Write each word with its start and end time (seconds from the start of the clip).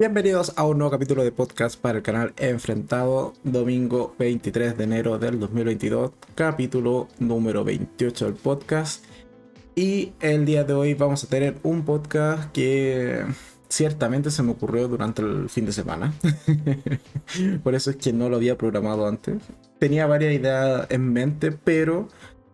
Bienvenidos 0.00 0.54
a 0.56 0.64
un 0.64 0.78
nuevo 0.78 0.90
capítulo 0.90 1.22
de 1.22 1.30
podcast 1.30 1.78
para 1.78 1.98
el 1.98 2.02
canal 2.02 2.32
Enfrentado, 2.38 3.34
domingo 3.44 4.14
23 4.18 4.78
de 4.78 4.84
enero 4.84 5.18
del 5.18 5.38
2022, 5.38 6.12
capítulo 6.34 7.08
número 7.18 7.64
28 7.64 8.24
del 8.24 8.34
podcast. 8.34 9.04
Y 9.74 10.14
el 10.20 10.46
día 10.46 10.64
de 10.64 10.72
hoy 10.72 10.94
vamos 10.94 11.22
a 11.22 11.26
tener 11.26 11.58
un 11.64 11.84
podcast 11.84 12.50
que 12.50 13.26
ciertamente 13.68 14.30
se 14.30 14.42
me 14.42 14.52
ocurrió 14.52 14.88
durante 14.88 15.20
el 15.20 15.50
fin 15.50 15.66
de 15.66 15.72
semana. 15.72 16.14
Por 17.62 17.74
eso 17.74 17.90
es 17.90 17.96
que 17.96 18.14
no 18.14 18.30
lo 18.30 18.36
había 18.36 18.56
programado 18.56 19.06
antes. 19.06 19.42
Tenía 19.78 20.06
varias 20.06 20.32
ideas 20.32 20.86
en 20.88 21.12
mente, 21.12 21.52
pero 21.52 22.08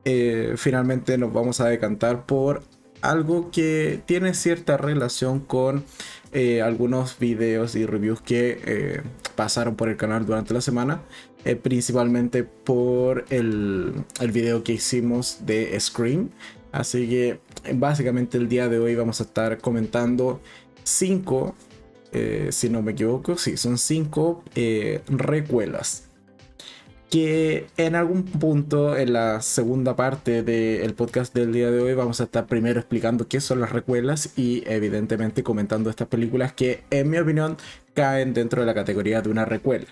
eh, 0.04 0.54
finalmente 0.56 1.16
nos 1.16 1.32
vamos 1.32 1.60
a 1.60 1.68
decantar 1.68 2.26
por 2.26 2.64
algo 3.00 3.50
que 3.50 4.00
tiene 4.06 4.34
cierta 4.34 4.76
relación 4.76 5.40
con 5.40 5.84
eh, 6.32 6.62
algunos 6.62 7.18
videos 7.18 7.74
y 7.76 7.86
reviews 7.86 8.20
que 8.20 8.60
eh, 8.64 9.02
pasaron 9.34 9.76
por 9.76 9.88
el 9.88 9.96
canal 9.96 10.26
durante 10.26 10.54
la 10.54 10.60
semana, 10.60 11.02
eh, 11.44 11.56
principalmente 11.56 12.44
por 12.44 13.24
el, 13.30 14.04
el, 14.20 14.32
video 14.32 14.62
que 14.64 14.72
hicimos 14.72 15.38
de 15.46 15.78
Scream. 15.78 16.30
Así 16.72 17.08
que 17.08 17.40
básicamente 17.74 18.38
el 18.38 18.48
día 18.48 18.68
de 18.68 18.78
hoy 18.78 18.94
vamos 18.94 19.20
a 19.20 19.24
estar 19.24 19.58
comentando 19.58 20.40
5, 20.84 21.54
si 22.50 22.70
no 22.70 22.80
me 22.80 22.92
equivoco, 22.92 23.36
sí, 23.36 23.56
son 23.58 23.76
5 23.76 24.42
recuelas 25.08 26.05
que 27.10 27.66
en 27.76 27.94
algún 27.94 28.24
punto 28.24 28.96
en 28.96 29.12
la 29.12 29.40
segunda 29.40 29.94
parte 29.94 30.42
del 30.42 30.94
podcast 30.94 31.34
del 31.34 31.52
día 31.52 31.70
de 31.70 31.80
hoy 31.80 31.94
vamos 31.94 32.20
a 32.20 32.24
estar 32.24 32.46
primero 32.46 32.80
explicando 32.80 33.28
qué 33.28 33.40
son 33.40 33.60
las 33.60 33.72
recuelas 33.72 34.36
y 34.36 34.64
evidentemente 34.66 35.42
comentando 35.42 35.90
estas 35.90 36.08
películas 36.08 36.52
que 36.52 36.82
en 36.90 37.10
mi 37.10 37.18
opinión 37.18 37.56
caen 37.94 38.34
dentro 38.34 38.60
de 38.60 38.66
la 38.66 38.74
categoría 38.74 39.22
de 39.22 39.30
una 39.30 39.44
recuela. 39.44 39.86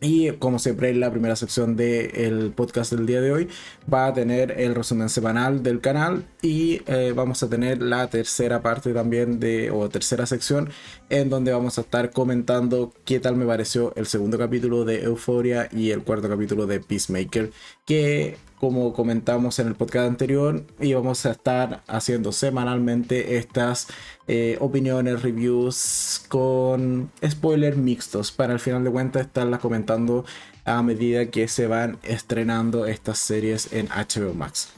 Y 0.00 0.32
como 0.32 0.58
siempre 0.58 0.88
en 0.88 1.00
la 1.00 1.10
primera 1.10 1.36
sección 1.36 1.76
del 1.76 2.52
podcast 2.56 2.92
del 2.92 3.04
día 3.04 3.20
de 3.20 3.32
hoy 3.32 3.48
va 3.92 4.06
a 4.06 4.14
tener 4.14 4.58
el 4.58 4.74
resumen 4.74 5.10
semanal 5.10 5.62
del 5.62 5.80
canal 5.80 6.24
y 6.40 6.80
eh, 6.86 7.12
vamos 7.14 7.42
a 7.42 7.50
tener 7.50 7.82
la 7.82 8.08
tercera 8.08 8.62
parte 8.62 8.94
también 8.94 9.38
de, 9.40 9.70
o 9.70 9.90
tercera 9.90 10.24
sección 10.24 10.70
en 11.10 11.28
donde 11.28 11.52
vamos 11.52 11.76
a 11.76 11.82
estar 11.82 12.10
comentando 12.12 12.94
qué 13.04 13.20
tal 13.20 13.36
me 13.36 13.44
pareció 13.44 13.92
el 13.94 14.06
segundo 14.06 14.38
capítulo 14.38 14.86
de 14.86 15.02
Euphoria 15.02 15.68
y 15.70 15.90
el 15.90 16.02
cuarto 16.02 16.30
capítulo 16.30 16.66
de 16.66 16.80
Peacemaker 16.80 17.50
que 17.84 18.36
como 18.60 18.92
comentamos 18.92 19.58
en 19.58 19.68
el 19.68 19.74
podcast 19.74 20.06
anterior, 20.06 20.62
íbamos 20.80 21.24
a 21.24 21.30
estar 21.30 21.82
haciendo 21.86 22.30
semanalmente 22.30 23.38
estas 23.38 23.86
eh, 24.28 24.58
opiniones, 24.60 25.22
reviews 25.22 26.22
con 26.28 27.10
spoilers 27.26 27.78
mixtos 27.78 28.32
para 28.32 28.52
al 28.52 28.60
final 28.60 28.84
de 28.84 28.90
cuentas 28.90 29.22
estarlas 29.22 29.60
comentando 29.60 30.26
a 30.66 30.82
medida 30.82 31.26
que 31.30 31.48
se 31.48 31.66
van 31.66 31.98
estrenando 32.02 32.84
estas 32.84 33.18
series 33.18 33.72
en 33.72 33.88
HBO 33.88 34.34
Max. 34.34 34.68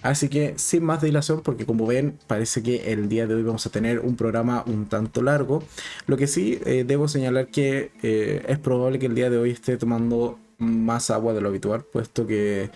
Así 0.00 0.28
que 0.28 0.54
sin 0.56 0.84
más 0.84 1.02
dilación, 1.02 1.42
porque 1.42 1.66
como 1.66 1.86
ven, 1.86 2.18
parece 2.26 2.62
que 2.62 2.92
el 2.92 3.08
día 3.08 3.26
de 3.26 3.34
hoy 3.34 3.42
vamos 3.42 3.66
a 3.66 3.70
tener 3.70 4.00
un 4.00 4.16
programa 4.16 4.62
un 4.66 4.86
tanto 4.86 5.20
largo. 5.20 5.62
Lo 6.06 6.16
que 6.16 6.26
sí 6.26 6.58
eh, 6.64 6.84
debo 6.86 7.08
señalar 7.08 7.48
que 7.48 7.90
eh, 8.02 8.44
es 8.48 8.58
probable 8.58 8.98
que 8.98 9.06
el 9.06 9.14
día 9.14 9.28
de 9.30 9.36
hoy 9.36 9.50
esté 9.50 9.76
tomando 9.76 10.38
más 10.58 11.10
agua 11.10 11.32
de 11.34 11.40
lo 11.40 11.48
habitual, 11.48 11.84
puesto 11.84 12.26
que 12.26 12.70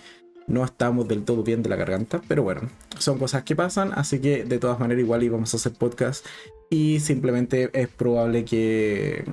no 0.47 0.65
estamos 0.65 1.07
del 1.07 1.23
todo 1.23 1.43
bien 1.43 1.63
de 1.63 1.69
la 1.69 1.75
garganta, 1.75 2.21
pero 2.27 2.43
bueno, 2.43 2.61
son 2.97 3.17
cosas 3.17 3.43
que 3.43 3.55
pasan, 3.55 3.91
así 3.95 4.19
que 4.19 4.43
de 4.43 4.59
todas 4.59 4.79
maneras 4.79 5.03
igual 5.03 5.23
íbamos 5.23 5.53
a 5.53 5.57
hacer 5.57 5.73
podcast 5.73 6.25
y 6.69 6.99
simplemente 6.99 7.69
es 7.73 7.89
probable 7.89 8.45
que 8.45 9.25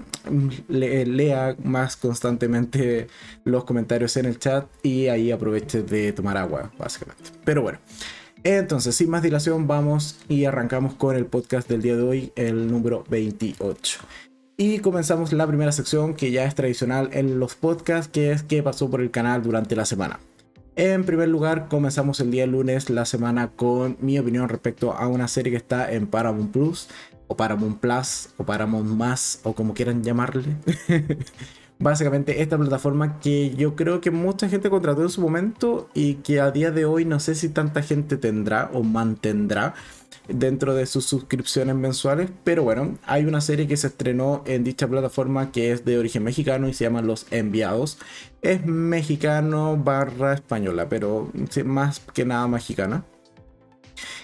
lea 0.68 1.56
más 1.62 1.96
constantemente 1.96 3.06
los 3.44 3.64
comentarios 3.64 4.16
en 4.16 4.26
el 4.26 4.38
chat 4.38 4.66
y 4.82 5.06
ahí 5.06 5.30
aproveche 5.30 5.82
de 5.82 6.12
tomar 6.12 6.36
agua, 6.36 6.72
básicamente. 6.78 7.30
Pero 7.44 7.62
bueno. 7.62 7.78
Entonces, 8.44 8.94
sin 8.94 9.10
más 9.10 9.22
dilación, 9.22 9.66
vamos 9.66 10.20
y 10.28 10.44
arrancamos 10.44 10.94
con 10.94 11.16
el 11.16 11.26
podcast 11.26 11.68
del 11.68 11.82
día 11.82 11.96
de 11.96 12.02
hoy, 12.02 12.32
el 12.36 12.70
número 12.70 13.04
28. 13.08 13.98
Y 14.60 14.80
comenzamos 14.80 15.32
la 15.32 15.46
primera 15.46 15.70
sección 15.70 16.14
que 16.14 16.32
ya 16.32 16.44
es 16.44 16.56
tradicional 16.56 17.10
en 17.12 17.38
los 17.38 17.54
podcasts, 17.54 18.10
que 18.12 18.32
es 18.32 18.42
qué 18.42 18.60
pasó 18.60 18.90
por 18.90 19.00
el 19.00 19.12
canal 19.12 19.40
durante 19.40 19.76
la 19.76 19.84
semana. 19.84 20.18
En 20.74 21.04
primer 21.04 21.28
lugar, 21.28 21.68
comenzamos 21.68 22.18
el 22.18 22.32
día 22.32 22.44
lunes 22.44 22.90
la 22.90 23.04
semana 23.04 23.52
con 23.54 23.96
mi 24.00 24.18
opinión 24.18 24.48
respecto 24.48 24.94
a 24.94 25.06
una 25.06 25.28
serie 25.28 25.52
que 25.52 25.58
está 25.58 25.92
en 25.92 26.08
Paramount 26.08 26.50
Plus, 26.50 26.88
o 27.28 27.36
Paramount 27.36 27.78
Plus, 27.78 28.30
o 28.36 28.44
Paramount 28.44 28.88
Más, 28.88 29.38
o 29.44 29.54
como 29.54 29.74
quieran 29.74 30.02
llamarle. 30.02 30.56
Básicamente 31.80 32.42
esta 32.42 32.58
plataforma 32.58 33.20
que 33.20 33.54
yo 33.54 33.76
creo 33.76 34.00
que 34.00 34.10
mucha 34.10 34.48
gente 34.48 34.68
contrató 34.68 35.02
en 35.02 35.10
su 35.10 35.20
momento 35.20 35.88
y 35.94 36.14
que 36.14 36.40
a 36.40 36.50
día 36.50 36.72
de 36.72 36.84
hoy 36.84 37.04
no 37.04 37.20
sé 37.20 37.36
si 37.36 37.48
tanta 37.48 37.82
gente 37.82 38.16
tendrá 38.16 38.68
o 38.72 38.82
mantendrá 38.82 39.74
dentro 40.26 40.74
de 40.74 40.86
sus 40.86 41.06
suscripciones 41.06 41.76
mensuales. 41.76 42.30
Pero 42.42 42.64
bueno, 42.64 42.98
hay 43.06 43.26
una 43.26 43.40
serie 43.40 43.68
que 43.68 43.76
se 43.76 43.86
estrenó 43.86 44.42
en 44.44 44.64
dicha 44.64 44.88
plataforma 44.88 45.52
que 45.52 45.70
es 45.70 45.84
de 45.84 45.98
origen 45.98 46.24
mexicano 46.24 46.68
y 46.68 46.74
se 46.74 46.84
llama 46.84 47.00
Los 47.00 47.26
Enviados. 47.30 47.98
Es 48.42 48.66
mexicano 48.66 49.76
barra 49.76 50.34
española, 50.34 50.88
pero 50.88 51.30
más 51.64 52.00
que 52.12 52.24
nada 52.24 52.48
mexicana 52.48 53.04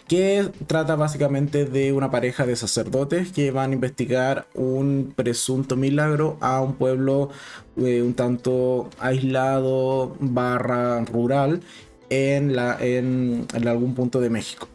que 0.08 0.50
trata 0.66 0.96
básicamente 0.96 1.64
de 1.64 1.92
una 1.92 2.10
pareja 2.10 2.44
de 2.46 2.56
sacerdotes 2.56 3.32
que 3.32 3.50
van 3.50 3.70
a 3.70 3.74
investigar 3.74 4.46
un 4.54 5.12
presunto 5.16 5.76
milagro 5.76 6.36
a 6.40 6.60
un 6.60 6.74
pueblo 6.74 7.30
eh, 7.76 8.02
un 8.02 8.14
tanto 8.14 8.90
aislado 8.98 10.16
barra 10.20 11.04
rural 11.04 11.62
en, 12.10 12.54
la, 12.54 12.76
en 12.80 13.46
algún 13.66 13.94
punto 13.94 14.20
de 14.20 14.30
México. 14.30 14.68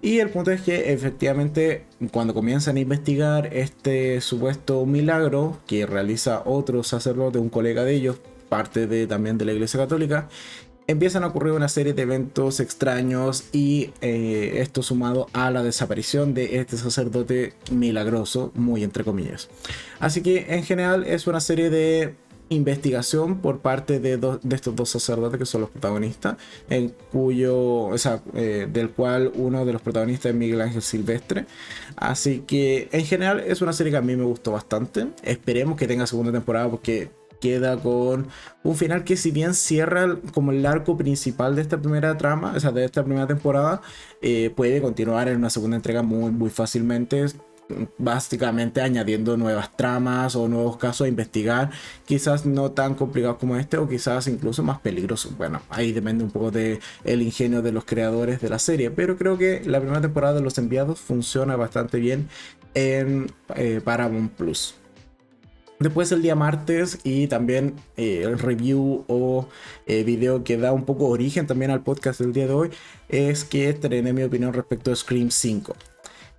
Y 0.00 0.20
el 0.20 0.30
punto 0.30 0.52
es 0.52 0.62
que 0.62 0.92
efectivamente 0.92 1.84
cuando 2.12 2.32
comienzan 2.32 2.76
a 2.76 2.80
investigar 2.80 3.52
este 3.52 4.20
supuesto 4.20 4.86
milagro 4.86 5.58
que 5.66 5.86
realiza 5.86 6.42
otro 6.44 6.84
sacerdote, 6.84 7.38
un 7.38 7.48
colega 7.48 7.82
de 7.82 7.94
ellos, 7.94 8.20
parte 8.48 8.86
de, 8.86 9.08
también 9.08 9.38
de 9.38 9.44
la 9.44 9.52
Iglesia 9.52 9.80
Católica, 9.80 10.28
empiezan 10.88 11.22
a 11.22 11.28
ocurrir 11.28 11.52
una 11.52 11.68
serie 11.68 11.92
de 11.92 12.02
eventos 12.02 12.60
extraños 12.60 13.44
y 13.52 13.90
eh, 14.00 14.54
esto 14.56 14.82
sumado 14.82 15.28
a 15.34 15.50
la 15.50 15.62
desaparición 15.62 16.34
de 16.34 16.58
este 16.58 16.78
sacerdote 16.78 17.52
milagroso, 17.70 18.50
muy 18.54 18.82
entre 18.82 19.04
comillas. 19.04 19.48
Así 20.00 20.22
que 20.22 20.46
en 20.48 20.64
general 20.64 21.04
es 21.04 21.26
una 21.26 21.40
serie 21.40 21.68
de 21.68 22.14
investigación 22.48 23.42
por 23.42 23.60
parte 23.60 24.00
de, 24.00 24.18
estos 24.50 24.74
dos 24.74 24.88
sacerdotes 24.88 25.38
que 25.38 25.44
son 25.44 25.60
los 25.60 25.70
protagonistas, 25.70 26.38
en 26.70 26.94
cuyo, 27.12 27.58
o 27.58 27.98
sea, 27.98 28.22
eh, 28.34 28.66
del 28.72 28.88
cual 28.88 29.30
uno 29.34 29.66
de 29.66 29.74
los 29.74 29.82
protagonistas 29.82 30.30
es 30.30 30.34
Miguel 30.34 30.62
Ángel 30.62 30.80
Silvestre. 30.80 31.44
Así 31.96 32.44
que 32.46 32.88
en 32.92 33.04
general 33.04 33.40
es 33.40 33.60
una 33.60 33.74
serie 33.74 33.90
que 33.90 33.98
a 33.98 34.02
mí 34.02 34.16
me 34.16 34.24
gustó 34.24 34.52
bastante. 34.52 35.08
Esperemos 35.22 35.76
que 35.76 35.86
tenga 35.86 36.06
segunda 36.06 36.32
temporada 36.32 36.70
porque 36.70 37.10
queda 37.40 37.76
con 37.78 38.28
un 38.62 38.76
final 38.76 39.04
que 39.04 39.16
si 39.16 39.30
bien 39.30 39.54
cierra 39.54 40.18
como 40.32 40.52
el 40.52 40.64
arco 40.66 40.96
principal 40.96 41.56
de 41.56 41.62
esta 41.62 41.78
primera 41.78 42.16
trama, 42.18 42.52
o 42.56 42.60
sea, 42.60 42.72
de 42.72 42.84
esta 42.84 43.04
primera 43.04 43.26
temporada, 43.26 43.80
eh, 44.22 44.52
puede 44.54 44.80
continuar 44.80 45.28
en 45.28 45.36
una 45.38 45.50
segunda 45.50 45.76
entrega 45.76 46.02
muy, 46.02 46.30
muy 46.30 46.50
fácilmente 46.50 47.26
básicamente 47.98 48.80
añadiendo 48.80 49.36
nuevas 49.36 49.76
tramas 49.76 50.36
o 50.36 50.48
nuevos 50.48 50.76
casos 50.76 51.04
a 51.04 51.08
investigar, 51.08 51.70
quizás 52.06 52.46
no 52.46 52.70
tan 52.72 52.94
complicados 52.94 53.38
como 53.38 53.56
este 53.56 53.76
o 53.76 53.88
quizás 53.88 54.26
incluso 54.26 54.62
más 54.62 54.80
peligrosos. 54.80 55.36
Bueno, 55.36 55.60
ahí 55.70 55.92
depende 55.92 56.24
un 56.24 56.30
poco 56.30 56.50
del 56.50 56.80
el 57.04 57.22
ingenio 57.22 57.62
de 57.62 57.72
los 57.72 57.84
creadores 57.84 58.40
de 58.40 58.48
la 58.48 58.58
serie, 58.58 58.90
pero 58.90 59.16
creo 59.16 59.38
que 59.38 59.62
la 59.64 59.80
primera 59.80 60.00
temporada 60.00 60.34
de 60.34 60.40
Los 60.40 60.58
Enviados 60.58 61.00
funciona 61.00 61.56
bastante 61.56 61.98
bien 61.98 62.28
en 62.74 63.30
eh, 63.54 63.80
Paramount 63.84 64.32
Plus. 64.32 64.74
Después 65.80 66.10
el 66.10 66.22
día 66.22 66.34
martes 66.34 66.98
y 67.04 67.28
también 67.28 67.76
eh, 67.96 68.22
el 68.24 68.38
review 68.38 69.04
o 69.06 69.48
eh, 69.86 70.02
video 70.02 70.42
que 70.42 70.56
da 70.56 70.72
un 70.72 70.84
poco 70.84 71.06
origen 71.06 71.46
también 71.46 71.70
al 71.70 71.84
podcast 71.84 72.18
del 72.20 72.32
día 72.32 72.48
de 72.48 72.52
hoy 72.52 72.70
es 73.08 73.44
que 73.44 73.68
estrené 73.68 74.12
mi 74.12 74.24
opinión 74.24 74.52
respecto 74.52 74.90
a 74.90 74.96
Scream 74.96 75.30
5. 75.30 75.76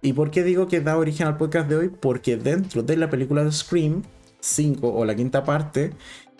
¿Y 0.01 0.11
por 0.11 0.29
qué 0.29 0.43
digo 0.43 0.67
que 0.67 0.81
da 0.81 0.97
origen 0.97 1.27
al 1.27 1.37
podcast 1.37 1.69
de 1.69 1.77
hoy? 1.77 1.89
Porque 1.89 2.35
dentro 2.35 2.83
de 2.83 2.97
la 2.97 3.09
película 3.09 3.45
de 3.45 3.51
Scream 3.53 4.03
5 4.41 4.93
o 4.93 5.05
la 5.05 5.15
quinta 5.15 5.45
parte 5.45 5.91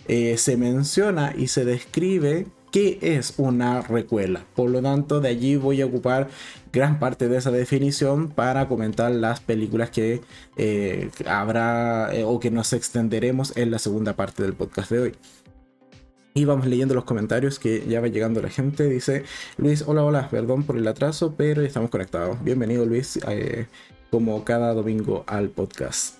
eh, 0.07 0.37
se 0.37 0.57
menciona 0.57 1.33
y 1.37 1.47
se 1.47 1.63
describe 1.63 2.47
qué 2.71 2.99
es 3.01 3.33
una 3.37 3.81
recuela. 3.81 4.45
Por 4.55 4.69
lo 4.69 4.81
tanto, 4.81 5.19
de 5.19 5.29
allí 5.29 5.55
voy 5.55 5.81
a 5.81 5.85
ocupar 5.85 6.29
gran 6.71 6.99
parte 6.99 7.27
de 7.27 7.37
esa 7.37 7.51
definición 7.51 8.29
para 8.29 8.67
comentar 8.67 9.11
las 9.11 9.39
películas 9.39 9.89
que 9.89 10.21
eh, 10.57 11.09
habrá 11.25 12.13
eh, 12.13 12.23
o 12.23 12.39
que 12.39 12.51
nos 12.51 12.73
extenderemos 12.73 13.55
en 13.57 13.71
la 13.71 13.79
segunda 13.79 14.13
parte 14.15 14.43
del 14.43 14.53
podcast 14.53 14.91
de 14.91 14.99
hoy. 14.99 15.15
Y 16.35 16.45
vamos 16.45 16.67
leyendo 16.67 16.93
los 16.93 17.05
comentarios 17.05 17.57
que 17.59 17.85
ya 17.87 18.01
va 18.01 18.07
llegando 18.07 18.41
la 18.41 18.49
gente. 18.49 18.87
Dice 18.87 19.23
Luis, 19.57 19.83
hola, 19.85 20.03
hola, 20.03 20.29
perdón 20.29 20.63
por 20.63 20.77
el 20.77 20.87
atraso, 20.87 21.33
pero 21.35 21.61
estamos 21.63 21.89
conectados. 21.89 22.41
Bienvenido 22.43 22.85
Luis. 22.85 23.19
Eh, 23.27 23.65
como 24.11 24.43
cada 24.43 24.73
domingo 24.73 25.23
al 25.27 25.49
podcast. 25.49 26.15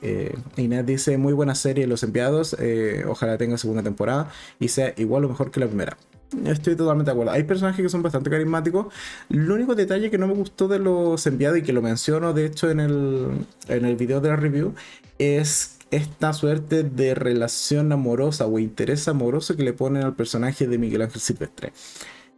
Inés 0.58 0.86
dice, 0.86 1.18
muy 1.18 1.34
buena 1.34 1.56
serie 1.56 1.88
Los 1.88 2.04
Enviados, 2.04 2.56
ojalá 3.08 3.36
tenga 3.40 3.58
segunda 3.58 3.82
temporada 3.82 4.32
y 4.60 4.68
sea 4.68 4.94
igual 4.98 5.26
o 5.26 5.30
mejor 5.30 5.50
que 5.50 5.60
la 5.60 5.66
primera. 5.66 5.98
Estoy 6.46 6.76
totalmente 6.76 7.10
de 7.10 7.14
acuerdo. 7.14 7.32
Hay 7.32 7.44
personajes 7.44 7.82
que 7.82 7.90
son 7.90 8.04
bastante 8.04 8.30
carismáticos. 8.30 8.94
El 9.30 9.50
único 9.50 9.76
detalle 9.76 10.12
que 10.12 10.18
no 10.18 10.28
me 10.28 10.34
gustó 10.34 10.68
de 10.68 10.80
los 10.80 11.26
enviados 11.26 11.58
y 11.58 11.64
que 11.64 11.74
lo 11.74 11.82
menciono 11.82 12.34
de 12.34 12.46
hecho 12.46 12.70
en 12.70 12.80
el, 12.80 13.46
en 13.68 13.86
el 13.86 13.96
video 13.96 14.22
de 14.22 14.30
la 14.30 14.36
review 14.36 14.74
es 15.18 15.78
esta 15.92 16.34
suerte 16.34 16.84
de 16.84 17.16
relación 17.16 17.92
amorosa 17.92 18.46
o 18.46 18.60
interés 18.60 19.08
amoroso 19.08 19.56
que 19.56 19.64
le 19.64 19.74
ponen 19.74 20.04
al 20.04 20.16
personaje 20.16 20.68
de 20.68 20.78
Miguel 20.78 21.02
Ángel 21.02 21.22
Silvestre. 21.22 21.74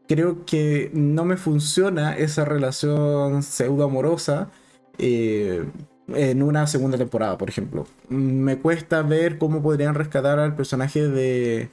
Creo 0.07 0.45
que 0.45 0.89
no 0.93 1.25
me 1.25 1.37
funciona 1.37 2.17
esa 2.17 2.45
relación 2.45 3.43
pseudo 3.43 3.83
amorosa 3.83 4.49
eh, 4.97 5.65
en 6.07 6.43
una 6.43 6.67
segunda 6.67 6.97
temporada, 6.97 7.37
por 7.37 7.49
ejemplo. 7.49 7.87
Me 8.09 8.57
cuesta 8.57 9.01
ver 9.01 9.37
cómo 9.37 9.61
podrían 9.61 9.95
rescatar 9.95 10.39
al 10.39 10.55
personaje 10.55 11.07
de... 11.07 11.69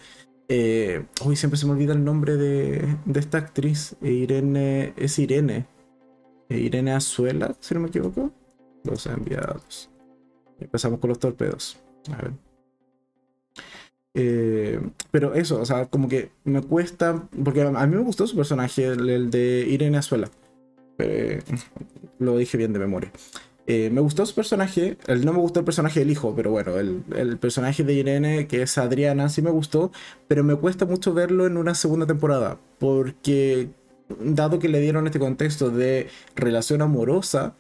Eh, 0.49 1.05
uy, 1.25 1.37
siempre 1.37 1.59
se 1.59 1.67
me 1.67 1.73
olvida 1.73 1.93
el 1.93 2.05
nombre 2.05 2.37
de, 2.37 2.97
esta 3.15 3.39
actriz. 3.39 3.97
Irene... 4.03 4.95
Es 4.97 5.19
Irene. 5.19 5.67
Irene 6.49 6.93
Azuela, 6.93 7.55
si 7.61 7.75
no 7.75 7.81
me 7.81 7.89
equivoco. 7.89 8.33
Los 8.85 9.07
enviados. 9.07 9.91
Empezamos 10.59 10.99
con 11.01 11.09
los 11.09 11.19
torpedos. 11.19 11.79
A 12.11 12.23
ver. 12.23 12.33
Eh, 14.15 14.81
pero 15.11 15.35
eso, 15.35 15.61
o 15.61 15.67
sea, 15.67 15.87
como 15.87 16.09
que 16.09 16.31
me 16.45 16.63
cuesta. 16.63 17.29
Porque 17.45 17.63
a 17.63 17.87
mí 17.87 17.97
me 17.97 18.03
gustó 18.03 18.27
su 18.27 18.37
personaje, 18.37 18.87
el, 18.87 19.31
de 19.31 19.67
Irene 19.69 19.99
Azuela. 19.99 20.31
Eh, 20.99 21.43
lo 22.19 22.37
dije 22.37 22.57
bien 22.57 22.73
de 22.73 22.79
memoria. 22.79 23.13
Eh, 23.71 23.91
me 23.91 24.01
gustó 24.01 24.25
su 24.25 24.35
personaje. 24.35 24.97
El, 25.07 25.27
no 25.27 25.35
me 25.35 25.39
gustó 25.41 25.61
el 25.61 25.67
personaje 25.67 26.01
del 26.01 26.11
hijo, 26.11 26.35
pero 26.35 26.51
bueno, 26.51 26.79
el, 26.79 27.03
el, 27.15 27.37
personaje 27.37 27.85
de 27.85 27.93
Irene, 27.93 28.47
que 28.47 28.63
es 28.63 28.79
Adriana, 28.79 29.29
sí 29.29 29.43
me 29.43 29.51
gustó. 29.51 29.93
Pero 30.27 30.43
me 30.43 30.57
cuesta 30.57 30.87
mucho 30.87 31.13
verlo 31.13 31.47
en 31.47 31.59
una 31.59 31.75
segunda 31.75 32.07
temporada. 32.07 32.59
Porque, 32.79 33.69
dado 34.21 34.59
que 34.59 34.71
le 34.71 34.81
dieron 34.81 35.07
este 35.07 35.19
contexto 35.19 35.71
de 35.71 36.09
relación 36.35 36.81
amorosa 36.81 37.55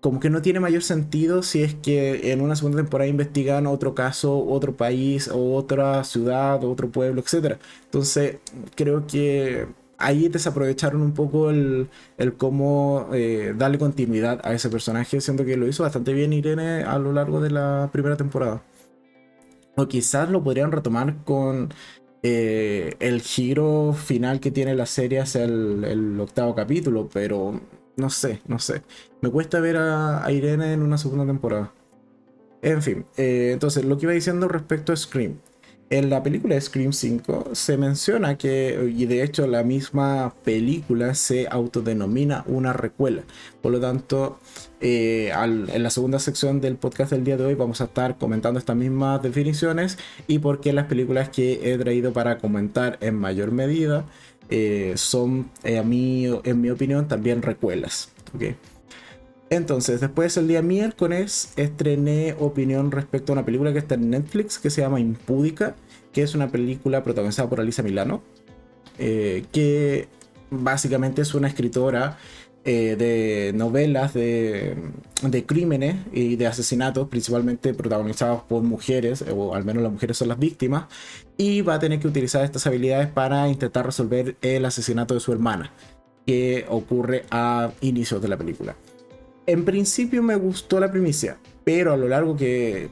como 0.00 0.20
que 0.20 0.28
no 0.28 0.42
tiene 0.42 0.60
mayor 0.60 0.82
sentido 0.82 1.42
si 1.42 1.62
es 1.62 1.74
que 1.76 2.30
en 2.30 2.42
una 2.42 2.56
segunda 2.56 2.76
temporada 2.76 3.08
investigan 3.08 3.66
otro 3.66 3.94
caso, 3.94 4.38
otro 4.38 4.76
país, 4.76 5.28
o 5.28 5.54
otra 5.54 6.04
ciudad, 6.04 6.62
otro 6.62 6.90
pueblo, 6.90 7.22
etc. 7.22 7.56
Entonces, 7.86 8.36
creo 8.74 9.06
que 9.06 9.66
ahí 10.04 10.28
desaprovecharon 10.28 11.02
un 11.02 11.12
poco 11.12 11.50
el, 11.50 11.88
cómo 12.36 13.08
eh, 13.12 13.54
darle 13.56 13.78
continuidad 13.78 14.40
a 14.44 14.54
ese 14.54 14.68
personaje, 14.68 15.20
siendo 15.20 15.44
que 15.44 15.56
lo 15.56 15.66
hizo 15.66 15.82
bastante 15.82 16.12
bien 16.12 16.32
Irene 16.32 16.84
a 16.84 16.98
lo 16.98 17.12
largo 17.12 17.40
de 17.40 17.50
la 17.50 17.90
primera 17.92 18.16
temporada. 18.16 18.62
O 19.76 19.88
quizás 19.88 20.30
lo 20.30 20.42
podrían 20.42 20.72
retomar 20.72 21.16
con 21.24 21.72
eh, 22.22 22.94
el 23.00 23.20
giro 23.22 23.92
final 23.92 24.40
que 24.40 24.50
tiene 24.50 24.74
la 24.74 24.86
serie 24.86 25.20
hacia 25.20 25.44
el 25.44 26.18
octavo 26.20 26.54
capítulo, 26.54 27.08
pero 27.12 27.60
no 27.96 28.10
sé, 28.10 28.40
no 28.46 28.58
sé. 28.58 28.82
Me 29.20 29.30
cuesta 29.30 29.60
ver 29.60 29.76
a, 29.76 30.30
Irene 30.30 30.72
en 30.72 30.82
una 30.82 30.98
segunda 30.98 31.26
temporada. 31.26 31.72
En 32.62 32.82
fin, 32.82 33.06
eh, 33.16 33.50
entonces 33.52 33.84
lo 33.84 33.96
que 33.98 34.06
iba 34.06 34.12
diciendo 34.12 34.48
respecto 34.48 34.92
a 34.92 34.96
Scream. 34.96 35.38
En 35.90 36.08
la 36.10 36.22
película 36.22 36.58
Scream 36.60 36.92
5 36.92 37.50
se 37.52 37.76
menciona 37.76 38.38
que, 38.38 38.90
y 38.96 39.04
de 39.04 39.22
hecho 39.22 39.46
la 39.46 39.62
misma 39.62 40.34
película 40.42 41.14
se 41.14 41.46
autodenomina 41.48 42.42
una 42.46 42.72
recuela. 42.72 43.22
Por 43.60 43.72
lo 43.72 43.80
tanto, 43.80 44.38
eh, 44.80 45.30
en 45.32 45.82
la 45.82 45.90
segunda 45.90 46.18
sección 46.18 46.60
del 46.60 46.76
podcast 46.76 47.12
del 47.12 47.22
día 47.22 47.36
de 47.36 47.44
hoy 47.44 47.54
vamos 47.54 47.80
a 47.80 47.84
estar 47.84 48.16
comentando 48.16 48.58
estas 48.58 48.76
mismas 48.76 49.22
definiciones 49.22 49.98
y 50.26 50.38
por 50.38 50.60
qué 50.60 50.72
las 50.72 50.86
películas 50.86 51.28
que 51.28 51.72
he 51.72 51.78
traído 51.78 52.12
para 52.12 52.38
comentar 52.38 52.98
en 53.00 53.16
mayor 53.16 53.52
medida 53.52 54.06
eh, 54.50 54.94
son, 54.96 55.50
eh, 55.64 55.78
a 55.78 55.82
mí, 55.82 56.26
en 56.44 56.60
mi 56.60 56.70
opinión, 56.70 57.08
también 57.08 57.42
recuelas. 57.42 58.10
Entonces, 59.54 60.00
después 60.00 60.36
el 60.36 60.48
día 60.48 60.62
miércoles 60.62 61.52
estrené 61.54 62.34
opinión 62.40 62.90
respecto 62.90 63.30
a 63.30 63.34
una 63.34 63.44
película 63.44 63.72
que 63.72 63.78
está 63.78 63.94
en 63.94 64.10
Netflix 64.10 64.58
que 64.58 64.68
se 64.68 64.80
llama 64.80 64.98
Impúdica, 64.98 65.76
que 66.12 66.22
es 66.22 66.34
una 66.34 66.48
película 66.48 67.04
protagonizada 67.04 67.48
por 67.48 67.60
Alisa 67.60 67.84
Milano, 67.84 68.22
eh, 68.98 69.44
que 69.52 70.08
básicamente 70.50 71.22
es 71.22 71.34
una 71.34 71.46
escritora 71.46 72.18
eh, 72.64 72.96
de 72.96 73.52
novelas 73.54 74.12
de, 74.12 74.76
de, 75.22 75.46
crímenes 75.46 75.98
y 76.12 76.34
de 76.34 76.48
asesinatos, 76.48 77.06
principalmente 77.08 77.74
protagonizados 77.74 78.42
por 78.42 78.64
mujeres, 78.64 79.24
o 79.32 79.54
al 79.54 79.64
menos 79.64 79.84
las 79.84 79.92
mujeres 79.92 80.16
son 80.16 80.28
las 80.28 80.38
víctimas, 80.40 80.86
y 81.36 81.60
va 81.60 81.74
a 81.74 81.78
tener 81.78 82.00
que 82.00 82.08
utilizar 82.08 82.44
estas 82.44 82.66
habilidades 82.66 83.06
para 83.06 83.48
intentar 83.48 83.86
resolver 83.86 84.36
el 84.42 84.64
asesinato 84.64 85.14
de 85.14 85.20
su 85.20 85.32
hermana, 85.32 85.70
que 86.26 86.66
ocurre 86.68 87.24
a 87.30 87.70
inicios 87.82 88.20
de 88.20 88.28
la 88.28 88.36
película. 88.36 88.74
En 89.46 89.64
principio 89.64 90.22
me 90.22 90.36
gustó 90.36 90.80
la 90.80 90.90
primicia, 90.90 91.38
pero 91.64 91.92
a 91.92 91.96
lo 91.96 92.08
largo 92.08 92.36
que 92.36 92.90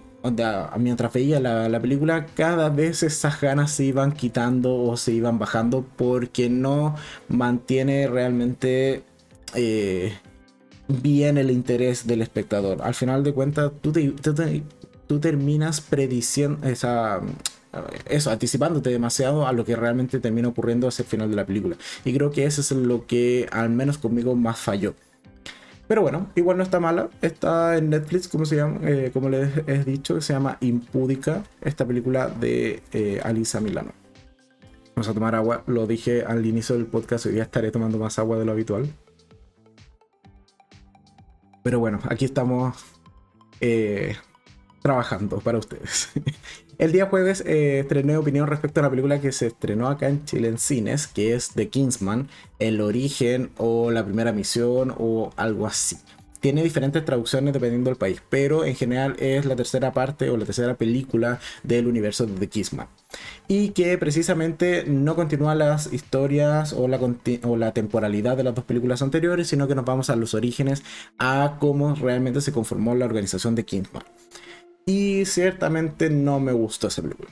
mientras 0.79 1.13
veía 1.13 1.41
la, 1.41 1.69
la, 1.69 1.81
película, 1.81 2.27
cada 2.27 2.69
vez 2.69 3.03
esas 3.03 3.41
ganas 3.41 3.73
se 3.73 3.85
iban 3.85 4.13
quitando 4.13 4.75
o 4.75 4.97
se 4.97 5.13
iban 5.13 5.39
bajando 5.39 5.85
porque 5.97 6.49
no 6.49 6.95
mantiene 7.29 8.07
realmente 8.07 9.03
eh, 9.55 10.13
bien 10.89 11.39
el 11.39 11.51
interés 11.51 12.07
del 12.07 12.23
espectador. 12.23 12.83
Al 12.83 12.95
final 12.95 13.25
de 13.25 13.33
cuentas, 13.33 13.73
tú, 13.81 13.93
terminas 15.21 15.81
prediciendo 15.81 16.67
eso, 18.07 18.31
anticipándote 18.31 18.91
demasiado 18.91 19.47
a 19.47 19.53
lo 19.53 19.65
que 19.65 19.77
realmente 19.77 20.21
termina 20.21 20.49
ocurriendo 20.49 20.89
hacia 20.89 21.03
el 21.03 21.09
final 21.09 21.31
de 21.31 21.37
la 21.37 21.47
película. 21.47 21.77
Y 22.05 22.15
creo 22.15 22.31
que 22.31 22.45
eso 22.45 22.61
es 22.61 22.71
lo 22.73 23.07
que 23.07 23.49
al 23.51 23.71
menos 23.71 23.99
conmigo 23.99 24.35
más 24.35 24.59
falló. 24.59 24.95
Pero 25.93 26.01
bueno, 26.01 26.27
igual 26.37 26.57
no 26.57 26.63
está 26.63 26.81
mala. 26.81 27.11
Está 27.21 27.77
en 27.77 27.91
Netflix, 27.91 28.27
como 28.27 28.47
se 28.47 28.57
llama, 28.57 28.81
eh, 28.89 29.11
como 29.13 29.29
les 29.29 29.59
he 29.69 29.85
dicho, 29.85 30.23
se 30.23 30.33
llama 30.33 30.57
Impúdica, 30.63 31.45
esta 31.61 31.85
película 31.85 32.29
de 32.29 32.83
eh, 32.93 33.21
Alisa 33.23 33.61
Milano. 33.61 33.93
Vamos 34.97 35.09
a 35.09 35.13
tomar 35.13 35.35
agua. 35.35 35.65
Lo 35.67 35.87
dije 35.87 36.25
al 36.25 36.47
inicio 36.47 36.77
del 36.77 36.87
podcast, 36.87 37.27
hoy 37.27 37.33
día 37.33 37.43
estaré 37.43 37.71
tomando 37.71 37.99
más 37.99 38.19
agua 38.19 38.39
de 38.39 38.47
lo 38.47 38.53
habitual. 38.53 38.91
Pero 41.63 41.79
bueno, 41.79 42.01
aquí 42.09 42.25
estamos 42.25 42.75
eh, 43.61 44.17
trabajando 44.81 45.41
para 45.41 45.59
ustedes. 45.59 46.09
El 46.83 46.91
día 46.91 47.07
jueves 47.07 47.45
eh, 47.47 47.79
estrené 47.79 48.17
opinión 48.17 48.49
respecto 48.49 48.81
a 48.81 48.83
una 48.83 48.91
película 48.91 49.21
que 49.21 49.31
se 49.31 49.47
estrenó 49.47 49.87
acá 49.87 50.09
en 50.09 50.25
Chile 50.25 50.49
en 50.49 50.59
cines, 50.59 51.07
que 51.07 51.33
es 51.33 51.51
The 51.51 51.69
Kingsman, 51.69 52.27
El 52.59 52.81
origen 52.81 53.51
o 53.57 53.93
la 53.93 54.05
primera 54.05 54.33
misión 54.33 54.93
o 54.99 55.31
algo 55.37 55.69
así 55.69 55.97
tiene 56.41 56.65
diferentes 56.65 57.05
traducciones 57.05 57.55
dependiendo 57.55 57.89
del 57.89 57.97
país, 57.97 58.21
pero 58.29 58.65
en 58.65 58.75
general 58.75 59.15
es 59.21 59.45
la 59.45 59.55
tercera 59.55 59.93
parte 59.93 60.29
o 60.29 60.37
la 60.37 60.45
tercera 60.45 60.75
película 60.75 61.39
del 61.63 61.87
universo 61.87 62.27
de 62.27 62.33
The 62.33 62.49
Kissman. 62.49 62.89
Y 63.47 63.69
que 63.69 63.97
precisamente 63.97 64.83
no 64.85 65.15
continúa 65.15 65.55
las 65.55 65.93
historias 65.93 66.73
o 66.73 66.89
la, 66.89 66.99
o 67.45 67.57
la 67.57 67.73
temporalidad 67.73 68.37
de 68.37 68.43
las 68.43 68.57
dos 68.57 68.65
películas 68.65 69.03
anteriores, 69.03 69.47
sino 69.47 69.69
que 69.69 69.77
nos 69.77 69.85
vamos 69.85 70.11
a 70.11 70.17
los 70.17 70.35
orígenes, 70.35 70.83
a 71.17 71.59
cómo 71.61 71.95
realmente 71.95 72.41
se 72.41 72.51
conformó 72.51 72.97
la 72.97 73.05
organización 73.05 73.55
de 73.55 73.65
Kingsman. 73.65 74.03
Y 74.87 75.25
ciertamente 75.25 76.11
no 76.11 76.41
me 76.41 76.53
gustó 76.53 76.89
esa 76.89 77.03
película 77.03 77.31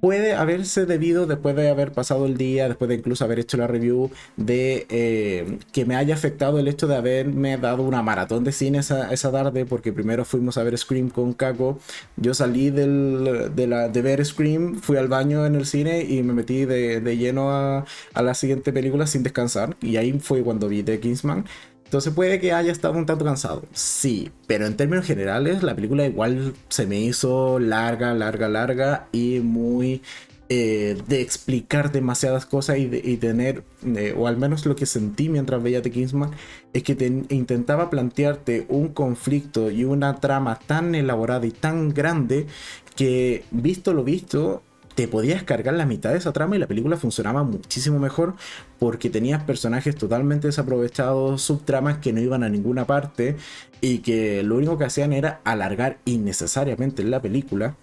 puede 0.00 0.34
haberse 0.34 0.86
debido 0.86 1.26
después 1.26 1.54
de 1.54 1.68
haber 1.68 1.92
pasado 1.92 2.26
el 2.26 2.36
día, 2.36 2.68
después 2.68 2.88
de 2.88 2.96
incluso 2.96 3.24
haber 3.24 3.38
hecho 3.38 3.56
la 3.56 3.66
review, 3.66 4.10
de 4.36 4.86
eh, 4.88 5.58
que 5.72 5.84
me 5.84 5.96
haya 5.96 6.14
afectado 6.14 6.58
el 6.58 6.68
hecho 6.68 6.86
de 6.86 6.96
haberme 6.96 7.56
dado 7.58 7.82
una 7.82 8.02
maratón 8.02 8.44
de 8.44 8.52
cine 8.52 8.78
esa, 8.78 9.30
tarde, 9.30 9.66
porque 9.66 9.92
primero 9.92 10.24
fuimos 10.24 10.58
a 10.58 10.62
ver 10.62 10.76
Scream 10.76 11.10
con 11.10 11.34
Caco. 11.34 11.78
Yo 12.16 12.34
salí 12.34 12.70
de, 12.70 13.50
de 13.50 14.02
ver 14.02 14.24
Scream, 14.24 14.76
fui 14.76 14.96
al 14.96 15.08
baño 15.08 15.46
en 15.46 15.54
el 15.54 15.66
cine 15.66 16.02
y 16.02 16.22
me 16.22 16.32
metí 16.32 16.64
de, 16.64 17.00
lleno 17.16 17.50
a, 17.50 17.84
a, 18.14 18.22
la 18.22 18.34
siguiente 18.34 18.72
película 18.72 19.06
sin 19.06 19.22
descansar. 19.22 19.76
Y 19.82 19.96
ahí 19.96 20.18
fue 20.18 20.42
cuando 20.42 20.68
vi 20.68 20.82
The 20.82 21.00
Kingsman. 21.00 21.44
Entonces 21.90 22.14
puede 22.14 22.38
que 22.38 22.52
haya 22.52 22.70
estado 22.70 22.94
un 22.94 23.04
tanto 23.04 23.24
cansado. 23.24 23.64
Sí, 23.72 24.30
pero 24.46 24.64
en 24.64 24.76
términos 24.76 25.04
generales 25.04 25.64
la 25.64 25.74
película 25.74 26.06
igual 26.06 26.54
se 26.68 26.86
me 26.86 27.00
hizo 27.00 27.58
larga, 27.58 28.14
larga, 28.14 28.48
larga 28.48 29.08
y 29.10 29.40
muy 29.40 30.00
eh, 30.48 30.96
de 31.08 31.20
explicar 31.20 31.90
demasiadas 31.90 32.46
cosas 32.46 32.78
y, 32.78 32.86
de, 32.86 33.16
tener, 33.16 33.64
eh, 33.84 34.14
o 34.16 34.28
al 34.28 34.36
menos 34.36 34.66
lo 34.66 34.76
que 34.76 34.86
sentí 34.86 35.28
mientras 35.28 35.60
veía 35.64 35.82
The 35.82 35.90
Kingsman, 35.90 36.30
es 36.72 36.84
que 36.84 37.24
intentaba 37.28 37.90
plantearte 37.90 38.66
un 38.68 38.90
conflicto 38.90 39.72
y 39.72 39.82
una 39.82 40.20
trama 40.20 40.60
tan 40.64 40.94
elaborada 40.94 41.44
y 41.44 41.50
tan 41.50 41.92
grande 41.92 42.46
que 42.94 43.42
visto 43.50 43.94
lo 43.94 44.04
visto 44.04 44.62
te 45.00 45.08
podías 45.08 45.42
cargar 45.44 45.72
la 45.72 45.86
mitad 45.86 46.10
de 46.10 46.18
esa 46.18 46.30
trama 46.34 46.56
y 46.56 46.58
la 46.58 46.66
película 46.66 46.98
funcionaba 46.98 47.42
muchísimo 47.42 47.98
mejor 47.98 48.34
porque 48.78 49.08
tenías 49.08 49.42
personajes 49.44 49.96
totalmente 49.96 50.48
desaprovechados, 50.48 51.40
subtramas 51.40 51.96
que 52.00 52.12
no 52.12 52.20
iban 52.20 52.44
a 52.44 52.50
ninguna 52.50 52.86
parte 52.86 53.36
y 53.80 54.00
que 54.00 54.42
lo 54.42 54.56
único 54.56 54.76
que 54.76 54.84
hacían 54.84 55.14
era 55.14 55.40
alargar 55.44 56.00
innecesariamente 56.04 57.02
la 57.02 57.22
película 57.22 57.78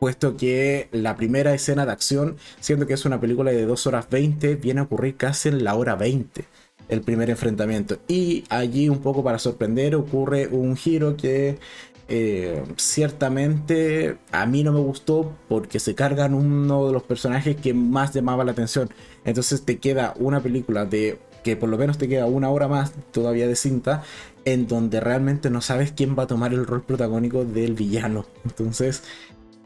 puesto 0.00 0.36
que 0.36 0.88
la 0.90 1.14
primera 1.14 1.54
escena 1.54 1.86
de 1.86 1.92
acción, 1.92 2.36
siendo 2.58 2.88
que 2.88 2.94
es 2.94 3.04
una 3.04 3.20
película 3.20 3.52
de 3.52 3.64
2 3.64 3.86
horas 3.86 4.10
20, 4.10 4.56
viene 4.56 4.80
a 4.80 4.82
ocurrir 4.82 5.16
casi 5.16 5.50
en 5.50 5.62
la 5.62 5.76
hora 5.76 5.94
20 5.94 6.44
el 6.88 7.00
primer 7.02 7.30
enfrentamiento. 7.30 7.98
Y 8.08 8.42
allí 8.48 8.88
un 8.88 8.98
poco 8.98 9.22
para 9.22 9.38
sorprender 9.38 9.94
ocurre 9.94 10.48
un 10.48 10.76
giro 10.76 11.16
que 11.16 11.60
eh, 12.08 12.62
ciertamente 12.76 14.18
a 14.30 14.46
mí 14.46 14.62
no 14.62 14.72
me 14.72 14.80
gustó 14.80 15.32
porque 15.48 15.80
se 15.80 15.94
cargan 15.94 16.34
uno 16.34 16.86
de 16.86 16.92
los 16.92 17.02
personajes 17.02 17.56
que 17.56 17.74
más 17.74 18.12
llamaba 18.12 18.44
la 18.44 18.52
atención. 18.52 18.90
Entonces 19.24 19.64
te 19.64 19.78
queda 19.78 20.14
una 20.18 20.42
película 20.42 20.84
de 20.84 21.18
que 21.42 21.56
por 21.56 21.68
lo 21.68 21.78
menos 21.78 21.98
te 21.98 22.08
queda 22.08 22.26
una 22.26 22.50
hora 22.50 22.68
más 22.68 22.92
todavía 23.12 23.46
de 23.46 23.56
cinta 23.56 24.02
en 24.44 24.66
donde 24.66 25.00
realmente 25.00 25.50
no 25.50 25.60
sabes 25.60 25.92
quién 25.92 26.16
va 26.18 26.24
a 26.24 26.26
tomar 26.26 26.52
el 26.52 26.66
rol 26.66 26.82
protagónico 26.82 27.44
del 27.44 27.74
villano. 27.74 28.26
Entonces 28.44 29.02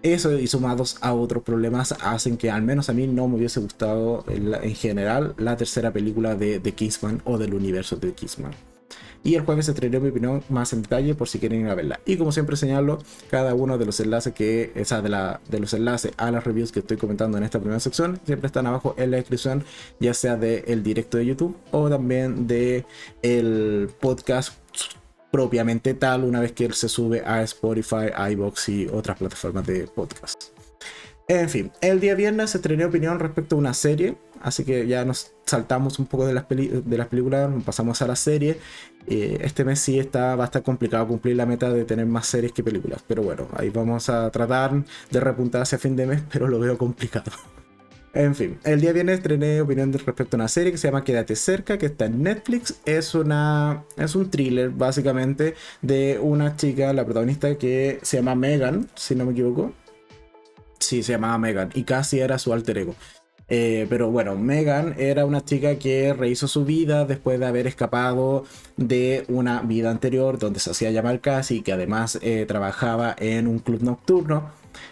eso 0.03 0.39
y 0.39 0.47
sumados 0.47 0.97
a 1.01 1.13
otros 1.13 1.43
problemas 1.43 1.93
hacen 2.01 2.37
que 2.37 2.51
al 2.51 2.63
menos 2.63 2.89
a 2.89 2.93
mí 2.93 3.07
no 3.09 3.27
me 3.27 3.37
hubiese 3.37 3.59
gustado 3.61 4.25
en, 4.29 4.75
general 4.77 5.35
la 5.39 5.57
tercera 5.57 5.93
película 5.93 6.37
de, 6.37 6.61
de 6.61 6.73
Kingsman 6.73 7.21
o 7.25 7.39
del 7.39 7.55
universo 7.55 7.97
de 7.97 8.13
Kingsman. 8.13 8.53
Y 9.25 9.35
el 9.35 9.45
jueves 9.45 9.69
estrenaré 9.69 10.01
mi 10.01 10.11
opinión 10.11 10.43
más 10.49 10.73
en 10.73 10.83
detalle 10.83 11.15
por 11.15 11.29
si 11.29 11.39
quieren 11.39 11.61
ir 11.61 11.69
a 11.69 11.75
verla. 11.75 12.01
Y 12.07 12.17
como 12.17 12.33
siempre 12.33 12.57
señalo, 12.57 12.99
cada 13.31 13.55
uno 13.55 13.79
de 13.79 13.87
los 13.87 14.01
enlaces 14.01 14.33
que, 14.33 14.73
esa 14.75 15.03
de, 15.03 15.09
la, 15.09 15.41
de 15.49 15.61
los 15.61 15.75
enlaces 15.75 16.13
a 16.17 16.31
las 16.31 16.45
reviews 16.45 16.73
que 16.73 16.81
estoy 16.81 16.97
comentando 16.97 17.37
en 17.39 17.45
esta 17.45 17.59
primera 17.59 17.81
sección, 17.81 18.21
siempre 18.25 18.47
están 18.47 18.67
abajo 18.67 18.95
en 18.97 19.11
la 19.11 19.17
descripción, 19.19 19.65
ya 20.01 20.15
sea 20.15 20.37
del 20.37 20.83
directo 20.83 21.19
de 21.19 21.27
YouTube 21.27 21.57
o 21.73 21.89
también 21.89 22.47
de 22.47 22.87
el 23.23 23.91
podcast 24.01 24.55
propiamente 25.31 25.95
tal 25.95 26.25
una 26.25 26.41
vez 26.41 26.53
que 26.53 26.65
él 26.65 26.75
se 26.75 26.89
sube 26.89 27.23
a 27.25 27.43
Spotify, 27.43 28.07
iBox 28.31 28.69
y 28.69 28.87
otras 28.87 29.19
plataformas 29.19 29.67
de 29.67 29.87
podcast. 29.87 30.45
En 31.31 31.51
fin, 31.51 31.71
el 31.83 32.01
día 32.01 32.15
viernes 32.15 32.55
estrené 32.55 32.87
opinión 32.87 33.19
respecto 33.19 33.55
a 33.55 33.59
una 33.59 33.75
serie, 33.75 34.17
así 34.43 34.65
que 34.65 34.87
ya 34.87 35.05
nos 35.05 35.33
saltamos 35.47 35.99
un 35.99 36.07
poco 36.07 36.27
de 36.27 36.35
las, 36.35 36.47
de 36.49 36.99
las 36.99 37.07
películas, 37.09 37.51
pasamos 37.65 38.01
a 38.03 38.07
la 38.07 38.17
serie. 38.17 38.59
Eh, 39.07 39.39
este 39.43 39.65
mes 39.65 39.81
sí 39.81 39.99
está, 39.99 40.37
va 40.37 40.45
a 40.45 40.47
estar 40.47 40.63
complicado 40.63 41.07
cumplir 41.07 41.37
la 41.37 41.47
meta 41.47 41.71
de 41.73 41.85
tener 41.85 42.07
más 42.07 42.27
series 42.27 42.53
que 42.53 42.63
películas, 42.63 43.03
pero 43.07 43.23
bueno, 43.23 43.49
ahí 43.57 43.71
vamos 43.71 44.09
a 44.11 44.31
tratar 44.31 44.85
de 45.11 45.21
repuntar 45.21 45.63
hacia 45.63 45.79
fin 45.79 45.97
de 45.97 46.07
mes, 46.07 46.23
pero 46.31 46.49
lo 46.49 46.59
veo 46.59 46.77
complicado. 46.77 47.33
En 48.15 48.35
fin, 48.35 48.59
el 48.65 48.81
día 48.81 48.93
viernes 48.93 49.19
estrené 49.19 49.61
opinión 49.61 49.93
respecto 49.93 50.37
a 50.37 50.39
una 50.39 50.49
serie 50.49 50.73
que 50.73 50.79
se 50.79 50.89
llama 50.89 51.05
Quédate 51.05 51.37
cerca, 51.37 51.77
que 51.77 51.87
está 51.87 52.07
en 52.07 52.23
Netflix. 52.23 52.81
Es 52.87 53.15
una 53.15 53.85
es 53.97 54.15
un 54.15 54.31
thriller 54.31 54.71
básicamente 54.71 55.55
de 55.83 56.19
una 56.21 56.57
chica, 56.57 56.93
la 56.95 57.05
protagonista 57.05 57.57
que 57.59 58.01
se 58.03 58.17
llama 58.17 58.35
Megan, 58.35 58.89
si 58.95 59.15
no 59.15 59.27
me 59.27 59.33
equivoco. 59.33 59.73
Sí, 60.79 61.03
se 61.03 61.13
llamaba 61.13 61.39
Megan 61.39 61.71
y 61.75 61.85
casi 61.85 62.21
era 62.21 62.39
su 62.39 62.53
alter 62.53 62.79
ego. 62.79 62.95
Eh, 63.49 63.87
pero 63.89 64.11
bueno, 64.11 64.37
Megan 64.37 64.95
era 64.99 65.25
una 65.25 65.45
chica 65.45 65.77
que 65.79 66.13
rehizo 66.13 66.49
su 66.49 66.65
vida 66.65 67.05
después 67.07 67.41
de 67.41 67.47
haber 67.47 67.67
escapado 67.67 68.45
de 68.77 69.25
una 69.29 69.63
vida 69.63 69.91
anterior 69.91 70.39
donde 70.39 70.61
se 70.61 70.71
hacía 70.71 70.91
llamar 70.91 71.21
casi 71.21 71.57
y 71.57 71.63
que 71.63 71.73
además 71.73 72.19
eh, 72.23 72.45
trabajaba 72.47 73.17
en 73.19 73.47
un 73.49 73.59
club 73.59 73.83
nocturno 73.83 74.51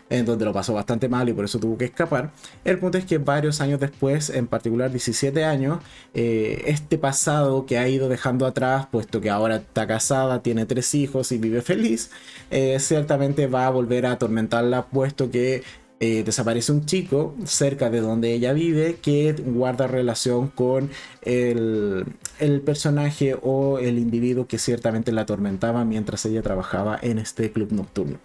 en 0.09 0.25
donde 0.25 0.45
lo 0.45 0.53
pasó 0.53 0.73
bastante 0.73 1.09
mal 1.09 1.29
y 1.29 1.33
por 1.33 1.45
eso 1.45 1.61
tuvo 1.61 1.77
que 1.77 1.85
escapar. 1.85 2.33
El 2.65 2.79
punto 2.79 2.99
es 2.99 3.05
que 3.05 3.19
varios 3.19 3.61
años 3.61 3.79
después, 3.79 4.31
en 4.31 4.47
particular 4.47 4.91
17 4.91 5.45
años, 5.45 5.81
eh, 6.15 6.65
este 6.67 6.99
pasado 6.99 7.67
que 7.67 7.79
ha 7.79 7.89
ido 7.89 8.09
dejando 8.09 8.47
atrás, 8.47 8.87
puesto 8.91 9.21
que 9.21 9.31
ahora 9.31 9.57
está 9.57 9.87
casada, 9.87 10.43
tiene 10.43 10.67
tres 10.67 10.95
hijos 10.95 11.31
y 11.31 11.39
vive 11.39 11.61
feliz, 11.63 12.11
ciertamente 12.79 13.47
va 13.47 13.67
a 13.67 13.71
volver 13.71 14.07
a 14.07 14.13
atormentarla, 14.13 14.87
puesto 14.87 15.31
que 15.31 15.63
eh, 15.99 16.25
desaparece 16.25 16.73
un 16.73 16.85
chico 16.85 17.35
cerca 17.47 17.89
de 17.89 18.03
donde 18.03 18.35
ella 18.35 18.53
vive 18.53 18.97
que 19.01 19.33
guarda 19.33 19.87
relación 19.87 20.49
con 20.49 20.91
el, 21.23 22.05
personaje 22.67 23.35
o 23.43 23.79
el 23.79 23.99
individuo 23.99 24.47
que 24.47 24.59
ciertamente 24.59 25.11
la 25.11 25.23
atormentaba 25.23 25.87
mientras 25.87 26.27
ella 26.27 26.43
trabajaba 26.43 26.99
en 27.01 27.19
este 27.19 27.51
club 27.51 27.73
nocturno. 27.73 28.19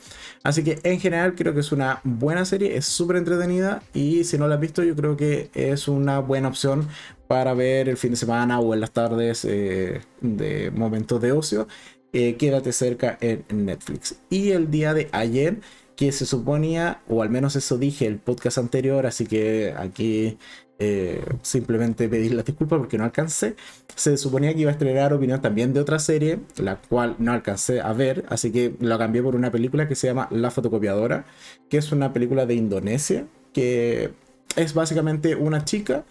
Así 0.44 0.66
que 0.66 0.80
en 0.84 1.00
general 1.00 1.34
creo 1.36 1.54
que 1.54 1.62
es 1.62 1.72
una 1.72 2.01
buena 2.04 2.44
serie, 2.44 2.75
es 2.75 2.86
súper 2.88 3.16
entretenida 3.16 3.82
y 3.94 4.25
si 4.25 4.38
no 4.38 4.50
la 4.50 4.56
has 4.56 4.62
visto 4.62 4.84
yo 4.84 4.94
creo 4.94 5.16
que 5.16 5.50
es 5.54 5.88
una 5.88 6.20
buena 6.20 6.50
opción 6.50 6.90
para 7.28 7.54
ver 7.54 7.88
el 7.88 7.96
fin 7.96 8.12
de 8.12 8.18
semana 8.18 8.60
o 8.60 8.74
en 8.74 8.82
las 8.82 8.92
tardes 8.92 9.46
eh, 9.46 10.01
de 10.20 10.72
momentos 10.72 11.22
de 11.22 11.32
ocio. 11.32 11.70
Eh, 12.13 12.36
quédate 12.36 12.74
cerca 12.74 13.18
en 13.22 13.46
Netflix. 13.66 14.18
Y 14.30 14.51
el 14.51 14.70
día 14.70 14.94
de 14.94 15.08
ayer 15.13 15.62
que 15.95 16.12
se 16.12 16.25
suponía, 16.25 17.01
o 17.07 17.21
al 17.21 17.29
menos 17.29 17.55
eso 17.55 17.77
dije 17.77 18.07
el 18.07 18.17
podcast 18.17 18.57
anterior, 18.57 19.05
así 19.05 19.25
que 19.25 19.74
aquí 19.77 20.38
eh, 20.79 21.24
simplemente 21.43 22.10
pedir 22.10 22.33
la 22.33 22.41
disculpa 22.41 22.77
porque 22.77 22.98
no 22.98 23.03
alcancé. 23.03 23.55
Se 23.95 24.17
suponía 24.17 24.53
que 24.53 24.62
iba 24.62 24.71
a 24.71 24.74
estrenar 24.74 25.13
opinión 25.13 25.39
también 25.39 25.74
de 25.74 25.79
otra 25.79 26.00
serie, 26.00 26.39
la 26.57 26.77
cual 26.77 27.15
no 27.19 27.33
alcancé 27.33 27.81
a 27.81 27.93
ver, 27.93 28.25
así 28.29 28.51
que 28.51 28.75
lo 28.79 28.98
cambié 28.98 29.21
por 29.21 29.36
una 29.36 29.51
película 29.51 29.88
que 29.88 29.93
se 29.95 30.07
llama 30.07 30.27
La 30.31 30.50
fotocopiadora, 30.50 31.25
que 31.69 31.77
es 31.77 31.91
una 31.91 32.13
película 32.13 32.48
de 32.48 32.55
Indonesia, 32.55 33.27
que 33.53 34.12
es 34.55 34.74
básicamente 34.74 35.36
una 35.36 35.65
chica 35.65 36.03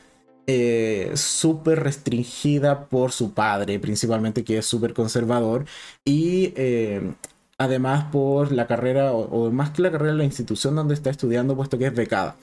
eh, 0.46 1.10
súper 1.14 1.82
restringida 1.82 2.88
por 2.88 3.12
su 3.12 3.34
padre, 3.34 3.80
principalmente 3.80 4.44
que 4.44 4.58
es 4.58 4.66
súper 4.66 4.94
conservador, 4.94 5.64
y 6.04 6.52
eh, 6.56 7.12
además 7.60 8.04
por 8.10 8.52
la 8.52 8.66
carrera, 8.66 9.12
o, 9.12 9.50
más 9.50 9.70
que 9.70 9.82
la 9.82 9.90
carrera, 9.90 10.14
la 10.14 10.24
institución 10.24 10.74
donde 10.74 10.94
está 10.94 11.10
estudiando, 11.10 11.54
puesto 11.54 11.76
que 11.76 11.86
es 11.86 11.94
becada. 11.94 12.34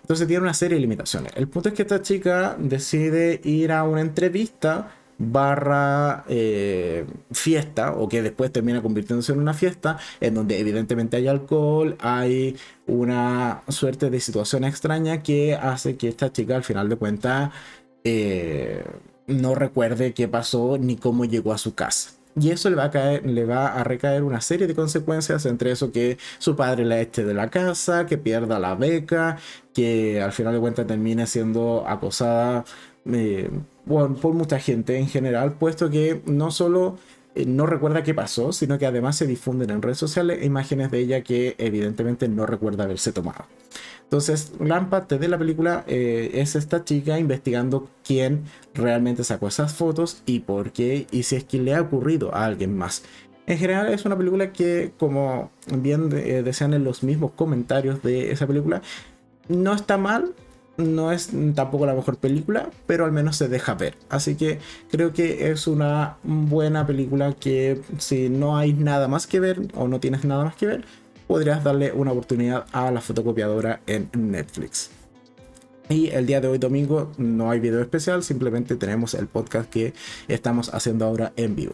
Entonces 0.00 0.26
tiene 0.26 0.42
una 0.42 0.54
serie 0.54 0.76
de 0.76 0.80
limitaciones. 0.80 1.30
El 1.36 1.46
punto 1.46 1.68
es 1.68 1.74
que 1.74 1.82
esta 1.82 2.00
chica 2.00 2.56
decide 2.58 3.42
ir 3.44 3.70
a 3.70 3.84
una 3.84 4.00
entrevista 4.00 4.92
barra 5.18 6.24
eh, 6.26 7.04
fiesta, 7.32 7.92
o 7.92 8.08
que 8.08 8.22
después 8.22 8.50
termina 8.50 8.80
convirtiéndose 8.80 9.32
en 9.32 9.40
una 9.40 9.52
fiesta, 9.52 9.98
en 10.20 10.34
donde 10.34 10.58
evidentemente 10.58 11.18
hay 11.18 11.28
alcohol, 11.28 11.96
hay 12.00 12.56
una 12.86 13.62
suerte 13.68 14.08
de 14.08 14.20
situación 14.20 14.64
extraña 14.64 15.22
que 15.22 15.54
hace 15.54 15.96
que 15.98 16.08
esta 16.08 16.32
chica 16.32 16.56
al 16.56 16.64
final 16.64 16.88
de 16.88 16.96
cuentas 16.96 17.50
eh, 18.04 18.82
no 19.26 19.54
recuerde 19.54 20.14
qué 20.14 20.28
pasó 20.28 20.78
ni 20.78 20.96
cómo 20.96 21.26
llegó 21.26 21.52
a 21.52 21.58
su 21.58 21.74
casa. 21.74 22.21
Y 22.34 22.50
eso 22.50 22.70
le 22.70 22.76
va, 22.76 22.84
a 22.84 22.90
caer, 22.90 23.26
le 23.26 23.44
va 23.44 23.68
a 23.68 23.84
recaer 23.84 24.22
una 24.22 24.40
serie 24.40 24.66
de 24.66 24.74
consecuencias, 24.74 25.44
entre 25.44 25.70
eso 25.70 25.92
que 25.92 26.16
su 26.38 26.56
padre 26.56 26.84
la 26.84 27.00
eche 27.00 27.24
de 27.24 27.34
la 27.34 27.50
casa, 27.50 28.06
que 28.06 28.16
pierda 28.16 28.58
la 28.58 28.74
beca, 28.74 29.36
que 29.74 30.22
al 30.22 30.32
final 30.32 30.54
de 30.54 30.60
cuentas 30.60 30.86
termine 30.86 31.26
siendo 31.26 31.84
acosada 31.86 32.64
eh, 33.04 33.50
por 33.86 34.34
mucha 34.34 34.58
gente 34.58 34.98
en 34.98 35.08
general, 35.08 35.54
puesto 35.54 35.90
que 35.90 36.22
no 36.24 36.50
solo 36.50 36.96
eh, 37.34 37.46
no 37.46 37.66
recuerda 37.66 38.02
qué 38.02 38.14
pasó, 38.14 38.52
sino 38.52 38.78
que 38.78 38.86
además 38.86 39.16
se 39.16 39.26
difunden 39.26 39.70
en 39.70 39.82
redes 39.82 39.98
sociales 39.98 40.44
imágenes 40.44 40.90
de 40.90 40.98
ella 41.00 41.22
que 41.22 41.54
evidentemente 41.58 42.28
no 42.28 42.46
recuerda 42.46 42.84
haberse 42.84 43.12
tomado. 43.12 43.46
Entonces, 44.12 44.52
gran 44.60 44.90
parte 44.90 45.16
de 45.16 45.26
la 45.26 45.38
película 45.38 45.84
eh, 45.86 46.32
es 46.34 46.54
esta 46.54 46.84
chica 46.84 47.18
investigando 47.18 47.88
quién 48.04 48.42
realmente 48.74 49.24
sacó 49.24 49.48
esas 49.48 49.72
fotos 49.72 50.22
y 50.26 50.40
por 50.40 50.70
qué, 50.70 51.06
y 51.10 51.22
si 51.22 51.36
es 51.36 51.44
que 51.44 51.58
le 51.58 51.74
ha 51.74 51.80
ocurrido 51.80 52.34
a 52.34 52.44
alguien 52.44 52.76
más. 52.76 53.04
En 53.46 53.56
general 53.56 53.88
es 53.88 54.04
una 54.04 54.18
película 54.18 54.52
que, 54.52 54.92
como 54.98 55.50
bien 55.78 56.10
eh, 56.12 56.42
desean 56.42 56.74
en 56.74 56.84
los 56.84 57.02
mismos 57.02 57.30
comentarios 57.30 58.02
de 58.02 58.32
esa 58.32 58.46
película, 58.46 58.82
no 59.48 59.72
está 59.72 59.96
mal, 59.96 60.34
no 60.76 61.10
es 61.10 61.30
tampoco 61.54 61.86
la 61.86 61.94
mejor 61.94 62.18
película, 62.18 62.68
pero 62.86 63.06
al 63.06 63.12
menos 63.12 63.36
se 63.36 63.48
deja 63.48 63.72
ver. 63.72 63.96
Así 64.10 64.34
que 64.34 64.58
creo 64.90 65.14
que 65.14 65.50
es 65.50 65.66
una 65.66 66.18
buena 66.22 66.86
película 66.86 67.32
que 67.32 67.80
si 67.96 68.28
no 68.28 68.58
hay 68.58 68.74
nada 68.74 69.08
más 69.08 69.26
que 69.26 69.40
ver 69.40 69.68
o 69.74 69.88
no 69.88 70.00
tienes 70.00 70.26
nada 70.26 70.44
más 70.44 70.54
que 70.54 70.66
ver, 70.66 70.84
podrías 71.32 71.64
darle 71.64 71.92
una 71.92 72.12
oportunidad 72.12 72.66
a 72.72 72.90
la 72.90 73.00
fotocopiadora 73.00 73.80
en 73.86 74.10
Netflix. 74.12 74.90
Y 75.88 76.08
el 76.08 76.26
día 76.26 76.42
de 76.42 76.48
hoy 76.48 76.58
domingo 76.58 77.10
no 77.16 77.50
hay 77.50 77.58
video 77.58 77.80
especial, 77.80 78.22
simplemente 78.22 78.76
tenemos 78.76 79.14
el 79.14 79.28
podcast 79.28 79.70
que 79.70 79.94
estamos 80.28 80.74
haciendo 80.74 81.06
ahora 81.06 81.32
en 81.36 81.56
vivo. 81.56 81.72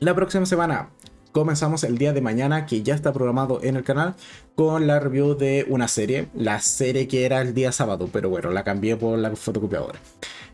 La 0.00 0.12
próxima 0.16 0.44
semana 0.44 0.90
comenzamos 1.30 1.84
el 1.84 1.98
día 1.98 2.12
de 2.12 2.20
mañana 2.20 2.66
que 2.66 2.82
ya 2.82 2.96
está 2.96 3.12
programado 3.12 3.60
en 3.62 3.76
el 3.76 3.84
canal 3.84 4.16
con 4.56 4.88
la 4.88 4.98
review 4.98 5.36
de 5.36 5.66
una 5.68 5.86
serie, 5.86 6.26
la 6.34 6.58
serie 6.58 7.06
que 7.06 7.26
era 7.26 7.42
el 7.42 7.54
día 7.54 7.70
sábado, 7.70 8.08
pero 8.12 8.28
bueno, 8.28 8.50
la 8.50 8.64
cambié 8.64 8.96
por 8.96 9.16
la 9.20 9.36
fotocopiadora. 9.36 10.00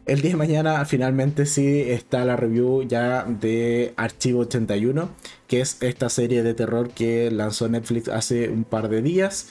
El 0.06 0.20
día 0.20 0.32
de 0.32 0.36
mañana 0.36 0.84
finalmente 0.84 1.46
sí 1.46 1.82
está 1.86 2.24
la 2.24 2.36
review 2.36 2.82
ya 2.82 3.24
de 3.24 3.94
Archivo 3.96 4.40
81, 4.40 5.08
que 5.46 5.60
es 5.60 5.80
esta 5.80 6.08
serie 6.08 6.42
de 6.42 6.54
terror 6.54 6.90
que 6.90 7.30
lanzó 7.30 7.68
Netflix 7.68 8.08
hace 8.08 8.48
un 8.48 8.64
par 8.64 8.88
de 8.88 9.02
días. 9.02 9.48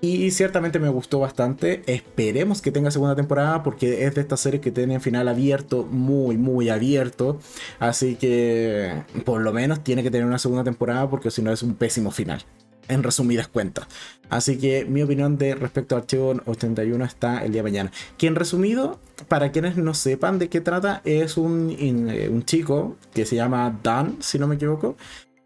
Y 0.00 0.32
ciertamente 0.32 0.80
me 0.80 0.88
gustó 0.88 1.20
bastante. 1.20 1.84
Esperemos 1.86 2.60
que 2.60 2.72
tenga 2.72 2.90
segunda 2.90 3.14
temporada 3.14 3.62
porque 3.62 4.04
es 4.04 4.16
de 4.16 4.20
estas 4.22 4.40
series 4.40 4.60
que 4.60 4.72
tienen 4.72 5.00
final 5.00 5.28
abierto, 5.28 5.84
muy, 5.84 6.36
muy 6.36 6.70
abierto. 6.70 7.38
Así 7.78 8.16
que 8.16 9.04
por 9.24 9.40
lo 9.42 9.52
menos 9.52 9.84
tiene 9.84 10.02
que 10.02 10.10
tener 10.10 10.26
una 10.26 10.38
segunda 10.38 10.64
temporada 10.64 11.08
porque 11.08 11.30
si 11.30 11.40
no 11.40 11.52
es 11.52 11.62
un 11.62 11.76
pésimo 11.76 12.10
final 12.10 12.44
en 12.88 13.02
resumidas 13.02 13.48
cuentas. 13.48 13.86
Así 14.28 14.56
que 14.56 14.86
mi 14.86 15.02
opinión 15.02 15.36
de 15.36 15.54
respecto 15.54 15.94
a 15.94 15.98
Archivo 15.98 16.34
81 16.46 17.04
está 17.04 17.44
el 17.44 17.52
día 17.52 17.62
de 17.62 17.70
mañana. 17.70 17.92
Que 18.16 18.26
en 18.26 18.34
resumido, 18.34 18.98
para 19.28 19.52
quienes 19.52 19.76
no 19.76 19.92
sepan 19.92 20.38
de 20.38 20.48
qué 20.48 20.60
trata, 20.60 21.02
es 21.04 21.36
un, 21.36 21.76
eh, 21.78 22.28
un 22.30 22.44
chico 22.44 22.96
que 23.12 23.26
se 23.26 23.36
llama 23.36 23.78
Dan, 23.82 24.16
si 24.20 24.38
no 24.38 24.46
me 24.46 24.54
equivoco, 24.54 24.96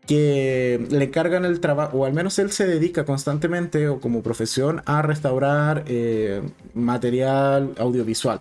que 0.06 0.86
le 0.88 1.10
cargan 1.10 1.44
el 1.44 1.60
trabajo, 1.60 1.98
o 1.98 2.04
al 2.04 2.12
menos 2.12 2.38
él 2.38 2.52
se 2.52 2.66
dedica 2.66 3.04
constantemente 3.04 3.88
o 3.88 4.00
como 4.00 4.22
profesión 4.22 4.82
a 4.86 5.02
restaurar 5.02 5.84
eh, 5.88 6.42
material 6.74 7.74
audiovisual, 7.78 8.40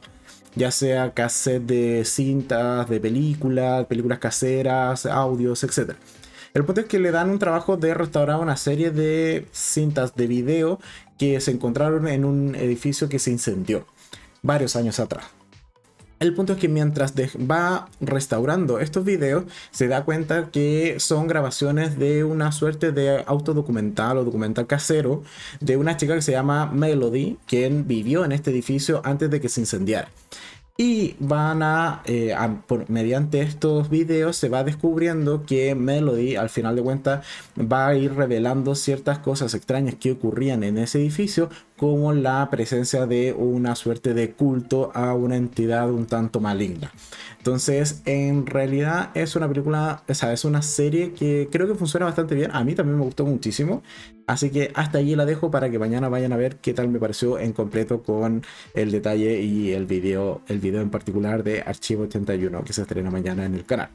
ya 0.55 0.69
sea 0.69 1.13
cassette 1.13 1.65
de 1.65 2.05
cintas, 2.05 2.87
de 2.87 2.99
películas, 2.99 3.85
películas 3.87 4.19
caseras, 4.19 5.07
audios, 5.07 5.63
etc. 5.63 5.95
El 6.55 6.63
punto 6.63 6.79
es 6.79 6.87
que 6.87 6.99
le 6.99 7.11
dan 7.11 7.29
un 7.29 7.37
trabajo 7.37 7.75
de 7.75 7.93
restaurar 7.93 8.39
una 8.39 8.55
serie 8.55 8.89
de 8.89 9.45
cintas 9.51 10.15
de 10.15 10.25
video 10.25 10.79
que 11.17 11.41
se 11.41 11.51
encontraron 11.51 12.07
en 12.07 12.23
un 12.23 12.55
edificio 12.55 13.09
que 13.09 13.19
se 13.19 13.29
incendió 13.29 13.85
varios 14.41 14.77
años 14.77 15.01
atrás. 15.01 15.25
El 16.21 16.33
punto 16.33 16.53
es 16.53 16.59
que 16.59 16.69
mientras 16.69 17.13
va 17.13 17.89
restaurando 17.99 18.79
estos 18.79 19.03
videos, 19.03 19.43
se 19.71 19.89
da 19.89 20.05
cuenta 20.05 20.49
que 20.49 20.95
son 21.01 21.27
grabaciones 21.27 21.99
de 21.99 22.23
una 22.23 22.53
suerte 22.53 22.93
de 22.93 23.21
autodocumental 23.27 24.17
o 24.17 24.23
documental 24.23 24.65
casero 24.65 25.23
de 25.59 25.75
una 25.75 25.97
chica 25.97 26.15
que 26.15 26.21
se 26.21 26.31
llama 26.31 26.67
Melody, 26.67 27.37
quien 27.47 27.85
vivió 27.85 28.23
en 28.23 28.31
este 28.31 28.51
edificio 28.51 29.01
antes 29.03 29.29
de 29.29 29.41
que 29.41 29.49
se 29.49 29.59
incendiara. 29.59 30.07
Y 30.77 31.15
van 31.19 31.63
a, 31.63 32.01
eh, 32.03 32.35
mediante 32.89 33.41
estos 33.41 33.89
videos 33.89 34.35
se 34.35 34.49
va 34.49 34.65
descubriendo 34.65 35.45
que 35.45 35.73
Melody 35.73 36.35
al 36.35 36.49
final 36.49 36.75
de 36.75 36.81
cuentas 36.81 37.25
va 37.57 37.87
a 37.87 37.95
ir 37.95 38.13
revelando 38.13 38.75
ciertas 38.75 39.19
cosas 39.19 39.53
extrañas 39.53 39.95
que 39.95 40.11
ocurrían 40.11 40.63
en 40.65 40.77
ese 40.77 40.99
edificio 40.99 41.49
como 41.77 42.13
la 42.13 42.49
presencia 42.49 43.05
de 43.05 43.33
una 43.33 43.75
suerte 43.75 44.13
de 44.13 44.31
culto 44.31 44.91
a 44.93 45.13
una 45.13 45.35
entidad 45.35 45.91
un 45.91 46.05
tanto 46.05 46.39
maligna. 46.39 46.91
Entonces, 47.37 48.01
en 48.05 48.45
realidad 48.45 49.11
es 49.13 49.35
una 49.35 49.47
película, 49.47 50.03
o 50.07 50.13
sea, 50.13 50.33
es 50.33 50.45
una 50.45 50.61
serie 50.61 51.13
que 51.13 51.47
creo 51.51 51.67
que 51.67 51.75
funciona 51.75 52.05
bastante 52.05 52.33
bien. 52.33 52.51
A 52.53 52.63
mí 52.63 52.73
también 52.73 52.97
me 52.97 53.05
gustó 53.05 53.25
muchísimo. 53.25 53.83
Así 54.25 54.49
que 54.49 54.71
hasta 54.73 54.97
allí 54.97 55.15
la 55.15 55.25
dejo 55.25 55.51
para 55.51 55.69
que 55.69 55.77
mañana 55.77 56.09
vayan 56.09 56.33
a 56.33 56.37
ver 56.37 56.55
qué 56.57 56.73
tal 56.73 56.87
me 56.87 56.99
pareció 56.99 57.37
en 57.37 57.53
completo 57.53 58.01
con 58.01 58.43
el 58.73 58.91
detalle 58.91 59.41
y 59.41 59.73
el 59.73 59.85
video, 59.85 60.41
el 60.47 60.59
video 60.59 60.81
en 60.81 60.89
particular 60.89 61.43
de 61.43 61.61
Archivo 61.61 62.03
81 62.05 62.63
que 62.63 62.73
se 62.73 62.81
estrena 62.81 63.11
mañana 63.11 63.45
en 63.45 63.53
el 63.53 63.65
canal. 63.65 63.89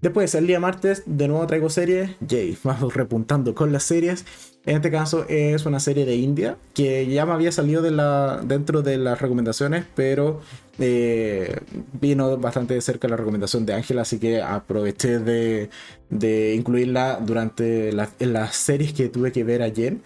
Después, 0.00 0.34
el 0.34 0.46
día 0.46 0.60
martes, 0.60 1.02
de 1.06 1.28
nuevo 1.28 1.46
traigo 1.46 1.70
series. 1.70 2.10
Jay, 2.28 2.56
vamos 2.64 2.94
repuntando 2.94 3.54
con 3.54 3.72
las 3.72 3.84
series. 3.84 4.24
En 4.66 4.74
este 4.74 4.90
caso 4.90 5.24
es 5.28 5.64
una 5.64 5.78
serie 5.78 6.04
de 6.04 6.16
India 6.16 6.56
que 6.74 7.06
ya 7.06 7.24
me 7.24 7.32
había 7.32 7.52
salido 7.52 7.82
de 7.82 7.92
la, 7.92 8.42
dentro 8.44 8.82
de 8.82 8.98
las 8.98 9.20
recomendaciones, 9.20 9.84
pero 9.94 10.40
eh, 10.80 11.60
vino 12.00 12.36
bastante 12.36 12.74
de 12.74 12.80
cerca 12.80 13.06
la 13.06 13.16
recomendación 13.16 13.64
de 13.64 13.74
Ángela, 13.74 14.02
así 14.02 14.18
que 14.18 14.42
aproveché 14.42 15.20
de, 15.20 16.54
incluirla 16.54 17.20
durante 17.24 17.92
las 17.92 18.56
series 18.56 18.92
que 18.92 19.08
tuve 19.08 19.30
que 19.30 19.44
ver 19.44 19.62
ayer. 19.62 19.98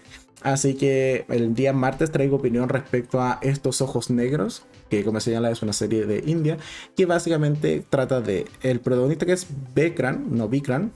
Así 0.42 0.74
que 0.74 1.24
el 1.28 1.54
día 1.54 1.72
martes 1.72 2.10
traigo 2.12 2.36
opinión 2.36 2.68
respecto 2.68 3.20
a 3.20 3.38
Estos 3.40 3.80
Ojos 3.80 4.10
Negros, 4.10 4.62
que 4.90 5.04
como 5.04 5.20
se 5.20 5.30
señala 5.30 5.50
es 5.50 5.62
una 5.62 5.72
serie 5.72 6.04
de 6.04 6.22
India, 6.26 6.58
que 6.96 7.06
básicamente 7.06 7.82
trata 7.88 8.20
de 8.20 8.46
el 8.62 8.80
protagonista 8.80 9.24
que 9.24 9.32
es 9.32 9.46
Bekran, 9.74 10.26
no 10.30 10.48
Vikran, 10.48 10.92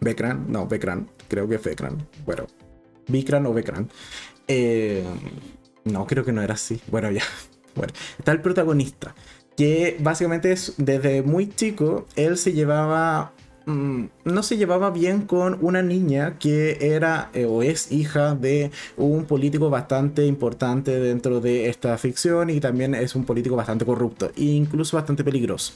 Bekran, 0.00 0.50
no 0.50 0.66
Bekran, 0.66 1.08
creo 1.32 1.48
que 1.48 1.54
es 1.54 1.62
Bekran, 1.64 2.06
bueno, 2.26 2.46
Vikran 3.08 3.46
o 3.46 3.54
Bekran. 3.54 3.88
Eh, 4.48 5.02
no, 5.84 6.06
creo 6.06 6.26
que 6.26 6.32
no 6.32 6.42
era 6.42 6.54
así. 6.54 6.80
Bueno, 6.88 7.10
ya. 7.10 7.22
Bueno, 7.74 7.94
está 8.18 8.32
el 8.32 8.42
protagonista, 8.42 9.14
que 9.56 9.96
básicamente 9.98 10.52
es 10.52 10.74
desde 10.76 11.22
muy 11.22 11.48
chico, 11.48 12.06
él 12.16 12.36
se 12.36 12.52
llevaba 12.52 13.32
Mm, 13.66 14.06
no 14.24 14.42
se 14.42 14.56
llevaba 14.56 14.90
bien 14.90 15.22
con 15.22 15.58
una 15.60 15.82
niña 15.82 16.36
que 16.38 16.78
era 16.80 17.30
eh, 17.32 17.44
o 17.44 17.62
es 17.62 17.92
hija 17.92 18.34
de 18.34 18.72
un 18.96 19.24
político 19.24 19.70
bastante 19.70 20.26
importante 20.26 20.98
dentro 20.98 21.40
de 21.40 21.68
esta 21.68 21.96
ficción 21.98 22.50
y 22.50 22.58
también 22.58 22.94
es 22.94 23.14
un 23.14 23.24
político 23.24 23.54
bastante 23.54 23.84
corrupto 23.84 24.32
e 24.36 24.42
incluso 24.44 24.96
bastante 24.96 25.22
peligroso. 25.22 25.74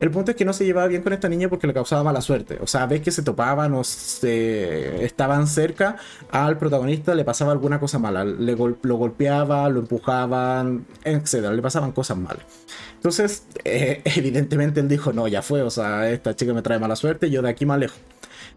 El 0.00 0.10
punto 0.10 0.32
es 0.32 0.36
que 0.36 0.44
no 0.44 0.52
se 0.52 0.64
llevaba 0.64 0.86
bien 0.88 1.02
con 1.02 1.12
esta 1.12 1.28
niña 1.28 1.48
porque 1.48 1.66
le 1.66 1.72
causaba 1.72 2.02
mala 2.02 2.20
suerte. 2.20 2.58
O 2.60 2.66
sea, 2.66 2.86
ves 2.86 3.00
que 3.00 3.10
se 3.10 3.22
topaban 3.22 3.72
o 3.74 3.84
se 3.84 5.04
estaban 5.04 5.46
cerca 5.46 5.96
al 6.30 6.58
protagonista, 6.58 7.14
le 7.14 7.24
pasaba 7.24 7.52
alguna 7.52 7.80
cosa 7.80 7.98
mala. 7.98 8.24
Le 8.24 8.56
lo 8.82 8.96
golpeaba, 8.96 9.68
lo 9.68 9.80
empujaban, 9.80 10.86
etc. 11.04 11.50
Le 11.52 11.62
pasaban 11.62 11.92
cosas 11.92 12.18
malas. 12.18 12.44
Entonces, 12.96 13.46
eh, 13.64 14.02
evidentemente 14.04 14.80
él 14.80 14.88
dijo, 14.88 15.12
no, 15.12 15.28
ya 15.28 15.42
fue, 15.42 15.62
o 15.62 15.70
sea, 15.70 16.10
esta 16.10 16.34
chica 16.34 16.52
me 16.52 16.62
trae 16.62 16.78
mala 16.78 16.96
suerte, 16.96 17.30
yo 17.30 17.42
de 17.42 17.50
aquí 17.50 17.64
me 17.66 17.74
alejo. 17.74 17.96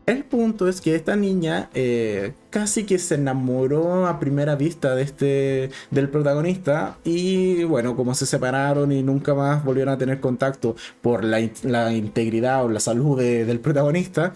El 0.07 0.23
punto 0.23 0.69
es 0.69 0.79
que 0.79 0.95
esta 0.95 1.17
niña 1.17 1.69
eh, 1.73 2.33
casi 2.49 2.85
que 2.85 2.97
se 2.97 3.15
enamoró 3.15 4.07
a 4.07 4.21
primera 4.21 4.55
vista 4.55 4.95
de 4.95 5.03
este, 5.03 5.69
del 5.91 6.07
protagonista 6.07 6.97
y 7.03 7.65
bueno, 7.65 7.97
como 7.97 8.15
se 8.15 8.25
separaron 8.25 8.93
y 8.93 9.03
nunca 9.03 9.33
más 9.33 9.65
volvieron 9.65 9.93
a 9.93 9.97
tener 9.97 10.21
contacto 10.21 10.77
por 11.01 11.25
la, 11.25 11.41
integridad 11.41 12.63
o 12.63 12.69
la 12.69 12.79
salud 12.79 13.19
del 13.19 13.59
protagonista, 13.59 14.31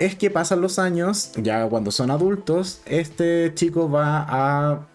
es 0.00 0.16
que 0.16 0.28
pasan 0.28 0.60
los 0.60 0.80
años, 0.80 1.30
ya 1.36 1.68
cuando 1.68 1.92
son 1.92 2.10
adultos, 2.10 2.80
este 2.84 3.52
chico 3.54 3.88
va 3.88 4.26
a 4.28 4.88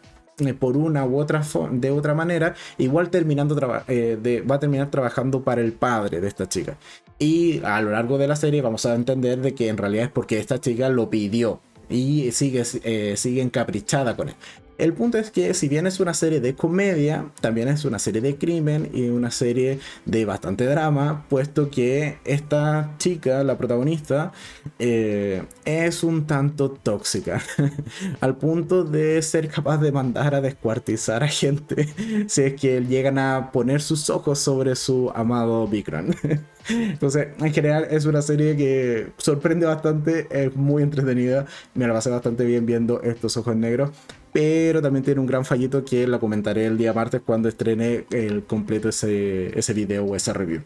por 0.60 0.78
una 0.78 1.06
u 1.06 1.20
otra 1.20 1.44
de 1.72 1.92
otra 1.92 2.14
manera, 2.14 2.56
igual 2.78 3.10
terminando 3.10 3.56
eh, 3.88 4.44
va 4.50 4.56
a 4.56 4.60
terminar 4.60 4.90
trabajando 4.90 5.44
para 5.44 5.62
el 5.62 5.74
padre 5.74 6.22
de 6.22 6.28
esta 6.28 6.48
chica. 6.48 6.78
Y 7.20 7.62
a 7.64 7.82
lo 7.82 7.92
largo 7.92 8.18
de 8.18 8.28
la 8.28 8.36
serie 8.36 8.62
vamos 8.62 8.86
a 8.86 8.96
entender 8.96 9.42
de 9.42 9.54
que 9.54 9.70
en 9.70 9.78
realidad 9.78 10.06
es 10.06 10.12
porque 10.12 10.40
esta 10.40 10.60
chica 10.60 10.90
lo 10.90 11.10
pidió 11.10 11.62
y 11.90 12.32
sigue, 12.32 12.64
eh, 12.84 13.16
sigue 13.18 13.42
encaprichada 13.42 14.16
con 14.16 14.30
él. 14.30 14.36
El 14.82 14.94
punto 14.94 15.20
es 15.20 15.30
que 15.30 15.54
si 15.54 15.70
bien 15.70 15.86
es 15.86 16.00
una 16.00 16.16
serie 16.16 16.42
de 16.42 16.56
comedia, 16.56 17.30
también 17.40 17.68
es 17.68 17.86
una 17.86 18.00
serie 18.00 18.20
de 18.20 18.38
crimen 18.38 18.90
y 18.92 19.10
una 19.10 19.30
serie 19.30 19.78
de 20.06 20.26
bastante 20.26 20.66
drama, 20.66 21.24
puesto 21.30 21.70
que 21.70 22.18
esta 22.26 22.96
chica, 22.98 23.44
la 23.44 23.60
protagonista, 23.60 24.32
eh, 24.80 25.44
es 25.66 26.04
un 26.04 26.26
tanto 26.26 26.72
tóxica, 26.72 27.44
al 28.22 28.38
punto 28.38 28.84
de 28.84 29.22
ser 29.22 29.50
capaz 29.50 29.78
de 29.78 29.92
mandar 29.92 30.34
a 30.34 30.42
descuartizar 30.42 31.24
a 31.24 31.28
gente 31.28 31.88
si 32.28 32.42
es 32.42 32.60
que 32.60 32.82
llegan 32.82 33.20
a 33.20 33.52
poner 33.52 33.84
sus 33.84 34.10
ojos 34.10 34.40
sobre 34.40 34.76
su 34.76 35.12
amado 35.14 35.68
Vikram. 35.68 36.08
Entonces, 36.70 37.28
en 37.40 37.54
general 37.54 37.88
es 37.92 38.06
una 38.06 38.24
serie 38.24 38.58
que 38.58 39.12
sorprende 39.18 39.68
bastante, 39.68 40.28
es 40.32 40.56
muy 40.56 40.82
entretenida, 40.82 41.46
me 41.76 41.86
la 41.86 41.94
pasé 41.94 42.10
bastante 42.10 42.46
bien 42.46 42.66
viendo 42.66 43.00
estos 43.04 43.38
ojos 43.38 43.56
negros, 43.56 43.92
pero 44.34 44.82
también 44.82 45.04
tiene 45.04 45.20
un 45.20 45.28
gran 45.28 45.46
fallito 45.46 45.84
que 45.84 46.08
la 46.08 46.20
comentaré 46.20 46.66
el 46.66 46.78
día 46.78 46.94
martes 46.94 47.22
cuando 47.26 47.50
estrene 47.50 48.06
el 48.12 48.44
completo 48.44 48.90
ese, 48.90 49.58
ese 49.58 49.74
video 49.74 50.06
o 50.06 50.16
esa 50.16 50.34
review. 50.34 50.62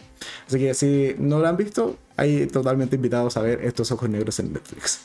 Así 0.48 0.60
que 0.60 0.74
si 0.74 1.16
no 1.18 1.40
lo 1.40 1.48
han 1.48 1.58
visto, 1.58 1.98
hay 2.16 2.48
totalmente 2.48 2.96
invitados 2.96 3.38
a 3.38 3.42
ver 3.42 3.62
estos 3.64 3.92
ojos 3.92 4.10
negros 4.10 4.40
en 4.40 4.54
Netflix. 4.54 5.02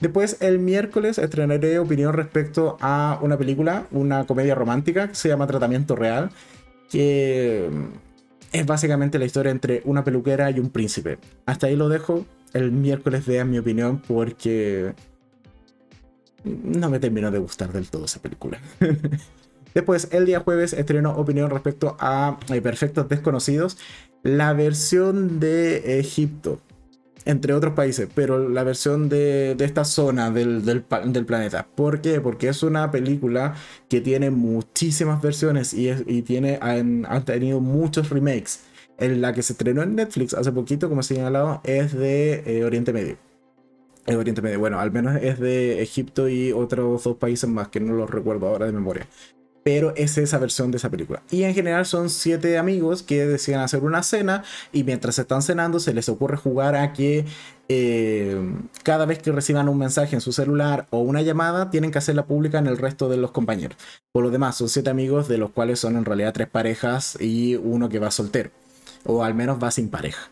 Después, 0.00 0.38
el 0.40 0.58
miércoles 0.58 1.18
estrenaré 1.18 1.78
opinión 1.78 2.14
respecto 2.14 2.78
a 2.80 3.18
una 3.22 3.36
película, 3.36 3.86
una 3.90 4.26
comedia 4.26 4.54
romántica 4.54 5.08
que 5.08 5.14
se 5.14 5.28
llama 5.28 5.46
Tratamiento 5.46 5.94
Real, 5.94 6.30
que 6.90 7.68
es 8.52 8.66
básicamente 8.66 9.18
la 9.18 9.26
historia 9.26 9.52
entre 9.52 9.82
una 9.84 10.02
peluquera 10.02 10.50
y 10.50 10.58
un 10.58 10.70
príncipe. 10.70 11.18
Hasta 11.44 11.66
ahí 11.66 11.76
lo 11.76 11.90
dejo. 11.90 12.24
El 12.54 12.72
miércoles 12.72 13.26
vean 13.26 13.50
mi 13.50 13.58
opinión 13.58 14.00
porque 14.00 14.94
no 16.44 16.90
me 16.90 16.98
terminó 16.98 17.30
de 17.30 17.38
gustar 17.38 17.72
del 17.72 17.90
todo 17.90 18.04
esa 18.04 18.20
película. 18.20 18.60
Después, 19.74 20.08
el 20.10 20.26
día 20.26 20.40
jueves 20.40 20.72
estrenó 20.72 21.12
opinión 21.16 21.50
respecto 21.50 21.96
a 22.00 22.38
eh, 22.52 22.60
Perfectos 22.60 23.08
Desconocidos, 23.08 23.78
la 24.22 24.52
versión 24.52 25.40
de 25.40 26.00
Egipto. 26.00 26.60
entre 27.26 27.52
otros 27.52 27.74
países, 27.74 28.08
pero 28.14 28.48
la 28.48 28.64
versión 28.64 29.08
de, 29.08 29.54
esta 29.60 29.84
zona 29.84 30.30
del, 30.30 30.64
del, 30.64 30.82
planeta. 31.26 31.68
¿Por 31.74 32.00
qué? 32.00 32.20
Porque 32.20 32.48
es 32.48 32.62
una 32.62 32.90
película 32.90 33.54
que 33.88 34.00
tiene 34.00 34.30
muchísimas 34.30 35.20
versiones 35.20 35.74
y, 35.74 35.90
y 36.06 36.22
tiene, 36.22 36.58
han, 36.62 37.04
tenido 37.24 37.60
muchos 37.60 38.10
remakes. 38.10 38.60
En 38.98 39.22
la 39.22 39.32
que 39.32 39.42
se 39.42 39.54
estrenó 39.54 39.82
en 39.82 39.94
Netflix 39.94 40.34
hace 40.34 40.52
poquito, 40.52 40.88
como 40.88 41.02
señalado, 41.02 41.60
es 41.64 41.92
de 41.92 42.42
eh, 42.46 42.64
Oriente 42.64 42.92
Medio. 42.92 43.29
El 44.10 44.18
Oriente 44.18 44.42
Medio, 44.42 44.58
bueno, 44.58 44.80
al 44.80 44.90
menos 44.90 45.16
es 45.22 45.38
de 45.38 45.82
Egipto 45.82 46.28
y 46.28 46.52
otros 46.52 47.04
dos 47.04 47.16
países 47.16 47.48
más 47.48 47.68
que 47.68 47.78
no 47.80 47.94
los 47.94 48.10
recuerdo 48.10 48.48
ahora 48.48 48.66
de 48.66 48.72
memoria 48.72 49.06
pero 49.62 49.94
es 49.96 50.16
esa 50.18 50.38
versión 50.38 50.70
de 50.70 50.78
esa 50.78 50.90
película. 50.90 51.22
Y 51.30 51.44
en 51.44 51.54
general 51.54 51.86
son 51.86 52.10
siete 52.10 52.58
amigos 52.58 53.02
que 53.02 53.26
deciden 53.26 53.60
hacer 53.60 53.82
una 53.82 54.02
cena 54.02 54.42
y 54.72 54.84
mientras 54.84 55.18
están 55.18 55.42
cenando 55.42 55.80
se 55.80 55.92
les 55.92 56.08
ocurre 56.08 56.36
jugar 56.36 56.74
a 56.74 56.92
que 56.92 57.26
eh, 57.68 58.40
cada 58.82 59.04
vez 59.06 59.20
que 59.20 59.32
reciban 59.32 59.68
un 59.68 59.78
mensaje 59.78 60.14
en 60.14 60.20
su 60.20 60.32
celular 60.32 60.86
o 60.90 61.00
una 61.00 61.22
llamada 61.22 61.70
tienen 61.70 61.90
que 61.90 61.98
hacerla 61.98 62.26
pública 62.26 62.58
en 62.58 62.66
el 62.66 62.78
resto 62.78 63.08
de 63.08 63.16
los 63.16 63.32
compañeros. 63.32 63.76
Por 64.12 64.24
lo 64.24 64.30
demás, 64.30 64.56
son 64.56 64.68
siete 64.68 64.90
amigos 64.90 65.28
de 65.28 65.38
los 65.38 65.50
cuales 65.50 65.78
son 65.78 65.96
en 65.96 66.04
realidad 66.04 66.32
tres 66.32 66.48
parejas 66.48 67.16
y 67.20 67.56
uno 67.56 67.88
que 67.88 67.98
va 67.98 68.10
soltero, 68.10 68.50
o 69.04 69.22
al 69.22 69.34
menos 69.34 69.62
va 69.62 69.70
sin 69.70 69.88
pareja. 69.88 70.30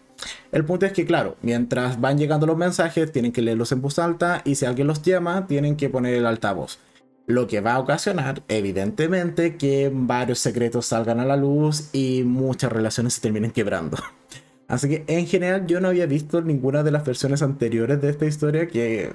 El 0.53 0.65
punto 0.65 0.87
es 0.87 0.93
que, 0.93 1.07
claro, 1.07 1.37
mientras 1.43 2.01
van 2.01 2.19
llegando 2.19 2.47
los 2.47 2.57
mensajes, 2.57 3.13
tienen 3.13 3.33
que 3.33 3.43
leerlos 3.43 3.73
en 3.73 3.83
voz 3.83 3.99
alta 3.99 4.43
y 4.45 4.55
si 4.55 4.67
alguien 4.67 4.87
los 4.87 5.03
llama, 5.03 5.47
tienen 5.47 5.77
que 5.77 5.89
poner 5.89 6.15
el 6.15 6.27
altavoz. 6.27 6.79
Lo 7.27 7.47
que 7.47 7.61
va 7.61 7.75
a 7.75 7.79
ocasionar, 7.79 8.43
evidentemente, 8.49 9.57
que 9.57 9.91
varios 9.93 10.39
secretos 10.39 10.87
salgan 10.87 11.21
a 11.21 11.27
la 11.27 11.37
luz 11.37 11.91
y 11.93 12.23
muchas 12.25 12.73
relaciones 12.73 13.15
se 13.15 13.21
terminen 13.21 13.51
quebrando. 13.51 13.99
Así 14.69 14.89
que 14.89 15.05
en 15.07 15.27
general 15.27 15.67
yo 15.67 15.81
no 15.81 15.89
había 15.89 16.05
visto 16.05 16.43
ninguna 16.43 16.83
de 16.83 16.91
las 16.91 17.05
versiones 17.05 17.41
anteriores 17.41 18.03
de 18.03 18.11
esta 18.11 18.27
historia, 18.27 18.69
que 18.69 19.11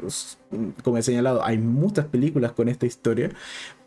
como 0.83 0.97
he 0.97 1.03
señalado, 1.03 1.45
hay 1.45 1.59
muchas 1.59 2.05
películas 2.05 2.53
con 2.53 2.69
esta 2.69 2.87
historia, 2.87 3.29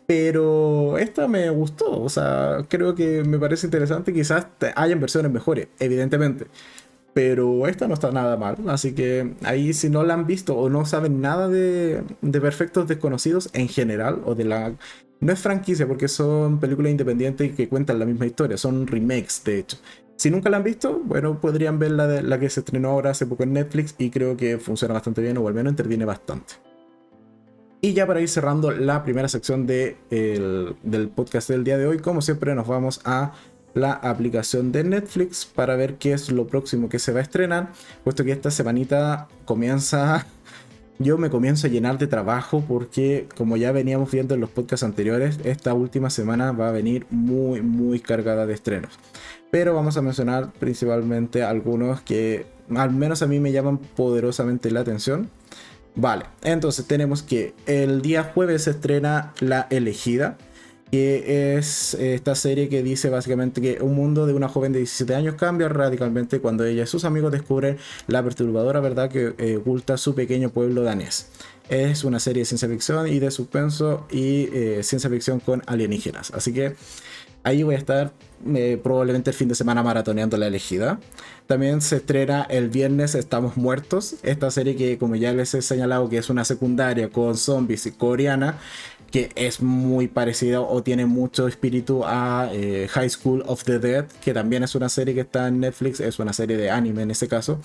pero 0.07 0.97
esta 0.97 1.27
me 1.27 1.49
gustó, 1.49 2.01
o 2.01 2.07
sea, 2.07 2.65
creo 2.69 2.95
que 2.95 3.25
me 3.25 3.37
parece 3.37 3.67
interesante, 3.67 4.13
quizás 4.13 4.47
hayan 4.75 5.01
versiones 5.01 5.29
mejores, 5.29 5.67
evidentemente, 5.79 6.47
pero 7.17 7.65
esta 7.65 7.87
no 7.87 7.95
está 7.95 8.11
nada 8.11 8.37
mal. 8.37 8.57
Así 8.67 8.93
que 8.93 9.33
ahí 9.43 9.73
si 9.73 9.89
no 9.89 10.03
la 10.03 10.13
han 10.13 10.27
visto 10.27 10.55
o 10.55 10.69
no 10.69 10.85
saben 10.85 11.19
nada 11.19 11.49
de, 11.49 12.03
Perfectos 12.21 12.87
Desconocidos 12.87 13.49
en 13.53 13.69
general, 13.69 14.21
o 14.23 14.35
de 14.35 14.45
la... 14.45 14.75
No 15.19 15.33
es 15.33 15.39
franquicia 15.39 15.87
porque 15.87 16.09
son 16.09 16.59
películas 16.59 16.91
independientes 16.91 17.55
que 17.55 17.67
cuentan 17.67 17.97
la 17.97 18.05
misma 18.05 18.27
historia, 18.27 18.55
son 18.55 18.85
remakes 18.85 19.41
de 19.43 19.57
hecho. 19.57 19.77
Si 20.15 20.29
nunca 20.29 20.51
la 20.51 20.57
han 20.57 20.63
visto, 20.63 21.01
bueno, 21.05 21.41
podrían 21.41 21.79
ver 21.79 21.89
la, 21.89 22.05
de, 22.05 22.21
la 22.21 22.39
que 22.39 22.51
se 22.51 22.59
estrenó 22.59 22.89
ahora 22.89 23.09
hace 23.09 23.25
poco 23.25 23.41
en 23.41 23.53
Netflix 23.53 23.95
y 23.97 24.11
creo 24.11 24.37
que 24.37 24.59
funciona 24.59 24.93
bastante 24.93 25.23
bien 25.23 25.39
o 25.39 25.47
al 25.47 25.55
menos 25.55 25.71
interviene 25.71 26.05
bastante. 26.05 26.53
Y 27.81 27.93
ya 27.93 28.05
para 28.05 28.21
ir 28.21 28.29
cerrando 28.29 28.69
la 28.69 29.03
primera 29.03 29.27
sección 29.27 29.65
de 29.65 29.97
del 30.11 31.09
podcast 31.09 31.49
del 31.49 31.63
día 31.63 31.79
de 31.79 31.87
hoy, 31.87 31.97
como 31.97 32.21
siempre 32.21 32.53
nos 32.53 32.67
vamos 32.67 33.01
a 33.05 33.33
la 33.77 33.93
aplicación 33.93 34.71
de 34.71 34.83
Netflix 34.83 35.45
para 35.45 35.75
ver 35.75 35.95
qué 35.95 36.13
es 36.13 36.31
lo 36.31 36.47
próximo 36.47 36.89
que 36.89 36.99
se 36.99 37.13
va 37.13 37.19
a 37.19 37.23
estrenar, 37.23 37.71
puesto 38.03 38.23
que 38.23 38.31
esta 38.31 38.51
semanita 38.51 39.27
comienza, 39.45 40.25
yo 40.99 41.17
me 41.17 41.29
comienzo 41.29 41.67
a 41.67 41.69
llenar 41.69 41.97
de 41.97 42.07
trabajo 42.07 42.63
porque 42.67 43.27
como 43.37 43.55
ya 43.55 43.71
veníamos 43.71 44.11
viendo 44.11 44.35
en 44.35 44.41
los 44.41 44.49
podcasts 44.49 44.83
anteriores, 44.83 45.39
esta 45.43 45.73
última 45.73 46.09
semana 46.09 46.51
va 46.51 46.69
a 46.69 46.71
venir 46.71 47.05
muy, 47.09 47.61
muy 47.61 47.99
cargada 47.99 48.45
de 48.45 48.53
estrenos. 48.53 48.99
Pero 49.51 49.73
vamos 49.73 49.95
a 49.95 50.01
mencionar 50.01 50.51
principalmente 50.53 51.43
algunos 51.43 52.01
que 52.01 52.45
al 52.75 52.91
menos 52.91 53.21
a 53.21 53.27
mí 53.27 53.39
me 53.39 53.51
llaman 53.51 53.77
poderosamente 53.77 54.71
la 54.71 54.81
atención. 54.81 55.29
Vale, 55.95 56.25
entonces 56.43 56.85
tenemos 56.85 57.23
que 57.23 57.53
el 57.65 58.01
día 58.01 58.23
jueves 58.23 58.63
se 58.63 58.71
estrena 58.71 59.33
La 59.39 59.65
Elegida, 59.71 60.37
que 60.91 61.57
es 61.57 61.93
esta 61.95 62.35
serie 62.35 62.69
que 62.69 62.83
dice 62.83 63.09
básicamente 63.09 63.61
que 63.61 63.79
un 63.81 63.95
mundo 63.95 64.25
de 64.25 64.33
una 64.33 64.47
joven 64.47 64.73
de 64.73 64.79
17 64.79 65.15
años 65.15 65.35
cambia 65.35 65.69
radicalmente 65.69 66.39
cuando 66.39 66.65
ella 66.65 66.83
y 66.83 66.87
sus 66.87 67.05
amigos 67.05 67.31
descubren 67.31 67.77
la 68.07 68.23
perturbadora 68.23 68.79
verdad 68.79 69.09
que 69.09 69.33
eh, 69.37 69.57
oculta 69.57 69.97
su 69.97 70.15
pequeño 70.15 70.49
pueblo 70.49 70.83
danés. 70.83 71.27
Es 71.69 72.05
una 72.05 72.19
serie 72.19 72.41
de 72.41 72.45
ciencia 72.45 72.69
ficción 72.69 73.07
y 73.07 73.19
de 73.19 73.29
suspenso 73.29 74.07
y 74.09 74.49
eh, 74.53 74.83
ciencia 74.83 75.09
ficción 75.09 75.41
con 75.41 75.63
alienígenas. 75.65 76.31
Así 76.31 76.53
que 76.53 76.75
ahí 77.47 77.63
voy 77.63 77.75
a 77.75 77.77
estar 77.77 78.11
probablemente 78.83 79.31
el 79.31 79.35
fin 79.35 79.47
de 79.47 79.55
semana 79.55 79.81
maratoneando 79.81 80.37
la 80.37 80.47
elegida. 80.47 80.99
También 81.47 81.81
se 81.81 81.97
estrena 81.97 82.45
el 82.49 82.69
viernes 82.69 83.15
Estamos 83.15 83.57
Muertos, 83.57 84.15
esta 84.23 84.51
serie 84.51 84.75
que 84.75 84.97
como 84.97 85.15
ya 85.15 85.33
les 85.33 85.53
he 85.53 85.61
señalado 85.61 86.09
que 86.09 86.17
es 86.17 86.29
una 86.29 86.45
secundaria 86.45 87.09
con 87.09 87.35
zombies 87.35 87.85
y 87.87 87.91
coreana 87.91 88.59
que 89.11 89.29
es 89.35 89.61
muy 89.61 90.07
parecido 90.07 90.67
o 90.67 90.83
tiene 90.83 91.05
mucho 91.05 91.47
espíritu 91.47 92.03
a 92.05 92.49
eh, 92.51 92.87
High 92.91 93.09
School 93.09 93.43
of 93.47 93.63
the 93.63 93.79
Dead, 93.79 94.05
que 94.23 94.33
también 94.33 94.63
es 94.63 94.75
una 94.75 94.89
serie 94.89 95.13
que 95.13 95.21
está 95.21 95.47
en 95.47 95.61
Netflix, 95.61 95.99
es 95.99 96.19
una 96.19 96.33
serie 96.33 96.57
de 96.57 96.69
anime 96.69 97.03
en 97.03 97.11
ese 97.11 97.27
caso, 97.27 97.59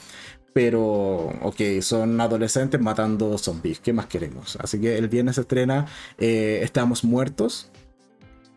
pero 0.52 1.32
ok, 1.42 1.60
son 1.80 2.20
adolescentes 2.20 2.80
matando 2.80 3.36
zombies, 3.38 3.80
¿qué 3.80 3.92
más 3.92 4.06
queremos? 4.06 4.56
Así 4.60 4.80
que 4.80 4.96
el 4.96 5.08
viernes 5.08 5.36
se 5.36 5.40
estrena 5.42 5.86
eh, 6.18 6.60
Estamos 6.62 7.04
Muertos. 7.04 7.68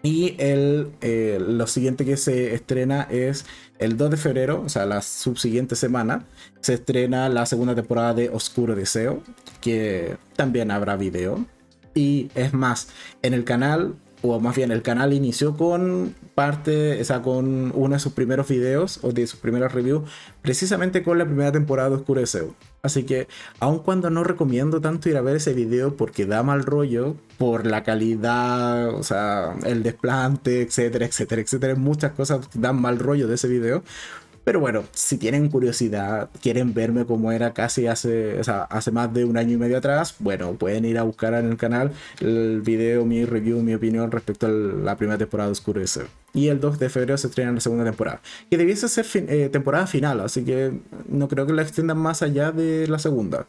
Y 0.06 0.36
el, 0.38 0.92
eh, 1.02 1.40
lo 1.42 1.66
siguiente 1.66 2.06
que 2.06 2.16
se 2.16 2.54
estrena 2.54 3.08
es 3.10 3.48
el 3.80 3.98
2 3.98 4.12
de 4.12 4.18
febrero, 4.18 4.62
o 4.64 4.70
sea, 4.70 4.86
la 4.86 5.02
subsiguiente 5.02 5.76
semana, 5.76 6.28
se 6.62 6.76
estrena 6.76 7.28
la 7.28 7.48
segunda 7.48 7.74
temporada 7.74 8.14
de 8.14 8.30
Oscuro 8.30 8.76
Deseo, 8.76 9.24
que 9.62 10.16
también 10.36 10.70
habrá 10.70 10.96
video. 10.96 11.44
Y 11.96 12.30
es 12.36 12.54
más, 12.54 12.90
en 13.24 13.34
el 13.34 13.46
canal, 13.46 13.96
o 14.22 14.40
más 14.40 14.56
bien 14.56 14.72
el 14.72 14.84
canal 14.84 15.12
inició 15.12 15.58
con 15.58 16.14
parte, 16.36 17.02
o 17.02 17.04
sea, 17.04 17.24
con 17.24 17.72
uno 17.74 17.96
de 17.96 18.00
sus 18.00 18.14
primeros 18.14 18.48
videos 18.48 19.00
o 19.02 19.12
de 19.12 19.26
sus 19.26 19.40
primeros 19.40 19.74
reviews, 19.74 20.08
precisamente 20.44 21.02
con 21.02 21.18
la 21.18 21.26
primera 21.26 21.52
temporada 21.52 21.90
de 21.90 21.96
Oscureceo. 21.96 22.54
Así 22.86 23.04
que, 23.04 23.28
aun 23.60 23.80
cuando 23.80 24.10
no 24.10 24.24
recomiendo 24.24 24.80
tanto 24.80 25.10
ir 25.10 25.18
a 25.18 25.22
ver 25.22 25.38
ese 25.38 25.54
video 25.54 25.96
porque 25.96 26.26
da 26.26 26.44
mal 26.44 26.64
rollo 26.64 27.16
por 27.38 27.66
la 27.66 27.84
calidad, 27.84 28.94
o 28.94 29.04
sea, 29.04 29.56
el 29.66 29.84
desplante, 29.84 30.62
etcétera, 30.62 31.06
etcétera, 31.06 31.42
etcétera, 31.42 31.76
muchas 31.76 32.14
cosas 32.14 32.48
dan 32.54 32.80
mal 32.80 33.00
rollo 33.00 33.28
de 33.28 33.36
ese 33.36 33.48
video. 33.48 33.84
Pero 34.46 34.60
bueno, 34.60 34.84
si 34.94 35.18
tienen 35.18 35.50
curiosidad, 35.50 36.30
quieren 36.40 36.76
verme 36.76 37.06
como 37.06 37.32
era 37.32 37.52
casi 37.54 37.88
hace, 37.88 38.40
hace 38.46 38.92
más 38.92 39.12
de 39.12 39.26
un 39.26 39.38
año 39.38 39.54
y 39.54 39.58
medio 39.58 39.80
atrás, 39.80 40.16
bueno, 40.20 40.54
pueden 40.54 40.86
ir 40.86 41.00
a 41.00 41.04
buscar 41.04 41.34
en 41.34 41.48
el 41.48 41.58
canal 41.58 41.92
el 42.22 42.62
video, 42.62 43.06
mi 43.06 43.26
review, 43.26 43.60
mi 43.64 43.74
opinión 43.74 44.12
respecto 44.12 44.46
a 44.46 44.50
la 44.50 44.96
primera 44.98 45.18
temporada 45.18 45.48
de 45.48 45.54
Oscurece. 45.54 46.04
Y 46.32 46.50
el 46.50 46.60
2 46.60 46.78
de 46.78 46.90
febrero 46.90 47.18
se 47.18 47.28
estrena 47.28 47.54
la 47.54 47.60
segunda 47.60 47.86
temporada. 47.86 48.22
Que 48.52 48.58
debiese 48.58 48.88
ser 48.88 49.08
eh, 49.16 49.50
temporada 49.52 49.88
final, 49.88 50.20
así 50.20 50.46
que 50.46 50.80
no 51.10 51.28
creo 51.28 51.48
que 51.48 51.54
la 51.54 51.64
extiendan 51.64 51.98
más 51.98 52.22
allá 52.22 52.52
de 52.52 52.88
la 52.88 53.00
segunda. 53.00 53.48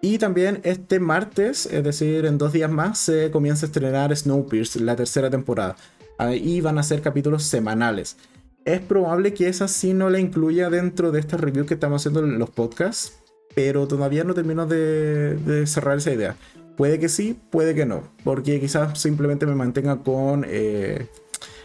Y 0.00 0.18
también 0.18 0.60
este 0.64 0.98
martes, 0.98 1.66
es 1.66 1.84
decir, 1.84 2.26
en 2.26 2.38
dos 2.38 2.52
días 2.52 2.70
más, 2.70 2.98
se 2.98 3.30
comienza 3.30 3.66
a 3.66 3.68
estrenar 3.68 4.14
Snowpiercer, 4.14 4.82
la 4.82 4.96
tercera 4.96 5.30
temporada. 5.30 5.76
Ahí 6.18 6.60
van 6.60 6.78
a 6.78 6.82
ser 6.82 7.02
capítulos 7.02 7.44
semanales 7.44 8.16
es 8.64 8.80
probable 8.80 9.34
que 9.34 9.48
esa 9.48 9.68
sí 9.68 9.94
no 9.94 10.10
la 10.10 10.18
incluya 10.18 10.70
dentro 10.70 11.12
de 11.12 11.20
esta 11.20 11.36
review 11.36 11.66
que 11.66 11.74
estamos 11.74 12.02
haciendo 12.02 12.20
en 12.20 12.38
los 12.38 12.50
podcasts, 12.50 13.18
pero 13.54 13.86
todavía 13.86 14.24
no 14.24 14.34
termino 14.34 14.66
de, 14.66 15.64
cerrar 15.66 15.98
esa 15.98 16.12
idea. 16.12 16.36
Puede 16.76 16.98
que 16.98 17.08
sí, 17.08 17.38
puede 17.50 17.74
que 17.74 17.86
no, 17.86 18.02
porque 18.24 18.60
quizás 18.60 18.98
simplemente 18.98 19.46
me 19.46 19.54
mantenga 19.54 20.02
con 20.02 20.44
eh, 20.48 21.06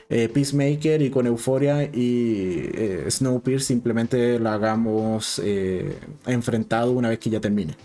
eh, 0.10 0.30
Peacemaker 0.30 1.02
y 1.02 1.10
con 1.10 1.26
Euphoria 1.26 1.84
y 1.84 2.70
eh, 2.74 3.08
simplemente 3.60 4.40
la 4.40 4.54
hagamos 4.54 5.42
enfrentado 6.28 6.92
una 6.92 7.10
vez 7.10 7.20
que 7.20 7.30
ya 7.30 7.40
termine. 7.40 7.76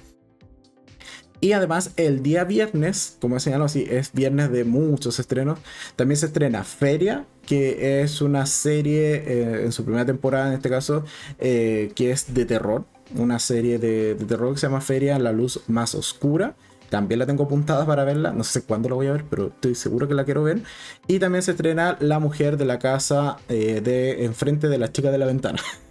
Y 1.44 1.52
además 1.52 1.90
el 1.98 2.22
día 2.22 2.44
viernes, 2.44 3.18
como 3.20 3.36
he 3.36 3.40
señalado 3.40 3.66
así, 3.66 3.86
es 3.90 4.14
viernes 4.14 4.50
de 4.50 4.64
muchos 4.64 5.18
estrenos. 5.18 5.58
También 5.94 6.16
se 6.16 6.24
estrena 6.24 6.64
Feria, 6.64 7.26
que 7.44 8.00
es 8.00 8.22
una 8.22 8.46
serie 8.46 9.16
eh, 9.16 9.64
en 9.66 9.70
su 9.70 9.84
primera 9.84 10.06
temporada 10.06 10.48
en 10.48 10.54
este 10.54 10.70
caso, 10.70 11.04
eh, 11.38 11.92
que 11.94 12.12
es 12.12 12.32
de 12.32 12.46
terror. 12.46 12.86
Una 13.14 13.38
serie 13.38 13.78
de, 13.78 14.14
terror 14.14 14.54
que 14.54 14.60
se 14.60 14.68
llama 14.68 14.80
Feria, 14.80 15.18
la 15.18 15.32
luz 15.32 15.60
más 15.66 15.94
oscura. 15.94 16.56
También 16.88 17.18
la 17.18 17.26
tengo 17.26 17.44
apuntada 17.44 17.84
para 17.84 18.04
verla. 18.04 18.32
No 18.32 18.42
sé 18.42 18.62
cuándo 18.62 18.88
la 18.88 18.94
voy 18.94 19.08
a 19.08 19.12
ver, 19.12 19.26
pero 19.28 19.48
estoy 19.48 19.74
seguro 19.74 20.08
que 20.08 20.14
la 20.14 20.24
quiero 20.24 20.44
ver. 20.44 20.62
Y 21.08 21.18
también 21.18 21.42
se 21.42 21.50
estrena 21.50 21.98
La 22.00 22.20
mujer 22.20 22.56
de 22.56 22.64
la 22.64 22.78
casa 22.78 23.36
eh, 23.50 23.82
de 23.84 24.24
enfrente 24.24 24.68
de 24.68 24.78
la 24.78 24.90
chica 24.90 25.10
de 25.10 25.18
la 25.18 25.26
ventana. 25.26 25.60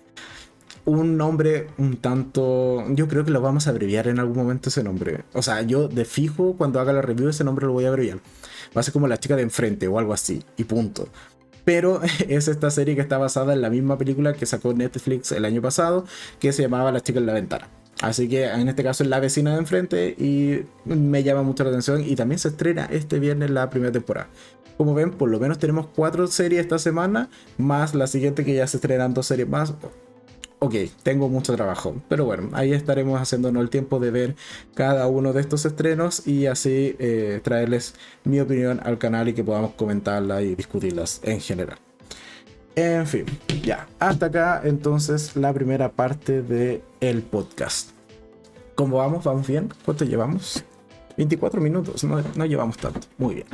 un 0.85 1.17
nombre 1.17 1.67
un 1.77 1.97
tanto. 1.97 2.83
Yo 2.89 3.07
creo 3.07 3.23
que 3.23 3.31
lo 3.31 3.41
vamos 3.41 3.67
a 3.67 3.69
abreviar 3.69 4.07
en 4.07 4.19
algún 4.19 4.37
momento 4.37 4.69
ese 4.69 4.83
nombre. 4.83 5.23
O 5.33 5.41
sea, 5.41 5.61
yo 5.61 5.87
de 5.87 6.05
fijo, 6.05 6.55
cuando 6.57 6.79
haga 6.79 6.93
la 6.93 7.01
review, 7.01 7.29
ese 7.29 7.43
nombre 7.43 7.65
lo 7.65 7.73
voy 7.73 7.85
a 7.85 7.89
abreviar. 7.89 8.19
Va 8.75 8.81
a 8.81 8.83
ser 8.83 8.93
como 8.93 9.07
la 9.07 9.19
chica 9.19 9.35
de 9.35 9.43
enfrente 9.43 9.87
o 9.87 9.99
algo 9.99 10.13
así, 10.13 10.43
y 10.57 10.63
punto. 10.65 11.07
Pero 11.65 12.01
es 12.27 12.47
esta 12.47 12.71
serie 12.71 12.95
que 12.95 13.01
está 13.01 13.17
basada 13.17 13.53
en 13.53 13.61
la 13.61 13.69
misma 13.69 13.97
película 13.97 14.33
que 14.33 14.45
sacó 14.45 14.73
Netflix 14.73 15.31
el 15.31 15.45
año 15.45 15.61
pasado, 15.61 16.05
que 16.39 16.51
se 16.51 16.63
llamaba 16.63 16.91
La 16.91 17.01
chica 17.01 17.19
en 17.19 17.25
la 17.25 17.33
ventana. 17.33 17.69
Así 18.01 18.27
que 18.27 18.45
en 18.45 18.67
este 18.67 18.83
caso 18.83 19.03
es 19.03 19.09
la 19.09 19.19
vecina 19.19 19.51
de 19.51 19.59
enfrente 19.59 20.15
y 20.17 20.65
me 20.83 21.23
llama 21.23 21.43
mucho 21.43 21.63
la 21.63 21.69
atención. 21.69 22.03
Y 22.03 22.15
también 22.15 22.39
se 22.39 22.49
estrena 22.49 22.85
este 22.91 23.19
viernes 23.19 23.49
la 23.49 23.69
primera 23.69 23.93
temporada. 23.93 24.27
Como 24.77 24.93
ven, 24.93 25.11
por 25.11 25.29
lo 25.29 25.39
menos 25.39 25.59
tenemos 25.59 25.87
cuatro 25.95 26.27
series 26.27 26.61
esta 26.61 26.79
semana, 26.79 27.29
más 27.57 27.93
la 27.93 28.07
siguiente 28.07 28.43
que 28.43 28.55
ya 28.55 28.67
se 28.67 28.77
estrenan 28.77 29.13
dos 29.13 29.27
series 29.27 29.47
más. 29.47 29.73
Ok, 30.65 30.75
tengo 31.03 31.27
mucho 31.27 31.53
trabajo, 31.57 31.93
pero 32.07 32.23
bueno, 32.23 32.49
ahí 32.53 32.71
estaremos 32.71 33.19
haciéndonos 33.19 33.61
el 33.63 33.69
tiempo 33.69 33.99
de 33.99 34.11
ver 34.11 34.35
cada 34.75 35.07
uno 35.07 35.33
de 35.33 35.41
estos 35.41 35.65
estrenos 35.65 36.25
y 36.25 36.45
así 36.45 36.95
eh, 36.99 37.41
traerles 37.43 37.95
mi 38.23 38.39
opinión 38.39 38.79
al 38.81 38.97
canal 38.97 39.27
y 39.27 39.33
que 39.33 39.43
podamos 39.43 39.73
comentarla 39.73 40.41
y 40.41 40.55
discutirlas 40.55 41.19
en 41.23 41.41
general. 41.41 41.77
En 42.77 43.05
fin, 43.05 43.25
ya, 43.61 43.89
hasta 43.99 44.27
acá 44.27 44.61
entonces 44.63 45.35
la 45.35 45.51
primera 45.51 45.91
parte 45.91 46.41
del 46.41 46.81
el 47.01 47.23
podcast. 47.23 47.89
¿Cómo 48.75 48.99
vamos? 48.99 49.25
¿Vamos 49.25 49.45
bien? 49.45 49.67
¿Cuánto 49.83 50.05
llevamos? 50.05 50.63
24 51.17 51.59
minutos, 51.59 52.05
no, 52.05 52.23
no 52.37 52.45
llevamos 52.45 52.77
tanto. 52.77 53.01
Muy 53.17 53.35
bien. 53.35 53.47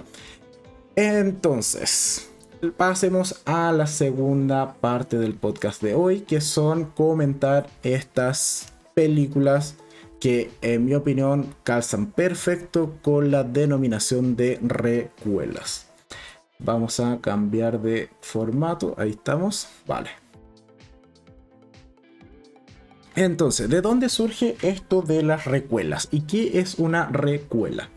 Entonces, 0.95 2.28
pasemos 2.77 3.41
a 3.45 3.71
la 3.71 3.87
segunda 3.87 4.73
parte 4.73 5.17
del 5.17 5.35
podcast 5.35 5.81
de 5.81 5.93
hoy, 5.93 6.21
que 6.21 6.41
son 6.41 6.85
comentar 6.85 7.67
estas 7.83 8.73
películas 8.93 9.75
que 10.19 10.51
en 10.61 10.85
mi 10.85 10.93
opinión 10.93 11.55
calzan 11.63 12.07
perfecto 12.07 12.97
con 13.01 13.31
la 13.31 13.43
denominación 13.43 14.35
de 14.35 14.59
recuelas. 14.61 15.87
Vamos 16.59 16.99
a 16.99 17.19
cambiar 17.21 17.81
de 17.81 18.09
formato, 18.19 18.93
ahí 18.97 19.11
estamos, 19.11 19.69
vale. 19.87 20.09
Entonces, 23.15 23.69
¿de 23.69 23.81
dónde 23.81 24.09
surge 24.09 24.57
esto 24.61 25.01
de 25.01 25.23
las 25.23 25.45
recuelas? 25.45 26.09
¿Y 26.11 26.21
qué 26.21 26.59
es 26.59 26.75
una 26.75 27.07
recuela? 27.07 27.89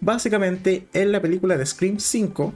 Básicamente, 0.00 0.88
en 0.92 1.12
la 1.12 1.20
película 1.20 1.56
de 1.56 1.66
Scream 1.66 1.98
5, 1.98 2.54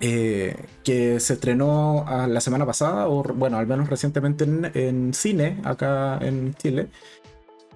eh, 0.00 0.56
que 0.84 1.18
se 1.20 1.34
estrenó 1.34 2.04
la 2.28 2.40
semana 2.40 2.64
pasada, 2.66 3.08
o 3.08 3.22
bueno, 3.22 3.58
al 3.58 3.66
menos 3.66 3.88
recientemente 3.88 4.44
en, 4.44 5.12
cine 5.12 5.60
acá 5.64 6.18
en 6.22 6.54
Chile, 6.54 6.88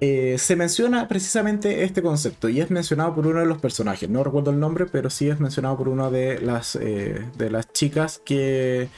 eh, 0.01 0.37
se 0.39 0.57
menciona 0.57 1.09
precisamente 1.09 1.85
este 1.85 2.03
concepto 2.03 2.49
y 2.49 2.61
es 2.61 2.71
mencionado 2.71 3.15
por 3.15 3.27
uno 3.27 3.41
de 3.41 3.47
los 3.47 3.59
personajes. 3.59 4.09
No 4.09 4.25
recuerdo 4.25 4.51
el 4.51 4.61
nombre, 4.61 4.87
pero 4.87 5.11
sí 5.11 5.29
es 5.29 5.41
mencionado 5.41 5.77
por 5.77 5.89
una 5.89 6.11
de 6.11 6.41
las, 6.41 6.77
eh, 6.77 7.29
de 7.39 7.51
las 7.51 7.73
chicas 7.73 8.21
que, 8.25 8.89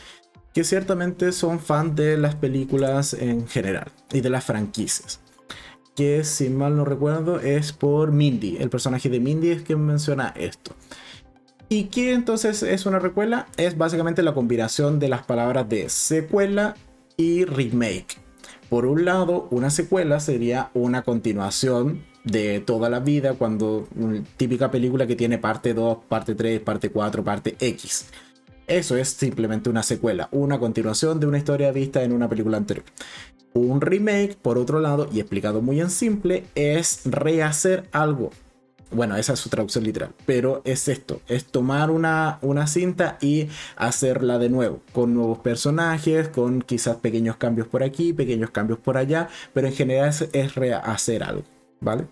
que 0.52 0.64
ciertamente 0.64 1.32
son 1.32 1.60
fan 1.60 1.94
de 1.94 2.16
las 2.16 2.34
películas 2.37 3.14
en 3.14 3.46
general 3.48 3.90
y 4.12 4.20
de 4.20 4.30
las 4.30 4.44
franquicias 4.44 5.20
que 5.94 6.24
si 6.24 6.48
mal 6.50 6.76
no 6.76 6.84
recuerdo 6.84 7.40
es 7.40 7.72
por 7.72 8.12
Mindy. 8.12 8.56
El 8.58 8.70
personaje 8.70 9.08
de 9.08 9.20
Mindy 9.20 9.50
es 9.50 9.62
quien 9.62 9.84
menciona 9.84 10.34
esto. 10.37 10.72
¿Y 11.74 11.87
qué 11.87 12.12
entonces 12.12 12.62
es 12.62 12.87
una 12.87 13.00
recuela? 13.00 13.48
Es 13.56 13.76
básicamente 13.76 14.22
la 14.22 14.32
combinación 14.32 15.00
de 15.00 15.08
las 15.08 15.24
palabras 15.24 15.68
de 15.68 15.88
secuela 15.88 16.76
y 17.16 17.44
remake. 17.46 18.16
Por 18.68 18.87
un 18.87 19.04
lado, 19.04 19.48
una 19.50 19.70
secuela 19.70 20.20
sería 20.20 20.70
una 20.74 21.02
continuación 21.02 22.04
de 22.22 22.60
toda 22.60 22.88
la 22.90 23.00
vida, 23.00 23.32
cuando 23.34 23.88
típica 24.37 24.70
película 24.70 25.08
que 25.08 25.16
tiene 25.16 25.38
parte 25.38 25.74
2, 25.74 25.98
parte 26.08 26.37
3, 26.37 26.60
parte 26.60 26.90
4, 26.90 27.24
parte 27.24 27.56
X. 27.58 28.06
Eso 28.68 28.96
es 28.96 29.08
simplemente 29.08 29.68
una 29.68 29.82
secuela, 29.82 30.28
una 30.30 30.60
continuación 30.60 31.18
de 31.18 31.26
una 31.26 31.38
historia 31.38 31.72
vista 31.72 32.04
en 32.04 32.12
una 32.12 32.28
película 32.28 32.56
anterior. 32.56 32.87
Un 33.52 33.80
remake, 33.80 34.37
por 34.40 34.58
otro 34.58 34.78
lado, 34.78 35.08
y 35.12 35.18
explicado 35.18 35.60
muy 35.60 35.80
en 35.80 35.90
simple, 35.90 36.44
es 36.54 37.00
rehacer 37.04 37.88
algo. 37.90 38.30
Bueno, 38.94 39.16
esa 39.16 39.33
es 39.33 39.40
su 39.40 39.48
traducción 39.48 39.85
literal, 39.85 40.11
pero 40.24 40.62
es 40.64 40.87
esto, 40.88 41.20
es 41.26 41.44
tomar 41.46 41.90
una, 41.90 42.38
una 42.42 42.68
cinta 42.68 43.18
y 43.20 43.48
hacerla 43.76 44.38
de 44.38 44.48
nuevo, 44.48 44.80
con 44.92 45.14
nuevos 45.14 45.38
personajes, 45.38 46.28
con 46.28 46.62
quizás 46.62 46.96
pequeños 46.96 47.37
cambios 47.37 47.66
por 47.66 47.83
aquí, 47.83 48.12
pequeños 48.12 48.50
cambios 48.50 48.78
por 48.78 48.96
allá, 48.96 49.28
pero 49.52 49.66
en 49.66 49.72
general 49.74 50.14
es, 50.33 50.54
rehacer 50.54 51.24
algo, 51.24 51.42
¿vale? 51.80 52.07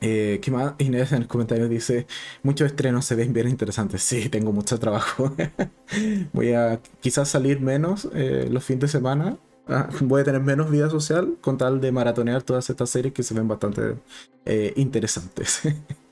Eh, 0.00 0.38
¿Qué 0.42 0.50
más? 0.50 0.72
Inés 0.78 1.12
en 1.12 1.22
el 1.22 1.28
comentario 1.28 1.68
dice, 1.68 2.06
muchos 2.42 2.68
estrenos 2.68 3.04
se 3.04 3.14
ven 3.16 3.34
bien 3.34 3.48
interesantes. 3.48 4.02
Sí, 4.02 4.30
tengo 4.30 4.50
mucho 4.52 4.78
trabajo. 4.78 5.36
Voy 6.32 6.54
a 6.54 6.80
quizás 7.00 7.28
salir 7.28 7.60
menos 7.60 8.08
eh, 8.14 8.48
los 8.50 8.64
fines 8.64 8.80
de 8.80 8.88
semana 8.88 9.36
voy 10.00 10.22
a 10.22 10.24
tener 10.24 10.40
menos 10.40 10.70
vida 10.70 10.90
social 10.90 11.36
con 11.40 11.58
tal 11.58 11.80
de 11.80 11.92
maratonear 11.92 12.42
todas 12.42 12.68
estas 12.70 12.90
series 12.90 13.14
que 13.14 13.22
se 13.22 13.34
ven 13.34 13.48
bastante 13.48 13.96
eh, 14.44 14.72
interesantes. 14.76 15.60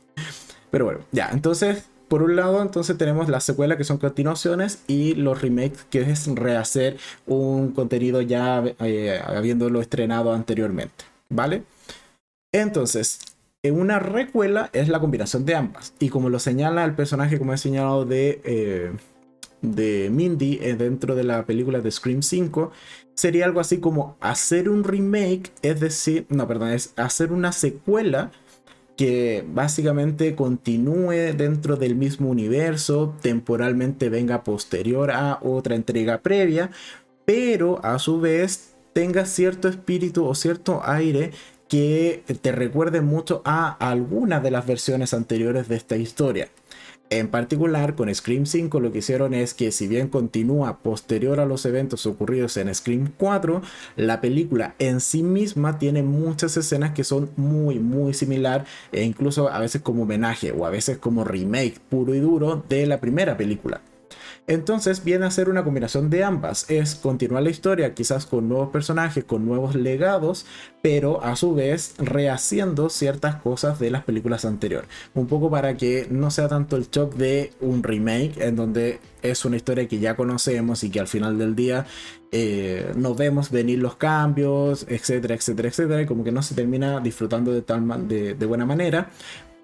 Pero 0.70 0.84
bueno, 0.84 1.00
ya, 1.12 1.30
entonces, 1.32 1.84
por 2.08 2.22
un 2.22 2.36
lado, 2.36 2.60
entonces 2.62 2.96
tenemos 2.98 3.28
la 3.28 3.40
secuela 3.40 3.76
que 3.76 3.84
son 3.84 3.98
continuaciones 3.98 4.82
y 4.86 5.14
los 5.14 5.40
remakes 5.40 5.86
que 5.90 6.02
es 6.02 6.26
rehacer 6.26 6.98
un 7.26 7.72
contenido 7.72 8.20
ya 8.20 8.62
eh, 8.80 9.20
habiéndolo 9.24 9.80
estrenado 9.80 10.32
anteriormente, 10.32 11.04
¿vale? 11.30 11.62
Entonces, 12.52 13.20
en 13.62 13.80
una 13.80 13.98
recuela 13.98 14.70
es 14.72 14.88
la 14.88 15.00
combinación 15.00 15.46
de 15.46 15.54
ambas. 15.54 15.94
Y 15.98 16.10
como 16.10 16.28
lo 16.28 16.38
señala 16.38 16.84
el 16.84 16.94
personaje, 16.94 17.38
como 17.38 17.54
he 17.54 17.58
señalado, 17.58 18.04
de, 18.04 18.40
eh, 18.44 18.92
de 19.62 20.10
Mindy 20.10 20.56
dentro 20.56 21.14
de 21.14 21.24
la 21.24 21.44
película 21.46 21.80
de 21.80 21.90
Scream 21.90 22.22
5, 22.22 22.72
sería 23.18 23.46
algo 23.46 23.58
así 23.58 23.78
como 23.78 24.16
hacer 24.20 24.68
un 24.68 24.84
remake, 24.84 25.50
es 25.62 25.80
decir, 25.80 26.24
no, 26.28 26.46
perdón, 26.46 26.70
es 26.70 26.92
hacer 26.94 27.32
una 27.32 27.50
secuela 27.50 28.30
que 28.96 29.44
básicamente 29.44 30.36
continúe 30.36 31.34
dentro 31.36 31.74
del 31.74 31.96
mismo 31.96 32.30
universo, 32.30 33.16
temporalmente 33.20 34.08
venga 34.08 34.44
posterior 34.44 35.10
a 35.10 35.40
otra 35.42 35.74
entrega 35.74 36.22
previa, 36.22 36.70
pero 37.24 37.84
a 37.84 37.98
su 37.98 38.20
vez 38.20 38.76
tenga 38.92 39.26
cierto 39.26 39.66
espíritu 39.66 40.24
o 40.24 40.36
cierto 40.36 40.80
aire 40.84 41.32
que 41.66 42.22
te 42.40 42.52
recuerde 42.52 43.00
mucho 43.00 43.42
a 43.44 43.72
alguna 43.90 44.38
de 44.38 44.52
las 44.52 44.64
versiones 44.64 45.12
anteriores 45.12 45.66
de 45.66 45.74
esta 45.74 45.96
historia. 45.96 46.50
En 47.10 47.28
particular, 47.28 47.94
con 47.94 48.14
Scream 48.14 48.44
5 48.44 48.80
lo 48.80 48.92
que 48.92 48.98
hicieron 48.98 49.32
es 49.32 49.54
que 49.54 49.72
si 49.72 49.88
bien 49.88 50.08
continúa 50.08 50.80
posterior 50.80 51.40
a 51.40 51.46
los 51.46 51.64
eventos 51.64 52.04
ocurridos 52.04 52.58
en 52.58 52.74
Scream 52.74 53.12
4, 53.16 53.62
la 53.96 54.20
película 54.20 54.74
en 54.78 55.00
sí 55.00 55.22
misma 55.22 55.78
tiene 55.78 56.02
muchas 56.02 56.58
escenas 56.58 56.92
que 56.92 57.04
son 57.04 57.30
muy 57.36 57.78
muy 57.78 58.12
similar 58.12 58.66
e 58.92 59.04
incluso 59.04 59.48
a 59.48 59.58
veces 59.58 59.80
como 59.80 60.02
homenaje 60.02 60.52
o 60.52 60.66
a 60.66 60.70
veces 60.70 60.98
como 60.98 61.24
remake 61.24 61.80
puro 61.88 62.14
y 62.14 62.20
duro 62.20 62.62
de 62.68 62.86
la 62.86 63.00
primera 63.00 63.38
película. 63.38 63.80
Entonces 64.48 65.04
viene 65.04 65.26
a 65.26 65.30
ser 65.30 65.50
una 65.50 65.62
combinación 65.62 66.08
de 66.08 66.24
ambas. 66.24 66.68
Es 66.70 66.94
continuar 66.94 67.42
la 67.42 67.50
historia 67.50 67.94
quizás 67.94 68.24
con 68.24 68.48
nuevos 68.48 68.70
personajes, 68.70 69.22
con 69.22 69.44
nuevos 69.44 69.74
legados, 69.74 70.46
pero 70.80 71.22
a 71.22 71.36
su 71.36 71.54
vez 71.54 71.94
rehaciendo 71.98 72.88
ciertas 72.88 73.36
cosas 73.36 73.78
de 73.78 73.90
las 73.90 74.04
películas 74.04 74.46
anteriores. 74.46 74.88
Un 75.14 75.26
poco 75.26 75.50
para 75.50 75.76
que 75.76 76.08
no 76.10 76.30
sea 76.30 76.48
tanto 76.48 76.76
el 76.76 76.90
shock 76.90 77.14
de 77.14 77.52
un 77.60 77.82
remake 77.82 78.40
en 78.40 78.56
donde 78.56 79.00
es 79.20 79.44
una 79.44 79.56
historia 79.56 79.86
que 79.86 79.98
ya 79.98 80.16
conocemos 80.16 80.82
y 80.82 80.90
que 80.90 81.00
al 81.00 81.08
final 81.08 81.36
del 81.36 81.54
día 81.54 81.84
eh, 82.32 82.92
nos 82.96 83.18
vemos 83.18 83.50
venir 83.50 83.80
los 83.80 83.96
cambios, 83.96 84.86
etcétera, 84.88 85.34
etcétera, 85.34 85.68
etcétera, 85.68 86.02
y 86.02 86.06
como 86.06 86.24
que 86.24 86.32
no 86.32 86.42
se 86.42 86.54
termina 86.54 87.00
disfrutando 87.00 87.52
de 87.52 87.62
tal 87.62 88.08
de 88.08 88.46
buena 88.46 88.64
manera 88.64 89.10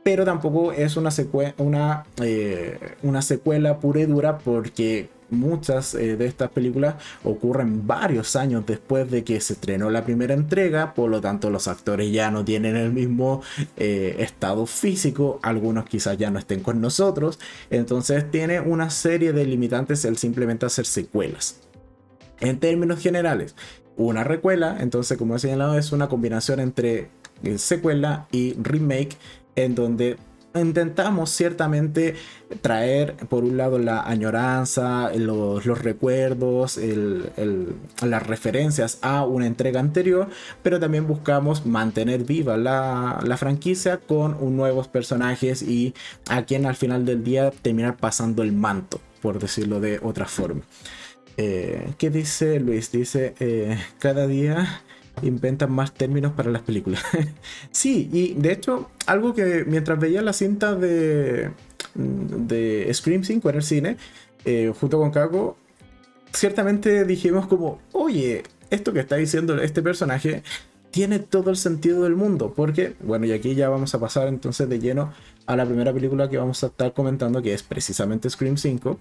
pero 0.04 0.24
tampoco 0.24 0.72
es 0.72 0.96
eh, 0.96 2.78
una 3.02 3.22
secuela 3.22 3.78
pura 3.78 4.00
y 4.00 4.06
dura 4.06 4.38
porque 4.38 5.08
muchas 5.30 5.94
eh, 5.94 6.16
de 6.16 6.26
estas 6.26 6.50
películas 6.50 6.96
ocurren 7.24 7.86
varios 7.86 8.36
años 8.36 8.64
después 8.66 9.10
de 9.10 9.24
que 9.24 9.40
se 9.40 9.54
estrenó 9.54 9.88
la 9.88 10.04
primera 10.04 10.34
entrega, 10.34 10.92
por 10.92 11.10
lo 11.10 11.22
tanto 11.22 11.48
los 11.48 11.68
actores 11.68 12.12
ya 12.12 12.30
no 12.30 12.44
tienen 12.44 12.76
el 12.76 12.92
mismo 12.92 13.42
eh, 13.78 14.16
estado 14.18 14.66
físico, 14.66 15.40
algunos 15.42 15.86
quizás 15.86 16.18
ya 16.18 16.30
no 16.30 16.38
estén 16.38 16.60
con 16.60 16.82
nosotros, 16.82 17.38
entonces 17.70 18.30
tiene 18.30 18.60
una 18.60 18.90
serie 18.90 19.32
de 19.32 19.46
limitantes 19.46 20.04
el 20.04 20.18
simplemente 20.18 20.66
hacer 20.66 20.84
secuelas. 20.84 21.60
En 22.40 22.58
términos 22.60 23.00
generales, 23.00 23.56
una 23.96 24.22
recuela, 24.22 24.76
entonces 24.80 25.16
como 25.16 25.34
he 25.34 25.38
señalado, 25.38 25.78
es 25.78 25.92
una 25.92 26.08
combinación 26.10 26.60
entre 26.60 27.08
secuela 27.56 28.26
y 28.32 28.54
remake 28.54 29.16
en 29.56 29.74
donde 29.74 30.16
intentamos 30.60 31.30
ciertamente 31.30 32.14
traer 32.60 33.16
por 33.28 33.44
un 33.44 33.56
lado 33.56 33.78
la 33.78 34.02
añoranza, 34.02 35.10
los, 35.16 35.64
recuerdos, 35.64 36.78
las 38.02 38.26
referencias 38.26 38.98
a 39.02 39.24
una 39.24 39.46
entrega 39.46 39.80
anterior, 39.80 40.28
pero 40.62 40.78
también 40.78 41.06
buscamos 41.06 41.66
mantener 41.66 42.24
viva 42.24 42.56
la, 42.56 43.36
franquicia 43.36 43.98
con 43.98 44.56
nuevos 44.56 44.86
personajes 44.86 45.62
y 45.62 45.94
a 46.28 46.44
quien 46.44 46.66
al 46.66 46.76
final 46.76 47.04
del 47.04 47.24
día 47.24 47.50
terminar 47.50 47.96
pasando 47.96 48.42
el 48.42 48.52
manto, 48.52 49.00
por 49.20 49.38
decirlo 49.40 49.80
de 49.80 49.98
otra 50.02 50.26
forma. 50.26 50.62
Eh, 51.36 51.94
¿Qué 51.98 52.10
dice 52.10 52.60
Luis? 52.60 52.92
Dice, 52.92 53.34
eh, 53.40 53.76
cada 53.98 54.28
día 54.28 54.82
inventan 55.26 55.72
más 55.72 55.92
términos 55.94 56.32
para 56.32 56.50
las 56.50 56.62
películas. 56.62 57.02
sí, 57.70 58.08
y 58.12 58.34
de 58.34 58.52
hecho, 58.52 58.90
algo 59.06 59.34
que 59.34 59.64
mientras 59.66 59.98
veía 59.98 60.22
la 60.22 60.32
cinta 60.32 60.74
de, 60.74 61.50
de 61.94 62.90
Scream 62.92 63.24
5 63.24 63.50
en 63.50 63.56
el 63.56 63.62
cine, 63.62 63.96
eh, 64.44 64.72
junto 64.78 64.98
con 64.98 65.10
Kako, 65.10 65.56
ciertamente 66.32 67.04
dijimos 67.04 67.46
como, 67.46 67.80
oye, 67.92 68.42
esto 68.70 68.92
que 68.92 69.00
está 69.00 69.16
diciendo 69.16 69.60
este 69.60 69.82
personaje 69.82 70.42
tiene 70.90 71.18
todo 71.18 71.50
el 71.50 71.56
sentido 71.56 72.04
del 72.04 72.14
mundo, 72.14 72.52
porque, 72.54 72.94
bueno, 73.00 73.26
y 73.26 73.32
aquí 73.32 73.56
ya 73.56 73.68
vamos 73.68 73.94
a 73.94 74.00
pasar 74.00 74.28
entonces 74.28 74.68
de 74.68 74.78
lleno 74.78 75.12
a 75.46 75.56
la 75.56 75.66
primera 75.66 75.92
película 75.92 76.30
que 76.30 76.38
vamos 76.38 76.62
a 76.62 76.68
estar 76.68 76.92
comentando, 76.92 77.42
que 77.42 77.52
es 77.52 77.64
precisamente 77.64 78.30
Scream 78.30 78.56
5, 78.56 78.98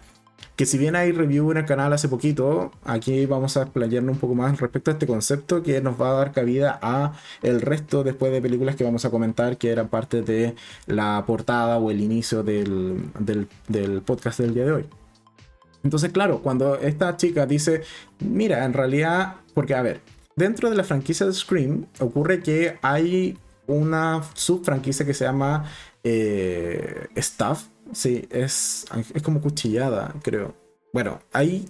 que 0.55 0.65
si 0.65 0.77
bien 0.77 0.95
hay 0.95 1.11
review 1.11 1.51
en 1.51 1.57
el 1.57 1.65
canal 1.65 1.93
hace 1.93 2.07
poquito, 2.07 2.71
aquí 2.83 3.25
vamos 3.25 3.57
a 3.57 3.63
explayarnos 3.63 4.13
un 4.13 4.19
poco 4.19 4.35
más 4.35 4.59
respecto 4.59 4.91
a 4.91 4.93
este 4.93 5.07
concepto 5.07 5.63
que 5.63 5.81
nos 5.81 5.99
va 5.99 6.11
a 6.11 6.13
dar 6.13 6.31
cabida 6.31 6.79
a 6.81 7.13
el 7.41 7.61
resto 7.61 8.03
después 8.03 8.31
de 8.31 8.41
películas 8.41 8.75
que 8.75 8.83
vamos 8.83 9.03
a 9.05 9.09
comentar 9.09 9.57
que 9.57 9.71
eran 9.71 9.87
parte 9.87 10.21
de 10.21 10.55
la 10.85 11.23
portada 11.25 11.77
o 11.77 11.89
el 11.89 12.01
inicio 12.01 12.43
del, 12.43 13.01
del 13.67 14.01
podcast 14.01 14.39
del 14.39 14.53
día 14.53 14.65
de 14.65 14.71
hoy. 14.73 14.85
Entonces, 15.83 16.11
claro, 16.11 16.41
cuando 16.41 16.77
esta 16.77 17.17
chica 17.17 17.45
dice, 17.45 17.81
mira, 18.19 18.63
en 18.63 18.73
realidad, 18.73 19.35
porque 19.53 19.75
a 19.75 19.81
ver, 19.81 20.01
dentro 20.35 20.69
de 20.69 20.77
la 20.77 20.83
franquicia 20.83 21.25
de 21.25 21.33
Scream 21.33 21.87
ocurre 21.99 22.41
que 22.41 22.77
hay 22.81 23.37
una 23.67 24.21
subfranquicia 24.33 25.05
que 25.05 25.13
se 25.13 25.25
llama 25.25 25.65
eh, 26.03 27.07
Stuff. 27.17 27.67
Sí, 27.93 28.27
es, 28.29 28.85
es 29.13 29.21
como 29.21 29.41
cuchillada, 29.41 30.13
creo. 30.23 30.55
Bueno, 30.91 31.19
hay 31.31 31.65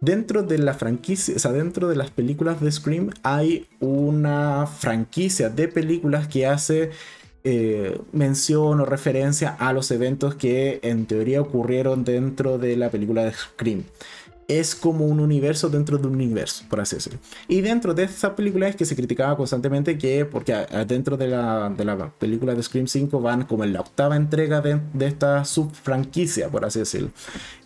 dentro 0.00 0.42
de 0.42 0.58
la 0.58 0.74
franquicia, 0.74 1.36
o 1.36 1.38
sea, 1.38 1.52
dentro 1.52 1.88
de 1.88 1.96
las 1.96 2.10
películas 2.10 2.60
de 2.60 2.72
Scream 2.72 3.10
hay 3.22 3.68
una 3.80 4.66
franquicia 4.66 5.50
de 5.50 5.68
películas 5.68 6.26
que 6.26 6.46
hace 6.46 6.90
eh, 7.44 7.98
mención 8.12 8.80
o 8.80 8.84
referencia 8.84 9.56
a 9.58 9.72
los 9.72 9.90
eventos 9.90 10.34
que 10.34 10.80
en 10.82 11.06
teoría 11.06 11.40
ocurrieron 11.40 12.04
dentro 12.04 12.58
de 12.58 12.76
la 12.76 12.90
película 12.90 13.24
de 13.24 13.32
Scream. 13.32 13.84
Es 14.50 14.74
como 14.74 15.06
un 15.06 15.20
universo 15.20 15.68
dentro 15.68 15.96
de 15.96 16.06
un 16.08 16.14
universo, 16.14 16.64
por 16.68 16.80
así 16.80 16.96
decirlo. 16.96 17.20
Y 17.48 17.60
dentro 17.60 17.94
de 17.94 18.04
esa 18.04 18.34
película 18.34 18.68
es 18.68 18.76
que 18.76 18.84
se 18.84 18.96
criticaba 18.96 19.36
constantemente 19.36 19.96
que, 19.96 20.24
porque 20.24 20.54
dentro 20.86 21.16
de 21.16 21.28
la, 21.28 21.70
de 21.70 21.84
la 21.84 22.10
película 22.10 22.54
de 22.54 22.62
Scream 22.62 22.86
5 22.86 23.20
van 23.20 23.44
como 23.44 23.64
en 23.64 23.72
la 23.72 23.80
octava 23.80 24.16
entrega 24.16 24.60
de, 24.60 24.80
de 24.92 25.06
esta 25.06 25.44
subfranquicia, 25.44 26.48
por 26.48 26.64
así 26.64 26.80
decirlo. 26.80 27.10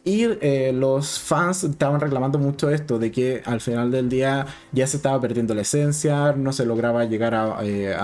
Y 0.07 0.25
eh, 0.43 0.73
los 0.75 1.19
fans 1.19 1.65
estaban 1.65 1.99
reclamando 1.99 2.39
mucho 2.39 2.69
esto, 2.69 2.99
de 2.99 3.11
que 3.11 3.41
al 3.47 3.63
final 3.63 3.91
del 3.91 4.11
día 4.11 4.47
ya 4.71 4.87
se 4.87 4.99
estaba 4.99 5.19
perdiendo 5.19 5.55
la 5.55 5.63
esencia, 5.63 6.33
no 6.33 6.53
se 6.53 6.67
lograba 6.67 7.07
llegar 7.07 7.35
a, 7.35 7.57
eh, 7.63 7.97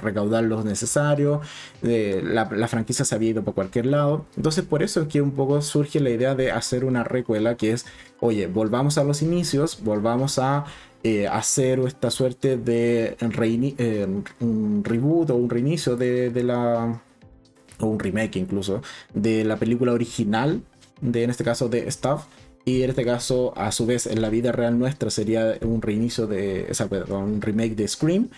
recaudar 0.00 0.44
lo 0.44 0.64
necesario, 0.64 1.42
eh, 1.82 2.22
la, 2.24 2.48
la, 2.50 2.66
franquicia 2.66 3.04
se 3.04 3.14
había 3.14 3.30
ido 3.30 3.44
por 3.44 3.52
cualquier 3.52 3.84
lado. 3.84 4.24
Entonces 4.36 4.64
por 4.64 4.82
eso 4.82 5.02
es 5.02 5.08
que 5.08 5.20
un 5.20 5.32
poco 5.32 5.60
surge 5.60 6.00
la 6.00 6.08
idea 6.08 6.34
de 6.34 6.50
hacer 6.50 6.86
una 6.86 7.04
recuela 7.04 7.58
que 7.58 7.72
es, 7.72 7.84
oye, 8.20 8.46
volvamos 8.46 8.98
a 8.98 9.04
los 9.04 9.22
inicios, 9.22 9.82
volvamos 9.82 10.38
a 10.38 10.64
hacer 11.30 11.78
esta 11.80 12.10
suerte 12.10 12.56
de 12.56 13.16
un 14.40 14.84
reboot 14.84 15.30
o 15.30 15.36
un 15.36 15.48
reinicio 15.48 15.96
de, 15.96 16.30
la 16.42 17.00
o 17.80 17.86
un 17.86 17.98
remake 17.98 18.36
incluso 18.36 18.82
de 19.14 19.44
la 19.44 19.56
película 19.56 19.92
original 19.92 20.60
de 21.00 21.22
en 21.22 21.30
este 21.30 21.44
caso 21.44 21.68
de 21.68 21.90
Stuff. 21.90 22.24
Y 22.64 22.82
en 22.82 22.90
este 22.90 23.04
caso, 23.04 23.54
a 23.56 23.72
su 23.72 23.86
vez, 23.86 24.06
en 24.06 24.20
la 24.20 24.28
vida 24.28 24.52
real 24.52 24.78
nuestra 24.78 25.08
sería 25.08 25.56
un 25.62 25.80
reinicio 25.80 26.26
de, 26.26 26.66
esa, 26.68 26.86
un 27.08 27.40
remake 27.40 27.74
de 27.74 27.88
Scream. 27.88 28.28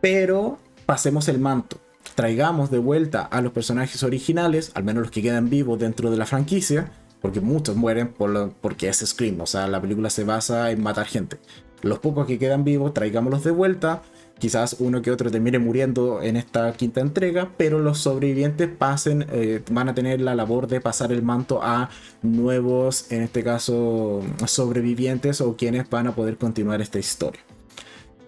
Pero 0.00 0.58
pasemos 0.86 1.26
el 1.26 1.40
manto. 1.40 1.78
Traigamos 2.14 2.70
de 2.70 2.78
vuelta 2.78 3.22
a 3.22 3.40
los 3.40 3.52
personajes 3.52 4.04
originales, 4.04 4.70
al 4.74 4.84
menos 4.84 5.02
los 5.02 5.10
que 5.10 5.22
quedan 5.22 5.50
vivos 5.50 5.78
dentro 5.78 6.08
de 6.10 6.16
la 6.16 6.26
franquicia, 6.26 6.92
porque 7.20 7.40
muchos 7.40 7.76
mueren 7.76 8.08
por 8.08 8.52
porque 8.60 8.88
es 8.88 8.98
Scream, 8.98 9.40
o 9.40 9.46
sea, 9.46 9.66
la 9.68 9.80
película 9.80 10.10
se 10.10 10.24
basa 10.24 10.70
en 10.70 10.82
matar 10.82 11.06
gente. 11.06 11.38
Los 11.82 12.00
pocos 12.00 12.26
que 12.26 12.38
quedan 12.38 12.64
vivos, 12.64 12.92
traigámoslos 12.92 13.44
de 13.44 13.52
vuelta, 13.52 14.02
Quizás 14.38 14.76
uno 14.78 15.02
que 15.02 15.10
otro 15.10 15.30
termine 15.32 15.58
muriendo 15.58 16.22
en 16.22 16.36
esta 16.36 16.72
quinta 16.72 17.00
entrega, 17.00 17.50
pero 17.56 17.80
los 17.80 17.98
sobrevivientes 17.98 18.68
pasen, 18.68 19.26
eh, 19.32 19.62
van 19.70 19.88
a 19.88 19.94
tener 19.94 20.20
la 20.20 20.36
labor 20.36 20.68
de 20.68 20.80
pasar 20.80 21.10
el 21.10 21.22
manto 21.22 21.60
a 21.62 21.90
nuevos, 22.22 23.10
en 23.10 23.22
este 23.22 23.42
caso, 23.42 24.22
sobrevivientes 24.46 25.40
o 25.40 25.56
quienes 25.56 25.90
van 25.90 26.06
a 26.06 26.14
poder 26.14 26.38
continuar 26.38 26.80
esta 26.80 27.00
historia. 27.00 27.40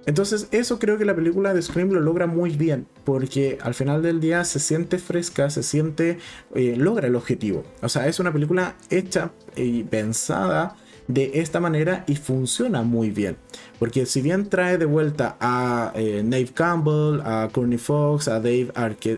Entonces 0.06 0.48
eso 0.50 0.78
creo 0.78 0.98
que 0.98 1.04
la 1.04 1.14
película 1.14 1.52
de 1.54 1.62
Scream 1.62 1.90
lo 1.90 2.00
logra 2.00 2.26
muy 2.26 2.50
bien, 2.50 2.86
porque 3.04 3.58
al 3.60 3.74
final 3.74 4.02
del 4.02 4.20
día 4.20 4.44
se 4.44 4.58
siente 4.58 4.98
fresca, 4.98 5.50
se 5.50 5.62
siente, 5.62 6.18
eh, 6.54 6.74
logra 6.76 7.06
el 7.06 7.16
objetivo. 7.16 7.64
O 7.82 7.88
sea, 7.88 8.08
es 8.08 8.18
una 8.18 8.32
película 8.32 8.76
hecha 8.88 9.32
y 9.56 9.84
pensada 9.84 10.76
de 11.06 11.32
esta 11.34 11.60
manera 11.60 12.04
y 12.06 12.16
funciona 12.16 12.82
muy 12.82 13.10
bien. 13.10 13.36
Porque 13.78 14.06
si 14.06 14.22
bien 14.22 14.48
trae 14.48 14.78
de 14.78 14.86
vuelta 14.86 15.36
a 15.40 15.92
eh, 15.94 16.22
Nave 16.24 16.50
Campbell, 16.54 17.20
a 17.24 17.48
Courtney 17.52 17.78
Fox, 17.78 18.28
a 18.28 18.40
Dave 18.40 18.70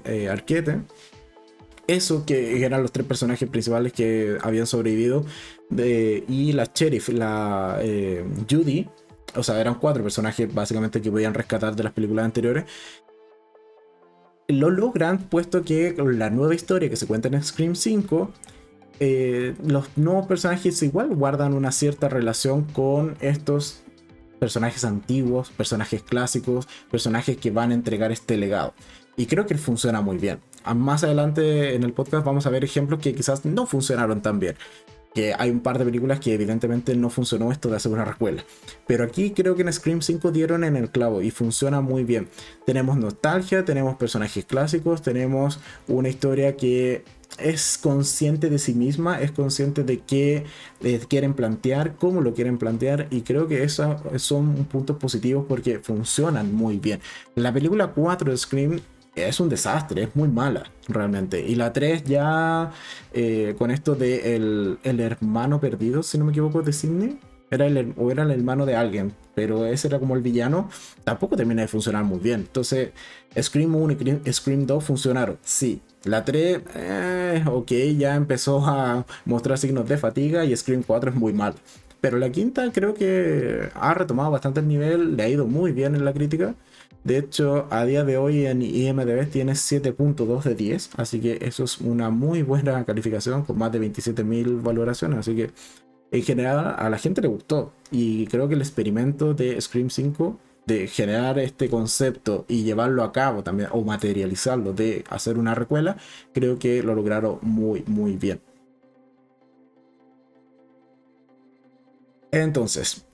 eh, 0.05 0.29
Arquette, 0.29 0.81
eso 1.87 2.25
que 2.25 2.64
eran 2.64 2.83
los 2.83 2.92
tres 2.92 3.07
personajes 3.07 3.49
principales 3.49 3.92
que 3.92 4.38
habían 4.42 4.66
sobrevivido, 4.66 5.25
y 5.77 6.53
la 6.53 6.71
sheriff, 6.73 7.09
la 7.09 7.79
eh, 7.81 8.25
Judy, 8.49 8.88
o 9.35 9.42
sea, 9.42 9.61
eran 9.61 9.77
cuatro 9.77 10.03
personajes 10.03 10.53
básicamente 10.53 11.01
que 11.01 11.11
podían 11.11 11.35
rescatar 11.35 11.75
de 11.75 11.83
las 11.83 11.92
películas 11.92 12.25
anteriores. 12.25 12.64
Lo 14.49 14.71
logran 14.71 15.18
puesto 15.18 15.62
que 15.62 15.95
la 15.97 16.31
nueva 16.31 16.55
historia 16.55 16.90
que 16.90 16.97
se 16.97 17.07
cuenta 17.07 17.29
en 17.29 17.42
Scream 17.42 17.75
5 17.75 18.31
eh, 19.05 19.57
los 19.64 19.88
nuevos 19.97 20.29
personajes 20.29 20.81
igual 20.85 21.09
guardan 21.16 21.55
una 21.55 21.73
cierta 21.73 22.09
relación 22.09 22.62
con 22.62 23.16
estos 23.21 23.83
personajes 24.38 24.85
antiguos, 24.85 25.51
personajes 25.51 26.05
clásicos, 26.05 26.68
personajes 26.88 27.37
que 27.37 27.51
van 27.51 27.73
a 27.73 27.75
entregar 27.75 28.12
este 28.12 28.37
legado. 28.37 28.75
Y 29.16 29.27
creo 29.27 29.47
que 29.47 29.59
funciona 29.59 30.03
muy 30.03 30.18
bien. 30.18 30.38
Más 30.77 31.03
adelante 31.03 31.75
en 31.75 31.83
el 31.83 31.92
podcast 31.92 32.25
vamos 32.25 32.47
a 32.47 32.51
ver 32.51 32.62
ejemplos 32.62 33.01
que 33.01 33.12
quizás 33.12 33.45
no 33.45 33.66
funcionaron 33.66 34.23
tan 34.23 34.38
bien 34.38 34.57
que 35.14 35.35
hay 35.38 35.51
un 35.51 35.61
par 35.61 35.79
de 35.79 35.85
películas 35.85 36.20
que 36.20 36.33
evidentemente 36.35 36.94
no 36.96 37.11
funcionó 37.11 37.53
esto 37.53 37.68
de 37.68 37.77
hacer 37.77 37.92
una 37.92 38.05
recuela. 38.05 38.44
Pero 38.87 39.05
aquí 39.05 39.33
creo 39.33 39.55
que 39.55 39.62
en 39.62 39.72
Scream 39.72 40.03
5 40.03 40.33
dieron 40.33 40.64
en 40.64 40.77
el 40.77 40.90
clavo 40.90 41.22
y 41.22 41.31
funciona 41.31 41.81
muy 41.81 42.05
bien. 42.05 42.29
Tenemos 42.66 42.96
nostalgia, 42.96 43.64
tenemos 43.64 43.96
personajes 43.96 44.44
clásicos, 44.44 45.03
tenemos 45.03 45.61
una 45.88 46.09
historia 46.09 46.57
que 46.57 47.05
es 47.38 47.79
consciente 47.79 48.51
de 48.51 48.59
sí 48.59 48.75
misma, 48.75 49.20
es 49.22 49.33
consciente 49.33 49.85
de 49.85 50.01
qué 50.01 50.44
quieren 51.09 51.33
plantear, 51.33 51.96
cómo 51.96 52.20
lo 52.20 52.35
quieren 52.35 52.59
plantear 52.59 53.09
y 53.11 53.22
creo 53.22 53.48
que 53.48 53.62
esos 53.64 53.96
son 54.16 54.66
puntos 54.66 54.98
positivos 54.98 55.46
porque 55.48 55.79
funcionan 55.79 56.55
muy 56.55 56.79
bien. 56.79 57.01
La 57.35 57.53
película 57.53 57.88
4 57.88 58.31
de 58.31 58.37
Scream 58.37 58.81
es 59.14 59.40
un 59.40 59.48
desastre, 59.48 60.05
es 60.05 60.16
muy 60.16 60.29
mala 60.29 60.64
realmente. 60.88 61.40
Y 61.46 61.55
la 61.55 61.72
3 61.72 62.05
ya 62.05 62.70
eh, 63.12 63.55
con 63.59 63.70
esto 63.70 63.94
de 63.94 64.37
el, 64.37 64.79
hermano 65.01 65.61
perdido, 65.61 66.03
si 66.03 66.18
no 66.18 66.25
me 66.25 66.33
equivoco, 66.33 66.62
de 66.62 66.72
Sidney. 66.72 67.18
Era 67.51 67.66
el, 67.66 67.92
o 67.98 68.11
era 68.11 68.22
el 68.22 68.31
hermano 68.31 68.64
de 68.64 68.77
alguien, 68.77 69.12
pero 69.35 69.66
ese 69.66 69.88
era 69.88 69.98
como 69.98 70.16
el 70.16 70.22
villano, 70.22 70.70
tampoco 71.05 71.37
termina 71.37 71.61
de 71.61 71.68
funcionar 71.68 72.03
muy 72.03 72.18
bien. 72.18 72.40
Entonces, 72.40 72.92
Scream 73.38 73.75
1 73.75 73.92
y 74.25 74.33
Scream 74.33 74.64
2 74.66 74.83
funcionaron, 74.83 75.37
sí. 75.42 75.83
La 76.05 76.25
3, 76.25 76.61
eh, 76.75 77.44
ok, 77.46 77.70
ya 77.98 78.16
empezó 78.16 78.64
a 78.66 79.05
mostrar 79.27 79.59
signos 79.59 79.87
de 79.87 79.98
fatiga 79.98 80.46
y 80.46 80.57
Scream 80.57 80.83
4 80.83 81.11
es 81.11 81.16
muy 81.16 81.35
mal. 81.35 81.55
Pero 82.01 82.18
la 82.18 82.33
quinta 82.33 82.72
creo 82.72 82.94
que 82.94 83.68
ha 83.75 83.94
retomado 83.94 84.31
bastante 84.31 84.61
el 84.61 84.68
nivel, 84.68 85.16
le 85.16 85.22
ha 85.22 85.29
ido 85.29 85.46
muy 85.46 85.72
bien 85.72 85.94
en 85.94 86.05
la 86.07 86.12
crítica. 86.12 86.55
De 87.05 87.19
hecho, 87.19 87.67
a 87.71 87.85
día 87.85 88.05
de 88.05 88.17
hoy 88.17 88.47
en 88.47 88.62
IMDb 88.62 89.29
tiene 89.29 89.53
7.2 89.53 90.43
de 90.45 90.55
10, 90.55 90.91
así 90.97 91.21
que 91.21 91.38
eso 91.43 91.65
es 91.65 91.79
una 91.79 92.11
muy 92.11 92.43
buena 92.43 92.85
calificación 92.85 93.43
con 93.45 93.59
más 93.59 93.73
de 93.73 93.81
27.000 93.81 94.62
valoraciones, 94.62 95.19
así 95.19 95.35
que 95.35 95.51
en 96.12 96.23
general 96.23 96.77
a 96.79 96.88
la 96.91 96.99
gente 96.99 97.21
le 97.21 97.29
gustó 97.29 97.73
y 97.91 98.27
creo 98.27 98.47
que 98.47 98.55
el 98.55 98.61
experimento 98.61 99.35
de 99.35 99.61
Scream 99.61 99.91
5 99.91 100.38
de 100.67 100.87
generar 100.87 101.41
este 101.41 101.69
concepto 101.69 102.45
y 102.49 102.62
llevarlo 102.62 103.03
a 103.03 103.12
cabo 103.12 103.43
también 103.43 103.69
o 103.73 103.83
materializarlo 103.83 104.73
de 104.73 105.05
hacer 105.09 105.38
una 105.38 105.55
recuela, 105.57 105.97
creo 106.33 106.59
que 106.59 106.85
lo 106.85 106.95
lograron 106.95 107.38
muy 107.43 107.83
muy 107.88 108.17
bien. 108.17 108.41
Entonces, 112.31 113.07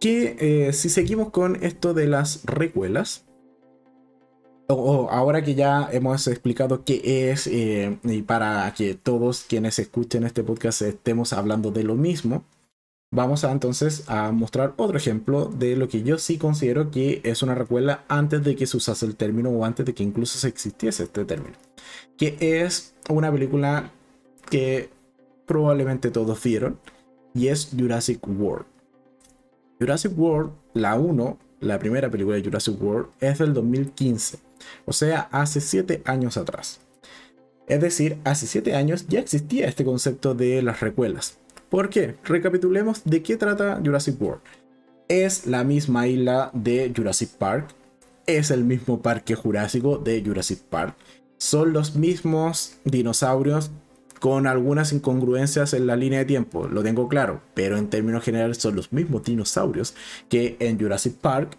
que 0.00 0.36
eh, 0.40 0.72
si 0.72 0.88
seguimos 0.88 1.30
con 1.30 1.62
esto 1.62 1.94
de 1.94 2.06
las 2.06 2.44
recuelas, 2.44 3.27
o 4.68 5.08
ahora 5.10 5.42
que 5.42 5.54
ya 5.54 5.88
hemos 5.92 6.26
explicado 6.26 6.84
qué 6.84 7.30
es 7.30 7.46
eh, 7.46 7.98
y 8.04 8.22
para 8.22 8.72
que 8.74 8.94
todos 8.94 9.44
quienes 9.48 9.78
escuchen 9.78 10.24
este 10.24 10.44
podcast 10.44 10.82
estemos 10.82 11.32
hablando 11.32 11.70
de 11.70 11.84
lo 11.84 11.94
mismo, 11.94 12.44
vamos 13.10 13.44
a 13.44 13.52
entonces 13.52 14.04
a 14.08 14.30
mostrar 14.30 14.74
otro 14.76 14.98
ejemplo 14.98 15.46
de 15.46 15.74
lo 15.74 15.88
que 15.88 16.02
yo 16.02 16.18
sí 16.18 16.36
considero 16.36 16.90
que 16.90 17.22
es 17.24 17.42
una 17.42 17.54
recuela 17.54 18.04
antes 18.08 18.44
de 18.44 18.56
que 18.56 18.66
se 18.66 18.76
usase 18.76 19.06
el 19.06 19.16
término 19.16 19.48
o 19.50 19.64
antes 19.64 19.86
de 19.86 19.94
que 19.94 20.02
incluso 20.02 20.38
se 20.38 20.48
existiese 20.48 21.04
este 21.04 21.24
término. 21.24 21.56
Que 22.18 22.36
es 22.38 22.94
una 23.08 23.32
película 23.32 23.90
que 24.50 24.90
probablemente 25.46 26.10
todos 26.10 26.42
vieron 26.42 26.78
y 27.34 27.48
es 27.48 27.70
Jurassic 27.76 28.20
World. 28.28 28.66
Jurassic 29.80 30.12
World, 30.18 30.52
la 30.74 30.98
1, 30.98 31.38
la 31.60 31.78
primera 31.78 32.10
película 32.10 32.36
de 32.36 32.44
Jurassic 32.44 32.82
World, 32.82 33.08
es 33.20 33.38
del 33.38 33.54
2015, 33.54 34.38
o 34.84 34.92
sea, 34.92 35.28
hace 35.32 35.60
7 35.60 36.02
años 36.04 36.36
atrás. 36.36 36.80
Es 37.66 37.80
decir, 37.80 38.18
hace 38.24 38.46
7 38.46 38.74
años 38.74 39.06
ya 39.08 39.20
existía 39.20 39.68
este 39.68 39.84
concepto 39.84 40.34
de 40.34 40.62
las 40.62 40.80
recuelas. 40.80 41.38
¿Por 41.68 41.90
qué? 41.90 42.16
Recapitulemos 42.24 43.02
de 43.04 43.22
qué 43.22 43.36
trata 43.36 43.80
Jurassic 43.84 44.20
World. 44.20 44.40
Es 45.08 45.46
la 45.46 45.64
misma 45.64 46.06
isla 46.06 46.50
de 46.54 46.92
Jurassic 46.94 47.30
Park, 47.30 47.74
es 48.26 48.50
el 48.50 48.64
mismo 48.64 49.00
parque 49.00 49.34
jurásico 49.34 49.98
de 49.98 50.22
Jurassic 50.24 50.60
Park, 50.60 50.94
son 51.38 51.72
los 51.72 51.94
mismos 51.94 52.78
dinosaurios 52.84 53.70
con 54.20 54.46
algunas 54.46 54.92
incongruencias 54.92 55.72
en 55.74 55.86
la 55.86 55.96
línea 55.96 56.18
de 56.18 56.24
tiempo, 56.24 56.66
lo 56.66 56.82
tengo 56.82 57.08
claro, 57.08 57.40
pero 57.54 57.78
en 57.78 57.88
términos 57.88 58.24
generales 58.24 58.58
son 58.58 58.76
los 58.76 58.92
mismos 58.92 59.22
dinosaurios 59.24 59.94
que 60.28 60.56
en 60.58 60.78
Jurassic 60.78 61.14
Park. 61.14 61.56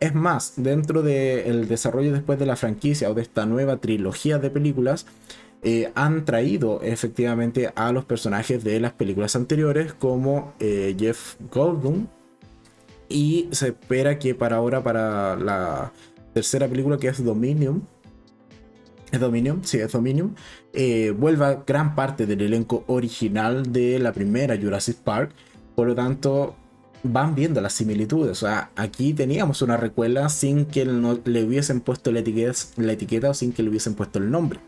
Es 0.00 0.14
más, 0.14 0.54
dentro 0.56 1.02
del 1.02 1.66
desarrollo 1.66 2.12
después 2.12 2.38
de 2.38 2.46
la 2.46 2.56
franquicia 2.56 3.10
o 3.10 3.14
de 3.14 3.22
esta 3.22 3.46
nueva 3.46 3.78
trilogía 3.78 4.38
de 4.38 4.50
películas, 4.50 5.06
eh, 5.62 5.90
han 5.96 6.24
traído 6.24 6.80
efectivamente 6.82 7.72
a 7.74 7.90
los 7.90 8.04
personajes 8.04 8.62
de 8.62 8.78
las 8.78 8.92
películas 8.92 9.34
anteriores 9.34 9.92
como 9.92 10.54
eh, 10.60 10.94
Jeff 10.96 11.34
Goldblum 11.50 12.06
y 13.08 13.48
se 13.50 13.68
espera 13.68 14.20
que 14.20 14.36
para 14.36 14.56
ahora 14.56 14.84
para 14.84 15.34
la 15.34 15.92
tercera 16.32 16.68
película 16.68 16.96
que 16.96 17.08
es 17.08 17.24
Dominion 17.24 17.82
es 19.10 19.20
Dominion, 19.20 19.64
sí, 19.64 19.78
es 19.78 19.92
Dominion, 19.92 20.36
eh, 20.72 21.14
vuelva 21.16 21.62
gran 21.66 21.94
parte 21.94 22.26
del 22.26 22.42
elenco 22.42 22.84
original 22.88 23.72
de 23.72 23.98
la 23.98 24.12
primera 24.12 24.56
Jurassic 24.56 24.98
Park. 24.98 25.32
Por 25.74 25.88
lo 25.88 25.94
tanto, 25.94 26.56
van 27.02 27.34
viendo 27.34 27.60
las 27.60 27.72
similitudes. 27.72 28.30
O 28.30 28.46
sea, 28.46 28.70
aquí 28.76 29.14
teníamos 29.14 29.62
una 29.62 29.76
recuela 29.76 30.28
sin 30.28 30.66
que 30.66 30.84
le 30.84 31.44
hubiesen 31.44 31.80
puesto 31.80 32.12
la 32.12 32.20
etiqueta, 32.20 32.58
la 32.76 32.92
etiqueta 32.92 33.30
o 33.30 33.34
sin 33.34 33.52
que 33.52 33.62
le 33.62 33.70
hubiesen 33.70 33.94
puesto 33.94 34.18
el 34.18 34.30
nombre. 34.30 34.60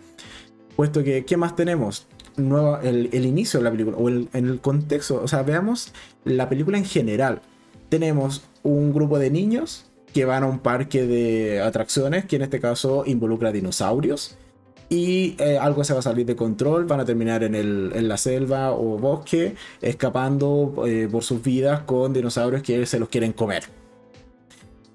Puesto 0.76 1.04
que, 1.04 1.24
¿qué 1.24 1.36
más 1.36 1.56
tenemos? 1.56 2.06
Nueva, 2.36 2.80
el, 2.82 3.12
inicio 3.26 3.60
de 3.60 3.64
la 3.64 3.70
película, 3.70 3.96
o 3.96 4.08
en 4.08 4.28
el 4.32 4.60
contexto, 4.60 5.20
o 5.22 5.28
sea, 5.28 5.42
veamos 5.42 5.92
la 6.24 6.48
película 6.48 6.78
en 6.78 6.84
general. 6.84 7.42
Tenemos 7.88 8.44
un 8.62 8.92
grupo 8.92 9.18
de 9.18 9.30
niños 9.30 9.86
que 10.12 10.24
van 10.24 10.42
a 10.42 10.46
un 10.46 10.58
parque 10.58 11.06
de 11.06 11.60
atracciones, 11.60 12.24
que 12.24 12.36
en 12.36 12.42
este 12.42 12.60
caso 12.60 13.04
involucra 13.06 13.52
dinosaurios. 13.52 14.36
Y 14.91 15.36
eh, 15.38 15.57
algo 15.57 15.84
se 15.84 15.93
va 15.93 16.01
a 16.01 16.03
salir 16.03 16.26
de 16.26 16.36
control, 16.36 16.84
van 16.84 17.01
a 17.01 17.05
terminar 17.05 17.45
en, 17.45 17.55
el, 17.55 17.93
en 17.95 18.09
la 18.09 18.16
selva 18.16 18.72
o 18.72 18.99
bosque, 18.99 19.55
escapando 19.80 20.84
eh, 20.86 21.09
por 21.11 21.22
sus 21.22 21.43
vidas 21.43 21.82
con 21.82 22.12
dinosaurios 22.12 22.62
que 22.62 22.84
se 22.84 22.99
los 22.99 23.09
quieren 23.09 23.32
comer. 23.32 23.64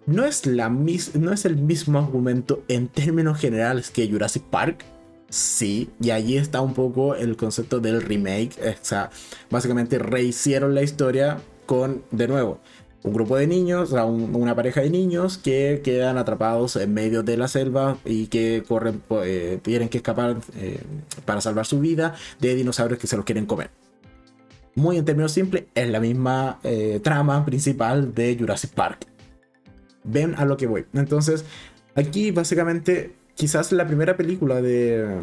No 0.05 0.25
es, 0.25 0.45
la 0.45 0.69
no 0.69 1.31
es 1.31 1.45
el 1.45 1.55
mismo 1.55 1.97
argumento 1.97 2.61
en 2.67 2.89
términos 2.89 3.39
generales 3.39 3.89
que 3.89 4.07
Jurassic 4.07 4.43
Park, 4.43 4.85
Sí, 5.27 5.89
y 5.99 6.11
allí 6.11 6.37
está 6.37 6.61
un 6.61 6.73
poco 6.73 7.15
el 7.15 7.35
concepto 7.35 7.79
del 7.79 8.01
remake. 8.01 8.57
O 8.59 8.85
sea, 8.85 9.09
básicamente 9.49 9.97
rehicieron 9.99 10.75
la 10.75 10.83
historia 10.83 11.39
con, 11.65 12.03
de 12.11 12.27
nuevo, 12.27 12.59
un 13.05 13.13
grupo 13.13 13.37
de 13.37 13.45
niños, 13.45 13.89
o 13.89 13.95
sea, 13.95 14.05
una 14.05 14.55
pareja 14.55 14.81
de 14.81 14.89
niños 14.89 15.37
que 15.37 15.81
quedan 15.83 16.17
atrapados 16.17 16.75
en 16.75 16.91
medio 16.91 17.21
de 17.21 17.37
la 17.37 17.47
selva 17.47 17.97
y 18.03 18.27
que 18.27 18.63
corren, 18.67 19.03
eh, 19.23 19.59
tienen 19.61 19.89
que 19.89 19.97
escapar 19.97 20.37
eh, 20.55 20.81
para 21.23 21.39
salvar 21.39 21.67
su 21.67 21.79
vida 21.79 22.15
de 22.39 22.55
dinosaurios 22.55 22.99
que 22.99 23.05
se 23.05 23.15
los 23.15 23.23
quieren 23.23 23.45
comer. 23.45 23.69
Muy 24.73 24.97
en 24.97 25.05
términos 25.05 25.33
simples, 25.33 25.65
es 25.75 25.87
la 25.87 25.99
misma 25.99 26.59
eh, 26.63 26.99
trama 27.03 27.45
principal 27.45 28.15
de 28.15 28.35
Jurassic 28.39 28.71
Park. 28.71 29.05
Ven 30.03 30.33
a 30.35 30.45
lo 30.45 30.57
que 30.57 30.65
voy. 30.65 30.85
Entonces, 30.93 31.45
aquí 31.93 32.31
básicamente, 32.31 33.13
quizás 33.35 33.71
la 33.71 33.85
primera 33.85 34.17
película 34.17 34.63
de, 34.63 35.21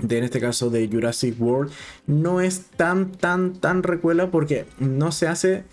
de 0.00 0.18
en 0.18 0.24
este 0.24 0.40
caso 0.40 0.70
de 0.70 0.88
Jurassic 0.88 1.40
World 1.40 1.70
no 2.08 2.40
es 2.40 2.66
tan, 2.76 3.12
tan, 3.12 3.52
tan 3.52 3.84
recuela 3.84 4.32
porque 4.32 4.66
no 4.80 5.12
se 5.12 5.28
hace 5.28 5.64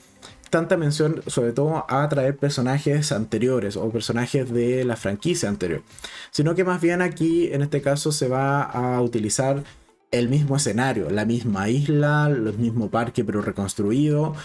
tanta 0.51 0.77
mención 0.77 1.23
sobre 1.25 1.53
todo 1.53 1.85
a 1.89 2.07
traer 2.09 2.37
personajes 2.37 3.11
anteriores 3.11 3.77
o 3.77 3.89
personajes 3.89 4.51
de 4.51 4.85
la 4.85 4.95
franquicia 4.95 5.49
anterior, 5.49 5.81
sino 6.29 6.53
que 6.53 6.63
más 6.63 6.79
bien 6.79 7.01
aquí 7.01 7.51
en 7.51 7.63
este 7.63 7.81
caso 7.81 8.11
se 8.11 8.27
va 8.27 8.61
a 8.61 9.01
utilizar 9.01 9.63
el 10.11 10.29
mismo 10.29 10.57
escenario, 10.57 11.09
la 11.09 11.25
misma 11.25 11.69
isla, 11.69 12.27
el 12.29 12.53
mismo 12.57 12.91
parque 12.91 13.23
pero 13.23 13.41
reconstruido, 13.41 14.35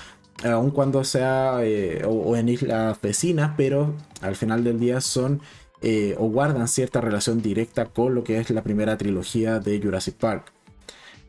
aun 0.44 0.70
cuando 0.70 1.04
sea 1.04 1.58
eh, 1.62 2.02
o, 2.06 2.36
en 2.36 2.48
islas 2.48 3.00
vecinas, 3.02 3.52
pero 3.56 3.94
al 4.22 4.36
final 4.36 4.64
del 4.64 4.78
día 4.78 5.00
son 5.00 5.40
eh, 5.82 6.14
o 6.18 6.28
guardan 6.28 6.68
cierta 6.68 7.00
relación 7.00 7.42
directa 7.42 7.86
con 7.86 8.14
lo 8.14 8.24
que 8.24 8.38
es 8.38 8.48
la 8.50 8.62
primera 8.62 8.96
trilogía 8.96 9.58
de 9.58 9.80
Jurassic 9.80 10.14
Park. 10.14 10.55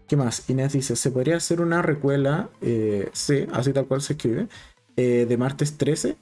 ¿Qué 0.07 0.15
más? 0.15 0.49
Inés 0.49 0.73
dice, 0.73 0.95
¿se 0.95 1.11
podría 1.11 1.35
hacer 1.35 1.59
una 1.59 1.81
recuela? 1.81 2.49
Eh, 2.61 3.09
sí, 3.11 3.45
así 3.51 3.73
tal 3.73 3.87
cual 3.87 4.01
se 4.01 4.13
escribe. 4.13 4.47
Eh, 4.95 5.25
de 5.27 5.37
martes 5.37 5.77
13. 5.77 6.15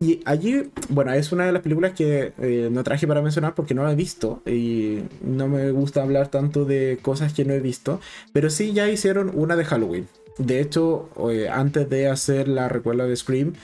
Y 0.00 0.20
allí, 0.24 0.70
bueno, 0.88 1.12
es 1.12 1.30
una 1.30 1.46
de 1.46 1.52
las 1.52 1.62
películas 1.62 1.92
que 1.92 2.32
eh, 2.38 2.68
no 2.70 2.82
traje 2.82 3.06
para 3.06 3.22
mencionar 3.22 3.54
porque 3.54 3.74
no 3.74 3.84
la 3.84 3.92
he 3.92 3.94
visto 3.94 4.42
y 4.44 5.04
no 5.22 5.46
me 5.48 5.70
gusta 5.70 6.02
hablar 6.02 6.28
tanto 6.28 6.64
de 6.64 6.98
cosas 7.00 7.32
que 7.32 7.44
no 7.44 7.54
he 7.54 7.60
visto, 7.60 8.00
pero 8.32 8.50
sí 8.50 8.72
ya 8.72 8.90
hicieron 8.90 9.30
una 9.32 9.54
de 9.56 9.64
Halloween. 9.64 10.08
De 10.36 10.60
hecho, 10.60 11.08
antes 11.52 11.88
de 11.88 12.08
hacer 12.08 12.48
la 12.48 12.68
recuela 12.68 13.06
de 13.06 13.14
Scream, 13.14 13.54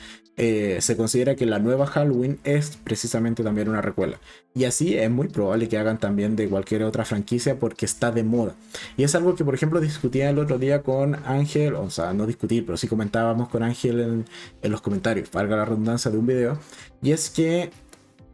eh, 0.42 0.78
se 0.80 0.96
considera 0.96 1.36
que 1.36 1.44
la 1.44 1.58
nueva 1.58 1.86
Halloween 1.86 2.40
es 2.44 2.78
precisamente 2.82 3.44
también 3.44 3.68
una 3.68 3.82
recuela. 3.82 4.18
Y 4.54 4.64
así 4.64 4.96
es 4.96 5.10
muy 5.10 5.28
probable 5.28 5.68
que 5.68 5.76
hagan 5.76 5.98
también 5.98 6.34
de 6.34 6.48
cualquier 6.48 6.82
otra 6.84 7.04
franquicia 7.04 7.58
porque 7.58 7.84
está 7.84 8.10
de 8.10 8.24
moda. 8.24 8.54
Y 8.96 9.04
es 9.04 9.14
algo 9.14 9.34
que, 9.34 9.44
por 9.44 9.54
ejemplo, 9.54 9.82
discutía 9.82 10.30
el 10.30 10.38
otro 10.38 10.58
día 10.58 10.82
con 10.82 11.16
Ángel, 11.26 11.74
o 11.74 11.90
sea, 11.90 12.14
no 12.14 12.26
discutir, 12.26 12.64
pero 12.64 12.78
sí 12.78 12.88
comentábamos 12.88 13.50
con 13.50 13.62
Ángel 13.62 14.00
en, 14.00 14.24
en 14.62 14.72
los 14.72 14.80
comentarios, 14.80 15.30
valga 15.30 15.56
la 15.56 15.66
redundancia 15.66 16.10
de 16.10 16.16
un 16.16 16.26
video. 16.26 16.58
Y 17.02 17.12
es 17.12 17.28
que, 17.28 17.70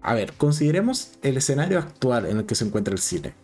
a 0.01 0.15
ver, 0.15 0.33
consideremos 0.35 1.11
el 1.23 1.37
escenario 1.37 1.81
actual 1.81 2.27
en 2.27 2.37
el 2.37 2.47
que 2.47 2.55
se 2.55 2.67
encuentra 2.67 2.95
el 2.95 3.01
cine. 3.01 3.35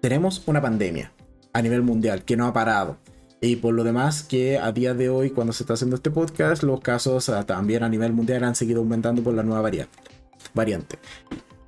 Tenemos 0.00 0.42
una 0.46 0.60
pandemia 0.60 1.12
a 1.52 1.62
nivel 1.62 1.82
mundial 1.82 2.24
que 2.24 2.36
no 2.36 2.48
ha 2.48 2.52
parado 2.52 2.96
y 3.40 3.56
por 3.56 3.74
lo 3.74 3.84
demás, 3.84 4.24
que 4.24 4.58
a 4.58 4.72
día 4.72 4.94
de 4.94 5.08
hoy, 5.08 5.30
cuando 5.30 5.52
se 5.52 5.62
está 5.62 5.74
haciendo 5.74 5.96
este 5.96 6.10
podcast, 6.10 6.62
los 6.62 6.80
casos 6.80 7.28
ah, 7.28 7.44
también 7.44 7.84
a 7.84 7.88
nivel 7.88 8.12
mundial 8.12 8.42
han 8.44 8.56
seguido 8.56 8.80
aumentando 8.80 9.22
por 9.22 9.34
la 9.34 9.44
nueva 9.44 9.70
variante. 10.54 10.98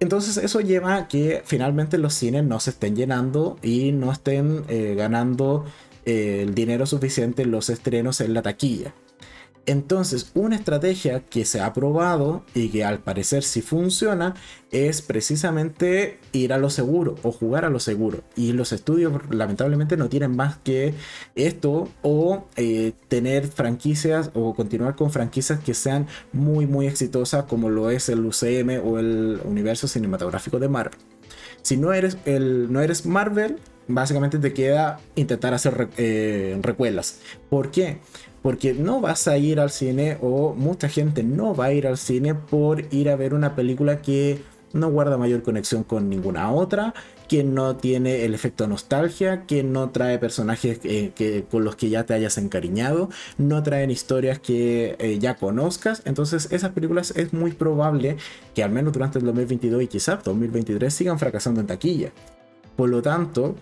Entonces 0.01 0.37
eso 0.39 0.61
lleva 0.61 0.97
a 0.97 1.09
que 1.09 1.43
finalmente 1.45 1.99
los 1.99 2.15
cines 2.15 2.43
no 2.43 2.59
se 2.59 2.71
estén 2.71 2.97
llenando 2.97 3.59
y 3.63 3.93
no 3.93 4.11
estén 4.11 4.65
eh, 4.69 4.95
ganando 4.97 5.65
eh, 6.07 6.41
el 6.43 6.55
dinero 6.55 6.87
suficiente 6.87 7.43
en 7.43 7.51
los 7.51 7.69
estrenos 7.69 8.21
en 8.21 8.35
la 8.35 8.43
taquilla. 8.43 8.95
Entonces, 9.71 10.33
una 10.35 10.57
estrategia 10.57 11.21
que 11.21 11.45
se 11.45 11.61
ha 11.61 11.73
probado 11.73 12.43
y 12.55 12.71
que 12.71 12.85
al 12.85 12.99
parecer 12.99 13.45
sí 13.45 13.63
funciona 13.63 14.35
es 14.73 15.01
precisamente 15.01 16.19
ir 16.33 16.53
a 16.53 16.59
lo 16.59 16.71
seguro 16.71 17.15
o 17.23 17.31
jugar 17.31 17.65
a 17.65 17.71
lo 17.71 17.79
seguro. 17.79 18.25
Y 18.35 18.53
los 18.53 18.73
estudios 18.73 19.13
lamentablemente 19.31 19.97
no 19.97 20.09
tienen 20.09 20.35
más 20.35 20.59
que 20.59 20.95
esto 21.37 21.89
o 22.03 22.49
eh, 22.57 22.95
tener 23.07 23.47
franquicias 23.47 24.33
o 24.35 24.57
continuar 24.57 24.97
con 24.97 25.13
franquicias 25.13 25.61
que 25.61 25.75
sean 25.75 26.09
muy 26.33 26.67
muy 26.67 26.89
exitosas 26.89 27.45
como 27.45 27.71
lo 27.71 27.91
es 27.91 28.09
el 28.09 28.27
UCM 28.27 28.85
o 28.85 28.99
el 28.99 29.41
universo 29.45 29.87
cinematográfico 29.87 30.59
de 30.59 30.69
Marvel. 30.69 30.99
Si 31.63 31.77
no 31.77 31.93
eres, 31.93 32.19
el, 32.25 32.73
no 32.73 32.81
eres 32.81 33.07
Marvel, 33.07 33.59
básicamente 33.87 34.39
te 34.39 34.53
queda 34.53 34.99
intentar 35.15 35.55
hacer 35.55 35.89
eh, 35.97 36.59
recuelas. 36.61 37.21
¿Por 37.49 37.71
qué? 37.71 37.99
Porque 38.43 38.75
no 38.75 39.01
vas 39.01 39.29
a 39.29 39.37
ir 39.39 39.61
al 39.61 39.71
cine 39.71 40.19
o 40.21 40.55
mucha 40.55 40.89
gente 40.89 41.23
no 41.23 41.55
va 41.55 41.67
a 41.67 41.73
ir 41.73 41.87
al 41.87 41.99
cine 41.99 42.35
por 42.35 42.93
ir 42.93 43.11
a 43.11 43.17
ver 43.17 43.35
una 43.35 43.55
película 43.55 44.01
que 44.01 44.43
no 44.73 44.91
guarda 44.91 45.17
mayor 45.17 45.43
conexión 45.43 45.83
con 45.83 46.09
ninguna 46.09 46.53
otra, 46.53 46.95
que 47.29 47.45
no 47.45 47.77
tiene 47.77 48.25
el 48.25 48.35
efecto 48.35 48.67
nostalgia, 48.67 49.47
que 49.47 49.63
no 49.63 49.91
trae 49.91 50.19
personajes 50.19 50.81
eh, 50.85 51.13
que, 51.15 51.45
con 51.51 51.65
los 51.65 51.77
que 51.77 51.89
ya 51.89 52.05
te 52.05 52.15
hayas 52.15 52.39
encariñado, 52.39 53.09
no 53.39 53.63
traen 53.63 53.91
historias 53.91 54.39
que 54.39 54.97
eh, 54.99 55.19
ya 55.19 55.37
conozcas. 55.37 56.03
Entonces 56.05 56.49
esas 56.51 56.73
películas 56.73 57.13
es 57.17 57.33
muy 57.33 57.53
probable 57.53 58.17
que 58.55 58.63
al 58.63 58.71
menos 58.71 58.93
durante 58.93 59.19
el 59.19 59.25
2022 59.27 59.83
y 59.83 59.87
quizás 59.87 60.23
2023 60.25 60.93
sigan 60.93 61.19
fracasando 61.19 61.61
en 61.61 61.67
taquilla. 61.67 62.13
Por 62.77 62.89
lo 62.89 63.03
tanto, 63.03 63.57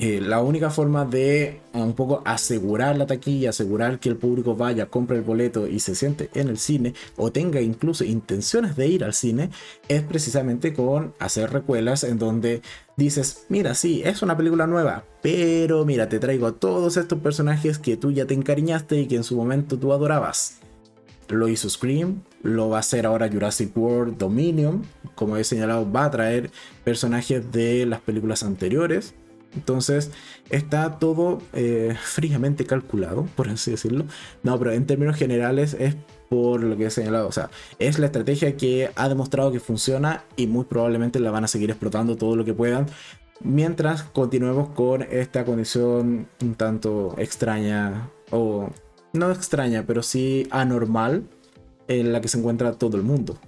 eh, 0.00 0.20
la 0.20 0.40
única 0.40 0.70
forma 0.70 1.04
de 1.04 1.42
eh, 1.46 1.60
un 1.72 1.92
poco 1.92 2.22
asegurar 2.24 2.96
la 2.96 3.06
taquilla, 3.06 3.50
asegurar 3.50 3.98
que 3.98 4.08
el 4.08 4.16
público 4.16 4.54
vaya, 4.54 4.86
compre 4.86 5.16
el 5.16 5.24
boleto 5.24 5.66
y 5.66 5.80
se 5.80 5.96
siente 5.96 6.30
en 6.34 6.46
el 6.46 6.58
cine 6.58 6.94
o 7.16 7.32
tenga 7.32 7.60
incluso 7.60 8.04
intenciones 8.04 8.76
de 8.76 8.86
ir 8.86 9.02
al 9.02 9.12
cine, 9.12 9.50
es 9.88 10.02
precisamente 10.02 10.72
con 10.72 11.14
hacer 11.18 11.52
recuelas 11.52 12.04
en 12.04 12.20
donde 12.20 12.62
dices, 12.96 13.46
mira, 13.48 13.74
sí, 13.74 14.02
es 14.04 14.22
una 14.22 14.36
película 14.36 14.68
nueva, 14.68 15.02
pero 15.20 15.84
mira, 15.84 16.08
te 16.08 16.20
traigo 16.20 16.46
a 16.46 16.52
todos 16.52 16.96
estos 16.96 17.18
personajes 17.18 17.80
que 17.80 17.96
tú 17.96 18.12
ya 18.12 18.24
te 18.24 18.34
encariñaste 18.34 19.00
y 19.00 19.08
que 19.08 19.16
en 19.16 19.24
su 19.24 19.36
momento 19.36 19.80
tú 19.80 19.92
adorabas. 19.92 20.58
Lo 21.28 21.48
hizo 21.48 21.68
Scream, 21.68 22.22
lo 22.42 22.68
va 22.68 22.76
a 22.76 22.80
hacer 22.80 23.04
ahora 23.04 23.28
Jurassic 23.28 23.76
World 23.76 24.16
Dominion, 24.16 24.84
como 25.16 25.36
he 25.36 25.42
señalado, 25.42 25.90
va 25.90 26.04
a 26.04 26.10
traer 26.12 26.52
personajes 26.84 27.50
de 27.50 27.84
las 27.84 28.00
películas 28.00 28.44
anteriores 28.44 29.14
entonces 29.54 30.10
está 30.50 30.98
todo 30.98 31.40
eh, 31.52 31.96
fríamente 32.00 32.64
calculado, 32.64 33.26
por 33.36 33.48
así 33.48 33.70
decirlo. 33.70 34.04
No, 34.42 34.58
pero 34.58 34.72
en 34.72 34.86
términos 34.86 35.16
generales 35.16 35.76
es 35.78 35.96
por 36.28 36.62
lo 36.62 36.76
que 36.76 36.86
he 36.86 36.90
señalado. 36.90 37.28
O 37.28 37.32
sea, 37.32 37.50
es 37.78 37.98
la 37.98 38.06
estrategia 38.06 38.56
que 38.56 38.90
ha 38.94 39.08
demostrado 39.08 39.52
que 39.52 39.60
funciona 39.60 40.24
y 40.36 40.46
muy 40.46 40.64
probablemente 40.64 41.20
la 41.20 41.30
van 41.30 41.44
a 41.44 41.48
seguir 41.48 41.70
explotando 41.70 42.16
todo 42.16 42.36
lo 42.36 42.44
que 42.44 42.54
puedan. 42.54 42.86
Mientras 43.40 44.02
continuemos 44.02 44.70
con 44.70 45.02
esta 45.02 45.44
condición 45.44 46.28
un 46.42 46.54
tanto 46.56 47.14
extraña, 47.18 48.10
o 48.30 48.70
no 49.12 49.30
extraña, 49.30 49.84
pero 49.86 50.02
sí 50.02 50.48
anormal, 50.50 51.24
en 51.86 52.12
la 52.12 52.20
que 52.20 52.28
se 52.28 52.38
encuentra 52.38 52.72
todo 52.72 52.96
el 52.96 53.04
mundo. 53.04 53.38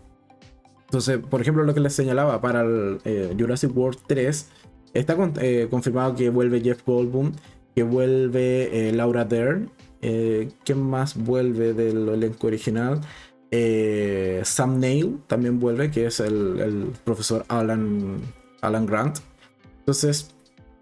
Entonces, 0.84 1.18
por 1.18 1.40
ejemplo, 1.40 1.64
lo 1.64 1.74
que 1.74 1.80
les 1.80 1.92
señalaba 1.92 2.40
para 2.40 2.62
el 2.62 3.00
eh, 3.04 3.34
Jurassic 3.38 3.76
World 3.76 3.98
3 4.06 4.48
Está 4.94 5.16
eh, 5.40 5.68
confirmado 5.70 6.16
que 6.16 6.30
vuelve 6.30 6.60
Jeff 6.60 6.82
Goldblum, 6.84 7.32
que 7.74 7.82
vuelve 7.82 8.88
eh, 8.88 8.92
Laura 8.92 9.24
Dern. 9.24 9.70
Eh, 10.02 10.50
¿Quién 10.64 10.82
más 10.82 11.16
vuelve 11.16 11.74
del 11.74 12.08
elenco 12.08 12.46
original? 12.48 13.00
Sam 14.44 14.78
Neill 14.78 15.18
también 15.26 15.58
vuelve, 15.58 15.90
que 15.90 16.06
es 16.06 16.20
el, 16.20 16.92
profesor 17.04 17.44
Alan, 17.48 18.20
Alan 18.60 18.86
Grant. 18.86 19.18
Entonces, 19.80 20.30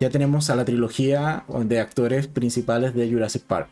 ya 0.01 0.11
tenemos 0.11 0.51
a 0.51 0.57
la 0.57 0.65
trilogía 0.65 1.45
de 1.65 1.81
actores 1.81 2.27
principales 2.27 2.95
de 2.95 3.11
Jurassic 3.11 3.43
Park. 3.43 3.69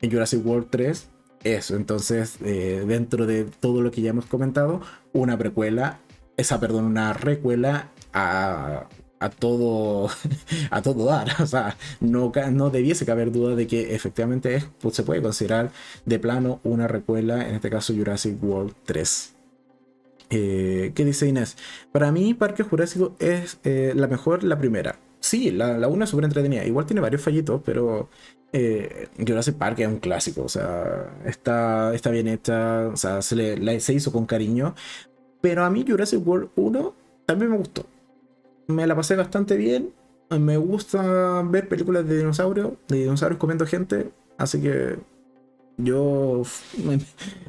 En 0.00 0.10
Jurassic 0.10 0.44
World 0.44 0.68
3, 0.70 1.08
eso. 1.44 1.76
Entonces, 1.76 2.38
dentro 2.40 3.26
de 3.26 3.44
todo 3.44 3.82
lo 3.82 3.90
que 3.90 4.00
ya 4.00 4.10
hemos 4.10 4.24
comentado, 4.24 4.80
una 5.12 5.36
precuela, 5.36 6.00
esa, 6.38 6.58
perdón, 6.60 6.86
una 6.86 7.12
recuela 7.12 7.90
a 8.14 8.88
a 9.24 9.30
todo, 9.30 10.08
a 10.70 10.82
todo 10.82 11.06
dar. 11.06 11.28
O 11.40 11.46
sea, 11.46 11.76
no, 12.00 12.32
no 12.52 12.70
debiese 12.70 13.06
caber 13.06 13.32
duda 13.32 13.54
de 13.54 13.66
que 13.66 13.94
efectivamente 13.94 14.54
es, 14.54 14.66
pues, 14.80 14.94
se 14.94 15.02
puede 15.02 15.22
considerar 15.22 15.70
de 16.04 16.18
plano 16.18 16.60
una 16.64 16.88
recuela, 16.88 17.48
en 17.48 17.54
este 17.56 17.70
caso 17.70 17.94
Jurassic 17.94 18.42
World 18.42 18.74
3. 18.84 19.34
Eh, 20.30 20.92
¿Qué 20.94 21.04
dice 21.04 21.26
Inés? 21.28 21.56
Para 21.92 22.10
mí, 22.12 22.34
Parque 22.34 22.62
Jurásico 22.62 23.14
es 23.18 23.58
eh, 23.64 23.92
la 23.94 24.08
mejor, 24.08 24.42
la 24.44 24.58
primera. 24.58 24.98
Sí, 25.20 25.50
la, 25.50 25.78
la 25.78 25.88
una 25.88 26.04
es 26.04 26.10
súper 26.10 26.24
entretenida. 26.24 26.64
Igual 26.64 26.86
tiene 26.86 27.00
varios 27.00 27.22
fallitos, 27.22 27.62
pero 27.64 28.08
eh, 28.52 29.08
Jurassic 29.18 29.56
Park 29.56 29.80
es 29.80 29.88
un 29.88 29.98
clásico. 29.98 30.42
O 30.42 30.48
sea, 30.48 31.14
está, 31.24 31.94
está 31.94 32.10
bien 32.10 32.28
hecha. 32.28 32.88
O 32.88 32.96
sea, 32.96 33.22
se, 33.22 33.36
le, 33.36 33.80
se 33.80 33.94
hizo 33.94 34.12
con 34.12 34.26
cariño. 34.26 34.74
Pero 35.40 35.64
a 35.64 35.70
mí 35.70 35.84
Jurassic 35.86 36.26
World 36.26 36.50
1 36.56 36.94
también 37.26 37.50
me 37.50 37.58
gustó 37.58 37.86
me 38.66 38.86
la 38.86 38.96
pasé 38.96 39.16
bastante 39.16 39.56
bien. 39.56 39.92
Me 40.30 40.56
gusta 40.56 41.42
ver 41.42 41.68
películas 41.68 42.06
de 42.08 42.18
dinosaurios, 42.18 42.72
de 42.88 42.98
dinosaurios 42.98 43.38
comiendo 43.38 43.66
gente. 43.66 44.10
Así 44.38 44.60
que 44.60 44.98
yo 45.76 46.42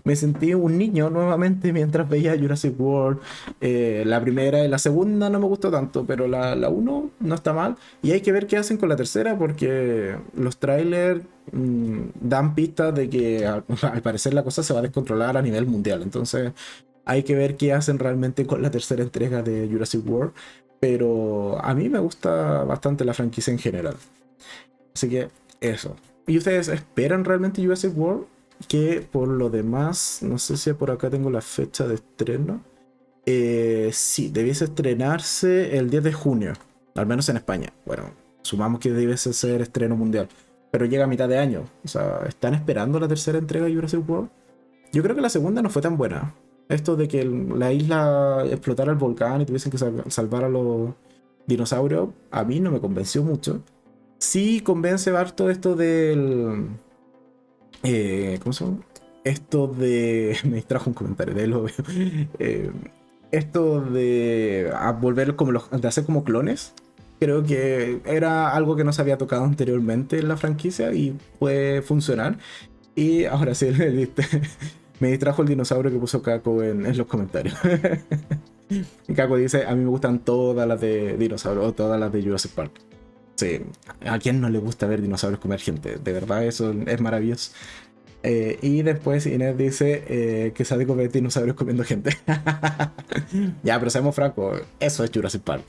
me, 0.03 0.15
sentí 0.15 0.55
un 0.55 0.79
niño 0.79 1.11
nuevamente 1.11 1.71
mientras 1.71 2.09
veía 2.09 2.37
Jurassic 2.37 2.79
World. 2.79 3.19
Eh, 3.61 4.03
la 4.05 4.19
primera 4.21 4.63
y 4.65 4.67
la 4.67 4.79
segunda 4.79 5.29
no 5.29 5.39
me 5.39 5.45
gustó 5.45 5.69
tanto, 5.69 6.05
pero 6.05 6.27
la, 6.27 6.55
la 6.55 6.69
uno 6.69 7.11
no 7.19 7.35
está 7.35 7.53
mal. 7.53 7.75
Y 8.01 8.11
hay 8.11 8.21
que 8.21 8.31
ver 8.31 8.47
qué 8.47 8.57
hacen 8.57 8.77
con 8.77 8.89
la 8.89 8.95
tercera 8.95 9.37
porque 9.37 10.17
los 10.35 10.57
trailers 10.57 11.21
mm, 11.51 11.99
dan 12.19 12.55
pistas 12.55 12.95
de 12.95 13.09
que 13.09 13.45
al, 13.45 13.63
al, 13.81 14.01
parecer 14.01 14.33
la 14.33 14.43
cosa 14.43 14.63
se 14.63 14.73
va 14.73 14.79
a 14.79 14.83
descontrolar 14.83 15.37
a 15.37 15.41
nivel 15.41 15.67
mundial. 15.67 16.01
Entonces 16.01 16.53
hay 17.05 17.23
que 17.23 17.35
ver 17.35 17.55
qué 17.55 17.73
hacen 17.73 17.99
realmente 17.99 18.45
con 18.47 18.61
la 18.61 18.71
tercera 18.71 19.03
entrega 19.03 19.43
de 19.43 19.69
Jurassic 19.71 20.07
World. 20.07 20.33
Pero 20.87 21.57
a 21.65 21.73
mí 21.73 21.89
me 21.89 21.97
gusta 21.97 22.63
bastante 22.63 23.03
la 23.05 23.15
franquicia 23.15 23.49
en 23.49 23.57
general. 23.57 23.95
Así 24.93 25.09
que 25.09 25.29
eso. 25.59 25.95
¿Y 26.27 26.37
ustedes 26.37 26.67
esperan 26.67 27.25
realmente 27.25 27.63
Jurassic 27.63 27.97
World? 27.97 28.25
Que 28.67 29.03
por 29.11 29.27
lo 29.27 29.49
demás, 29.49 30.19
no 30.21 30.37
sé 30.37 30.57
si 30.57 30.71
por 30.73 30.91
acá 30.91 31.09
tengo 31.09 31.31
la 31.31 31.41
fecha 31.41 31.87
de 31.87 31.95
estreno. 31.95 32.61
Eh, 33.25 33.89
sí, 33.93 34.29
debiese 34.29 34.65
estrenarse 34.65 35.75
el 35.75 35.89
10 35.89 36.03
de 36.03 36.13
junio, 36.13 36.53
al 36.93 37.07
menos 37.07 37.27
en 37.29 37.37
España. 37.37 37.73
Bueno, 37.83 38.11
sumamos 38.43 38.79
que 38.79 38.91
debiese 38.91 39.33
ser 39.33 39.63
estreno 39.63 39.95
mundial, 39.95 40.29
pero 40.69 40.85
llega 40.85 41.05
a 41.05 41.07
mitad 41.07 41.27
de 41.27 41.39
año. 41.39 41.63
O 41.83 41.87
sea, 41.87 42.19
¿están 42.29 42.53
esperando 42.53 42.99
la 42.99 43.07
tercera 43.07 43.39
entrega 43.39 43.65
de 43.65 43.73
Jurassic 43.73 44.07
World? 44.07 44.29
Yo 44.93 45.01
creo 45.01 45.15
que 45.15 45.21
la 45.23 45.29
segunda 45.29 45.63
no 45.63 45.71
fue 45.71 45.81
tan 45.81 45.97
buena 45.97 46.35
esto 46.69 46.95
de 46.95 47.07
que 47.07 47.23
la 47.23 47.71
isla 47.71 48.43
explotara 48.49 48.91
el 48.91 48.97
volcán 48.97 49.41
y 49.41 49.45
tuviesen 49.45 49.71
que 49.71 49.77
salvar 49.77 50.43
a 50.43 50.49
los 50.49 50.91
dinosaurios, 51.45 52.09
a 52.31 52.43
mí 52.43 52.59
no 52.59 52.71
me 52.71 52.79
convenció 52.79 53.23
mucho. 53.23 53.61
Sí 54.17 54.61
convence 54.61 55.11
harto 55.11 55.49
esto 55.49 55.75
del... 55.75 56.67
Eh, 57.83 58.39
¿Cómo 58.41 58.53
se 58.53 58.65
llama? 58.65 58.79
Esto 59.23 59.67
de... 59.67 60.37
Me 60.45 60.55
distrajo 60.55 60.89
un 60.89 60.93
comentario 60.95 61.33
de 61.33 61.43
él, 61.43 61.55
eh, 62.39 62.71
esto 63.31 63.81
de 63.81 64.71
volver 65.01 65.35
como 65.35 65.51
los, 65.51 65.69
de 65.69 65.87
hacer 65.87 66.05
como 66.05 66.23
clones. 66.23 66.73
Creo 67.19 67.43
que 67.43 68.01
era 68.05 68.53
algo 68.53 68.75
que 68.75 68.83
no 68.83 68.91
se 68.91 69.01
había 69.01 69.17
tocado 69.17 69.43
anteriormente 69.45 70.19
en 70.19 70.27
la 70.27 70.37
franquicia 70.37 70.93
y 70.93 71.17
puede 71.39 71.81
funcionar. 71.81 72.37
Y 72.95 73.25
ahora 73.25 73.53
sí, 73.55 73.67
Me 74.99 75.09
distrajo 75.09 75.41
el 75.41 75.47
dinosaurio 75.47 75.91
que 75.91 75.97
puso 75.97 76.21
Caco 76.21 76.63
en, 76.63 76.97
los 76.97 77.07
comentarios. 77.07 77.55
y 79.07 79.13
Caco 79.13 79.37
dice, 79.37 79.65
a 79.65 79.75
mí 79.75 79.83
me 79.83 79.89
gustan 79.89 80.19
todas 80.19 80.67
las 80.67 80.79
de 80.79 81.17
dinosaurios 81.17 81.67
o 81.67 81.73
todas 81.73 81.99
las 81.99 82.11
de 82.11 82.23
Jurassic 82.23 82.51
Park. 82.51 82.71
Sí, 83.35 83.61
¿a 84.05 84.17
quién 84.17 84.39
no 84.39 84.49
le 84.49 84.59
gusta 84.59 84.87
ver 84.87 85.01
dinosaurios 85.01 85.41
comer 85.41 85.59
gente? 85.59 85.97
De 85.97 86.13
verdad, 86.13 86.45
eso 86.45 86.73
es 86.85 87.01
maravilloso. 87.01 87.51
Eh, 88.23 88.57
y 88.63 88.81
después 88.81 89.27
Inés 89.27 89.55
dice 89.55 90.03
eh, 90.07 90.51
que 90.55 90.65
sádico 90.65 90.95
ver 90.95 91.11
dinosaurios 91.11 91.55
comiendo 91.55 91.83
gente. 91.83 92.17
ya, 93.63 93.77
pero 93.77 93.91
seamos 93.91 94.15
francos, 94.15 94.61
eso 94.79 95.03
es 95.03 95.11
Jurassic 95.13 95.43
Park. 95.43 95.63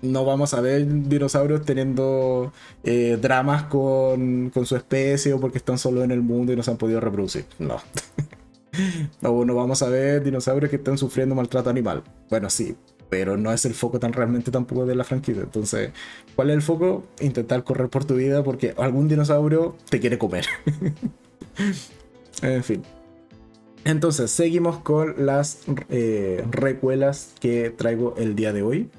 No 0.00 0.24
vamos 0.24 0.54
a 0.54 0.60
ver 0.60 0.86
dinosaurios 0.86 1.64
teniendo 1.64 2.52
eh, 2.84 3.18
dramas 3.20 3.64
con, 3.64 4.50
con, 4.50 4.64
su 4.64 4.76
especie 4.76 5.32
o 5.32 5.40
porque 5.40 5.58
están 5.58 5.76
solo 5.76 6.04
en 6.04 6.12
el 6.12 6.22
mundo 6.22 6.52
y 6.52 6.56
no 6.56 6.62
se 6.62 6.70
han 6.70 6.76
podido 6.76 7.00
reproducir. 7.00 7.44
No. 7.58 7.76
no, 9.20 9.44
no 9.44 9.54
vamos 9.54 9.82
a 9.82 9.88
ver 9.88 10.22
dinosaurios 10.22 10.70
que 10.70 10.76
están 10.76 10.98
sufriendo 10.98 11.34
maltrato 11.34 11.70
animal. 11.70 12.02
Bueno, 12.28 12.50
sí, 12.50 12.76
pero 13.08 13.36
no 13.36 13.52
es 13.52 13.64
el 13.64 13.74
foco 13.74 13.98
tan 13.98 14.12
realmente 14.12 14.50
tampoco 14.50 14.86
de 14.86 14.94
la 14.94 15.04
franquicia. 15.04 15.42
Entonces, 15.42 15.90
¿cuál 16.36 16.50
es 16.50 16.56
el 16.56 16.62
foco? 16.62 17.04
Intentar 17.20 17.64
correr 17.64 17.88
por 17.88 18.04
tu 18.04 18.14
vida 18.14 18.42
porque 18.42 18.74
algún 18.76 19.08
dinosaurio 19.08 19.76
te 19.88 20.00
quiere 20.00 20.18
comer. 20.18 20.46
en 22.42 22.64
fin. 22.64 22.82
Entonces, 23.84 24.30
seguimos 24.30 24.78
con 24.78 25.24
las 25.24 25.60
eh, 25.88 26.44
recuelas 26.50 27.34
que 27.40 27.70
traigo 27.70 28.14
el 28.18 28.34
día 28.34 28.52
de 28.52 28.62
hoy. 28.62 28.90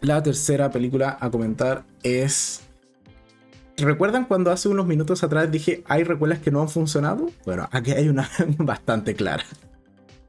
La 0.00 0.22
tercera 0.22 0.70
película 0.70 1.18
a 1.20 1.30
comentar 1.30 1.84
es 2.04 2.67
¿Recuerdan 3.78 4.24
cuando 4.24 4.50
hace 4.50 4.68
unos 4.68 4.86
minutos 4.86 5.22
atrás 5.22 5.52
dije 5.52 5.84
hay 5.86 6.02
recuelas 6.02 6.40
que 6.40 6.50
no 6.50 6.60
han 6.60 6.68
funcionado? 6.68 7.30
Bueno, 7.44 7.68
aquí 7.70 7.92
hay 7.92 8.08
una 8.08 8.28
bastante 8.58 9.14
clara. 9.14 9.44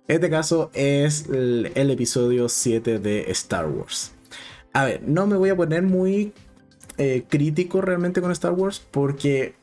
Este 0.07 0.29
caso 0.29 0.69
es 0.73 1.27
el, 1.29 1.71
episodio 1.75 2.47
7 2.47 2.99
de 2.99 3.31
Star 3.31 3.67
Wars. 3.67 4.11
A 4.73 4.85
ver, 4.85 5.01
no 5.03 5.25
me 5.25 5.35
voy 5.35 5.49
a 5.49 5.55
poner 5.55 5.81
muy 5.81 6.33
eh, 6.97 7.25
crítico 7.27 7.81
realmente 7.81 8.21
con 8.21 8.31
Star 8.31 8.51
Wars 8.51 8.85
porque 8.91 9.55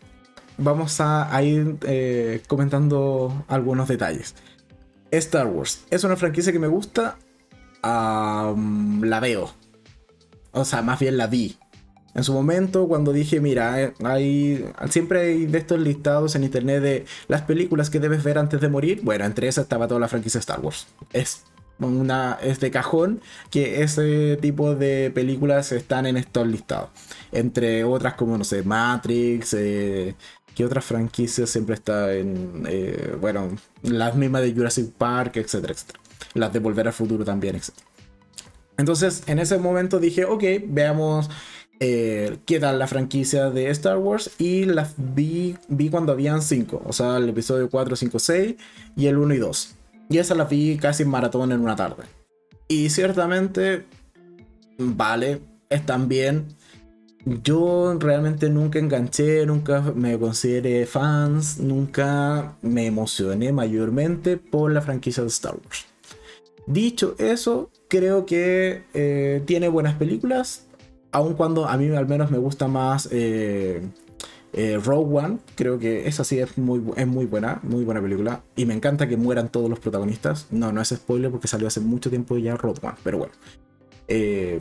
vamos 0.59 1.01
a, 1.01 1.41
ir 1.43 1.77
eh, 1.83 2.43
comentando 2.49 3.45
algunos 3.47 3.87
detalles. 3.87 4.35
Star 5.13 5.47
Wars 5.47 5.85
es 5.91 6.03
una 6.03 6.17
franquicia 6.17 6.53
que 6.53 6.59
me 6.59 6.69
gusta. 6.69 7.19
la 7.83 9.21
veo. 9.21 9.53
O 10.51 10.65
sea, 10.65 10.83
más 10.83 10.99
bien 10.99 11.17
la 11.19 11.29
vi 11.29 11.57
en 12.17 12.25
su 12.25 12.33
momento 12.33 12.89
cuando 12.89 13.13
dije, 13.13 13.41
mira, 13.41 13.93
hay, 14.03 14.65
siempre 14.89 15.21
hay 15.21 15.47
de 15.47 15.59
estos 15.59 15.79
listados 15.79 16.35
en 16.35 16.45
internet 16.45 16.83
de 16.83 17.05
las 17.29 17.43
películas 17.43 17.91
que 17.91 18.01
debes 18.01 18.25
ver 18.25 18.39
antes 18.39 18.59
de 18.63 18.71
morir. 18.71 19.01
Bueno, 19.03 19.27
entre 19.27 19.49
esas 19.49 19.65
estaba 19.65 19.87
toda 19.87 20.01
la 20.01 20.09
franquicia 20.09 20.41
Star 20.41 20.61
Wars. 20.61 20.87
Es 21.13 21.43
una, 21.79 22.39
de 22.41 22.71
cajón 22.71 23.21
que 23.51 23.83
ese 23.83 24.39
tipo 24.41 24.75
de 24.75 25.11
películas 25.15 25.73
están 25.73 26.07
en 26.07 26.17
estos 26.17 26.47
listados. 26.47 26.89
Entre 27.33 27.85
otras 27.85 28.15
como, 28.15 28.39
no 28.39 28.45
sé, 28.45 28.63
Matrix, 28.63 29.53
eh, 29.53 30.15
que 30.55 30.65
otras 30.65 30.87
franquicias 30.87 31.51
siempre 31.51 31.75
está 31.75 32.15
en, 32.15 32.65
eh, 32.67 33.15
bueno, 33.21 33.55
las 33.83 34.17
mismas 34.17 34.41
de 34.41 34.55
Jurassic 34.55 34.91
Park, 34.93 35.37
etcétera, 35.37 35.75
etcétera. 35.75 36.01
Las 36.33 36.51
de 36.51 36.61
Volver 36.61 36.87
al 36.87 36.95
Futuro 36.95 37.27
también, 37.27 37.57
etcétera. 37.57 37.87
Entonces, 38.79 39.23
en 39.27 39.39
ese 39.39 39.59
momento 39.59 39.99
dije, 39.99 40.25
ok, 40.25 40.45
veamos 40.67 41.31
eh, 41.81 42.39
qué 42.47 42.59
tal 42.59 42.79
la 42.79 42.87
franquicia 42.87 43.51
de 43.51 43.69
Star 43.71 43.99
Wars 43.99 44.31
y 44.39 44.65
las 44.65 44.95
vi, 44.97 45.57
vi 45.69 45.91
cuando 45.91 46.13
habían 46.13 46.43
5, 46.43 46.83
o 46.85 46.93
sea, 46.93 47.19
el 47.19 47.29
episodio 47.29 47.69
4, 47.69 47.97
5, 47.97 48.19
6 48.19 48.55
y 48.97 49.07
el 49.07 49.19
1 49.19 49.35
y 49.35 49.39
2. 49.39 49.75
Y 50.09 50.19
esas 50.19 50.37
las 50.37 50.49
vi 50.49 50.79
casi 50.79 51.03
en 51.03 51.11
maratón 51.11 51.53
en 51.53 51.61
una 51.61 51.77
tarde. 51.77 52.05
Y 52.69 52.91
ciertamente, 52.91 53.85
vale, 54.79 55.41
están 55.69 56.09
bien. 56.09 56.47
Yo 57.25 57.97
realmente 57.99 58.49
nunca 58.49 58.79
enganché, 58.79 59.45
nunca 59.47 59.81
me 59.95 60.17
consideré 60.19 60.87
fans, 60.87 61.59
nunca 61.59 62.57
me 62.63 62.87
emocioné 62.87 63.53
mayormente 63.53 64.37
por 64.37 64.73
la 64.73 64.81
franquicia 64.81 65.25
de 65.25 65.29
Star 65.29 65.57
Wars. 65.57 65.87
Dicho 66.69 67.17
eso, 67.19 67.71
creo 67.89 68.27
que 68.27 68.85
eh, 68.95 69.43
tiene 69.45 69.69
buenas 69.69 69.95
películas, 69.95 70.66
aun 71.17 71.33
cuando 71.33 71.67
a 71.67 71.79
mí 71.79 71.89
al 71.97 72.07
menos 72.07 72.31
me 72.31 72.37
gusta 72.37 72.69
más 72.69 73.09
eh, 73.11 73.81
eh, 74.53 74.79
Rogue 74.85 75.19
One, 75.19 75.39
creo 75.55 75.79
que 75.79 76.07
esa 76.07 76.25
sí 76.25 76.39
es 76.39 76.59
muy, 76.59 76.83
es 76.95 77.07
muy 77.07 77.25
buena, 77.25 77.59
muy 77.63 77.85
buena 77.85 78.03
película. 78.03 78.43
Y 78.55 78.67
me 78.67 78.75
encanta 78.75 79.09
que 79.09 79.17
mueran 79.17 79.49
todos 79.49 79.71
los 79.71 79.81
protagonistas. 79.81 80.47
No, 80.51 80.73
no 80.73 80.83
es 80.83 80.91
spoiler 80.91 81.31
porque 81.31 81.49
salió 81.49 81.69
hace 81.69 81.81
mucho 81.81 82.11
tiempo 82.11 82.37
ya 82.37 82.55
Rogue 82.57 82.81
One, 82.83 82.97
pero 83.03 83.17
bueno. 83.17 83.33
Eh, 84.09 84.61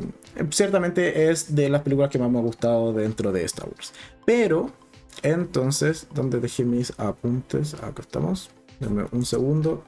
ciertamente 0.50 1.30
es 1.30 1.54
de 1.54 1.68
las 1.68 1.82
películas 1.82 2.10
que 2.10 2.20
más 2.20 2.32
me 2.32 2.40
ha 2.40 2.42
gustado 2.42 2.94
dentro 2.94 3.34
de 3.34 3.44
Star 3.44 3.68
Wars. 3.68 3.92
Pero, 4.26 4.72
entonces, 5.24 6.08
¿dónde 6.14 6.40
dejé 6.40 6.64
mis 6.64 6.98
apuntes? 6.98 7.74
Acá 7.76 8.02
estamos. 8.02 8.50
Dame 8.80 9.08
un 9.12 9.26
segundo. 9.26 9.84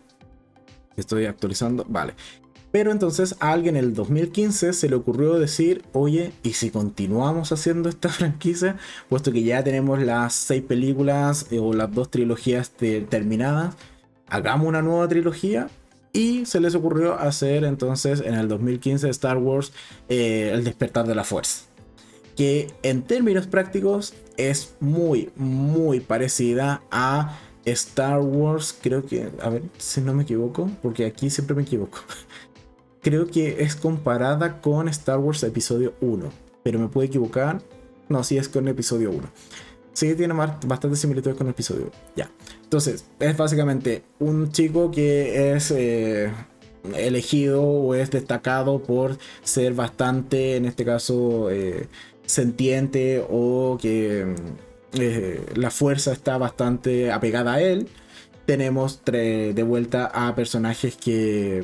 Estoy 0.98 1.28
actualizando. 1.28 1.86
Vale. 1.88 2.14
Pero 2.72 2.92
entonces 2.92 3.36
a 3.40 3.52
alguien 3.52 3.76
en 3.78 3.86
el 3.86 3.94
2015 3.94 4.74
se 4.74 4.90
le 4.90 4.96
ocurrió 4.96 5.40
decir, 5.40 5.84
oye, 5.94 6.34
¿y 6.44 6.54
si 6.54 6.70
continuamos 6.70 7.52
haciendo 7.52 7.90
esta 7.90 8.10
franquicia? 8.10 8.78
Puesto 9.10 9.32
que 9.32 9.44
ya 9.44 9.64
tenemos 9.64 10.02
las 10.02 10.34
seis 10.34 10.64
películas 10.64 11.48
eh, 11.52 11.60
o 11.60 11.74
las 11.74 11.92
dos 11.94 12.12
trilogías 12.12 12.72
terminadas, 12.72 13.76
hagamos 14.28 14.68
una 14.68 14.82
nueva 14.82 15.08
trilogía. 15.08 15.70
Y 16.14 16.46
se 16.46 16.60
les 16.60 16.74
ocurrió 16.74 17.20
hacer 17.20 17.64
entonces 17.64 18.22
en 18.22 18.34
el 18.34 18.48
2015 18.48 19.08
Star 19.10 19.38
Wars 19.38 19.72
eh, 20.10 20.52
El 20.54 20.64
despertar 20.64 21.06
de 21.06 21.14
la 21.14 21.24
fuerza. 21.24 21.66
Que 22.36 22.74
en 22.82 23.04
términos 23.04 23.46
prácticos 23.46 24.14
es 24.36 24.76
muy, 24.80 25.30
muy 25.36 26.00
parecida 26.00 26.82
a 26.90 27.38
Star 27.72 28.20
Wars, 28.20 28.78
creo 28.82 29.06
que, 29.06 29.30
a 29.42 29.50
ver 29.50 29.64
si 29.78 30.00
no 30.02 30.14
me 30.14 30.24
equivoco, 30.24 30.70
porque 30.82 31.06
aquí 31.06 31.30
siempre 31.30 31.56
me 31.56 31.64
equivoco. 31.64 32.00
creo 33.02 33.28
que 33.28 33.62
es 33.64 33.76
comparada 33.76 34.62
con 34.62 34.88
Star 34.90 35.20
Wars 35.20 35.44
Episodio 35.44 35.94
1. 36.02 36.30
Pero 36.64 36.80
me 36.80 36.88
puedo 36.88 37.06
equivocar. 37.06 37.62
No, 38.10 38.24
sí 38.24 38.38
es 38.38 38.50
con 38.50 38.68
Episodio 38.68 39.12
1. 39.12 39.22
Sí 39.98 40.14
tiene 40.14 40.36
bastante 40.36 40.96
similitudes 40.96 41.36
con 41.36 41.50
episodio. 41.50 41.90
Ya. 42.16 42.30
Entonces, 42.62 43.06
es 43.20 43.36
básicamente 43.36 44.04
un 44.20 44.52
chico 44.52 44.92
que 44.92 45.54
es 45.54 45.72
eh, 45.72 46.32
elegido 46.96 47.64
o 47.64 47.96
es 47.96 48.12
destacado 48.12 48.84
por 48.84 49.18
ser 49.42 49.74
bastante, 49.74 50.56
en 50.56 50.66
este 50.66 50.86
caso, 50.86 51.50
eh, 51.50 51.88
sentiente 52.28 53.26
o 53.28 53.80
que 53.82 54.36
eh, 54.94 55.46
la 55.56 55.72
fuerza 55.72 56.12
está 56.12 56.38
bastante 56.38 57.12
apegada 57.12 57.54
a 57.56 57.62
él. 57.62 57.88
Tenemos 58.46 59.04
de 59.04 59.66
vuelta 59.66 60.12
a 60.14 60.36
personajes 60.36 60.96
que 60.96 61.64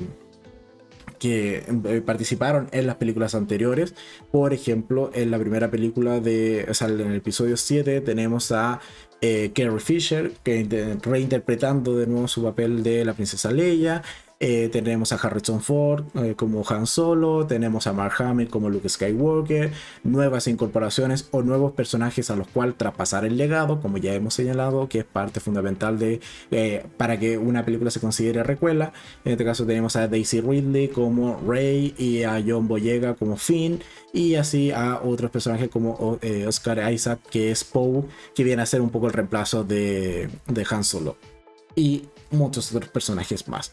que 1.24 1.64
eh, 1.86 2.02
participaron 2.06 2.68
en 2.74 2.86
las 2.86 2.98
películas 2.98 3.34
anteriores. 3.34 3.96
Por 4.30 4.52
ejemplo, 4.54 5.10
en 5.14 5.32
la 5.32 5.40
primera 5.40 5.72
película 5.72 6.20
de, 6.20 6.66
o 6.70 6.74
sea, 6.74 6.90
en 6.90 7.00
el 7.00 7.16
episodio 7.16 7.56
7 7.56 8.02
tenemos 8.02 8.52
a 8.52 8.82
eh, 9.22 9.54
Carrie 9.56 9.80
Fisher, 9.80 10.34
que 10.44 10.98
reinterpretando 11.02 11.96
de 11.96 12.08
nuevo 12.08 12.28
su 12.28 12.44
papel 12.44 12.84
de 12.84 13.06
la 13.06 13.14
princesa 13.14 13.52
Leia. 13.52 14.04
Eh, 14.40 14.70
tenemos 14.70 15.14
a 15.14 15.16
Harrison 15.16 15.62
Ford 15.62 16.06
eh, 16.16 16.34
como 16.36 16.64
Han 16.68 16.86
Solo, 16.86 17.48
tenemos 17.48 17.88
a 17.88 17.94
Mark 17.94 18.16
Hamill 18.20 18.50
como 18.50 18.70
Luke 18.70 18.90
Skywalker, 18.90 19.72
nuevas 20.04 20.48
incorporaciones 20.48 21.30
o 21.32 21.42
nuevos 21.44 21.72
personajes 21.74 22.30
a 22.30 22.36
los 22.36 22.48
cuales 22.48 22.78
traspasar 22.78 23.26
el 23.26 23.38
legado, 23.38 23.80
como 23.80 23.98
ya 24.00 24.14
hemos 24.14 24.34
señalado, 24.34 24.90
que 24.90 25.00
es 25.00 25.06
parte 25.06 25.40
fundamental 25.40 25.98
de 25.98 26.20
eh, 26.52 26.86
para 26.98 27.20
que 27.20 27.38
una 27.38 27.64
película 27.64 27.90
se 27.92 28.00
considere 28.00 28.44
recuela. 28.44 28.92
En 29.24 29.34
este 29.34 29.46
caso 29.46 29.66
tenemos 29.66 29.96
a 29.96 30.08
Daisy 30.08 30.42
Ridley 30.42 30.90
como 30.90 31.40
Rey 31.48 31.96
y 31.98 32.24
a 32.24 32.44
John 32.46 32.68
Boyega 32.68 33.14
como 33.14 33.38
Finn 33.38 33.82
y 34.12 34.36
así 34.36 34.72
a 34.72 35.02
otros 35.04 35.32
personajes 35.32 35.70
como 35.70 36.20
Oscar 36.48 36.92
Isaac 36.92 37.20
que 37.30 37.52
es 37.52 37.64
Poe, 37.64 38.04
que 38.36 38.44
viene 38.44 38.62
a 38.62 38.66
ser 38.66 38.82
un 38.82 38.90
poco 38.90 39.08
el 39.08 39.14
reemplazo 39.14 39.64
de, 39.64 40.30
de 40.48 40.66
Han 40.70 40.84
Solo 40.84 41.16
y 41.76 42.04
muchos 42.32 42.74
otros 42.74 42.90
personajes 42.90 43.48
más. 43.48 43.72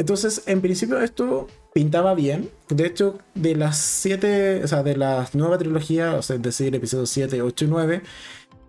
Entonces, 0.00 0.44
en 0.46 0.62
principio 0.62 0.98
esto 1.02 1.46
pintaba 1.74 2.14
bien. 2.14 2.48
De 2.70 2.86
hecho, 2.86 3.18
de 3.34 3.54
las 3.54 3.76
siete, 3.76 4.64
o 4.64 4.66
sea, 4.66 4.82
de 4.82 4.96
la 4.96 5.28
nueva 5.34 5.58
trilogía, 5.58 6.14
o 6.14 6.22
sea, 6.22 6.36
es 6.36 6.42
decir, 6.42 6.74
episodios 6.74 7.10
7, 7.10 7.42
8 7.42 7.64
y 7.66 7.68
9, 7.68 8.02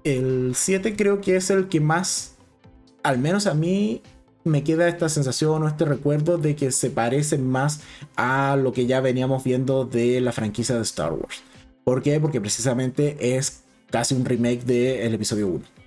el 0.03 0.51
7 0.53 0.93
creo 0.97 1.21
que 1.21 1.37
es 1.37 1.49
el 1.49 1.69
que 1.69 1.79
más, 1.79 2.35
al 3.01 3.17
menos 3.17 3.47
a 3.47 3.53
mí, 3.53 4.01
me 4.43 4.65
queda 4.65 4.89
esta 4.89 5.07
sensación 5.07 5.63
o 5.63 5.69
este 5.69 5.85
recuerdo 5.85 6.37
de 6.37 6.57
que 6.57 6.69
se 6.73 6.89
parece 6.89 7.37
más 7.37 7.79
a 8.17 8.57
lo 8.57 8.73
que 8.73 8.85
ya 8.85 8.99
veníamos 8.99 9.45
viendo 9.45 9.85
de 9.85 10.19
la 10.19 10.33
franquicia 10.33 10.75
de 10.75 10.81
Star 10.81 11.13
Wars. 11.13 11.43
¿Por 11.85 12.01
qué? 12.01 12.19
Porque 12.19 12.41
precisamente 12.41 13.37
es 13.37 13.63
casi 13.89 14.15
un 14.15 14.25
remake 14.25 14.65
del 14.65 15.13
episodio 15.13 15.47
1 15.47 15.80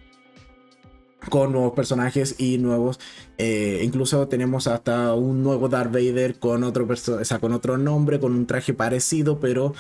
con 1.29 1.53
nuevos 1.53 1.73
personajes 1.73 2.37
y 2.39 2.59
nuevos. 2.59 3.01
Eh, 3.39 3.81
incluso 3.83 4.29
tenemos 4.29 4.67
hasta 4.67 5.15
un 5.15 5.43
nuevo 5.43 5.69
Darth 5.69 5.93
Vader 5.93 6.39
con 6.39 6.65
otro, 6.65 6.87
o 6.87 7.25
sea, 7.25 7.39
con 7.39 7.53
otro 7.53 7.79
nombre, 7.79 8.21
con 8.21 8.33
un 8.33 8.47
traje 8.47 8.75
parecido, 8.75 9.41
pero 9.41 9.75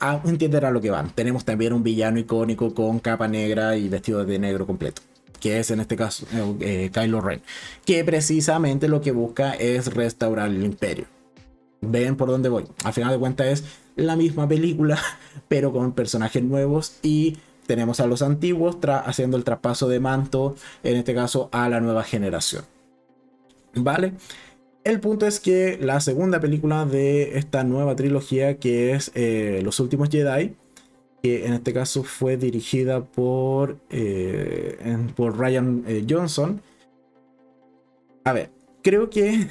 a 0.00 0.20
entenderá 0.24 0.70
lo 0.70 0.80
que 0.80 0.90
van. 0.90 1.10
Tenemos 1.10 1.44
también 1.44 1.72
un 1.72 1.82
villano 1.82 2.18
icónico 2.18 2.74
con 2.74 2.98
capa 2.98 3.28
negra 3.28 3.76
y 3.76 3.88
vestido 3.88 4.24
de 4.24 4.38
negro 4.38 4.66
completo. 4.66 5.02
Que 5.40 5.60
es 5.60 5.70
en 5.70 5.80
este 5.80 5.96
caso 5.96 6.26
eh, 6.32 6.56
eh, 6.60 6.90
Kylo 6.92 7.20
Ren. 7.20 7.42
Que 7.84 8.04
precisamente 8.04 8.88
lo 8.88 9.00
que 9.00 9.12
busca 9.12 9.52
es 9.52 9.94
restaurar 9.94 10.48
el 10.48 10.64
imperio. 10.64 11.06
Ven 11.80 12.16
por 12.16 12.28
dónde 12.28 12.48
voy. 12.48 12.64
Al 12.82 12.92
final 12.92 13.12
de 13.12 13.18
cuentas 13.18 13.46
es 13.46 13.64
la 13.94 14.16
misma 14.16 14.48
película, 14.48 14.98
pero 15.48 15.72
con 15.72 15.92
personajes 15.92 16.42
nuevos 16.42 16.96
y 17.02 17.38
tenemos 17.68 18.00
a 18.00 18.06
los 18.06 18.22
antiguos 18.22 18.78
haciendo 18.82 19.36
el 19.36 19.44
traspaso 19.44 19.88
de 19.88 20.00
manto, 20.00 20.56
en 20.82 20.96
este 20.96 21.14
caso 21.14 21.50
a 21.52 21.68
la 21.68 21.80
nueva 21.80 22.02
generación. 22.02 22.64
¿Vale? 23.74 24.14
El 24.84 25.00
punto 25.00 25.26
es 25.26 25.38
que 25.38 25.78
la 25.80 26.00
segunda 26.00 26.40
película 26.40 26.86
de 26.86 27.36
esta 27.38 27.62
nueva 27.64 27.94
trilogía, 27.94 28.56
que 28.56 28.92
es 28.92 29.12
eh, 29.14 29.60
Los 29.62 29.80
Últimos 29.80 30.08
Jedi, 30.08 30.56
que 31.22 31.46
en 31.46 31.52
este 31.52 31.74
caso 31.74 32.04
fue 32.04 32.38
dirigida 32.38 33.04
por, 33.04 33.76
eh, 33.90 34.78
por 35.14 35.38
Ryan 35.38 35.84
eh, 35.86 36.06
Johnson. 36.08 36.62
A 38.24 38.32
ver, 38.32 38.50
creo 38.82 39.10
que 39.10 39.46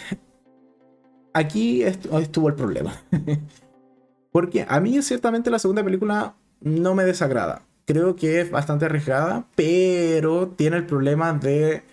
aquí 1.33 1.83
estuvo 1.83 2.49
el 2.49 2.55
problema. 2.55 2.99
Porque 4.31 4.65
a 4.67 4.79
mí 4.79 4.99
ciertamente 5.03 5.51
la 5.51 5.59
segunda 5.59 5.83
película 5.83 6.35
no 6.61 6.95
me 6.95 7.05
desagrada 7.05 7.66
creo 7.87 8.15
que 8.17 8.41
es 8.41 8.51
bastante 8.51 8.85
arriesgada, 8.85 9.47
pero 9.55 10.49
tiene 10.49 10.77
el 10.77 10.85
problema 10.85 11.33
de 11.33 11.83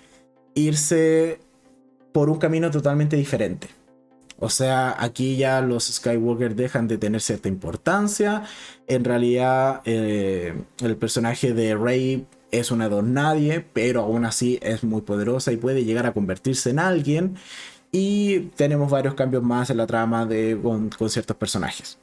irse 0.55 1.39
por 2.13 2.29
un 2.29 2.39
camino 2.39 2.71
totalmente 2.71 3.17
diferente. 3.17 3.69
O 4.41 4.51
sea, 4.51 4.97
aquí 4.99 5.37
ya 5.37 5.61
los 5.61 5.85
Skywalker 5.85 6.57
dejan 6.57 6.89
de 6.89 6.99
tener 6.99 7.21
cierta 7.21 7.49
importancia. 7.49 8.43
En 8.89 9.05
realidad, 9.05 9.83
eh, 9.85 10.65
el 10.83 10.97
personaje 10.97 11.55
de 11.55 11.77
Rey 11.77 12.27
es 12.51 12.73
una 12.73 12.89
don 12.89 13.15
nadie, 13.15 13.65
pero 13.73 14.03
aún 14.03 14.25
así 14.25 14.59
es 14.63 14.83
muy 14.83 15.03
poderosa 15.03 15.53
y 15.53 15.57
puede 15.57 15.85
llegar 15.85 16.07
a 16.07 16.13
convertirse 16.13 16.71
en 16.71 16.81
alguien. 16.81 17.37
Y 17.93 18.51
tenemos 18.57 18.91
varios 18.91 19.15
cambios 19.15 19.45
más 19.45 19.71
en 19.71 19.77
la 19.77 19.87
trama 19.87 20.27
de, 20.27 20.59
con, 20.61 20.91
con 20.91 21.09
ciertos 21.09 21.37
personajes. 21.37 21.99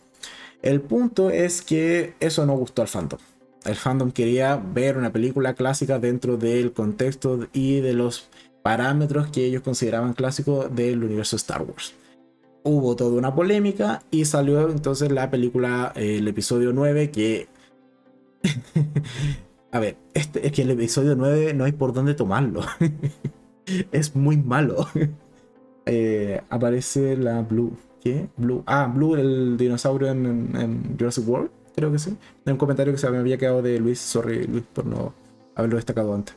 El 0.61 0.79
punto 0.79 1.29
es 1.29 1.61
que 1.61 2.13
eso 2.21 2.45
no 2.45 2.55
gustó 2.55 2.81
al 2.81 2.87
fandom 2.87 3.19
el 3.65 3.75
fandom 3.75 4.11
quería 4.11 4.55
ver 4.55 4.97
una 4.97 5.11
película 5.11 5.53
clásica 5.53 5.99
dentro 5.99 6.37
del 6.37 6.73
contexto 6.73 7.47
y 7.53 7.79
de 7.79 7.93
los 7.93 8.29
parámetros 8.63 9.27
que 9.27 9.45
ellos 9.45 9.61
consideraban 9.61 10.13
clásicos 10.13 10.73
del 10.75 11.03
universo 11.03 11.35
Star 11.35 11.63
Wars. 11.63 11.93
hubo 12.63 12.95
toda 12.95 13.17
una 13.17 13.33
polémica 13.33 14.03
y 14.11 14.25
salió 14.25 14.69
entonces 14.69 15.11
la 15.11 15.31
película, 15.31 15.93
eh, 15.95 16.17
el 16.17 16.27
episodio 16.27 16.73
9, 16.73 17.11
que... 17.11 17.47
A 19.73 19.79
ver, 19.79 19.95
este, 20.13 20.45
es 20.45 20.51
que 20.51 20.63
el 20.63 20.71
episodio 20.71 21.15
9 21.15 21.53
no 21.53 21.63
hay 21.63 21.71
por 21.71 21.93
dónde 21.93 22.13
tomarlo. 22.13 22.61
es 23.91 24.15
muy 24.15 24.37
malo. 24.37 24.87
Eh, 25.87 26.39
aparece 26.51 27.17
la 27.17 27.41
Blue. 27.41 27.75
¿Qué? 28.03 28.29
Blue. 28.37 28.63
Ah, 28.67 28.85
Blue, 28.85 29.15
el 29.15 29.57
dinosaurio 29.57 30.09
en, 30.09 30.95
Jurassic 30.97 31.27
World, 31.27 31.49
creo 31.75 31.91
que 31.91 31.99
sí. 31.99 32.17
En 32.45 32.53
un 32.53 32.57
comentario 32.57 32.93
que 32.93 32.99
se 32.99 33.09
me 33.09 33.17
había 33.17 33.37
quedado 33.37 33.61
de 33.61 33.79
Luis. 33.79 33.99
Sorry, 33.99 34.45
Luis, 34.47 34.63
por 34.73 34.85
no 34.85 35.13
haberlo 35.55 35.77
destacado 35.77 36.13
antes. 36.13 36.35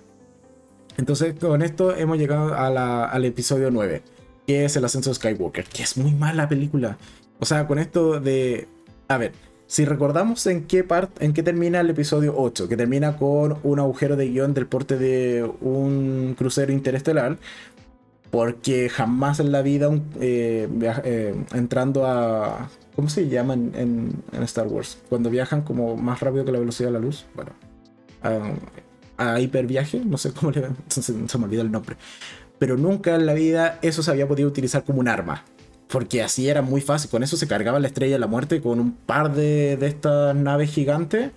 Entonces, 0.97 1.35
con 1.39 1.62
esto 1.62 1.95
hemos 1.95 2.18
llegado 2.18 2.55
al 2.55 3.24
episodio 3.24 3.70
9 3.70 4.03
que 4.47 4.64
es 4.64 4.76
el 4.76 4.85
ascenso 4.85 5.11
de 5.11 5.14
Skywalker, 5.14 5.64
que 5.64 5.82
es 5.82 5.97
muy 5.97 6.12
mala 6.12 6.49
película. 6.49 6.99
O 7.39 7.45
sea, 7.45 7.66
con 7.66 7.78
esto 7.78 8.20
de... 8.20 8.68
A 9.09 9.18
ver, 9.18 9.32
si 9.66 9.85
recordamos 9.85 10.47
en 10.47 10.66
qué 10.66 10.85
parte, 10.85 11.24
en 11.24 11.32
qué 11.32 11.43
termina 11.43 11.80
el 11.80 11.91
episodio 11.91 12.35
8, 12.37 12.68
que 12.68 12.76
termina 12.76 13.16
con 13.16 13.59
un 13.62 13.78
agujero 13.78 14.16
de 14.16 14.28
guion 14.28 14.55
del 14.55 14.66
porte 14.66 14.97
de 14.99 15.51
un 15.61 16.35
crucero 16.37 16.72
interestelar, 16.72 17.39
porque 18.30 18.89
jamás 18.89 19.41
en 19.41 19.53
la 19.53 19.62
vida 19.62 19.91
eh, 20.20 20.68
eh, 21.05 21.35
entrando 21.55 22.07
a... 22.07 22.68
¿Cómo 22.97 23.09
se 23.09 23.29
llama 23.29 23.55
en, 23.55 24.23
Star 24.43 24.69
Wars? 24.69 24.99
Cuando 25.09 25.31
viajan 25.31 25.63
como 25.63 25.97
más 25.97 26.21
rápido 26.21 26.45
que 26.45 26.53
la 26.53 26.61
velocidad 26.61 26.89
de 26.89 26.93
la 26.93 27.01
luz. 27.01 27.27
Bueno, 27.35 27.51
a, 29.17 29.41
hiperviaje, 29.41 30.01
no 30.05 30.17
sé 30.17 30.33
cómo 30.33 30.53
le... 30.53 30.69
Se, 30.89 31.03
se 31.03 31.13
me 31.13 31.45
olvida 31.45 31.63
el 31.63 31.73
nombre 31.73 31.97
pero 32.59 32.77
nunca 32.77 33.15
en 33.15 33.27
la 33.27 33.35
vida 33.35 33.79
eso 33.83 34.03
se 34.03 34.11
había 34.11 34.29
podido 34.29 34.49
utilizar 34.49 34.85
como 34.85 35.01
un 35.01 35.09
arma. 35.09 35.45
Porque 35.89 36.23
así 36.23 36.49
era 36.49 36.63
muy 36.63 36.81
fácil. 36.81 37.11
Con 37.11 37.23
eso 37.23 37.37
se 37.37 37.47
cargaba 37.47 37.79
la 37.79 37.89
estrella 37.89 38.15
de 38.15 38.19
la 38.19 38.27
muerte 38.27 38.61
con 38.61 38.81
un 38.81 38.93
par 38.93 39.35
de, 39.35 39.75
estas 39.83 40.35
naves 40.35 40.71
gigantes. 40.71 41.31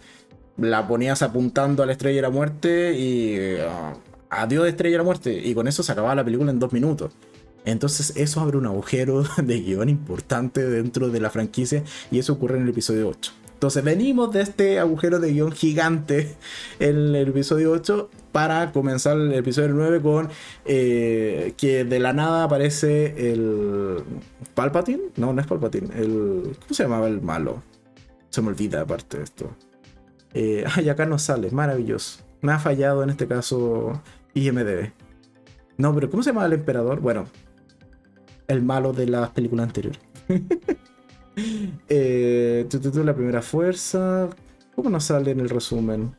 La 0.57 0.87
ponías 0.87 1.21
apuntando 1.21 1.83
a 1.83 1.85
la 1.85 1.91
estrella 1.91 2.15
de 2.17 2.21
la 2.21 2.29
muerte 2.29 2.93
y. 2.97 3.55
Uh, 3.55 3.97
adiós 4.29 4.63
de 4.63 4.69
estrella 4.69 4.93
de 4.93 4.97
la 4.99 5.03
muerte. 5.03 5.33
Y 5.33 5.53
con 5.53 5.67
eso 5.67 5.83
se 5.83 5.91
acababa 5.91 6.15
la 6.15 6.23
película 6.23 6.49
en 6.49 6.59
dos 6.59 6.73
minutos. 6.73 7.11
Entonces 7.65 8.13
eso 8.15 8.39
abre 8.41 8.57
un 8.57 8.65
agujero 8.65 9.23
de 9.37 9.59
guion 9.61 9.89
importante 9.89 10.67
dentro 10.67 11.09
de 11.09 11.19
la 11.19 11.29
franquicia 11.29 11.83
y 12.11 12.19
eso 12.19 12.33
ocurre 12.33 12.57
en 12.57 12.63
el 12.63 12.69
episodio 12.69 13.09
8. 13.09 13.31
Entonces 13.57 13.83
venimos 13.83 14.31
de 14.33 14.41
este 14.41 14.79
agujero 14.79 15.19
de 15.19 15.33
guion 15.33 15.51
gigante 15.51 16.35
en 16.79 17.15
el 17.15 17.27
episodio 17.27 17.71
8 17.71 18.07
para 18.31 18.71
comenzar 18.71 19.17
el 19.17 19.33
episodio 19.33 19.69
9 19.69 19.99
con 19.99 20.29
eh, 20.65 21.55
que 21.57 21.83
de 21.83 21.99
la 21.99 22.13
nada 22.13 22.43
aparece 22.43 23.31
el 23.31 24.03
Palpatine. 24.53 25.05
No, 25.15 25.33
no 25.33 25.41
es 25.41 25.47
Palpatine. 25.47 25.87
El, 25.95 26.55
¿Cómo 26.59 26.73
se 26.73 26.83
llamaba 26.83 27.07
el 27.07 27.19
malo? 27.19 27.63
Se 28.29 28.43
me 28.43 28.49
olvida 28.49 28.81
aparte 28.81 29.17
de 29.17 29.23
esto. 29.23 29.49
Eh, 30.35 30.63
ay, 30.75 30.89
acá 30.89 31.07
no 31.07 31.17
sale, 31.17 31.49
maravilloso. 31.49 32.19
Me 32.41 32.51
ha 32.51 32.59
fallado 32.59 33.01
en 33.01 33.09
este 33.09 33.27
caso 33.27 34.03
IMDB. 34.35 34.91
No, 35.77 35.95
pero 35.95 36.11
¿cómo 36.11 36.21
se 36.21 36.29
llama 36.29 36.45
el 36.45 36.53
emperador? 36.53 36.99
Bueno, 36.99 37.25
el 38.47 38.61
malo 38.61 38.93
de 38.93 39.07
las 39.07 39.29
películas 39.31 39.67
anteriores. 39.67 40.01
eh, 41.89 42.67
la 42.93 43.15
primera 43.15 43.41
fuerza. 43.41 44.29
¿Cómo 44.75 44.89
nos 44.89 45.05
sale 45.05 45.31
en 45.31 45.39
el 45.39 45.49
resumen? 45.49 46.15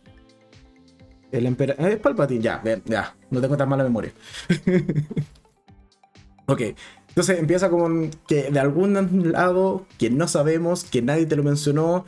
El 1.31 1.47
emperador. 1.47 1.91
Es 1.91 1.99
Palpatine, 1.99 2.43
ya, 2.43 2.63
ya. 2.85 3.17
No 3.31 3.41
tengo 3.41 3.57
tan 3.57 3.69
mala 3.69 3.85
memoria. 3.85 4.13
ok. 6.47 6.63
Entonces 7.09 7.39
empieza 7.39 7.69
con 7.69 8.11
que 8.29 8.51
de 8.51 8.61
algún 8.61 9.33
lado, 9.33 9.87
que 9.99 10.11
no 10.11 10.29
sabemos, 10.29 10.85
que 10.85 11.03
nadie 11.03 11.27
te 11.27 11.37
lo 11.37 11.43
mencionó, 11.43 12.05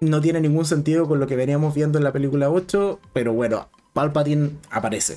no 0.00 0.20
tiene 0.20 0.40
ningún 0.40 0.64
sentido 0.64 1.08
con 1.08 1.18
lo 1.18 1.26
que 1.26 1.36
veníamos 1.36 1.74
viendo 1.74 1.98
en 1.98 2.04
la 2.04 2.12
película 2.12 2.50
8, 2.50 3.00
pero 3.12 3.32
bueno, 3.32 3.68
Palpatine 3.92 4.50
aparece. 4.70 5.16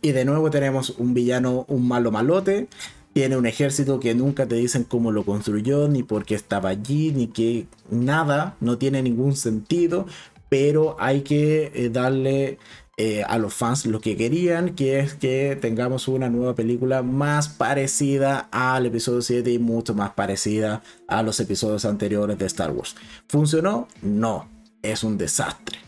Y 0.00 0.12
de 0.12 0.24
nuevo 0.24 0.50
tenemos 0.50 0.90
un 0.90 1.14
villano, 1.14 1.64
un 1.68 1.86
malo 1.86 2.10
malote, 2.10 2.68
tiene 3.12 3.36
un 3.36 3.46
ejército 3.46 4.00
que 4.00 4.14
nunca 4.14 4.46
te 4.46 4.56
dicen 4.56 4.84
cómo 4.84 5.12
lo 5.12 5.24
construyó, 5.24 5.88
ni 5.88 6.02
por 6.02 6.24
qué 6.24 6.34
estaba 6.34 6.70
allí, 6.70 7.12
ni 7.12 7.28
que 7.28 7.66
nada, 7.90 8.56
no 8.60 8.78
tiene 8.78 9.02
ningún 9.02 9.36
sentido, 9.36 10.06
pero 10.48 10.96
hay 10.98 11.22
que 11.22 11.72
eh, 11.74 11.90
darle 11.90 12.58
eh, 12.96 13.22
a 13.26 13.38
los 13.38 13.54
fans 13.54 13.86
lo 13.86 14.00
que 14.00 14.16
querían, 14.16 14.74
que 14.74 15.00
es 15.00 15.14
que 15.14 15.58
tengamos 15.60 16.08
una 16.08 16.28
nueva 16.28 16.54
película 16.54 17.02
más 17.02 17.48
parecida 17.48 18.48
al 18.50 18.86
episodio 18.86 19.22
7 19.22 19.50
y 19.50 19.58
mucho 19.58 19.94
más 19.94 20.12
parecida 20.12 20.82
a 21.08 21.22
los 21.22 21.40
episodios 21.40 21.84
anteriores 21.84 22.38
de 22.38 22.46
Star 22.46 22.70
Wars. 22.70 22.96
¿Funcionó? 23.28 23.88
No, 24.02 24.48
es 24.82 25.04
un 25.04 25.18
desastre 25.18 25.81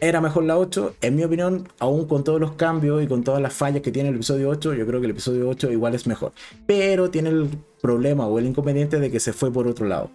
era 0.00 0.20
mejor 0.20 0.44
la 0.44 0.58
8. 0.58 0.96
En 1.00 1.16
mi 1.16 1.24
opinión, 1.24 1.68
aún 1.78 2.06
con 2.06 2.24
todos 2.24 2.40
los 2.40 2.52
cambios 2.52 3.02
y 3.02 3.06
con 3.06 3.22
todas 3.22 3.40
las 3.40 3.52
fallas 3.52 3.82
que 3.82 3.92
tiene 3.92 4.08
el 4.08 4.16
episodio 4.16 4.48
8, 4.48 4.74
yo 4.74 4.86
creo 4.86 5.00
que 5.00 5.06
el 5.06 5.12
episodio 5.12 5.48
8 5.48 5.70
igual 5.70 5.94
es 5.94 6.06
mejor. 6.06 6.32
Pero 6.66 7.10
tiene 7.10 7.30
el 7.30 7.48
problema 7.80 8.26
o 8.26 8.38
el 8.38 8.46
inconveniente 8.46 8.98
de 8.98 9.10
que 9.10 9.20
se 9.20 9.32
fue 9.32 9.52
por 9.52 9.68
otro 9.68 9.86
lado. 9.86 10.10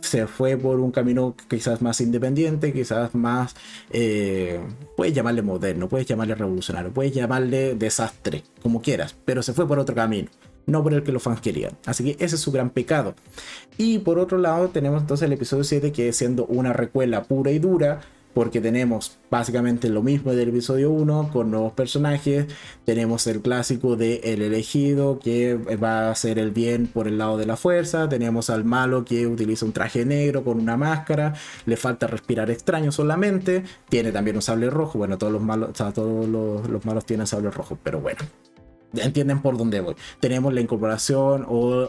Se 0.00 0.26
fue 0.26 0.56
por 0.56 0.80
un 0.80 0.92
camino 0.92 1.34
quizás 1.48 1.82
más 1.82 2.00
independiente, 2.00 2.72
quizás 2.72 3.14
más... 3.14 3.54
Eh, 3.90 4.60
puedes 4.96 5.14
llamarle 5.14 5.42
moderno, 5.42 5.88
puedes 5.88 6.06
llamarle 6.06 6.34
revolucionario, 6.34 6.90
puedes 6.90 7.12
llamarle 7.12 7.74
desastre, 7.74 8.42
como 8.62 8.80
quieras, 8.80 9.14
pero 9.24 9.42
se 9.42 9.52
fue 9.52 9.66
por 9.66 9.78
otro 9.78 9.94
camino 9.94 10.28
no 10.66 10.84
por 10.84 10.94
el 10.94 11.02
que 11.02 11.10
los 11.10 11.22
fans 11.22 11.40
querían. 11.40 11.72
Así 11.84 12.04
que 12.04 12.24
ese 12.24 12.36
es 12.36 12.40
su 12.40 12.52
gran 12.52 12.70
pecado. 12.70 13.14
Y 13.76 13.98
por 13.98 14.20
otro 14.20 14.38
lado 14.38 14.68
tenemos 14.68 15.00
entonces 15.00 15.26
el 15.26 15.32
episodio 15.32 15.64
7 15.64 15.90
que 15.90 16.12
siendo 16.12 16.46
una 16.46 16.72
recuela 16.72 17.24
pura 17.24 17.50
y 17.50 17.58
dura, 17.58 18.00
porque 18.34 18.60
tenemos 18.60 19.18
básicamente 19.30 19.88
lo 19.88 20.02
mismo 20.02 20.32
del 20.32 20.50
episodio 20.50 20.90
1 20.90 21.30
con 21.32 21.50
nuevos 21.50 21.72
personajes. 21.72 22.46
Tenemos 22.84 23.26
el 23.26 23.40
clásico 23.40 23.96
de 23.96 24.20
El 24.24 24.42
elegido 24.42 25.18
que 25.18 25.56
va 25.56 26.08
a 26.08 26.10
hacer 26.12 26.38
el 26.38 26.52
bien 26.52 26.86
por 26.86 27.08
el 27.08 27.18
lado 27.18 27.36
de 27.36 27.46
la 27.46 27.56
fuerza. 27.56 28.08
Tenemos 28.08 28.48
al 28.48 28.64
malo 28.64 29.04
que 29.04 29.26
utiliza 29.26 29.66
un 29.66 29.72
traje 29.72 30.04
negro 30.04 30.44
con 30.44 30.60
una 30.60 30.76
máscara. 30.76 31.34
Le 31.66 31.76
falta 31.76 32.06
respirar 32.06 32.50
extraño 32.50 32.92
solamente. 32.92 33.64
Tiene 33.88 34.12
también 34.12 34.36
un 34.36 34.42
sable 34.42 34.70
rojo. 34.70 34.98
Bueno, 34.98 35.18
todos 35.18 35.32
los 35.32 35.42
malos, 35.42 35.72
todos 35.72 36.28
los, 36.28 36.84
malos 36.84 37.04
tienen 37.04 37.26
sable 37.26 37.50
rojo, 37.50 37.78
pero 37.82 38.00
bueno. 38.00 38.20
Entienden 38.94 39.40
por 39.42 39.56
dónde 39.56 39.80
voy. 39.80 39.94
Tenemos 40.20 40.52
la 40.52 40.60
incorporación 40.60 41.46
o 41.48 41.88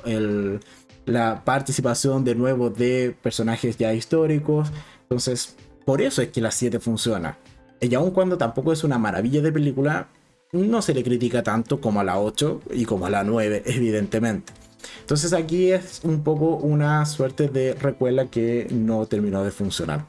la 1.06 1.44
participación 1.44 2.24
de 2.24 2.36
nuevo 2.36 2.70
de 2.70 3.16
personajes 3.22 3.78
ya 3.78 3.94
históricos. 3.94 4.72
Entonces, 5.04 5.56
por 5.86 6.02
eso 6.02 6.22
es 6.22 6.30
que 6.30 6.42
la 6.42 6.52
7 6.52 6.80
funciona. 6.80 7.38
Y 7.80 7.94
aun 7.96 8.12
cuando 8.12 8.38
tampoco 8.38 8.72
es 8.72 8.84
una 8.84 8.98
maravilla 8.98 9.42
de 9.42 9.52
película, 9.52 10.08
no 10.52 10.82
se 10.82 10.94
le 10.94 11.04
critica 11.04 11.44
tanto 11.44 11.82
como 11.82 12.00
a 12.00 12.04
la 12.04 12.20
8 12.20 12.62
y 12.74 12.86
como 12.86 13.06
a 13.06 13.10
la 13.10 13.24
9, 13.24 13.64
evidentemente. 13.66 14.54
Entonces 15.00 15.34
aquí 15.34 15.72
es 15.72 16.02
un 16.04 16.24
poco 16.24 16.56
una 16.58 17.06
suerte 17.06 17.48
de 17.48 17.74
recuela 17.74 18.28
que 18.28 18.68
no 18.72 19.06
terminó 19.06 19.44
de 19.44 19.52
funcionar. 19.52 20.06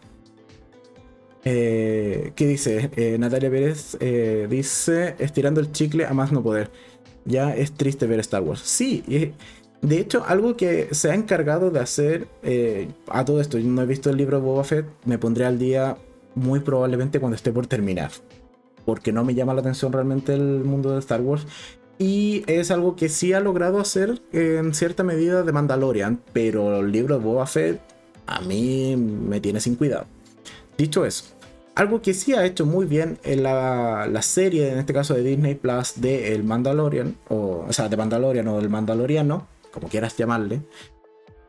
Eh, 1.45 2.33
¿Qué 2.37 2.47
dice? 2.47 2.91
Eh, 2.97 3.17
Natalia 3.19 3.51
Pérez 3.51 3.97
eh, 4.01 4.47
dice, 4.49 5.17
estirando 5.19 5.61
el 5.61 5.73
chicle 5.73 6.07
a 6.07 6.15
más 6.15 6.33
no 6.33 6.43
poder. 6.43 6.71
Ya 7.25 7.55
es 7.55 7.73
triste 7.73 8.07
ver 8.07 8.21
Star 8.21 8.43
Wars. 8.43 8.61
Sí, 8.61 9.35
de 9.83 9.99
hecho, 9.99 10.25
algo 10.25 10.57
que 10.57 10.95
se 10.95 11.11
ha 11.11 11.15
encargado 11.15 11.73
de 11.73 11.81
hacer 11.81 12.29
eh, 12.45 12.89
a 13.09 13.25
todo 13.25 13.41
esto, 13.41 13.59
yo 13.59 13.69
no 13.69 13.83
he 13.83 13.87
visto 13.87 14.11
el 14.11 14.17
libro 14.17 14.39
de 14.39 14.45
Boba 14.45 14.63
Fett, 14.63 14.87
me 15.05 15.19
pondré 15.19 15.45
al 15.45 15.59
día 15.59 15.97
muy 16.37 16.61
probablemente 16.61 17.19
cuando 17.19 17.35
esté 17.35 17.51
por 17.51 17.67
terminar, 17.67 18.13
porque 18.85 19.11
no 19.11 19.25
me 19.25 19.35
llama 19.35 19.55
la 19.55 19.61
atención 19.61 19.93
realmente 19.93 20.35
el 20.35 20.63
mundo 20.63 20.93
de 20.93 21.01
Star 21.01 21.21
Wars. 21.21 21.49
Y 21.99 22.45
es 22.47 22.71
algo 22.71 22.95
que 22.95 23.09
sí 23.09 23.33
ha 23.33 23.41
logrado 23.41 23.81
hacer 23.81 24.23
en 24.33 24.73
cierta 24.73 25.03
medida 25.03 25.43
de 25.43 25.53
Mandalorian, 25.53 26.21
pero 26.33 26.79
el 26.79 26.93
libro 26.93 27.19
de 27.19 27.25
Boba 27.25 27.47
Fett 27.47 27.81
a 28.27 28.41
mí 28.41 28.95
me 28.97 29.41
tiene 29.41 29.59
sin 29.59 29.75
cuidado. 29.75 30.07
Dicho 30.79 31.05
eso, 31.05 31.25
algo 31.75 32.03
que 32.03 32.15
sí 32.15 32.35
ha 32.35 32.45
hecho 32.45 32.67
muy 32.67 32.87
bien 32.87 33.19
en 33.25 33.43
la, 33.43 34.23
serie, 34.23 34.71
en 34.71 34.79
este 34.79 34.93
caso 34.93 35.15
de 35.15 35.25
Disney 35.25 35.57
Plus, 35.57 36.01
de 36.01 36.35
El 36.35 36.45
Mandalorian, 36.45 37.17
o, 37.29 37.67
o 37.69 37.73
sea, 37.73 37.89
de 37.89 37.97
Mandalorian 37.97 38.47
o 38.47 38.59
del 38.59 38.69
Mandaloriano, 38.71 39.49
como 39.73 39.89
quieras 39.89 40.17
llamarle, 40.17 40.63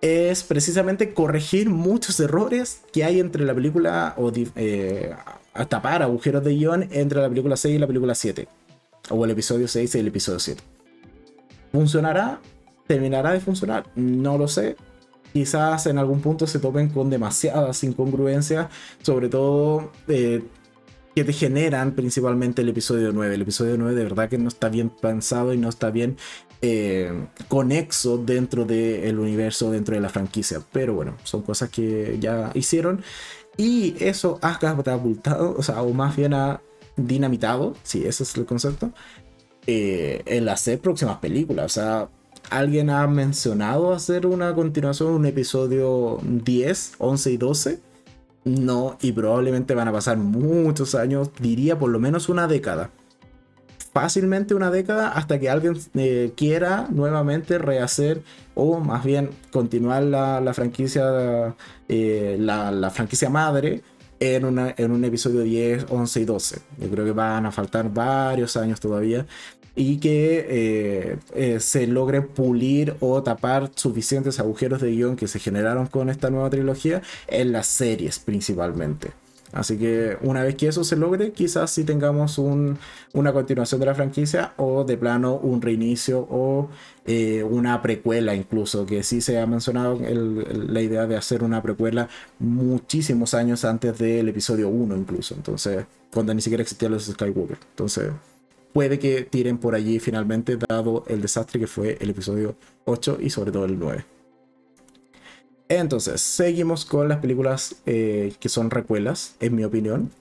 es 0.03 0.43
precisamente 0.43 1.13
corregir 1.13 1.69
muchos 1.69 2.19
errores 2.19 2.81
que 2.91 3.05
hay 3.05 3.21
entre 3.21 3.45
la 3.45 3.53
película 3.53 4.15
o 4.17 4.33
eh, 4.35 5.15
tapar 5.69 6.01
agujeros 6.03 6.43
de 6.43 6.55
guion 6.55 6.89
entre 6.91 7.21
la 7.21 7.29
película 7.29 7.55
6 7.55 7.75
y 7.75 7.79
la 7.79 7.87
película 7.87 8.13
7. 8.13 8.47
O 9.11 9.23
el 9.23 9.31
episodio 9.31 9.67
6 9.67 9.95
y 9.95 9.99
el 9.99 10.07
episodio 10.07 10.39
7. 10.39 10.61
¿Funcionará? 11.71 12.41
¿Terminará 12.85 13.31
de 13.31 13.39
funcionar? 13.39 13.85
No 13.95 14.37
lo 14.37 14.49
sé. 14.49 14.75
Quizás 15.31 15.87
en 15.87 15.97
algún 15.97 16.19
punto 16.19 16.47
se 16.47 16.59
topen 16.59 16.89
con 16.89 17.09
demasiadas 17.09 17.81
incongruencias, 17.85 18.67
sobre 19.01 19.29
todo 19.29 19.91
eh, 20.09 20.43
que 21.15 21.23
te 21.23 21.31
generan 21.31 21.93
principalmente 21.93 22.61
el 22.61 22.69
episodio 22.69 23.11
9. 23.13 23.35
El 23.35 23.41
episodio 23.43 23.77
9 23.77 23.95
de 23.95 24.03
verdad 24.03 24.27
que 24.29 24.37
no 24.37 24.49
está 24.49 24.67
bien 24.67 24.89
pensado 24.89 25.53
y 25.53 25.57
no 25.57 25.69
está 25.69 25.91
bien 25.91 26.17
eh, 26.65 27.11
conexo 27.49 28.17
dentro 28.17 28.63
del 28.63 29.19
universo, 29.19 29.69
dentro 29.69 29.95
de 29.95 30.01
la 30.01 30.07
franquicia. 30.07 30.61
Pero 30.71 30.93
bueno, 30.93 31.17
son 31.25 31.41
cosas 31.41 31.69
que 31.69 32.17
ya 32.21 32.51
hicieron. 32.53 33.03
Y 33.57 33.95
eso 33.99 34.39
ha 34.41 34.57
catapultado, 34.57 35.55
o 35.57 35.61
sea, 35.61 35.81
o 35.81 35.93
más 35.93 36.15
bien 36.15 36.33
ha 36.33 36.61
dinamitado, 36.95 37.75
si 37.83 38.05
ese 38.05 38.23
es 38.23 38.35
el 38.37 38.45
concepto, 38.45 38.93
eh, 39.67 40.23
el 40.25 40.47
hacer 40.47 40.79
próximas 40.79 41.17
películas. 41.17 41.65
O 41.65 41.69
sea, 41.69 42.09
alguien 42.49 42.89
ha 42.89 43.05
mencionado 43.07 43.93
hacer 43.93 44.25
una 44.25 44.55
continuación, 44.55 45.11
un 45.11 45.25
episodio 45.25 46.19
10, 46.23 46.93
11 46.97 47.31
y 47.31 47.37
12. 47.37 47.79
No, 48.45 48.97
y 49.01 49.11
probablemente 49.11 49.75
van 49.75 49.89
a 49.89 49.91
pasar 49.91 50.17
muchos 50.17 50.95
años, 50.95 51.29
diría 51.41 51.77
por 51.77 51.89
lo 51.89 51.99
menos 51.99 52.29
una 52.29 52.47
década 52.47 52.89
fácilmente 53.93 54.55
una 54.55 54.71
década 54.71 55.09
hasta 55.09 55.39
que 55.39 55.49
alguien 55.49 55.77
eh, 55.93 56.33
quiera 56.35 56.87
nuevamente 56.89 57.57
rehacer 57.59 58.21
o 58.55 58.79
más 58.79 59.05
bien 59.05 59.29
continuar 59.51 60.03
la, 60.03 60.53
franquicia 60.53 61.55
eh, 61.87 62.37
la, 62.39 62.89
franquicia 62.89 63.29
madre 63.29 63.81
en, 64.19 64.45
una, 64.45 64.73
en 64.77 64.91
un 64.91 65.05
episodio 65.05 65.41
10, 65.41 65.87
11 65.89 66.19
y 66.21 66.25
12. 66.25 66.59
Yo 66.79 66.89
creo 66.89 67.05
que 67.05 67.11
van 67.11 67.45
a 67.45 67.51
faltar 67.51 67.93
varios 67.93 68.57
años 68.57 68.79
todavía 68.79 69.25
y 69.75 69.97
que 69.97 71.17
eh, 71.33 71.59
se 71.59 71.87
logre 71.87 72.21
pulir 72.21 72.95
o 72.99 73.21
tapar 73.23 73.71
suficientes 73.75 74.39
agujeros 74.39 74.81
de 74.81 74.91
guion 74.91 75.15
que 75.15 75.27
se 75.27 75.39
generaron 75.39 75.87
con 75.87 76.09
esta 76.09 76.29
nueva 76.29 76.49
trilogía 76.49 77.01
en 77.27 77.51
las 77.51 77.67
series 77.67 78.19
principalmente. 78.19 79.22
Así 79.53 79.77
que 79.77 80.17
una 80.21 80.43
vez 80.43 80.55
que 80.55 80.67
eso 80.67 80.83
se 80.83 80.95
logre, 80.95 81.31
quizás 81.31 81.69
sí 81.69 81.83
tengamos 81.83 82.39
una 82.39 83.33
continuación 83.33 83.79
de 83.79 83.85
la 83.85 83.93
franquicia 83.93 84.53
o 84.57 84.83
de 84.83 84.97
plano 84.97 85.35
un 85.35 85.61
reinicio 85.61 86.27
o 86.29 86.69
eh, 87.05 87.43
una 87.43 87.81
precuela 87.81 88.33
incluso, 88.33 88.85
que 88.85 89.03
sí 89.03 89.21
se 89.21 89.39
ha 89.39 89.45
mencionado 89.45 89.99
la 89.99 90.81
idea 90.81 91.05
de 91.05 91.15
hacer 91.15 91.43
una 91.43 91.61
precuela 91.61 92.09
muchísimos 92.39 93.35
años 93.35 93.63
antes 93.63 93.97
del 93.99 94.27
episodio 94.27 94.69
1 94.69 94.97
incluso, 94.97 95.35
entonces 95.35 95.85
cuando 96.11 96.33
ni 96.33 96.41
siquiera 96.41 96.63
existían 96.63 96.91
los 96.91 97.05
Skywalker. 97.05 97.57
Entonces 97.69 98.11
puede 98.73 98.97
que 98.97 99.21
tiren 99.21 99.59
por 99.59 99.75
allí 99.75 99.99
finalmente 99.99 100.57
dado 100.57 101.03
el 101.07 101.21
desastre 101.21 101.59
que 101.59 101.67
fue 101.67 101.97
el 102.01 102.09
episodio 102.09 102.55
8 102.85 103.19
y 103.21 103.29
sobre 103.29 103.51
todo 103.51 103.65
el 103.65 103.77
9. 103.77 104.12
Entonces, 105.79 106.21
seguimos 106.21 106.85
con 106.85 107.07
las 107.09 107.19
películas 107.19 107.75
eh, 107.85 108.33
que 108.39 108.49
son 108.49 108.69
recuelas, 108.69 109.35
en 109.39 109.55
mi 109.55 109.63
opinión. 109.63 110.11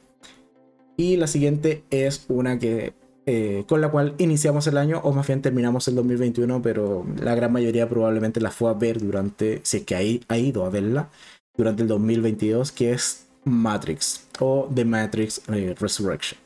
Y 0.96 1.16
la 1.16 1.26
siguiente 1.26 1.84
es 1.90 2.24
una 2.28 2.58
que 2.58 2.94
eh, 3.24 3.64
con 3.68 3.80
la 3.80 3.88
cual 3.88 4.14
iniciamos 4.18 4.66
el 4.66 4.76
año, 4.76 5.00
o 5.04 5.12
más 5.12 5.26
bien 5.26 5.42
terminamos 5.42 5.86
el 5.86 5.94
2021, 5.94 6.60
pero 6.60 7.06
la 7.20 7.34
gran 7.34 7.52
mayoría 7.52 7.88
probablemente 7.88 8.40
la 8.40 8.50
fue 8.50 8.70
a 8.70 8.74
ver 8.74 9.00
durante, 9.00 9.60
si 9.62 9.78
es 9.78 9.84
que 9.84 9.94
ha, 10.28 10.36
ido 10.38 10.64
a 10.64 10.70
verla, 10.70 11.08
durante 11.56 11.82
el 11.82 11.88
2022, 11.88 12.72
que 12.72 12.92
es 12.92 13.26
Matrix, 13.44 14.26
o 14.40 14.68
The 14.74 14.84
Matrix 14.84 15.42
eh, 15.48 15.74
Resurrection. 15.78 16.40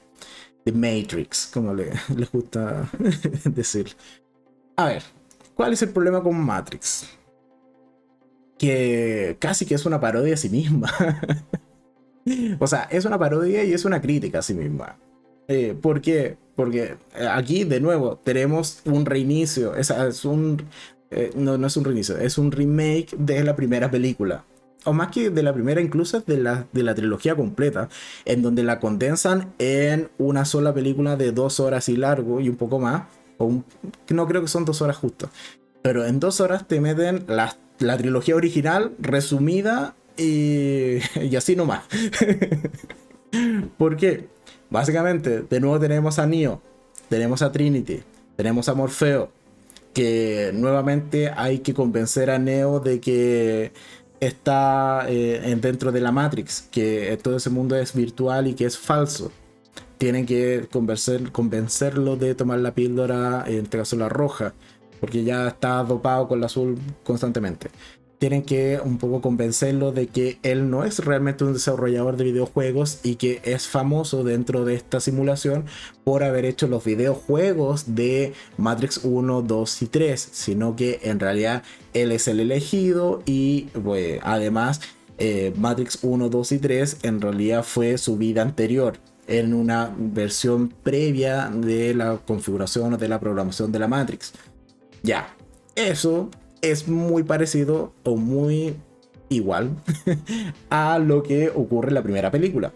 The 0.64 0.72
Matrix, 0.72 1.48
como 1.52 1.72
le, 1.72 1.92
les 2.16 2.30
gusta 2.30 2.90
decir. 3.44 3.88
A 4.76 4.86
ver, 4.86 5.02
¿cuál 5.54 5.72
es 5.72 5.80
el 5.80 5.90
problema 5.90 6.22
con 6.22 6.38
Matrix? 6.38 7.06
Que 8.58 9.36
casi 9.38 9.66
que 9.66 9.74
es 9.74 9.86
una 9.86 10.00
parodia 10.00 10.34
a 10.34 10.38
sí 10.38 10.48
misma. 10.48 10.92
o 12.58 12.66
sea, 12.66 12.88
es 12.90 13.04
una 13.04 13.18
parodia 13.18 13.64
y 13.64 13.72
es 13.72 13.84
una 13.84 14.00
crítica 14.00 14.40
a 14.40 14.42
sí 14.42 14.54
misma. 14.54 14.96
Eh, 15.48 15.76
¿Por 15.80 16.00
qué? 16.00 16.36
Porque 16.56 16.96
eh, 17.14 17.28
aquí, 17.30 17.64
de 17.64 17.80
nuevo, 17.80 18.18
tenemos 18.22 18.80
un 18.84 19.06
reinicio. 19.06 19.76
Es, 19.76 20.24
un. 20.24 20.62
Eh, 21.10 21.30
no, 21.36 21.56
no 21.58 21.66
es 21.66 21.76
un 21.76 21.84
reinicio, 21.84 22.16
es 22.18 22.38
un 22.38 22.50
remake 22.50 23.14
de 23.16 23.44
la 23.44 23.54
primera 23.54 23.90
película. 23.90 24.44
O 24.84 24.92
más 24.92 25.08
que 25.08 25.30
de 25.30 25.42
la 25.42 25.52
primera, 25.52 25.80
incluso 25.80 26.20
de 26.20 26.38
la, 26.38 26.66
de 26.72 26.82
la 26.84 26.94
trilogía 26.94 27.34
completa, 27.34 27.88
en 28.24 28.42
donde 28.42 28.62
la 28.62 28.78
condensan 28.78 29.52
en 29.58 30.10
una 30.16 30.44
sola 30.44 30.72
película 30.72 31.16
de 31.16 31.32
dos 31.32 31.58
horas 31.58 31.88
y 31.88 31.96
largo 31.96 32.40
y 32.40 32.48
un 32.48 32.56
poco 32.56 32.78
más. 32.78 33.02
No 34.08 34.26
creo 34.26 34.42
que 34.42 34.48
son 34.48 34.64
dos 34.64 34.82
horas 34.82 34.96
justo. 34.96 35.28
Pero 35.82 36.04
en 36.04 36.20
dos 36.20 36.40
horas 36.40 36.66
te 36.66 36.80
meten 36.80 37.24
las 37.26 37.58
la 37.78 37.96
trilogía 37.96 38.36
original 38.36 38.92
resumida 38.98 39.94
y, 40.16 40.98
y 41.20 41.36
así 41.36 41.56
nomás. 41.56 41.84
Porque 43.78 44.28
básicamente, 44.70 45.42
de 45.42 45.60
nuevo 45.60 45.78
tenemos 45.78 46.18
a 46.18 46.26
Neo, 46.26 46.62
tenemos 47.08 47.42
a 47.42 47.52
Trinity, 47.52 48.02
tenemos 48.36 48.68
a 48.68 48.74
Morfeo, 48.74 49.30
que 49.92 50.50
nuevamente 50.54 51.30
hay 51.34 51.60
que 51.60 51.74
convencer 51.74 52.30
a 52.30 52.38
Neo 52.38 52.80
de 52.80 53.00
que 53.00 53.72
está 54.20 55.06
eh, 55.08 55.56
dentro 55.60 55.92
de 55.92 56.00
la 56.00 56.12
Matrix, 56.12 56.68
que 56.70 57.18
todo 57.22 57.36
ese 57.36 57.50
mundo 57.50 57.76
es 57.76 57.94
virtual 57.94 58.46
y 58.46 58.54
que 58.54 58.64
es 58.66 58.78
falso. 58.78 59.32
Tienen 59.98 60.26
que 60.26 60.68
convencer, 60.70 61.32
convencerlo 61.32 62.16
de 62.16 62.34
tomar 62.34 62.58
la 62.58 62.74
píldora, 62.74 63.44
en 63.46 63.64
este 63.64 63.78
caso 63.78 63.96
la 63.96 64.08
roja, 64.08 64.52
porque 65.00 65.24
ya 65.24 65.48
está 65.48 65.82
dopado 65.82 66.28
con 66.28 66.38
el 66.38 66.44
azul 66.44 66.78
constantemente. 67.04 67.70
Tienen 68.18 68.42
que 68.42 68.80
un 68.82 68.96
poco 68.96 69.20
convencerlo 69.20 69.92
de 69.92 70.06
que 70.06 70.38
él 70.42 70.70
no 70.70 70.84
es 70.84 71.00
realmente 71.00 71.44
un 71.44 71.52
desarrollador 71.52 72.16
de 72.16 72.24
videojuegos 72.24 73.00
y 73.02 73.16
que 73.16 73.42
es 73.44 73.68
famoso 73.68 74.24
dentro 74.24 74.64
de 74.64 74.74
esta 74.74 75.00
simulación 75.00 75.66
por 76.02 76.24
haber 76.24 76.46
hecho 76.46 76.66
los 76.66 76.82
videojuegos 76.82 77.94
de 77.94 78.32
Matrix 78.56 79.00
1, 79.04 79.42
2 79.42 79.82
y 79.82 79.86
3, 79.86 80.28
sino 80.32 80.76
que 80.76 81.00
en 81.02 81.20
realidad 81.20 81.62
él 81.92 82.10
es 82.10 82.26
el 82.26 82.40
elegido 82.40 83.22
y 83.26 83.66
además 84.22 84.80
eh, 85.18 85.52
Matrix 85.56 85.98
1, 86.02 86.30
2 86.30 86.52
y 86.52 86.58
3 86.58 86.98
en 87.02 87.20
realidad 87.20 87.64
fue 87.64 87.98
su 87.98 88.16
vida 88.16 88.40
anterior 88.40 88.98
en 89.26 89.54
una 89.54 89.92
versión 89.96 90.72
previa 90.82 91.48
de 91.48 91.94
la 91.94 92.18
configuración 92.18 92.94
o 92.94 92.96
de 92.96 93.08
la 93.08 93.20
programación 93.20 93.72
de 93.72 93.78
la 93.78 93.88
Matrix. 93.88 94.32
Ya, 95.06 95.28
eso 95.76 96.30
es 96.62 96.88
muy 96.88 97.22
parecido 97.22 97.92
o 98.02 98.16
muy 98.16 98.74
igual 99.28 99.70
a 100.70 100.98
lo 100.98 101.22
que 101.22 101.48
ocurre 101.50 101.88
en 101.88 101.94
la 101.94 102.02
primera 102.02 102.32
película. 102.32 102.72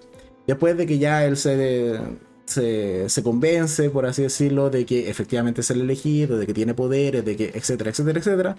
Después 0.47 0.76
de 0.76 0.87
que 0.87 0.99
ya 0.99 1.24
él 1.24 1.37
se, 1.37 1.99
se, 2.47 3.22
convence, 3.24 3.91
por 3.91 4.07
así 4.07 4.22
decirlo, 4.22 4.70
de 4.70 4.87
que 4.87 5.11
efectivamente 5.11 5.62
es 5.62 5.72
el 5.72 5.81
elegido, 5.81 6.39
de 6.39 6.47
que 6.47 6.55
tiene 6.55 6.72
poderes, 6.72 7.24
de 7.24 7.37
que 7.37 7.47
etcétera, 7.53 7.91
etcétera, 7.91 8.20
etcétera, 8.20 8.57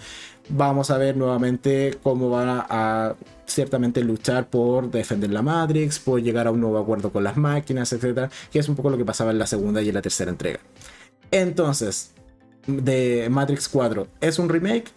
vamos 0.49 0.91
a 0.91 0.97
ver 0.97 1.15
nuevamente 1.15 1.97
cómo 2.03 2.29
van 2.29 2.49
a, 2.49 2.65
a 2.69 3.15
ciertamente 3.45 4.03
luchar 4.03 4.49
por 4.49 4.91
defender 4.91 5.31
la 5.31 5.43
Matrix, 5.43 5.97
por 5.97 6.21
llegar 6.21 6.47
a 6.47 6.51
un 6.51 6.59
nuevo 6.59 6.77
acuerdo 6.77 7.09
con 7.09 7.23
las 7.23 7.37
máquinas, 7.37 7.93
etcétera, 7.93 8.29
que 8.51 8.59
es 8.59 8.67
un 8.67 8.75
poco 8.75 8.89
lo 8.89 8.97
que 8.97 9.05
pasaba 9.05 9.31
en 9.31 9.39
la 9.39 9.47
segunda 9.47 9.81
y 9.81 9.87
en 9.87 9.95
la 9.95 10.01
tercera 10.01 10.29
entrega. 10.29 10.59
Entonces, 11.31 12.11
de 12.67 13.27
Matrix 13.29 13.67
4 13.69 14.07
es 14.19 14.39
un 14.39 14.49
remake, 14.49 14.91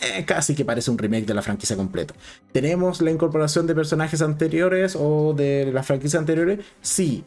eh, 0.00 0.24
casi 0.24 0.54
que 0.54 0.64
parece 0.64 0.90
un 0.90 0.98
remake 0.98 1.26
de 1.26 1.34
la 1.34 1.42
franquicia 1.42 1.76
completa. 1.76 2.14
¿Tenemos 2.52 3.00
la 3.00 3.10
incorporación 3.10 3.66
de 3.66 3.74
personajes 3.74 4.22
anteriores 4.22 4.96
o 4.98 5.34
de 5.34 5.70
las 5.72 5.86
franquicias 5.86 6.20
anteriores? 6.20 6.60
Sí. 6.80 7.24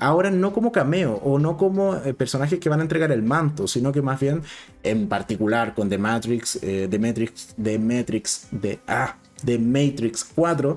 Ahora 0.00 0.30
no 0.30 0.52
como 0.52 0.72
cameo 0.72 1.14
o 1.22 1.38
no 1.38 1.56
como 1.56 1.94
eh, 1.96 2.12
personajes 2.12 2.58
que 2.58 2.68
van 2.68 2.80
a 2.80 2.82
entregar 2.82 3.12
el 3.12 3.22
manto, 3.22 3.68
sino 3.68 3.92
que 3.92 4.02
más 4.02 4.18
bien 4.18 4.42
en 4.82 5.08
particular 5.08 5.72
con 5.74 5.88
The 5.88 5.98
Matrix, 5.98 6.58
eh, 6.62 6.88
The 6.90 6.98
Matrix, 6.98 7.54
The 7.62 7.78
Matrix, 7.78 8.48
The, 8.60 8.80
ah, 8.88 9.16
The 9.44 9.58
Matrix 9.58 10.24
4, 10.34 10.76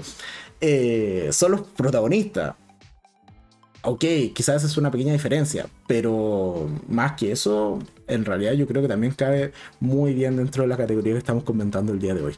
son 1.32 1.52
los 1.52 1.62
protagonistas 1.62 2.54
ok, 3.84 4.06
quizás 4.34 4.64
es 4.64 4.78
una 4.78 4.92
pequeña 4.92 5.14
diferencia, 5.14 5.68
pero 5.88 6.70
más 6.88 7.14
que 7.14 7.32
eso, 7.32 7.80
en 8.08 8.26
realidad 8.26 8.54
yo 8.54 8.68
creo 8.68 8.82
que 8.82 8.88
también 8.88 9.14
cabe 9.14 9.54
muy 9.80 10.14
bien 10.14 10.38
dentro 10.38 10.64
de 10.64 10.70
la 10.70 10.78
categoría 10.78 11.14
que 11.14 11.20
estamos 11.20 11.44
comentando 11.44 11.92
el 11.94 12.00
día 12.00 12.14
de 12.14 12.24
hoy. 12.24 12.36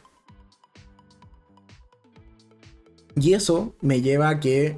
Y 3.16 3.34
eso 3.34 3.74
me 3.80 4.00
lleva 4.00 4.28
a 4.28 4.40
que, 4.40 4.76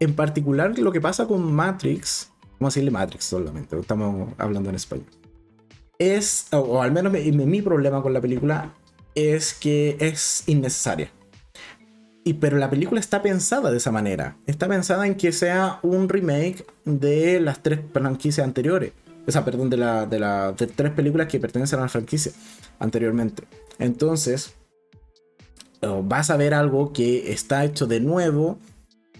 en 0.00 0.14
particular, 0.14 0.78
lo 0.78 0.90
que 0.90 1.00
pasa 1.00 1.26
con 1.26 1.52
Matrix, 1.52 2.30
vamos 2.58 2.74
a 2.74 2.74
decirle 2.74 2.90
Matrix 2.90 3.24
solamente, 3.24 3.78
estamos 3.78 4.32
hablando 4.38 4.70
en 4.70 4.76
español, 4.76 5.06
es, 5.98 6.46
o, 6.52 6.82
al 6.82 6.92
menos 6.92 7.12
mi 7.12 7.62
problema 7.62 8.02
con 8.02 8.12
la 8.12 8.20
película, 8.20 8.74
es 9.14 9.52
que 9.52 9.96
es 10.00 10.44
innecesaria 10.46 11.10
pero 12.34 12.58
la 12.58 12.70
película 12.70 13.00
está 13.00 13.22
pensada 13.22 13.70
de 13.70 13.76
esa 13.76 13.90
manera. 13.90 14.36
Está 14.46 14.68
pensada 14.68 15.06
en 15.06 15.14
que 15.14 15.32
sea 15.32 15.78
un 15.82 16.08
remake 16.08 16.66
de 16.84 17.40
las 17.40 17.62
tres 17.62 17.80
franquicias 17.92 18.46
anteriores. 18.46 18.92
O 19.26 19.30
sea, 19.30 19.44
perdón, 19.44 19.68
de, 19.70 19.76
la, 19.76 20.06
de, 20.06 20.18
la, 20.18 20.54
tres 20.56 20.92
películas 20.92 21.28
que 21.28 21.38
pertenecen 21.38 21.78
a 21.78 21.82
la 21.82 21.88
franquicia 21.88 22.32
anteriormente. 22.78 23.44
Entonces, 23.78 24.54
vas 26.02 26.30
a 26.30 26.36
ver 26.36 26.54
algo 26.54 26.92
que 26.92 27.32
está 27.32 27.64
hecho 27.64 27.86
de 27.86 28.00
nuevo 28.00 28.58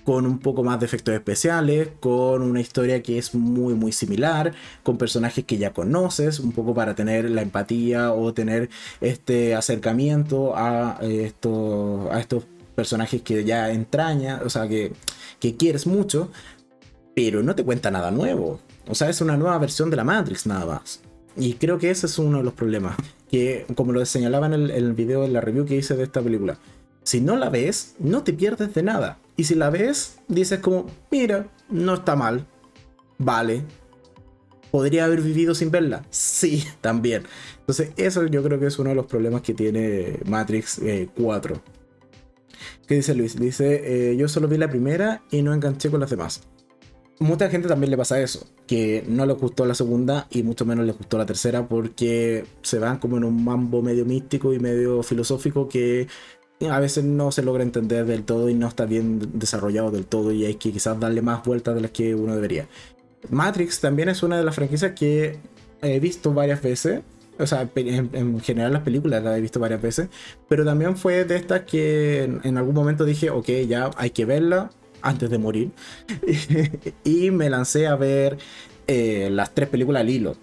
con 0.09 0.25
un 0.25 0.39
poco 0.39 0.65
más 0.65 0.81
de 0.81 0.87
efectos 0.87 1.15
especiales, 1.15 1.91
con 2.01 2.41
una 2.41 2.63
historia 2.63 3.03
que 3.03 3.19
es 3.19 3.35
muy 3.35 3.75
muy 3.75 3.93
similar, 3.93 4.55
con 4.83 4.97
personajes 4.97 5.45
que 5.45 5.59
ya 5.59 5.75
conoces, 5.75 6.41
un 6.41 6.53
poco 6.53 6.73
para 6.73 6.95
tener 6.95 7.31
la 7.31 7.43
empatía 7.43 8.15
o 8.15 8.33
tener 8.33 8.71
este 9.03 9.55
acercamiento 9.55 10.57
a, 10.57 10.99
esto, 11.03 12.09
a 12.11 12.21
estos 12.21 12.45
personajes 12.79 13.22
que 13.22 13.43
ya 13.43 13.72
entraña, 13.72 14.41
o 14.45 14.49
sea, 14.49 14.68
que, 14.68 14.93
que 15.41 15.57
quieres 15.57 15.85
mucho, 15.85 16.31
pero 17.12 17.43
no 17.43 17.57
te 17.57 17.64
cuenta 17.64 17.91
nada 17.91 18.12
nuevo. 18.12 18.61
O 18.87 18.95
sea, 18.95 19.11
es 19.11 19.20
una 19.20 19.37
nueva 19.37 19.59
versión 19.59 19.91
de 19.91 19.97
la 19.97 20.05
Matrix 20.05 20.47
nada 20.47 20.64
más. 20.64 21.01
Y 21.37 21.55
creo 21.55 21.79
que 21.79 21.91
ese 21.91 22.07
es 22.07 22.20
uno 22.20 22.39
de 22.39 22.45
los 22.45 22.55
problemas. 22.55 22.97
Que, 23.29 23.66
como 23.74 23.91
lo 23.91 24.07
señalaba 24.07 24.47
en 24.47 24.53
el, 24.53 24.93
video 24.93 25.22
de 25.22 25.29
la 25.29 25.41
review 25.41 25.66
que 25.66 25.74
hice 25.74 25.97
de 25.97 26.05
esta 26.05 26.22
película, 26.22 26.57
si 27.03 27.20
no 27.20 27.35
la 27.35 27.49
ves, 27.49 27.97
no 27.99 28.22
te 28.22 28.33
pierdes 28.33 28.72
de 28.72 28.85
nada. 28.85 29.18
Y 29.37 29.43
si 29.43 29.57
la 29.57 29.70
ves, 29.70 30.20
dices 30.29 30.61
como, 30.61 30.87
mira, 31.11 31.49
no 31.68 31.95
está 31.95 32.14
mal. 32.14 32.47
Vale. 33.18 33.64
¿Podría 34.70 35.07
haber 35.07 35.22
vivido 35.22 35.53
sin 35.57 35.72
verla? 35.72 36.05
Sí, 36.11 36.62
también. 36.81 37.24
Entonces, 37.59 37.91
eso 37.97 38.24
yo 38.26 38.41
creo 38.45 38.61
que 38.61 38.66
es 38.66 38.79
uno 38.79 38.91
de 38.91 38.95
los 38.95 39.07
problemas 39.07 39.43
que 39.43 39.53
tiene 39.53 40.20
Matrix 40.26 40.81
4. 41.16 41.61
¿Qué 42.87 42.95
dice 42.95 43.15
Luis? 43.15 43.39
Dice, 43.39 44.11
eh, 44.11 44.17
yo 44.17 44.29
solo 44.29 44.49
vi 44.49 44.59
la 44.59 44.69
primera 44.69 45.23
y 45.31 45.43
no 45.43 45.53
enganché 45.53 45.91
con 45.91 46.01
las 46.01 46.11
demás. 46.11 46.43
Mucha 47.21 47.51
gente 47.51 47.67
también 47.67 47.91
le 47.91 47.97
pasa 47.97 48.21
eso, 48.21 48.47
que 48.67 49.05
no 49.09 49.27
le 49.27 49.33
gustó 49.33 49.67
la 49.67 49.75
segunda 49.75 50.29
y 50.31 50.45
mucho 50.45 50.65
menos 50.65 50.87
le 50.87 50.93
gustó 50.93 51.19
la 51.19 51.27
tercera 51.27 51.67
porque 51.67 52.45
se 52.63 52.79
van 52.79 52.99
como 52.99 53.17
en 53.17 53.25
un 53.25 53.45
mambo 53.45 53.83
medio 53.83 54.05
místico 54.05 54.53
y 54.53 54.61
medio 54.61 55.03
filosófico 55.03 55.69
que 55.69 56.07
a 56.71 56.79
veces 56.79 57.05
no 57.05 57.33
se 57.33 57.43
logra 57.43 57.63
entender 57.65 58.07
del 58.07 58.25
todo 58.25 58.49
y 58.49 58.55
no 58.55 58.69
está 58.69 58.85
bien 58.85 59.21
desarrollado 59.35 59.91
del 59.91 60.07
todo 60.07 60.31
y 60.33 60.45
hay 60.45 60.55
que 60.55 60.73
quizás 60.73 60.99
darle 60.99 61.23
más 61.23 61.45
vueltas 61.45 61.75
de 61.75 61.81
las 61.81 61.91
que 61.91 62.15
uno 62.15 62.35
debería. 62.35 62.69
Matrix 63.31 63.81
también 63.81 64.09
es 64.09 64.23
una 64.23 64.39
de 64.39 64.45
las 64.45 64.55
franquicias 64.55 64.93
que 64.93 65.39
he 65.83 66.01
visto 66.01 66.33
varias 66.33 66.63
veces. 66.63 67.01
O 67.39 67.47
sea, 67.47 67.68
en, 67.74 68.41
general 68.41 68.72
las 68.72 68.82
películas 68.82 69.22
las 69.22 69.36
he 69.36 69.41
visto 69.41 69.61
varias 69.61 69.80
veces. 69.80 70.09
Pero 70.49 70.64
también 70.64 70.97
fue 70.97 71.24
de 71.24 71.36
estas 71.36 71.62
que 71.62 72.24
en, 72.24 72.59
algún 72.59 72.74
momento 72.74 73.05
dije, 73.05 73.30
ok, 73.30 73.49
ya 73.68 73.91
hay 73.97 74.11
que 74.11 74.24
verla 74.24 74.70
antes 75.03 75.30
de 75.30 75.39
morir. 75.39 75.70
y 77.05 77.30
me 77.30 77.51
lancé 77.51 77.86
a 77.86 77.97
ver 77.97 78.39
eh, 78.86 79.28
las 79.30 79.55
tres 79.55 79.68
películas 79.68 80.01
al 80.01 80.11
hilo. 80.11 80.36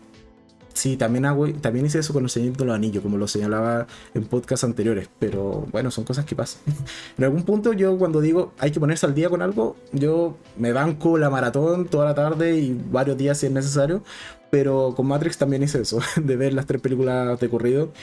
Sí, 0.75 0.97
también, 0.97 1.23
hago, 1.25 1.47
también 1.53 1.85
hice 1.85 1.99
eso 1.99 2.11
con 2.11 2.25
el 2.25 2.29
Señor 2.29 2.57
de 2.57 2.65
los 2.65 2.75
Anillos, 2.75 3.01
como 3.01 3.17
lo 3.17 3.29
señalaba 3.29 3.87
en 4.13 4.25
podcasts 4.25 4.65
anteriores, 4.65 5.09
pero 5.19 5.65
bueno, 5.71 5.89
son 5.89 6.03
cosas 6.03 6.25
que 6.25 6.35
pasan. 6.35 6.61
en 7.17 7.23
algún 7.23 7.43
punto 7.43 7.71
yo 7.71 7.97
cuando 7.97 8.19
digo 8.19 8.51
hay 8.59 8.71
que 8.71 8.79
ponerse 8.81 9.05
al 9.05 9.15
día 9.15 9.29
con 9.29 9.41
algo, 9.41 9.77
yo 9.93 10.35
me 10.57 10.73
banco 10.73 11.17
la 11.17 11.29
maratón 11.29 11.85
toda 11.85 12.03
la 12.03 12.13
tarde 12.13 12.57
y 12.57 12.77
varios 12.91 13.17
días 13.17 13.37
si 13.37 13.45
es 13.45 13.53
necesario, 13.53 14.03
pero 14.51 14.93
con 14.97 15.07
Matrix 15.07 15.37
también 15.37 15.63
hice 15.63 15.81
eso, 15.81 15.99
de 16.21 16.35
ver 16.35 16.53
las 16.53 16.65
tres 16.65 16.81
películas 16.81 17.39
de 17.39 17.49
corrido, 17.49 17.93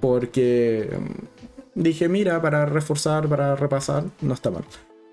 porque 0.00 0.88
mm, 1.74 1.82
dije, 1.82 2.08
mira, 2.08 2.40
para 2.40 2.64
reforzar, 2.64 3.28
para 3.28 3.56
repasar, 3.56 4.04
no 4.20 4.34
está 4.34 4.52
mal. 4.52 4.64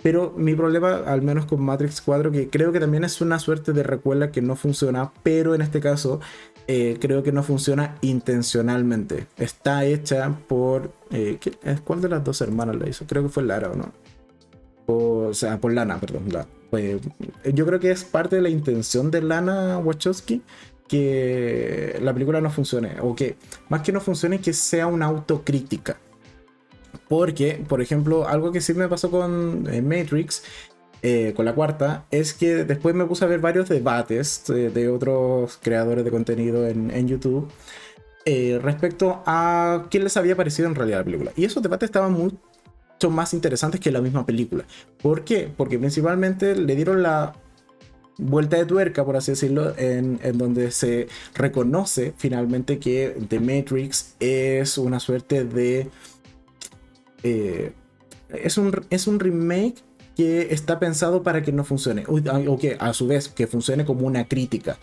Pero 0.03 0.35
mi 0.37 0.53
problema, 0.53 0.97
al 1.07 1.23
menos 1.23 1.47
con 1.47 1.61
Matrix 1.63 1.99
4, 2.01 2.31
que 2.31 2.49
creo 2.49 2.71
que 2.71 2.79
también 2.79 3.03
es 3.03 3.19
una 3.21 3.39
suerte 3.39 3.73
de 3.73 3.81
recuela 3.81 4.31
que 4.31 4.43
no 4.43 4.55
funciona, 4.55 5.11
pero 5.23 5.55
en 5.55 5.61
este 5.61 5.79
caso 5.79 6.19
eh, 6.67 6.97
creo 6.99 7.23
que 7.23 7.31
no 7.31 7.43
funciona 7.43 7.97
intencionalmente. 8.01 9.27
Está 9.37 9.85
hecha 9.85 10.37
por... 10.47 10.91
Eh, 11.11 11.39
¿Cuál 11.83 12.01
de 12.01 12.09
las 12.09 12.23
dos 12.23 12.41
hermanas 12.41 12.75
la 12.75 12.89
hizo? 12.89 13.05
Creo 13.05 13.23
que 13.23 13.29
fue 13.29 13.43
Lara, 13.43 13.71
¿o 13.71 13.75
no? 13.75 13.91
O, 14.87 15.33
sea, 15.33 15.59
por 15.59 15.73
Lana, 15.73 15.99
perdón. 15.99 16.25
Pues, 16.69 17.01
yo 17.53 17.65
creo 17.65 17.79
que 17.79 17.91
es 17.91 18.03
parte 18.03 18.37
de 18.37 18.41
la 18.41 18.49
intención 18.49 19.11
de 19.11 19.21
Lana 19.21 19.77
Wachowski 19.79 20.41
que 20.87 21.99
la 22.01 22.13
película 22.13 22.39
no 22.39 22.49
funcione. 22.49 22.95
O 23.01 23.15
que 23.15 23.35
más 23.69 23.81
que 23.81 23.91
no 23.91 23.99
funcione, 23.99 24.39
que 24.39 24.53
sea 24.53 24.87
una 24.87 25.05
autocrítica 25.05 25.97
porque, 27.07 27.63
por 27.67 27.81
ejemplo, 27.81 28.27
algo 28.27 28.51
que 28.51 28.61
sí 28.61 28.73
me 28.73 28.87
pasó 28.87 29.09
con 29.09 29.67
eh, 29.71 29.81
Matrix, 29.81 30.43
eh, 31.01 31.33
con 31.35 31.45
la 31.45 31.53
cuarta, 31.53 32.05
es 32.11 32.33
que 32.33 32.65
después 32.65 32.95
me 32.95 33.05
puse 33.05 33.25
a 33.25 33.27
ver 33.27 33.39
varios 33.39 33.69
debates 33.69 34.43
de, 34.47 34.89
otros 34.89 35.59
creadores 35.61 36.03
de 36.03 36.11
contenido 36.11 36.67
en, 36.67 37.07
YouTube 37.07 37.49
eh, 38.25 38.59
respecto 38.61 39.21
a 39.25 39.87
qué 39.89 39.99
les 39.99 40.17
había 40.17 40.35
parecido 40.35 40.67
en 40.67 40.75
realidad 40.75 40.99
la 40.99 41.05
película. 41.05 41.31
Y 41.35 41.45
esos 41.45 41.63
debates 41.63 41.87
estaban 41.87 42.13
mucho 42.13 43.09
más 43.09 43.33
interesantes 43.33 43.79
que 43.79 43.91
la 43.91 44.01
misma 44.01 44.25
película. 44.25 44.65
¿Por 45.01 45.23
qué? 45.23 45.49
Porque 45.55 45.77
principalmente 45.77 46.55
le 46.55 46.75
dieron 46.75 47.03
la 47.03 47.33
vuelta 48.17 48.57
de 48.57 48.65
tuerca, 48.65 49.05
por 49.05 49.15
así 49.15 49.31
decirlo, 49.31 49.77
en, 49.77 50.19
en, 50.23 50.37
donde 50.37 50.71
se 50.71 51.07
reconoce 51.35 52.13
finalmente 52.17 52.79
que 52.79 53.15
The 53.29 53.39
Matrix 53.39 54.15
es 54.19 54.79
una 54.79 54.99
suerte 54.99 55.43
de 55.43 55.89
eh, 57.23 57.73
es, 58.29 58.57
un, 58.57 58.85
es 58.89 59.07
un 59.07 59.19
remake 59.19 59.75
que 60.17 60.51
está 60.51 60.79
pensado 60.79 61.21
para 61.21 61.43
que 61.43 61.51
no 61.51 61.63
funcione, 61.63 62.03
o 62.07 62.57
que 62.57 62.75
a 62.79 62.91
su 62.93 63.05
vez 63.05 63.29
que 63.29 63.45
funcione 63.45 63.85
como 63.85 64.07
una 64.07 64.27
crítica. 64.27 64.79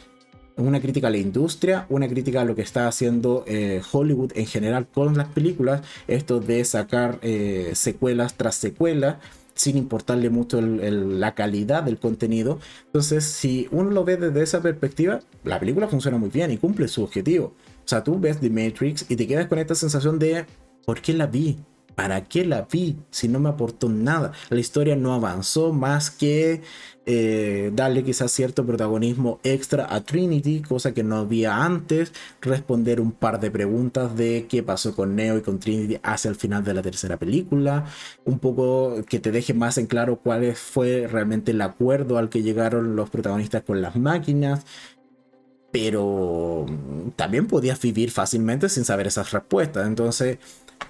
Una 0.56 0.80
crítica 0.80 1.08
a 1.08 1.10
la 1.10 1.18
industria, 1.18 1.86
una 1.88 2.06
crítica 2.06 2.42
a 2.42 2.44
lo 2.44 2.54
que 2.54 2.62
está 2.62 2.86
haciendo 2.86 3.42
eh, 3.48 3.82
Hollywood 3.90 4.30
en 4.36 4.46
general 4.46 4.86
con 4.86 5.16
las 5.16 5.26
películas, 5.26 5.82
esto 6.06 6.38
de 6.38 6.64
sacar 6.64 7.18
eh, 7.22 7.72
secuelas 7.74 8.34
tras 8.34 8.54
secuelas 8.54 9.16
sin 9.54 9.76
importarle 9.76 10.30
mucho 10.30 10.60
la 10.60 11.34
calidad 11.34 11.82
del 11.82 11.98
contenido. 11.98 12.60
Entonces, 12.86 13.24
si 13.24 13.68
uno 13.70 13.90
lo 13.90 14.04
ve 14.04 14.16
desde 14.16 14.42
esa 14.42 14.62
perspectiva, 14.62 15.20
la 15.44 15.60
película 15.60 15.88
funciona 15.88 16.18
muy 16.18 16.28
bien 16.28 16.50
y 16.50 16.58
cumple 16.58 16.88
su 16.88 17.02
objetivo. 17.02 17.54
O 17.84 17.88
sea, 17.88 18.02
tú 18.02 18.18
ves 18.18 18.40
The 18.40 18.50
Matrix 18.50 19.06
y 19.08 19.16
te 19.16 19.26
quedas 19.26 19.46
con 19.46 19.58
esta 19.58 19.74
sensación 19.74 20.18
de, 20.18 20.44
¿por 20.84 21.00
qué 21.00 21.12
la 21.12 21.26
vi? 21.26 21.58
¿Para 21.94 22.24
qué 22.24 22.44
la 22.44 22.62
vi 22.70 22.96
si 23.10 23.28
no 23.28 23.40
me 23.40 23.48
aportó 23.48 23.88
nada? 23.88 24.32
La 24.50 24.60
historia 24.60 24.96
no 24.96 25.14
avanzó 25.14 25.72
más 25.72 26.10
que 26.10 26.62
eh, 27.06 27.70
darle 27.74 28.02
quizás 28.02 28.32
cierto 28.32 28.64
protagonismo 28.64 29.38
extra 29.42 29.86
a 29.94 30.00
Trinity, 30.00 30.62
cosa 30.62 30.94
que 30.94 31.02
no 31.02 31.16
había 31.16 31.62
antes, 31.64 32.12
responder 32.40 33.00
un 33.00 33.12
par 33.12 33.40
de 33.40 33.50
preguntas 33.50 34.16
de 34.16 34.46
qué 34.48 34.62
pasó 34.62 34.94
con 34.96 35.14
Neo 35.14 35.36
y 35.36 35.42
con 35.42 35.58
Trinity 35.58 35.98
hacia 36.02 36.30
el 36.30 36.36
final 36.36 36.64
de 36.64 36.74
la 36.74 36.82
tercera 36.82 37.18
película, 37.18 37.84
un 38.24 38.38
poco 38.38 39.04
que 39.06 39.20
te 39.20 39.32
deje 39.32 39.52
más 39.52 39.76
en 39.76 39.86
claro 39.86 40.20
cuál 40.22 40.54
fue 40.54 41.06
realmente 41.06 41.50
el 41.52 41.60
acuerdo 41.60 42.16
al 42.18 42.30
que 42.30 42.42
llegaron 42.42 42.96
los 42.96 43.10
protagonistas 43.10 43.62
con 43.62 43.82
las 43.82 43.96
máquinas. 43.96 44.64
Pero 45.72 46.66
también 47.16 47.48
podías 47.48 47.80
vivir 47.80 48.12
fácilmente 48.12 48.68
sin 48.68 48.84
saber 48.84 49.08
esas 49.08 49.32
respuestas. 49.32 49.88
Entonces, 49.88 50.38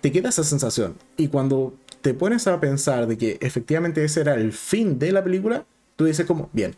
te 0.01 0.13
queda 0.13 0.29
esa 0.29 0.45
sensación. 0.45 0.97
Y 1.17 1.29
cuando 1.29 1.75
te 2.03 2.15
pones 2.15 2.47
a 2.47 2.61
pensar 2.61 3.07
de 3.07 3.17
que 3.17 3.39
efectivamente 3.41 4.05
ese 4.05 4.21
era 4.21 4.35
el 4.35 4.53
fin 4.53 4.99
de 4.99 5.13
la 5.13 5.25
película, 5.25 5.65
tú 5.97 6.05
dices 6.05 6.27
como, 6.27 6.51
bien, 6.53 6.77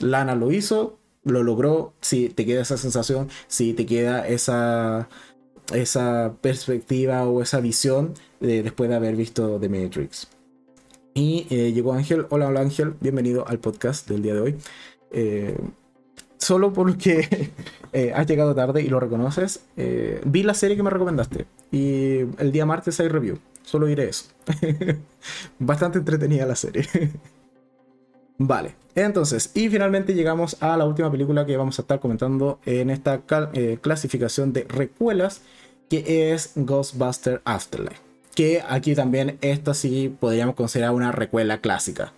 Lana 0.00 0.34
lo 0.34 0.50
hizo, 0.50 0.98
lo 1.24 1.42
logró, 1.42 1.92
si 2.00 2.28
te 2.28 2.44
queda 2.44 2.62
esa 2.62 2.76
sensación, 2.76 3.28
si 3.46 3.74
te 3.74 3.86
queda 3.86 4.26
esa, 4.26 5.08
esa 5.72 6.34
perspectiva 6.40 7.24
o 7.28 7.42
esa 7.42 7.60
visión 7.60 8.14
de, 8.40 8.62
después 8.62 8.90
de 8.90 8.96
haber 8.96 9.16
visto 9.16 9.58
The 9.60 9.68
Matrix. 9.68 10.28
Y 11.14 11.46
eh, 11.50 11.72
llegó 11.72 11.92
Ángel, 11.92 12.26
hola, 12.30 12.48
hola 12.48 12.60
Ángel, 12.60 12.94
bienvenido 13.00 13.46
al 13.46 13.58
podcast 13.58 14.08
del 14.08 14.22
día 14.22 14.34
de 14.34 14.40
hoy. 14.40 14.56
Eh, 15.10 15.56
solo 16.40 16.72
porque 16.72 17.50
eh, 17.92 18.12
has 18.14 18.26
llegado 18.26 18.54
tarde 18.54 18.82
y 18.82 18.88
lo 18.88 18.98
reconoces, 18.98 19.64
eh, 19.76 20.20
vi 20.24 20.42
la 20.42 20.54
serie 20.54 20.76
que 20.76 20.82
me 20.82 20.90
recomendaste 20.90 21.46
y 21.70 22.20
el 22.38 22.50
día 22.50 22.66
martes 22.66 22.98
hay 22.98 23.08
review. 23.08 23.38
Solo 23.62 23.86
diré 23.86 24.08
eso. 24.08 24.24
Bastante 25.58 25.98
entretenida 25.98 26.46
la 26.46 26.56
serie. 26.56 26.88
vale, 28.38 28.74
entonces, 28.94 29.52
y 29.54 29.68
finalmente 29.68 30.14
llegamos 30.14 30.56
a 30.60 30.76
la 30.76 30.86
última 30.86 31.10
película 31.12 31.46
que 31.46 31.56
vamos 31.56 31.78
a 31.78 31.82
estar 31.82 32.00
comentando 32.00 32.58
en 32.64 32.90
esta 32.90 33.22
eh, 33.52 33.78
clasificación 33.80 34.52
de 34.52 34.64
recuelas, 34.64 35.42
que 35.88 36.32
es 36.32 36.52
Ghostbuster 36.56 37.42
Afterlife. 37.44 38.00
Que 38.34 38.62
aquí 38.66 38.94
también 38.94 39.36
esta 39.42 39.74
sí 39.74 40.16
podríamos 40.18 40.54
considerar 40.54 40.92
una 40.92 41.12
recuela 41.12 41.60
clásica 41.60 42.12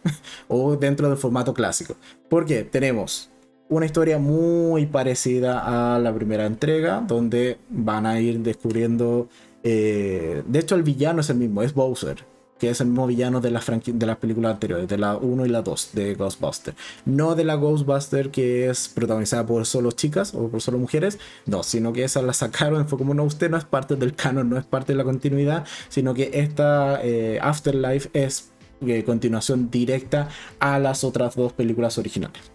o 0.46 0.76
dentro 0.76 1.08
del 1.08 1.18
formato 1.18 1.54
clásico. 1.54 1.96
Porque 2.28 2.62
tenemos 2.64 3.31
una 3.72 3.86
historia 3.86 4.18
muy 4.18 4.84
parecida 4.84 5.94
a 5.94 5.98
la 5.98 6.14
primera 6.14 6.44
entrega, 6.44 7.02
donde 7.06 7.58
van 7.70 8.06
a 8.06 8.20
ir 8.20 8.40
descubriendo... 8.40 9.28
Eh, 9.64 10.42
de 10.46 10.58
hecho, 10.58 10.74
el 10.74 10.82
villano 10.82 11.22
es 11.22 11.30
el 11.30 11.36
mismo, 11.36 11.62
es 11.62 11.72
Bowser, 11.72 12.26
que 12.58 12.68
es 12.68 12.82
el 12.82 12.88
mismo 12.88 13.06
villano 13.06 13.40
de 13.40 13.50
las, 13.50 13.64
de 13.66 14.06
las 14.06 14.18
películas 14.18 14.52
anteriores, 14.52 14.88
de 14.88 14.98
la 14.98 15.16
1 15.16 15.46
y 15.46 15.48
la 15.48 15.62
2 15.62 15.90
de 15.94 16.14
Ghostbuster. 16.14 16.74
No 17.06 17.34
de 17.34 17.44
la 17.44 17.54
Ghostbuster 17.54 18.30
que 18.30 18.68
es 18.68 18.90
protagonizada 18.90 19.46
por 19.46 19.64
solo 19.64 19.90
chicas 19.92 20.34
o 20.34 20.48
por 20.48 20.60
solo 20.60 20.76
mujeres, 20.76 21.18
no, 21.46 21.62
sino 21.62 21.94
que 21.94 22.04
esa 22.04 22.20
la 22.20 22.34
sacaron, 22.34 22.86
fue 22.88 22.98
como 22.98 23.14
no, 23.14 23.24
usted 23.24 23.48
no 23.48 23.56
es 23.56 23.64
parte 23.64 23.96
del 23.96 24.14
canon, 24.14 24.50
no 24.50 24.58
es 24.58 24.66
parte 24.66 24.92
de 24.92 24.98
la 24.98 25.04
continuidad, 25.04 25.64
sino 25.88 26.12
que 26.12 26.30
esta 26.34 27.00
eh, 27.02 27.38
Afterlife 27.40 28.10
es 28.12 28.50
eh, 28.86 29.02
continuación 29.04 29.70
directa 29.70 30.28
a 30.58 30.78
las 30.78 31.04
otras 31.04 31.36
dos 31.36 31.54
películas 31.54 31.96
originales. 31.96 32.51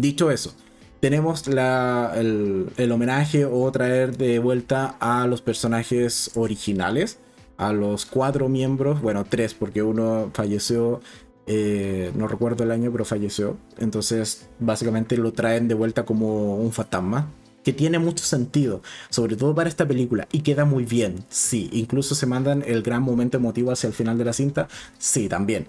Dicho 0.00 0.30
eso, 0.30 0.54
tenemos 1.00 1.46
el, 1.46 2.90
homenaje 2.90 3.44
o 3.44 3.70
traer 3.70 4.16
de 4.16 4.38
vuelta 4.38 4.96
a 4.98 5.26
los 5.26 5.42
personajes 5.42 6.30
originales, 6.36 7.18
a 7.58 7.74
los 7.74 8.06
cuatro 8.06 8.48
miembros, 8.48 9.02
bueno, 9.02 9.26
tres, 9.28 9.52
porque 9.52 9.82
uno 9.82 10.30
falleció, 10.32 11.02
eh, 11.46 12.12
no 12.14 12.28
recuerdo 12.28 12.64
el 12.64 12.70
año, 12.70 12.90
pero 12.90 13.04
falleció. 13.04 13.58
Entonces, 13.78 14.48
básicamente 14.58 15.18
lo 15.18 15.32
traen 15.32 15.68
de 15.68 15.74
vuelta 15.74 16.06
como 16.06 16.56
un 16.56 16.72
fantasma, 16.72 17.28
que 17.62 17.74
tiene 17.74 17.98
mucho 17.98 18.24
sentido, 18.24 18.80
sobre 19.10 19.36
todo 19.36 19.54
para 19.54 19.68
esta 19.68 19.86
película, 19.86 20.28
y 20.32 20.40
queda 20.40 20.64
muy 20.64 20.86
bien, 20.86 21.24
sí. 21.28 21.68
Incluso 21.74 22.14
se 22.14 22.24
mandan 22.24 22.64
el 22.66 22.82
gran 22.82 23.02
momento 23.02 23.36
emotivo 23.36 23.70
hacia 23.70 23.88
el 23.88 23.92
final 23.92 24.16
de 24.16 24.24
la 24.24 24.32
cinta, 24.32 24.66
sí, 24.98 25.28
también. 25.28 25.66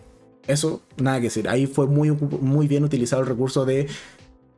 Eso, 0.47 0.81
nada 0.97 1.17
que 1.17 1.25
decir. 1.25 1.47
Ahí 1.47 1.67
fue 1.67 1.87
muy, 1.87 2.11
muy 2.11 2.67
bien 2.67 2.83
utilizado 2.83 3.21
el 3.21 3.27
recurso 3.27 3.65
de 3.65 3.87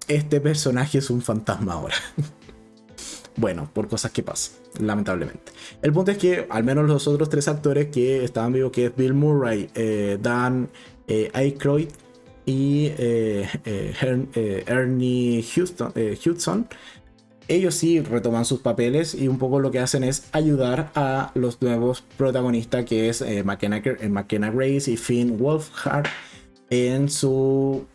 este 0.07 0.41
personaje 0.41 0.97
es 0.97 1.09
un 1.09 1.21
fantasma 1.21 1.73
ahora. 1.73 1.95
bueno, 3.35 3.69
por 3.73 3.87
cosas 3.87 4.11
que 4.11 4.23
pasan, 4.23 4.55
lamentablemente. 4.79 5.51
El 5.81 5.93
punto 5.93 6.11
es 6.11 6.17
que 6.17 6.47
al 6.49 6.63
menos 6.63 6.87
los 6.87 7.07
otros 7.07 7.29
tres 7.29 7.47
actores 7.47 7.87
que 7.87 8.23
estaban 8.23 8.53
vivos, 8.53 8.71
que 8.71 8.87
es 8.87 8.95
Bill 8.95 9.13
Murray, 9.13 9.69
eh, 9.75 10.17
Dan 10.21 10.69
eh, 11.07 11.29
Aykroyd 11.33 11.89
y 12.45 12.91
eh, 12.97 13.47
Ernie 14.67 15.43
Houston, 15.55 15.93
Hudson, 16.25 16.67
ellos 17.47 17.75
sí 17.75 17.99
retoman 17.99 18.45
sus 18.45 18.61
papeles 18.61 19.13
y 19.13 19.27
un 19.27 19.37
poco 19.37 19.59
lo 19.59 19.69
que 19.69 19.79
hacen 19.79 20.03
es 20.03 20.29
ayudar 20.31 20.91
a 20.95 21.31
los 21.35 21.61
nuevos 21.61 22.03
protagonistas 22.17 22.85
que 22.85 23.09
es 23.09 23.23
McKenna, 23.43 24.49
Grace 24.49 24.89
y 24.89 24.97
Finn 24.97 25.37
Wolfhard 25.37 26.07
en 26.69 27.09
su 27.09 27.85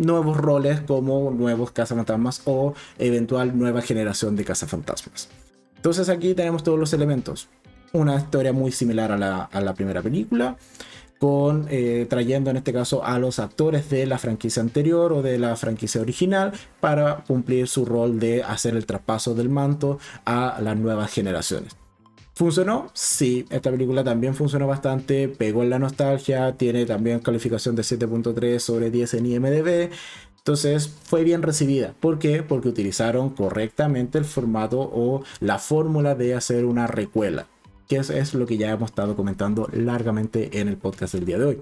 nuevos 0.00 0.36
roles 0.36 0.80
como 0.80 1.30
nuevos 1.30 1.70
cazafantasmas 1.70 2.42
o 2.46 2.74
eventual 2.98 3.56
nueva 3.56 3.82
generación 3.82 4.34
de 4.34 4.44
cazafantasmas. 4.44 5.28
Entonces 5.76 6.08
aquí 6.08 6.34
tenemos 6.34 6.62
todos 6.62 6.78
los 6.78 6.92
elementos. 6.92 7.48
Una 7.92 8.16
historia 8.16 8.52
muy 8.52 8.72
similar 8.72 9.12
a 9.12 9.18
la, 9.18 9.74
primera 9.74 10.00
película, 10.00 10.56
con 11.18 11.66
eh, 11.70 12.06
trayendo 12.08 12.50
en 12.50 12.56
este 12.56 12.72
caso 12.72 13.04
a 13.04 13.18
los 13.18 13.38
actores 13.38 13.90
de 13.90 14.06
la 14.06 14.18
franquicia 14.18 14.62
anterior 14.62 15.12
o 15.12 15.22
de 15.22 15.38
la 15.38 15.56
franquicia 15.56 16.00
original 16.00 16.52
para 16.80 17.24
cumplir 17.26 17.68
su 17.68 17.84
rol 17.84 18.20
de 18.20 18.42
hacer 18.42 18.76
el 18.76 18.86
traspaso 18.86 19.34
del 19.34 19.48
manto 19.48 19.98
a 20.24 20.58
las 20.62 20.76
nuevas 20.76 21.12
generaciones. 21.12 21.76
¿Funcionó? 22.40 22.90
Sí, 22.94 23.44
esta 23.50 23.70
película 23.70 24.02
también 24.02 24.34
funcionó 24.34 24.66
bastante, 24.66 25.28
pegó 25.28 25.62
en 25.62 25.68
la 25.68 25.78
nostalgia, 25.78 26.56
tiene 26.56 26.86
también 26.86 27.20
calificación 27.20 27.76
de 27.76 27.82
7.3 27.82 28.58
sobre 28.60 28.90
10 28.90 29.12
en 29.12 29.26
IMDB. 29.26 29.90
Entonces 30.38 30.88
fue 30.88 31.22
bien 31.22 31.42
recibida. 31.42 31.92
¿Por 32.00 32.18
qué? 32.18 32.42
Porque 32.42 32.70
utilizaron 32.70 33.28
correctamente 33.28 34.16
el 34.16 34.24
formato 34.24 34.80
o 34.80 35.22
la 35.40 35.58
fórmula 35.58 36.14
de 36.14 36.34
hacer 36.34 36.64
una 36.64 36.86
recuela, 36.86 37.46
que 37.86 37.96
es, 37.96 38.08
es 38.08 38.32
lo 38.32 38.46
que 38.46 38.56
ya 38.56 38.70
hemos 38.70 38.88
estado 38.88 39.16
comentando 39.16 39.68
largamente 39.74 40.60
en 40.60 40.68
el 40.68 40.78
podcast 40.78 41.12
del 41.12 41.26
día 41.26 41.36
de 41.36 41.44
hoy. 41.44 41.60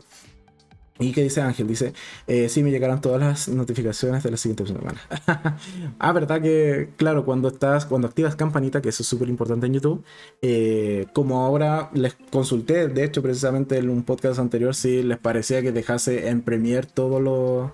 ¿Y 1.00 1.12
qué 1.12 1.22
dice 1.22 1.40
Ángel? 1.40 1.66
Dice, 1.66 1.92
eh, 2.26 2.48
sí, 2.48 2.62
me 2.62 2.70
llegaron 2.70 3.00
todas 3.00 3.20
las 3.20 3.48
notificaciones 3.48 4.22
de 4.22 4.30
la 4.30 4.36
siguiente 4.36 4.66
semana. 4.66 5.00
ah, 5.98 6.12
verdad 6.12 6.42
que, 6.42 6.90
claro, 6.96 7.24
cuando 7.24 7.48
estás, 7.48 7.86
cuando 7.86 8.08
activas 8.08 8.34
campanita, 8.34 8.82
que 8.82 8.88
eso 8.88 9.02
es 9.02 9.08
súper 9.08 9.28
importante 9.28 9.66
en 9.66 9.74
YouTube, 9.74 10.04
eh, 10.42 11.06
como 11.12 11.44
ahora 11.44 11.90
les 11.94 12.16
consulté, 12.30 12.88
de 12.88 13.04
hecho, 13.04 13.22
precisamente 13.22 13.78
en 13.78 13.90
un 13.90 14.02
podcast 14.02 14.40
anterior, 14.40 14.74
si 14.74 15.02
les 15.02 15.18
parecía 15.18 15.62
que 15.62 15.70
dejase 15.70 16.28
en 16.28 16.42
Premiere 16.42 16.88
todos 16.92 17.22
los 17.22 17.70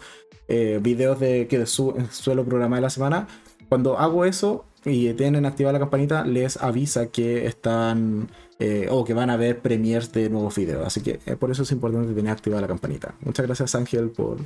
eh, 0.49 0.79
videos 0.83 1.19
de 1.19 1.47
que 1.47 1.65
suelo 1.65 2.45
programar 2.45 2.79
de 2.79 2.83
la 2.83 2.91
semana, 2.91 3.27
cuando 3.71 3.99
hago 3.99 4.27
eso 4.27 4.67
y 4.85 5.13
tienen 5.15 5.47
activada 5.47 5.75
la 5.75 5.79
campanita, 5.79 6.25
les 6.25 6.59
avisa 6.59 7.07
que 7.07 7.47
están 7.47 8.29
eh, 8.61 8.87
o 8.89 9.05
que 9.05 9.15
van 9.15 9.31
a 9.31 9.37
ver 9.37 9.61
premiers 9.61 10.13
de 10.13 10.31
nuevos 10.31 10.55
videos. 10.55 10.87
Así 10.87 11.01
que 11.01 11.21
eh, 11.27 11.37
por 11.37 11.51
eso 11.51 11.65
es 11.65 11.73
importante 11.73 12.13
tener 12.13 12.33
activada 12.33 12.63
la 12.63 12.69
campanita. 12.69 13.15
Muchas 13.21 13.47
gracias 13.47 13.75
Ángel 13.75 14.11
por 14.11 14.39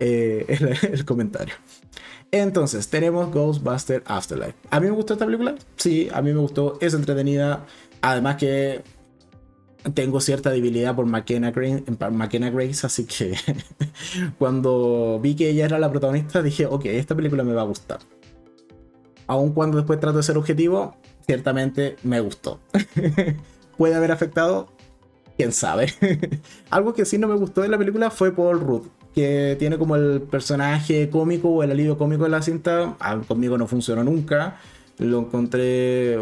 eh, 0.00 0.58
el, 0.92 1.04
comentario. 1.04 1.54
Entonces, 2.30 2.88
tenemos 2.88 3.30
Ghostbuster 3.32 4.02
Afterlife. 4.06 4.54
¿A 4.70 4.80
mí 4.80 4.86
me 4.86 4.92
gustó 4.92 5.14
esta 5.14 5.24
película? 5.24 5.54
Sí, 5.76 6.08
a 6.12 6.20
mí 6.20 6.32
me 6.32 6.40
gustó. 6.40 6.78
Es 6.80 6.92
entretenida. 6.94 7.64
Además 8.02 8.36
que 8.36 8.82
tengo 9.94 10.20
cierta 10.20 10.50
debilidad 10.50 10.94
por 10.96 11.06
McKenna, 11.06 11.52
McKenna 12.10 12.50
Grace, 12.50 12.86
así 12.86 13.04
que 13.04 13.34
cuando 14.38 15.20
vi 15.22 15.36
que 15.36 15.50
ella 15.50 15.66
era 15.66 15.78
la 15.78 15.90
protagonista 15.90 16.42
dije, 16.42 16.66
ok, 16.66 16.86
esta 16.86 17.14
película 17.14 17.44
me 17.44 17.52
va 17.52 17.62
a 17.62 17.66
gustar. 17.66 18.00
Aun 19.26 19.52
cuando 19.52 19.76
después 19.76 20.00
trato 20.00 20.18
de 20.18 20.22
ser 20.22 20.36
objetivo, 20.36 20.96
ciertamente 21.26 21.96
me 22.02 22.20
gustó. 22.20 22.60
puede 23.76 23.94
haber 23.94 24.12
afectado, 24.12 24.68
quién 25.36 25.52
sabe. 25.52 25.92
Algo 26.70 26.94
que 26.94 27.04
sí 27.04 27.18
no 27.18 27.28
me 27.28 27.34
gustó 27.34 27.62
de 27.62 27.68
la 27.68 27.78
película 27.78 28.10
fue 28.10 28.32
Paul 28.32 28.60
Rudd, 28.60 28.86
que 29.14 29.56
tiene 29.58 29.78
como 29.78 29.96
el 29.96 30.22
personaje 30.22 31.08
cómico 31.10 31.48
o 31.50 31.62
el 31.62 31.70
alivio 31.70 31.98
cómico 31.98 32.24
de 32.24 32.30
la 32.30 32.42
cinta. 32.42 32.96
Ah, 33.00 33.20
conmigo 33.26 33.58
no 33.58 33.66
funcionó 33.66 34.04
nunca. 34.04 34.58
Lo 34.98 35.20
encontré 35.20 36.18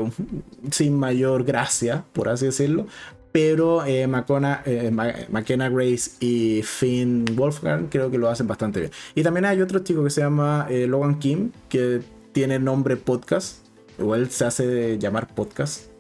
sin 0.71 0.99
mayor 0.99 1.45
gracia, 1.45 2.05
por 2.13 2.29
así 2.29 2.47
decirlo. 2.47 2.87
Pero 3.31 3.85
eh, 3.87 4.03
eh 4.03 4.91
McKenna 5.31 5.71
Grace 5.71 6.13
y 6.21 6.63
Finn 6.63 7.25
Wolfgang 7.35 7.89
creo 7.89 8.11
que 8.11 8.19
lo 8.19 8.29
hacen 8.29 8.47
bastante 8.47 8.81
bien. 8.81 8.93
Y 9.15 9.23
también 9.23 9.47
hay 9.47 9.61
otro 9.63 9.79
chico 9.81 10.05
que 10.05 10.11
se 10.11 10.21
llama 10.21 10.67
eh, 10.69 10.87
Logan 10.87 11.19
Kim, 11.19 11.51
que 11.69 12.03
tiene 12.33 12.59
nombre 12.59 12.97
podcast. 12.97 13.63
Igual 13.99 14.30
se 14.30 14.45
hace 14.45 14.99
llamar 14.99 15.34
podcast 15.34 15.93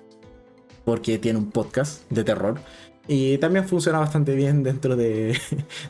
porque 0.84 1.18
tiene 1.18 1.38
un 1.38 1.50
podcast 1.50 2.10
de 2.10 2.24
terror. 2.24 2.58
Y 3.08 3.38
también 3.38 3.66
funciona 3.66 3.98
bastante 3.98 4.34
bien 4.34 4.62
dentro 4.62 4.96
de, 4.96 5.36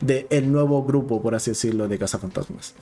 el 0.29 0.51
nuevo 0.51 0.83
grupo, 0.83 1.21
por 1.21 1.35
así 1.35 1.51
decirlo, 1.51 1.87
de 1.87 1.97
Cazafantasmas. 1.97 2.73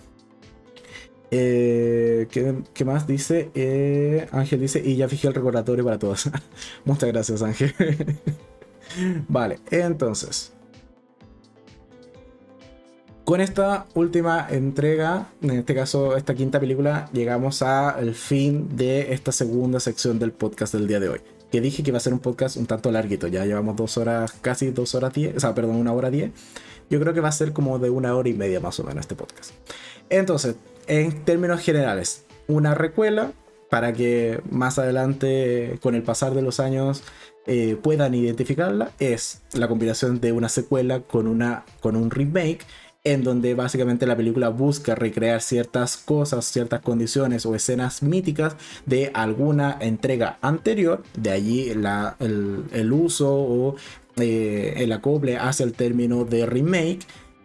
Eh, 1.32 2.28
¿qué, 2.30 2.86
más 2.86 3.08
dice? 3.08 3.52
Eh, 3.54 4.28
Ángel 4.32 4.60
dice, 4.60 4.82
y 4.84 4.96
ya 4.98 5.08
fijé 5.08 5.28
el 5.28 5.34
recordatorio 5.34 5.84
para 5.84 6.00
todos. 6.00 6.30
Muchas 6.86 7.10
gracias, 7.10 7.42
Ángel. 7.42 7.74
vale, 9.28 9.60
entonces. 9.70 10.54
Con 13.24 13.40
esta 13.40 13.86
última 13.94 14.48
entrega, 14.50 15.30
en 15.42 15.52
este 15.52 15.76
caso 15.76 16.18
esta 16.18 16.34
quinta 16.34 16.60
película, 16.60 17.10
llegamos 17.14 17.62
al 17.62 18.16
fin 18.16 18.76
de 18.76 19.14
esta 19.14 19.32
segunda 19.32 19.80
sección 19.80 20.20
del 20.20 20.32
podcast 20.32 20.74
del 20.74 20.88
día 20.88 21.00
de 21.00 21.10
hoy 21.10 21.22
que 21.52 21.62
dije 21.62 21.84
que 21.84 21.90
iba 21.90 21.98
a 21.98 22.02
ser 22.02 22.14
un 22.14 22.20
podcast 22.20 22.56
un 22.56 22.66
tanto 22.66 22.92
larguito. 22.92 23.28
Ya 23.28 23.46
llevamos 23.46 23.76
dos 23.76 23.98
horas, 23.98 24.32
casi 24.42 24.72
dos 24.72 24.96
horas 24.96 25.14
diez, 25.14 25.36
o 25.36 25.40
sea, 25.40 25.54
perdón, 25.54 25.76
una 25.76 25.94
hora 25.94 26.10
diez. 26.10 26.32
Yo 26.90 27.00
creo 27.00 27.14
que 27.14 27.20
va 27.20 27.30
a 27.30 27.34
ser 27.34 27.54
como 27.54 27.78
de 27.78 27.90
una 27.90 28.16
hora 28.16 28.30
y 28.30 28.34
media 28.34 28.60
más 28.60 28.80
o 28.80 28.84
menos 28.84 29.02
este 29.02 29.16
podcast. 29.16 29.52
Entonces, 30.10 30.56
en 30.88 31.24
términos 31.24 31.62
generales, 31.62 32.26
una 32.48 32.74
recuela 32.74 33.34
para 33.70 33.94
que 33.94 34.42
más 34.50 34.80
adelante, 34.80 35.78
con 35.82 35.96
el 35.96 36.04
pasar 36.04 36.34
de 36.34 36.42
los 36.42 36.60
años, 36.60 37.04
eh, 37.48 37.78
puedan 37.82 38.14
identificarla, 38.14 38.92
es 39.00 39.42
la 39.54 39.68
combinación 39.68 40.20
de 40.20 40.32
una 40.32 40.50
secuela 40.50 41.02
con, 41.02 41.28
una, 41.28 41.64
con 41.80 41.96
un 41.96 42.12
remake 42.12 42.60
en 43.04 43.24
donde 43.24 43.56
básicamente 43.56 44.06
la 44.06 44.16
película 44.16 44.50
busca 44.50 44.94
recrear 44.94 45.42
ciertas 45.42 45.98
cosas, 45.98 46.46
ciertas 46.46 46.82
condiciones 46.82 47.46
o 47.46 47.56
escenas 47.56 48.04
míticas 48.04 48.56
de 48.86 49.12
alguna 49.14 49.78
entrega 49.80 50.38
anterior, 50.42 51.04
de 51.18 51.32
allí 51.32 51.70
el, 51.70 52.94
uso 52.94 53.34
o 53.34 53.76
eh, 54.18 54.76
el 54.78 54.92
acople 54.92 55.38
hacia 55.38 55.64
el 55.64 55.74
término 55.74 56.26
de 56.26 56.46
remake. 56.46 57.00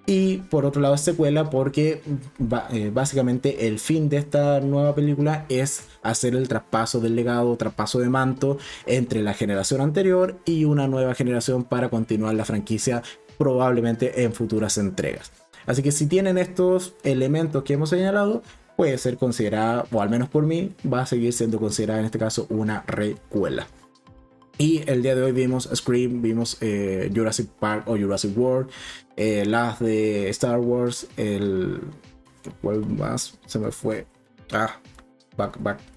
Y 0.09 0.37
por 0.37 0.65
otro 0.65 0.81
lado 0.81 0.97
secuela 0.99 1.51
porque 1.51 2.01
eh, 2.71 2.91
básicamente 2.95 3.67
el 3.67 3.81
fin 3.81 4.09
de 4.09 4.19
esta 4.19 4.61
nueva 4.61 4.95
película 4.95 5.47
es 5.49 5.89
hacer 6.03 6.37
el 6.37 6.47
traspaso 6.47 7.01
del 7.01 7.17
legado, 7.17 7.57
traspaso 7.57 7.99
de 7.99 8.09
manto 8.09 8.57
entre 8.87 9.23
la 9.23 9.35
generación 9.35 9.81
anterior 9.81 10.39
y 10.45 10.65
una 10.65 10.87
nueva 10.87 11.15
generación 11.15 11.65
para 11.65 11.89
continuar 11.89 12.35
la 12.35 12.45
franquicia 12.45 13.03
probablemente 13.37 14.23
en 14.23 14.33
futuras 14.33 14.79
entregas. 14.79 15.33
Así 15.67 15.83
que 15.83 15.93
si 15.93 16.07
tienen 16.07 16.39
estos 16.39 16.95
elementos 17.03 17.63
que 17.65 17.75
hemos 17.75 17.91
señalado, 17.91 18.43
puede 18.77 18.97
ser 18.99 19.17
considerada, 19.17 19.87
o 19.91 20.01
al 20.01 20.11
menos 20.11 20.29
por 20.29 20.45
mí, 20.45 20.73
va 20.91 21.03
a 21.03 21.07
seguir 21.07 21.33
siendo 21.33 21.59
considerada 21.59 22.01
en 22.01 22.07
este 22.07 22.19
caso 22.19 22.47
una 22.51 22.85
recuela. 22.87 23.67
Y 24.59 24.89
el 24.91 25.03
día 25.03 25.15
de 25.15 25.23
hoy 25.23 25.33
vimos 25.33 25.69
Scream, 25.75 26.23
vimos 26.23 26.57
eh, 26.61 27.11
Jurassic 27.15 27.49
Park 27.49 27.89
o 27.89 27.97
Jurassic 27.99 28.37
World, 28.37 28.71
eh, 29.17 29.45
las 29.47 29.81
de 29.81 30.29
Star 30.31 30.59
Wars, 30.61 31.09
el... 31.17 31.81
¿Cuál 32.63 32.87
más? 32.87 33.39
Se 33.47 33.59
me 33.59 33.73
fue. 33.73 34.07
Ah, 34.53 34.81
back, 35.37 35.61
back. 35.61 35.96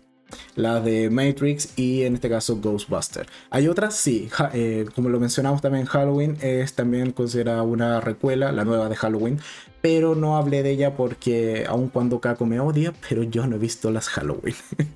La 0.55 0.81
de 0.81 1.09
Matrix 1.09 1.77
y 1.77 2.03
en 2.03 2.15
este 2.15 2.29
caso 2.29 2.57
Ghostbuster. 2.57 3.27
Hay 3.49 3.67
otras, 3.67 3.95
sí, 3.95 4.29
eh, 4.53 4.85
como 4.95 5.09
lo 5.09 5.19
mencionamos 5.19 5.61
también, 5.61 5.85
Halloween 5.85 6.37
es 6.41 6.73
también 6.73 7.11
considerada 7.11 7.63
una 7.63 8.01
recuela, 8.01 8.51
la 8.51 8.65
nueva 8.65 8.89
de 8.89 8.95
Halloween, 8.95 9.39
pero 9.81 10.15
no 10.15 10.37
hablé 10.37 10.63
de 10.63 10.71
ella 10.71 10.95
porque 10.95 11.65
aun 11.67 11.89
cuando 11.89 12.19
Kako 12.19 12.45
me 12.45 12.59
odia, 12.59 12.93
pero 13.07 13.23
yo 13.23 13.47
no 13.47 13.55
he 13.55 13.59
visto 13.59 13.91
las 13.91 14.09
Halloween. 14.09 14.55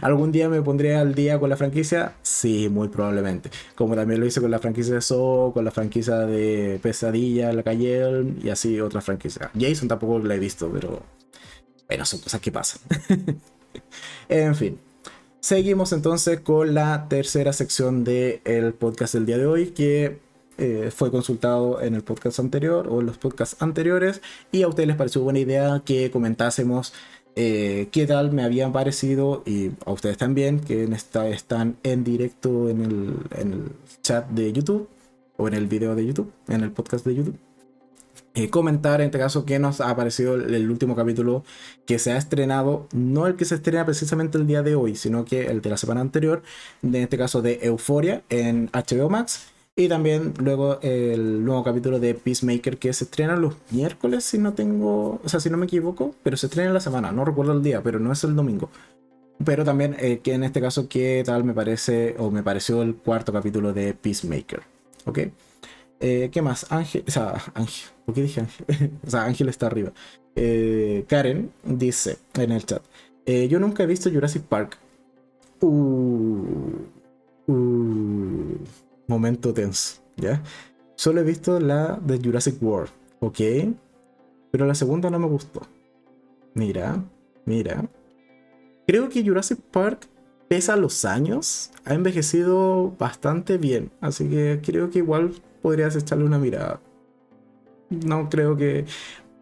¿Algún 0.03 0.33
día 0.33 0.49
me 0.49 0.63
pondré 0.63 0.95
al 0.95 1.15
día 1.15 1.39
con 1.41 1.51
la 1.51 1.57
franquicia? 1.57 2.15
Sí, 2.23 2.69
muy 2.69 2.89
probablemente. 2.89 3.51
Como 3.75 3.97
también 3.97 4.21
lo 4.21 4.27
hice 4.27 4.41
con 4.41 4.51
la 4.51 4.59
franquicia 4.59 4.95
de 4.95 5.01
So, 5.01 5.51
con 5.53 5.65
la 5.65 5.71
franquicia 5.71 6.19
de 6.19 6.79
Pesadilla, 6.83 7.53
La 7.53 7.63
Calle 7.63 8.25
y 8.43 8.49
así 8.49 8.81
otra 8.81 9.01
franquicia. 9.01 9.51
Jason 9.59 9.89
tampoco 9.89 10.19
la 10.21 10.35
he 10.35 10.39
visto, 10.39 10.71
pero 10.73 11.03
bueno, 11.89 12.05
son 12.05 12.21
cosas 12.21 12.41
que 12.41 12.53
pasan. 12.53 12.81
en 14.29 14.55
fin. 14.55 14.79
Seguimos 15.41 15.93
entonces 15.93 16.41
con 16.41 16.73
la 16.75 17.09
tercera 17.09 17.53
sección 17.53 18.05
del 18.05 18.75
podcast 18.75 19.15
del 19.15 19.27
día 19.27 19.39
de 19.39 19.47
hoy, 19.47 19.67
que 19.71 20.21
eh, 20.59 20.91
fue 20.95 21.11
consultado 21.11 21.81
en 21.83 21.95
el 21.95 22.03
podcast 22.03 22.39
anterior 22.39 22.87
o 22.89 23.01
en 23.01 23.07
los 23.07 23.19
podcasts 23.19 23.61
anteriores 23.61 24.21
y 24.53 24.63
a 24.63 24.69
ustedes 24.69 24.87
les 24.87 24.97
pareció 24.97 25.23
buena 25.23 25.41
idea 25.41 25.83
que 25.85 26.11
comentásemos 26.11 26.93
eh, 27.35 27.89
qué 27.91 28.07
tal 28.07 28.33
me 28.33 28.45
habían 28.45 28.73
parecido 28.73 29.43
y 29.47 29.71
a 29.87 29.93
ustedes 29.93 30.19
también 30.19 30.61
que 30.61 30.85
están 30.85 31.77
en 31.83 32.05
directo 32.05 32.69
en 32.69 33.19
el 33.37 33.73
chat 34.03 34.29
de 34.29 34.53
YouTube 34.53 34.89
o 35.39 35.49
en 35.49 35.55
el 35.55 35.67
video 35.67 35.95
de 35.97 36.07
YouTube, 36.07 36.31
en 36.49 36.61
el 36.61 36.71
podcast 36.71 37.07
de 37.07 37.15
YouTube. 37.15 37.52
Eh, 38.35 38.49
comentar 38.49 39.03
en 39.03 39.07
este 39.07 39.19
caso 39.19 39.45
qué 39.45 39.59
nos 39.59 39.83
ha 39.83 39.95
parecido 39.95 40.37
el, 40.37 40.71
último 40.71 40.97
capítulo 40.97 41.45
que 41.85 41.99
se 41.99 42.13
ha 42.13 42.17
estrenado, 42.17 42.89
no 42.93 43.27
el 43.27 43.37
que 43.37 43.45
se 43.45 43.57
estrena 43.57 43.85
precisamente 43.85 44.39
el 44.39 44.47
día 44.47 44.63
de 44.63 44.75
hoy, 44.75 44.97
sino 44.97 45.27
que 45.27 45.49
el 45.49 45.61
de 45.61 45.69
la 45.69 45.77
semana 45.77 46.01
anterior, 46.01 46.43
en 46.83 46.95
este 46.95 47.19
caso 47.19 47.43
de 47.43 47.59
Euforia 47.63 48.23
en 48.31 48.71
HBO 48.73 49.11
Max. 49.11 49.49
Y 49.77 49.89
también 49.89 50.35
luego 50.39 50.79
el 50.83 51.45
nuevo 51.45 51.63
capítulo 51.63 51.99
de 51.99 52.15
Peacemaker 52.15 52.79
que 52.79 52.93
se 52.93 53.05
estrena 53.05 53.37
los 53.37 53.55
miércoles, 53.71 54.25
si 54.25 54.39
no 54.39 54.55
tengo, 54.55 55.21
o 55.23 55.29
sea, 55.29 55.41
si 55.41 55.51
no 55.51 55.57
me 55.59 55.67
equivoco, 55.67 56.15
pero 56.23 56.37
se 56.37 56.47
estrena 56.47 56.69
en 56.69 56.75
la 56.75 56.81
semana, 56.81 57.13
no 57.13 57.25
recuerdo 57.25 57.53
el 57.53 57.63
día, 57.63 57.83
pero 57.83 57.99
no 57.99 58.13
es 58.13 58.25
el 58.25 58.35
domingo. 58.35 58.71
Pero 59.45 59.65
también 59.65 59.97
eh, 59.99 60.21
en 60.25 60.45
este 60.45 60.61
caso, 60.61 60.89
¿qué 60.89 61.23
tal 61.25 61.45
me 61.45 61.55
parece 61.55 62.17
o 62.19 62.31
me 62.31 62.43
pareció 62.43 62.83
el 62.83 62.95
cuarto 62.95 63.33
capítulo 63.33 63.73
de 63.73 63.95
Peacemaker? 63.95 64.63
¿Ok? 65.05 65.19
Eh, 66.05 66.31
¿Qué 66.33 66.43
más? 66.43 66.67
Ángel, 66.71 67.05
o 67.07 67.11
sea, 67.11 67.41
Ángel, 67.55 67.91
¿por 68.05 68.15
qué 68.15 68.23
dije 68.23 68.41
Ángel? 68.41 68.99
o 69.07 69.11
sea, 69.11 69.23
Ángel 69.23 69.49
está 69.49 69.67
arriba. 69.67 69.93
Eh, 70.35 71.05
Karen 71.09 71.53
dice 71.65 72.19
en 72.35 72.51
el 72.51 72.67
chat, 72.67 72.83
yo 73.25 73.61
nunca 73.61 73.85
he 73.85 73.87
visto 73.87 74.11
Jurassic 74.11 74.43
Park. 74.43 74.79
Uh, 75.61 76.75
uh 77.47 78.59
momento 79.07 79.55
tenso, 79.55 80.03
¿ya? 80.17 80.43
Solo 80.97 81.21
he 81.21 81.25
visto 81.25 81.61
la 81.61 82.01
de 82.05 82.19
Jurassic 82.19 82.61
World, 82.61 82.91
¿ok? 83.21 83.41
Pero 84.51 84.67
la 84.67 84.75
segunda 84.75 85.09
no 85.09 85.21
me 85.21 85.27
gustó. 85.27 85.63
Mira, 86.55 87.03
mira. 87.45 87.85
Creo 88.87 89.09
que 89.09 89.25
Jurassic 89.25 89.59
Park, 89.59 90.09
pesa 90.49 90.77
los 90.77 91.05
años, 91.05 91.71
ha 91.85 91.95
envejecido 91.95 92.93
bastante 92.99 93.57
bien. 93.57 93.91
Así 94.01 94.29
que 94.29 94.61
creo 94.63 94.91
que 94.91 94.99
igual 94.99 95.33
podrías 95.63 95.97
echarle 95.97 96.25
una 96.25 96.39
mirada. 96.39 96.81
No 97.89 98.29
creo 98.29 98.57
que... 98.57 98.85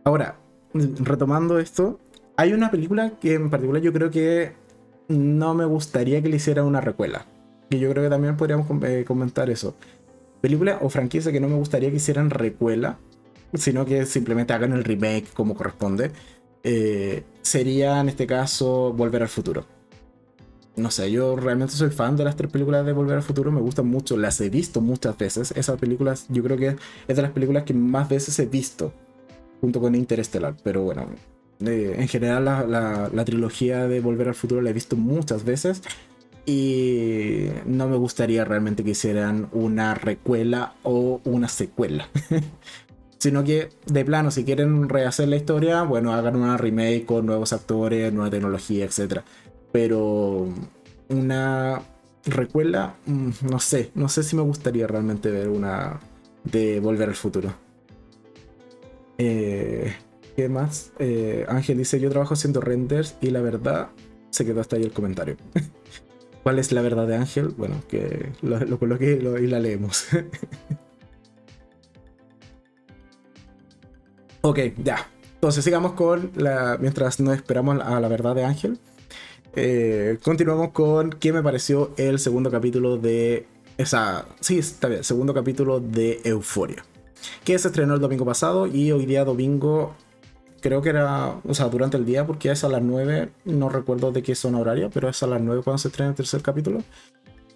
Ahora, 0.04 0.36
retomando 0.72 1.58
esto, 1.58 1.98
hay 2.36 2.52
una 2.52 2.70
película 2.70 3.18
que 3.20 3.34
en 3.34 3.50
particular 3.50 3.82
yo 3.82 3.92
creo 3.92 4.10
que 4.10 4.52
no 5.08 5.54
me 5.54 5.64
gustaría 5.64 6.22
que 6.22 6.28
le 6.28 6.36
hiciera 6.36 6.64
una 6.64 6.80
recuela 6.80 7.26
que 7.70 7.78
yo 7.78 7.88
creo 7.90 8.02
que 8.04 8.10
también 8.10 8.36
podríamos 8.36 8.66
eh, 8.82 9.04
comentar 9.06 9.48
eso. 9.48 9.76
Película 10.40 10.78
o 10.82 10.88
franquicia 10.90 11.30
que 11.30 11.40
no 11.40 11.48
me 11.48 11.54
gustaría 11.54 11.90
que 11.90 11.96
hicieran 11.96 12.30
recuela, 12.30 12.98
sino 13.54 13.84
que 13.86 14.04
simplemente 14.06 14.52
hagan 14.52 14.72
el 14.72 14.84
remake 14.84 15.32
como 15.32 15.54
corresponde. 15.54 16.10
Eh, 16.64 17.22
sería 17.42 18.00
en 18.00 18.08
este 18.08 18.26
caso 18.26 18.92
Volver 18.92 19.22
al 19.22 19.28
Futuro. 19.28 19.64
No 20.76 20.90
sé, 20.90 21.10
yo 21.10 21.36
realmente 21.36 21.74
soy 21.74 21.90
fan 21.90 22.16
de 22.16 22.24
las 22.24 22.36
tres 22.36 22.50
películas 22.50 22.86
de 22.86 22.92
Volver 22.92 23.16
al 23.16 23.22
Futuro, 23.22 23.50
me 23.50 23.60
gustan 23.60 23.88
mucho, 23.88 24.16
las 24.16 24.40
he 24.40 24.50
visto 24.50 24.80
muchas 24.80 25.18
veces. 25.18 25.52
Esas 25.56 25.78
películas, 25.78 26.26
yo 26.28 26.42
creo 26.42 26.56
que 26.56 26.76
es 27.08 27.16
de 27.16 27.22
las 27.22 27.32
películas 27.32 27.64
que 27.64 27.74
más 27.74 28.08
veces 28.08 28.38
he 28.38 28.46
visto, 28.46 28.92
junto 29.60 29.80
con 29.80 29.94
Interestelar. 29.94 30.54
Pero 30.62 30.82
bueno, 30.82 31.06
eh, 31.64 31.96
en 31.98 32.08
general 32.08 32.44
la, 32.44 33.10
la, 33.12 33.24
trilogía 33.24 33.86
de 33.86 34.00
Volver 34.00 34.28
al 34.28 34.34
Futuro 34.34 34.62
la 34.62 34.70
he 34.70 34.72
visto 34.72 34.96
muchas 34.96 35.44
veces 35.44 35.82
y 36.46 37.48
no 37.66 37.86
me 37.88 37.96
gustaría 37.96 38.44
realmente 38.44 38.82
que 38.82 38.90
hicieran 38.90 39.48
una 39.52 39.94
recuela 39.94 40.74
o 40.82 41.20
una 41.24 41.48
secuela. 41.48 42.08
Sino 43.18 43.44
que 43.44 43.68
de 43.84 44.04
plano, 44.04 44.30
si 44.30 44.44
quieren 44.44 44.88
rehacer 44.88 45.28
la 45.28 45.36
historia, 45.36 45.82
bueno, 45.82 46.14
hagan 46.14 46.36
una 46.36 46.56
remake 46.56 47.04
con 47.04 47.26
nuevos 47.26 47.52
actores, 47.52 48.10
nueva 48.14 48.30
tecnología, 48.30 48.86
etc. 48.86 49.20
Pero 49.72 50.48
una 51.08 51.82
recuela, 52.24 52.96
mm, 53.06 53.30
no 53.50 53.60
sé, 53.60 53.90
no 53.94 54.08
sé 54.08 54.22
si 54.22 54.36
me 54.36 54.42
gustaría 54.42 54.86
realmente 54.86 55.30
ver 55.30 55.48
una 55.48 56.00
de 56.44 56.80
Volver 56.80 57.08
al 57.08 57.14
Futuro. 57.14 57.54
Eh, 59.18 59.94
¿Qué 60.36 60.48
más? 60.48 60.92
Eh, 60.98 61.44
Ángel 61.48 61.78
dice, 61.78 62.00
yo 62.00 62.10
trabajo 62.10 62.34
haciendo 62.34 62.60
renders 62.60 63.16
y 63.20 63.30
la 63.30 63.42
verdad 63.42 63.88
se 64.30 64.46
quedó 64.46 64.60
hasta 64.60 64.76
ahí 64.76 64.82
el 64.82 64.92
comentario. 64.92 65.36
¿Cuál 66.42 66.58
es 66.58 66.72
la 66.72 66.80
verdad 66.80 67.06
de 67.06 67.16
Ángel? 67.16 67.48
Bueno, 67.48 67.82
que 67.88 68.32
lo, 68.40 68.78
coloque 68.78 69.20
y, 69.20 69.46
la 69.46 69.60
leemos. 69.60 70.06
ok, 74.40 74.58
ya. 74.82 75.06
Entonces 75.34 75.62
sigamos 75.64 75.92
con 75.92 76.30
la. 76.36 76.78
Mientras 76.80 77.20
no 77.20 77.34
esperamos 77.34 77.82
a 77.82 78.00
la 78.00 78.08
verdad 78.08 78.34
de 78.34 78.44
Ángel. 78.44 78.80
Eh, 79.56 80.18
continuamos 80.22 80.70
con 80.70 81.10
qué 81.10 81.32
me 81.32 81.42
pareció 81.42 81.92
el 81.96 82.18
segundo 82.18 82.50
capítulo 82.50 82.96
de. 82.96 83.46
Esa. 83.76 84.26
Sí, 84.40 84.58
está 84.58 84.88
bien. 84.88 85.04
Segundo 85.04 85.34
capítulo 85.34 85.80
de 85.80 86.20
Euforia. 86.24 86.84
Que 87.44 87.58
se 87.58 87.68
estrenó 87.68 87.94
el 87.94 88.00
domingo 88.00 88.24
pasado 88.24 88.66
y 88.66 88.92
hoy 88.92 89.06
día 89.06 89.24
domingo 89.24 89.94
creo 90.60 90.82
que 90.82 90.90
era, 90.90 91.40
o 91.46 91.54
sea, 91.54 91.68
durante 91.68 91.96
el 91.96 92.04
día, 92.04 92.26
porque 92.26 92.50
es 92.50 92.64
a 92.64 92.68
las 92.68 92.82
9, 92.82 93.30
no 93.46 93.68
recuerdo 93.68 94.12
de 94.12 94.22
qué 94.22 94.34
zona 94.34 94.58
horaria, 94.58 94.90
pero 94.90 95.08
es 95.08 95.22
a 95.22 95.26
las 95.26 95.40
9 95.40 95.62
cuando 95.62 95.78
se 95.78 95.88
estrena 95.88 96.10
el 96.10 96.16
tercer 96.16 96.42
capítulo, 96.42 96.82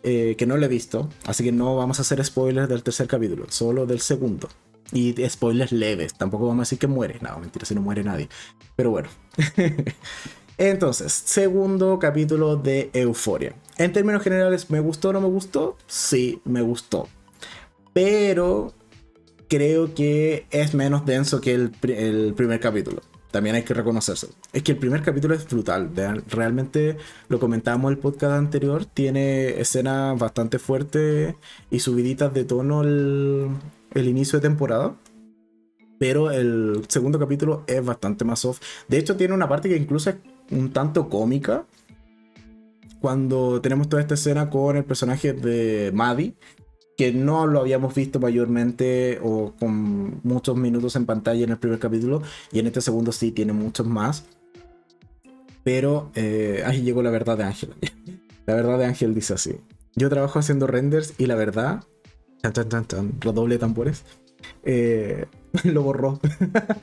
eh, 0.02 0.34
que 0.36 0.46
no 0.46 0.56
lo 0.56 0.64
he 0.64 0.68
visto, 0.68 1.08
así 1.26 1.44
que 1.44 1.52
no 1.52 1.76
vamos 1.76 1.98
a 1.98 2.02
hacer 2.02 2.24
spoilers 2.24 2.68
del 2.68 2.82
tercer 2.82 3.06
capítulo, 3.06 3.46
solo 3.50 3.86
del 3.86 4.00
segundo. 4.00 4.48
Y 4.92 5.14
spoilers 5.28 5.72
leves, 5.72 6.14
tampoco 6.14 6.46
vamos 6.46 6.60
a 6.60 6.64
decir 6.64 6.78
que 6.78 6.86
muere, 6.86 7.18
no, 7.20 7.38
mentira, 7.38 7.64
si 7.64 7.74
no 7.74 7.80
muere 7.80 8.04
nadie. 8.04 8.28
Pero 8.76 8.90
bueno. 8.90 9.08
Entonces, 10.56 11.12
segundo 11.12 11.98
capítulo 11.98 12.56
de 12.56 12.90
Euforia. 12.93 13.55
En 13.76 13.93
términos 13.93 14.22
generales, 14.22 14.70
¿me 14.70 14.78
gustó 14.78 15.09
o 15.09 15.12
no 15.12 15.20
me 15.20 15.26
gustó? 15.26 15.76
Sí, 15.89 16.40
me 16.44 16.62
gustó. 16.62 17.09
Pero 17.93 18.72
creo 19.48 19.94
que 19.94 20.47
es 20.51 20.74
menos 20.74 21.05
denso 21.05 21.40
que 21.40 21.55
el, 21.55 21.70
primer 22.35 22.60
capítulo. 22.60 23.02
También 23.32 23.56
hay 23.56 23.64
que 23.64 23.74
reconocerse. 23.74 24.28
Es 24.52 24.62
que 24.62 24.72
el 24.72 24.78
primer 24.78 25.02
capítulo 25.02 25.35
es 25.35 25.44
brutal. 25.48 25.90
Realmente 26.28 26.98
lo 27.28 27.40
comentábamos 27.40 27.90
en 27.90 27.97
el 27.97 27.98
podcast 27.98 28.35
anterior. 28.35 28.85
Tiene 28.85 29.60
escenas 29.60 30.16
bastante 30.16 30.60
fuertes 30.60 31.35
y 31.68 31.81
subiditas 31.81 32.32
de 32.32 32.44
tono 32.44 32.82
el, 32.82 33.48
el 33.93 34.06
inicio 34.06 34.39
de 34.39 34.48
temporada. 34.48 34.94
Pero 35.98 36.31
el 36.31 36.85
segundo 36.86 37.18
capítulo 37.18 37.64
es 37.66 37.85
bastante 37.85 38.24
más 38.24 38.39
soft. 38.39 38.62
De 38.86 38.98
hecho, 38.98 39.16
tiene 39.16 39.35
una 39.35 39.48
parte 39.48 39.68
que 39.68 39.76
incluso 39.76 40.10
es 40.10 40.16
un 40.50 40.72
tanto 40.72 41.08
cómica. 41.08 41.66
Cuando 43.00 43.60
tenemos 43.60 43.88
toda 43.88 44.00
esta 44.02 44.14
escena 44.14 44.48
con 44.48 44.76
el 44.76 44.84
personaje 44.84 45.32
de 45.34 45.90
Maddie 45.92 46.36
que 46.96 47.12
no 47.12 47.46
lo 47.46 47.60
habíamos 47.60 47.94
visto 47.94 48.20
mayormente 48.20 49.18
o 49.22 49.52
con 49.58 50.20
muchos 50.22 50.56
minutos 50.56 50.94
en 50.96 51.06
pantalla 51.06 51.44
en 51.44 51.50
el 51.50 51.58
primer 51.58 51.78
capítulo 51.78 52.22
y 52.52 52.60
en 52.60 52.66
este 52.66 52.80
segundo 52.80 53.12
sí 53.12 53.32
tiene 53.32 53.52
muchos 53.52 53.86
más. 53.86 54.24
Pero 55.64 56.10
eh, 56.14 56.62
ahí 56.66 56.82
llegó 56.82 57.02
la 57.02 57.10
verdad 57.10 57.38
de 57.38 57.44
Ángel. 57.44 57.74
la 58.46 58.54
verdad 58.54 58.78
de 58.78 58.84
Ángel 58.84 59.14
dice 59.14 59.34
así. 59.34 59.56
Yo 59.96 60.08
trabajo 60.08 60.38
haciendo 60.38 60.66
renders 60.66 61.14
y 61.18 61.26
la 61.26 61.34
verdad... 61.34 61.84
Chan, 62.42 62.52
chan, 62.52 62.68
chan, 62.68 62.86
chan, 62.86 63.12
redoble 63.20 63.58
tambores. 63.58 64.04
Eh, 64.64 65.24
lo 65.64 65.82
borró. 65.82 66.20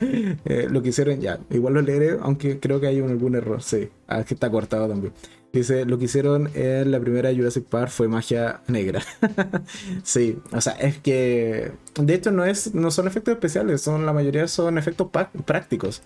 eh, 0.44 0.66
lo 0.70 0.82
que 0.82 0.90
hicieron 0.90 1.20
ya. 1.20 1.40
Igual 1.50 1.74
lo 1.74 1.82
leeré, 1.82 2.18
aunque 2.20 2.58
creo 2.60 2.80
que 2.80 2.86
hay 2.88 3.00
algún 3.00 3.34
error. 3.36 3.62
Sí, 3.62 3.90
ah, 4.08 4.24
que 4.24 4.34
está 4.34 4.50
cortado 4.50 4.88
también. 4.88 5.12
Dice, 5.52 5.84
lo 5.84 5.98
que 5.98 6.06
hicieron 6.06 6.50
en 6.54 6.90
la 6.90 6.98
primera 7.00 7.30
Jurassic 7.34 7.64
Park 7.66 7.90
fue 7.90 8.08
magia 8.08 8.62
negra. 8.68 9.02
sí, 10.02 10.38
o 10.52 10.60
sea, 10.62 10.72
es 10.74 10.98
que 10.98 11.72
de 12.00 12.14
hecho 12.14 12.30
no 12.30 12.44
es 12.44 12.74
no 12.74 12.90
son 12.90 13.06
efectos 13.06 13.34
especiales, 13.34 13.82
son 13.82 14.06
la 14.06 14.14
mayoría 14.14 14.48
son 14.48 14.78
efectos 14.78 15.08
prácticos, 15.44 16.02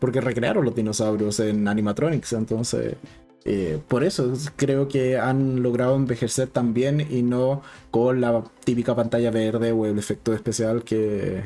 porque 0.00 0.20
recrearon 0.20 0.64
los 0.64 0.74
dinosaurios 0.74 1.40
en 1.40 1.68
animatronics, 1.68 2.32
entonces 2.32 2.96
Eh, 3.44 3.80
por 3.88 4.04
eso 4.04 4.32
creo 4.56 4.88
que 4.88 5.16
han 5.18 5.62
logrado 5.62 5.96
envejecer 5.96 6.48
tan 6.48 6.74
bien 6.74 7.00
y 7.00 7.22
no 7.22 7.62
con 7.90 8.20
la 8.20 8.44
típica 8.64 8.94
pantalla 8.94 9.30
verde 9.30 9.72
o 9.72 9.86
el 9.86 9.98
efecto 9.98 10.34
especial 10.34 10.84
que 10.84 11.44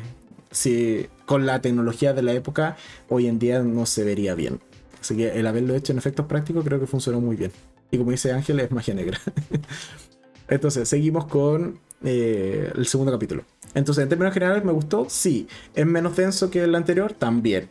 si 0.52 1.08
con 1.26 1.46
la 1.46 1.60
tecnología 1.60 2.12
de 2.12 2.22
la 2.22 2.32
época 2.32 2.76
hoy 3.08 3.26
en 3.26 3.38
día 3.38 3.62
no 3.62 3.86
se 3.86 4.04
vería 4.04 4.34
bien. 4.34 4.60
Así 5.00 5.16
que 5.16 5.32
el 5.32 5.46
haberlo 5.48 5.74
hecho 5.74 5.92
en 5.92 5.98
efectos 5.98 6.26
prácticos 6.26 6.64
creo 6.64 6.78
que 6.78 6.86
funcionó 6.86 7.20
muy 7.20 7.34
bien. 7.34 7.50
Y 7.90 7.98
como 7.98 8.12
dice 8.12 8.32
Ángel, 8.32 8.60
es 8.60 8.70
magia 8.70 8.94
negra. 8.94 9.18
Entonces, 10.48 10.88
seguimos 10.88 11.26
con 11.26 11.80
eh, 12.04 12.70
el 12.74 12.86
segundo 12.86 13.10
capítulo. 13.10 13.44
Entonces, 13.74 14.02
en 14.02 14.08
términos 14.08 14.32
generales, 14.32 14.64
¿me 14.64 14.72
gustó? 14.72 15.06
Sí. 15.08 15.48
¿Es 15.74 15.86
menos 15.86 16.16
denso 16.16 16.50
que 16.50 16.62
el 16.62 16.74
anterior? 16.74 17.12
También. 17.12 17.68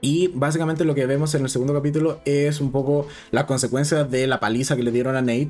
Y 0.00 0.28
básicamente 0.28 0.84
lo 0.84 0.94
que 0.94 1.06
vemos 1.06 1.34
en 1.34 1.42
el 1.42 1.48
segundo 1.48 1.72
capítulo 1.72 2.20
es 2.24 2.60
un 2.60 2.70
poco 2.70 3.06
las 3.30 3.44
consecuencias 3.44 4.10
de 4.10 4.26
la 4.26 4.38
paliza 4.38 4.76
que 4.76 4.82
le 4.82 4.90
dieron 4.90 5.16
a 5.16 5.22
Nate. 5.22 5.48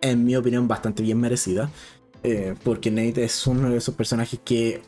En 0.00 0.24
mi 0.24 0.36
opinión, 0.36 0.66
bastante 0.66 1.02
bien 1.02 1.18
merecida. 1.20 1.70
Eh, 2.22 2.54
porque 2.64 2.90
Nate 2.90 3.24
es 3.24 3.46
uno 3.46 3.70
de 3.70 3.76
esos 3.76 3.94
personajes 3.94 4.40
que 4.44 4.82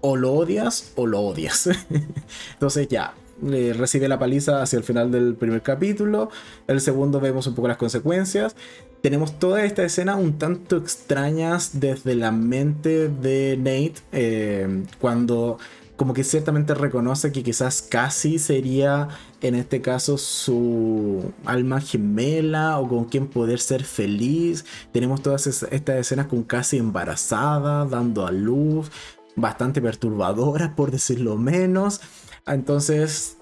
o 0.00 0.16
lo 0.16 0.32
odias 0.32 0.92
o 0.96 1.06
lo 1.06 1.20
odias. 1.20 1.68
Entonces 2.54 2.88
ya, 2.88 3.14
recibe 3.42 4.08
la 4.08 4.18
paliza 4.18 4.62
hacia 4.62 4.78
el 4.78 4.84
final 4.84 5.10
del 5.10 5.34
primer 5.34 5.62
capítulo. 5.62 6.30
El 6.66 6.80
segundo 6.80 7.20
vemos 7.20 7.46
un 7.46 7.54
poco 7.54 7.68
las 7.68 7.76
consecuencias. 7.76 8.56
Tenemos 9.02 9.38
toda 9.38 9.64
esta 9.64 9.84
escena 9.84 10.16
un 10.16 10.38
tanto 10.38 10.76
extrañas 10.76 11.80
desde 11.80 12.14
la 12.14 12.32
mente 12.32 13.08
de 13.08 13.56
Nate. 13.56 14.02
Eh, 14.12 14.84
cuando 15.00 15.58
como 15.96 16.12
que 16.12 16.24
ciertamente 16.24 16.74
reconoce 16.74 17.32
que 17.32 17.42
quizás 17.42 17.80
casi 17.80 18.38
sería 18.38 19.08
en 19.40 19.54
este 19.54 19.80
caso 19.80 20.18
su 20.18 21.32
alma 21.44 21.80
gemela 21.80 22.78
o 22.78 22.88
con 22.88 23.06
quien 23.06 23.26
poder 23.26 23.60
ser 23.60 23.82
feliz. 23.84 24.64
Tenemos 24.92 25.22
todas 25.22 25.46
estas 25.46 25.96
escenas 25.96 26.26
con 26.26 26.42
casi 26.42 26.76
embarazada, 26.76 27.86
dando 27.86 28.26
a 28.26 28.30
luz, 28.30 28.90
bastante 29.36 29.80
perturbadoras 29.80 30.70
por 30.70 30.90
decirlo 30.90 31.36
menos. 31.36 32.00
Entonces, 32.46 33.38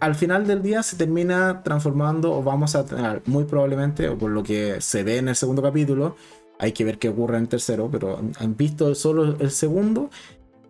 al 0.00 0.14
final 0.14 0.46
del 0.46 0.62
día 0.62 0.82
se 0.82 0.96
termina 0.96 1.62
transformando 1.62 2.32
o 2.32 2.42
vamos 2.42 2.74
a 2.76 2.84
tener 2.84 3.22
muy 3.26 3.44
probablemente, 3.44 4.08
o 4.08 4.18
por 4.18 4.30
lo 4.30 4.42
que 4.42 4.80
se 4.80 5.02
ve 5.02 5.18
en 5.18 5.28
el 5.28 5.36
segundo 5.36 5.62
capítulo, 5.62 6.16
hay 6.58 6.72
que 6.72 6.84
ver 6.84 6.98
qué 6.98 7.08
ocurre 7.08 7.36
en 7.36 7.44
el 7.44 7.48
tercero, 7.48 7.88
pero 7.90 8.20
han 8.38 8.56
visto 8.56 8.94
solo 8.94 9.36
el 9.40 9.50
segundo 9.50 10.10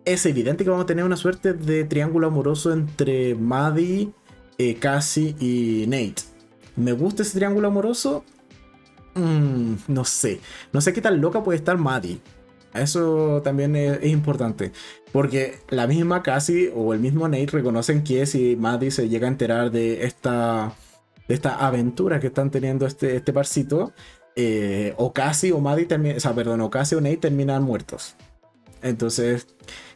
es 0.05 0.25
evidente 0.27 0.63
que 0.63 0.69
vamos 0.69 0.83
a 0.83 0.87
tener 0.87 1.03
una 1.03 1.17
suerte 1.17 1.53
de 1.53 1.83
triángulo 1.83 2.27
amoroso 2.27 2.71
entre 2.71 3.35
Maddie, 3.35 4.11
eh, 4.57 4.75
Cassie 4.75 5.35
y 5.39 5.85
Nate. 5.87 6.23
¿Me 6.75 6.91
gusta 6.91 7.23
ese 7.23 7.37
triángulo 7.37 7.67
amoroso? 7.67 8.23
Mm, 9.15 9.73
no 9.87 10.05
sé. 10.05 10.39
No 10.71 10.81
sé 10.81 10.93
qué 10.93 11.01
tan 11.01 11.19
loca 11.19 11.43
puede 11.43 11.57
estar 11.57 11.77
Maddie. 11.77 12.19
Eso 12.81 13.41
también 13.43 13.75
es, 13.75 14.05
importante. 14.05 14.71
Porque 15.11 15.59
la 15.69 15.87
misma 15.87 16.23
Cassie 16.23 16.71
o 16.75 16.93
el 16.93 16.99
mismo 16.99 17.27
Nate 17.27 17.47
reconocen 17.47 18.03
que 18.03 18.25
si 18.25 18.55
Maddie 18.55 18.91
se 18.91 19.09
llega 19.09 19.27
a 19.27 19.31
enterar 19.31 19.71
de 19.71 20.05
esta, 20.05 20.73
de 21.27 21.35
esta 21.35 21.55
aventura 21.65 22.19
que 22.19 22.27
están 22.27 22.51
teniendo 22.51 22.85
este, 22.85 23.15
este 23.15 23.33
parcito, 23.33 23.93
eh, 24.35 24.93
o 24.97 25.13
Cassie 25.13 25.53
o 25.53 25.59
Maddie 25.59 25.87
o 26.15 26.19
sea, 26.19 26.33
perdón, 26.33 26.61
o 26.61 26.65
o 26.65 27.01
Nate 27.01 27.17
terminan 27.17 27.63
muertos. 27.63 28.15
Entonces, 28.81 29.47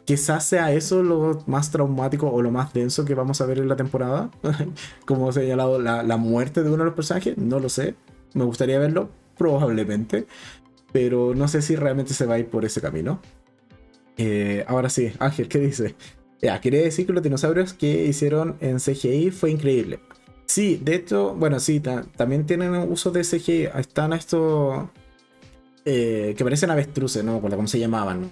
quizás 0.05 0.43
sea 0.43 0.71
eso 0.71 1.03
lo 1.03 1.43
más 1.45 1.69
traumático 1.69 2.27
o 2.31 2.41
lo 2.41 2.49
más 2.49 2.73
denso 2.73 3.05
que 3.05 3.13
vamos 3.13 3.41
a 3.41 3.45
ver 3.45 3.59
en 3.59 3.67
la 3.67 3.75
temporada. 3.75 4.31
Como 5.05 5.29
he 5.29 5.33
señalado, 5.33 5.79
la, 5.79 6.01
la, 6.01 6.17
muerte 6.17 6.63
de 6.63 6.69
uno 6.69 6.79
de 6.79 6.85
los 6.85 6.95
personajes, 6.95 7.37
no 7.37 7.59
lo 7.59 7.69
sé. 7.69 7.93
Me 8.33 8.45
gustaría 8.45 8.79
verlo, 8.79 9.09
probablemente. 9.37 10.25
Pero 10.91 11.35
no 11.35 11.47
sé 11.47 11.61
si 11.61 11.75
realmente 11.75 12.13
se 12.13 12.25
va 12.25 12.35
a 12.35 12.39
ir 12.39 12.47
por 12.47 12.65
ese 12.65 12.81
camino. 12.81 13.21
Eh, 14.17 14.65
ahora 14.67 14.89
sí, 14.89 15.11
Ángel, 15.19 15.47
¿qué 15.47 15.59
dice? 15.59 15.95
Ya, 16.41 16.59
quería 16.61 16.81
decir 16.81 17.05
que 17.05 17.13
los 17.13 17.23
dinosaurios 17.23 17.73
que 17.73 18.05
hicieron 18.05 18.57
en 18.59 18.77
CGI 18.77 19.31
fue 19.31 19.51
increíble. 19.51 19.99
Sí, 20.45 20.79
de 20.83 20.95
hecho, 20.95 21.35
bueno, 21.35 21.59
sí, 21.59 21.79
también 21.79 22.45
tienen 22.45 22.73
uso 22.73 23.11
de 23.11 23.21
CGI. 23.21 23.69
Están 23.75 24.13
estos 24.13 24.89
eh, 25.85 26.33
que 26.37 26.43
parecen 26.43 26.71
avestruces, 26.71 27.23
¿no? 27.23 27.39
¿Cómo 27.39 27.67
se 27.67 27.79
llamaban? 27.79 28.31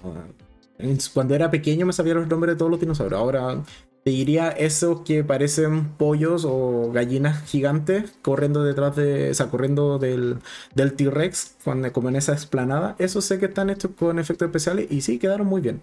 Cuando 1.12 1.34
era 1.34 1.50
pequeño 1.50 1.86
me 1.86 1.92
sabía 1.92 2.14
los 2.14 2.28
nombres 2.28 2.54
de 2.54 2.58
todos 2.58 2.70
los 2.70 2.80
dinosaurios. 2.80 3.20
Ahora 3.20 3.62
te 4.04 4.10
diría 4.10 4.48
esos 4.50 5.02
que 5.02 5.24
parecen 5.24 5.88
pollos 5.96 6.44
o 6.46 6.90
gallinas 6.92 7.44
gigantes 7.44 8.12
corriendo 8.22 8.64
detrás 8.64 8.96
de. 8.96 9.32
O 9.38 9.50
corriendo 9.50 9.98
del, 9.98 10.38
del 10.74 10.94
T-Rex, 10.94 11.56
como 11.92 12.08
en 12.08 12.16
esa 12.16 12.32
explanada. 12.32 12.96
Esos 12.98 13.24
sé 13.24 13.38
que 13.38 13.46
están 13.46 13.70
hechos 13.70 13.92
con 13.98 14.18
efectos 14.18 14.46
especiales 14.46 14.90
y 14.90 15.02
sí, 15.02 15.18
quedaron 15.18 15.46
muy 15.46 15.60
bien. 15.60 15.82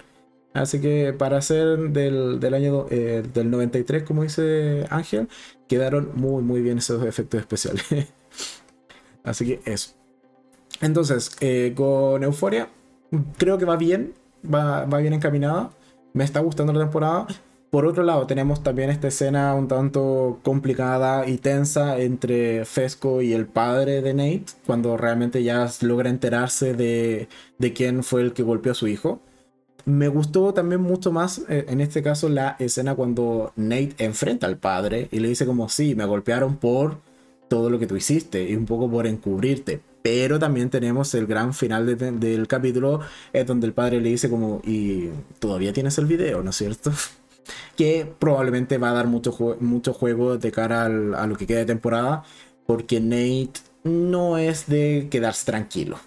Así 0.54 0.80
que 0.80 1.14
para 1.14 1.42
ser 1.42 1.78
del, 1.90 2.40
del 2.40 2.54
año 2.54 2.86
eh, 2.90 3.24
del 3.34 3.52
93, 3.52 4.04
como 4.04 4.24
dice 4.24 4.86
Ángel, 4.90 5.28
quedaron 5.68 6.12
muy, 6.16 6.42
muy 6.44 6.62
bien 6.62 6.78
esos 6.78 7.06
efectos 7.06 7.42
especiales. 7.42 7.84
Así 9.24 9.46
que 9.46 9.62
eso. 9.72 9.92
Entonces, 10.82 11.32
eh, 11.42 11.74
con 11.76 12.24
Euforia, 12.24 12.70
creo 13.38 13.58
que 13.58 13.66
va 13.66 13.76
bien 13.76 14.14
va, 14.46 14.86
bien 14.86 15.14
encaminada. 15.14 15.72
Me 16.14 16.24
está 16.24 16.40
gustando 16.40 16.74
la 16.74 16.80
temporada. 16.80 17.28
Por 17.76 17.86
otro 17.86 18.04
lado, 18.04 18.26
tenemos 18.26 18.64
también 18.64 18.90
esta 18.90 19.10
escena 19.10 19.54
un 19.54 19.68
tanto 19.68 20.40
complicada 20.44 21.28
y 21.28 21.40
tensa 21.40 22.00
entre 22.00 22.64
Fesco 22.64 23.22
y 23.22 23.34
el 23.34 23.48
padre 23.48 24.02
de 24.02 24.14
Nate, 24.14 24.46
cuando 24.66 24.96
realmente 24.96 25.44
ya 25.44 25.70
logra 25.82 26.10
enterarse 26.10 26.74
de, 26.74 27.28
de 27.58 27.74
quién 27.74 28.06
fue 28.06 28.22
el 28.22 28.32
que 28.32 28.44
golpeó 28.44 28.72
a 28.72 28.76
su 28.76 28.88
hijo. 28.88 29.20
Me 29.84 30.08
gustó 30.08 30.54
también 30.54 30.80
mucho 30.80 31.12
más, 31.12 31.42
eh, 31.50 31.66
en 31.68 31.82
este 31.82 32.02
caso, 32.02 32.30
la 32.30 32.56
escena 32.60 32.96
cuando 32.96 33.52
Nate 33.58 33.96
enfrenta 33.98 34.48
al 34.48 34.56
padre 34.56 35.10
y 35.12 35.20
le 35.20 35.28
dice 35.28 35.46
como, 35.46 35.68
sí, 35.68 35.96
me 35.96 36.06
golpearon 36.06 36.56
por 36.56 37.00
todo 37.50 37.70
lo 37.70 37.78
que 37.78 37.88
tú 37.88 37.98
hiciste 37.98 38.50
y 38.50 38.56
un 38.56 38.66
poco 38.66 38.90
por 38.90 39.06
encubrirte, 39.06 39.82
pero 40.02 40.40
también 40.40 40.70
tenemos 40.70 41.14
el 41.14 41.28
gran 41.28 41.54
final 41.54 41.98
del 41.98 42.48
capítulo, 42.48 43.02
es 43.34 43.46
donde 43.46 43.68
el 43.68 43.74
padre 43.74 44.00
le 44.00 44.12
dice 44.12 44.30
como, 44.30 44.62
y 44.64 45.10
todavía 45.40 45.74
tienes 45.74 45.98
el 45.98 46.06
video, 46.06 46.42
¿no 46.42 46.52
es 46.52 46.56
cierto? 46.56 46.94
que 47.76 48.12
probablemente 48.20 48.78
va 48.78 48.90
a 48.90 48.94
dar 48.94 49.08
mucho, 49.08 49.32
juego 49.94 50.38
de 50.38 50.52
cara 50.52 50.86
a 50.86 51.28
lo 51.28 51.36
que 51.36 51.48
queda 51.48 51.60
de 51.60 51.66
temporada, 51.66 52.24
porque 52.66 53.00
Nate 53.00 53.62
no 53.84 54.38
es 54.38 54.68
de 54.68 55.08
quedarse 55.12 55.46
tranquilo. 55.46 55.98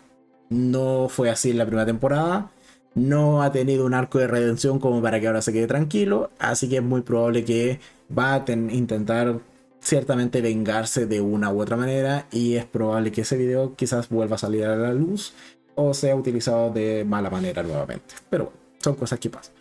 No 0.51 1.09
fue 1.09 1.31
así 1.31 1.51
en 1.51 1.59
la 1.59 1.66
primera 1.66 1.86
temporada. 1.86 2.51
No 2.94 3.43
ha 3.43 3.52
tenido 3.52 3.86
un 3.86 3.94
arco 3.94 4.19
de 4.19 4.27
redención 4.27 4.81
como 4.81 5.01
para 5.02 5.20
que 5.20 5.27
ahora 5.27 5.43
se 5.43 5.52
quede 5.52 5.66
tranquilo. 5.66 6.31
Así 6.39 6.69
que 6.69 6.78
es 6.78 6.82
muy 6.82 7.02
probable 7.02 7.44
que 7.44 7.81
va 8.16 8.35
a 8.35 8.44
intentar 8.51 9.40
ciertamente 9.81 10.40
vengarse 10.40 11.06
de 11.06 11.20
una 11.20 11.52
u 11.52 11.60
otra 11.60 11.77
manera 11.77 12.27
y 12.32 12.56
es 12.56 12.65
probable 12.65 13.12
que 13.12 13.20
ese 13.20 13.36
video 13.36 13.77
quizás 13.77 14.09
vuelva 14.09 14.35
a 14.36 14.39
salir 14.39 14.65
a 14.65 14.74
la 14.74 14.93
luz 14.93 15.35
o 15.77 15.94
sea 15.94 16.16
utilizado 16.16 16.70
de 16.70 17.05
mala 17.05 17.31
manera 17.31 17.62
nuevamente. 17.62 18.16
Pero 18.28 18.52
son 18.81 18.97
cosas 18.97 19.20
que 19.20 19.31
pasan. 19.31 19.57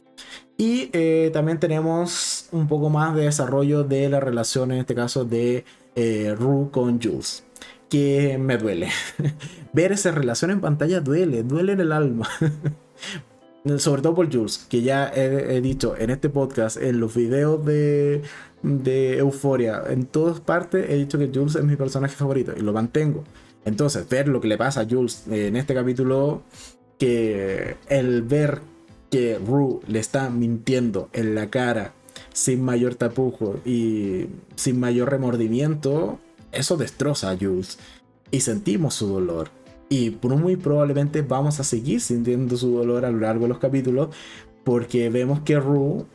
Y 0.58 0.90
eh, 0.94 1.30
también 1.34 1.60
tenemos 1.60 2.48
un 2.52 2.68
poco 2.68 2.90
más 2.90 3.16
de 3.16 3.24
desarrollo 3.24 3.84
de 3.84 4.10
la 4.10 4.20
relación, 4.20 4.72
en 4.72 4.80
este 4.80 4.96
caso, 4.96 5.24
de 5.24 5.66
eh, 5.96 6.36
Rue 6.38 6.72
con 6.72 7.00
Jules. 7.02 7.44
Que 7.90 8.38
me 8.40 8.58
duele. 8.58 8.90
Ver 9.74 9.92
esa 9.92 10.12
relación 10.12 10.50
en 10.50 10.60
pantalla 10.60 11.00
duele, 11.00 11.44
duele 11.44 11.74
en 11.74 11.82
el 11.82 11.92
alma. 11.92 12.28
Sobre 13.78 14.02
todo 14.02 14.16
por 14.16 14.34
Jules, 14.34 14.66
que 14.70 14.82
ya 14.82 15.12
he, 15.14 15.62
dicho 15.62 15.96
en 15.98 16.10
este 16.10 16.30
podcast, 16.30 16.78
en 16.78 17.00
los 17.02 17.14
videos 17.16 17.64
de, 17.66 18.22
de 18.64 19.18
Euforia. 19.18 19.84
En 19.90 20.06
todas 20.06 20.40
partes 20.40 20.90
he 20.90 20.96
dicho 20.96 21.20
que 21.20 21.30
Jules 21.34 21.56
es 21.56 21.64
mi 21.66 21.76
personaje 21.76 22.16
favorito 22.16 22.54
y 22.56 22.62
lo 22.62 22.74
mantengo. 22.74 23.26
Entonces, 23.66 24.08
ver 24.08 24.30
lo 24.30 24.40
que 24.40 24.48
le 24.48 24.58
pasa 24.58 24.82
a 24.82 24.88
Jules 24.90 25.26
en 25.30 25.58
este 25.58 25.74
capítulo, 25.74 26.44
que 26.98 27.76
el 27.90 28.22
ver 28.22 28.62
que 29.10 29.40
Rue 29.40 29.80
le 29.88 30.00
está 30.00 30.30
mintiendo 30.30 31.10
en 31.14 31.36
la 31.36 31.50
cara 31.50 31.94
sin 32.34 32.64
mayor 32.64 32.96
tapujo 32.96 33.60
y 33.66 34.28
sin 34.56 34.80
mayor 34.80 35.10
remordimiento, 35.10 36.20
eso 36.52 36.78
destroza 36.78 37.32
a 37.32 37.38
Jules. 37.38 37.80
Y 38.30 38.42
sentimos 38.42 38.96
su 38.96 39.08
dolor. 39.08 39.50
Y 39.90 40.18
muy 40.22 40.58
probablemente 40.58 41.22
vamos 41.22 41.60
a 41.60 41.64
seguir 41.64 42.02
sintiendo 42.02 42.58
su 42.58 42.72
dolor 42.72 43.06
a 43.06 43.12
lo 43.12 43.20
largo 43.20 43.44
de 43.44 43.50
los 43.50 43.60
capítulos 43.60 44.10
porque 44.68 45.10
vemos 45.10 45.40
que 45.40 45.58
Rue 45.58 46.06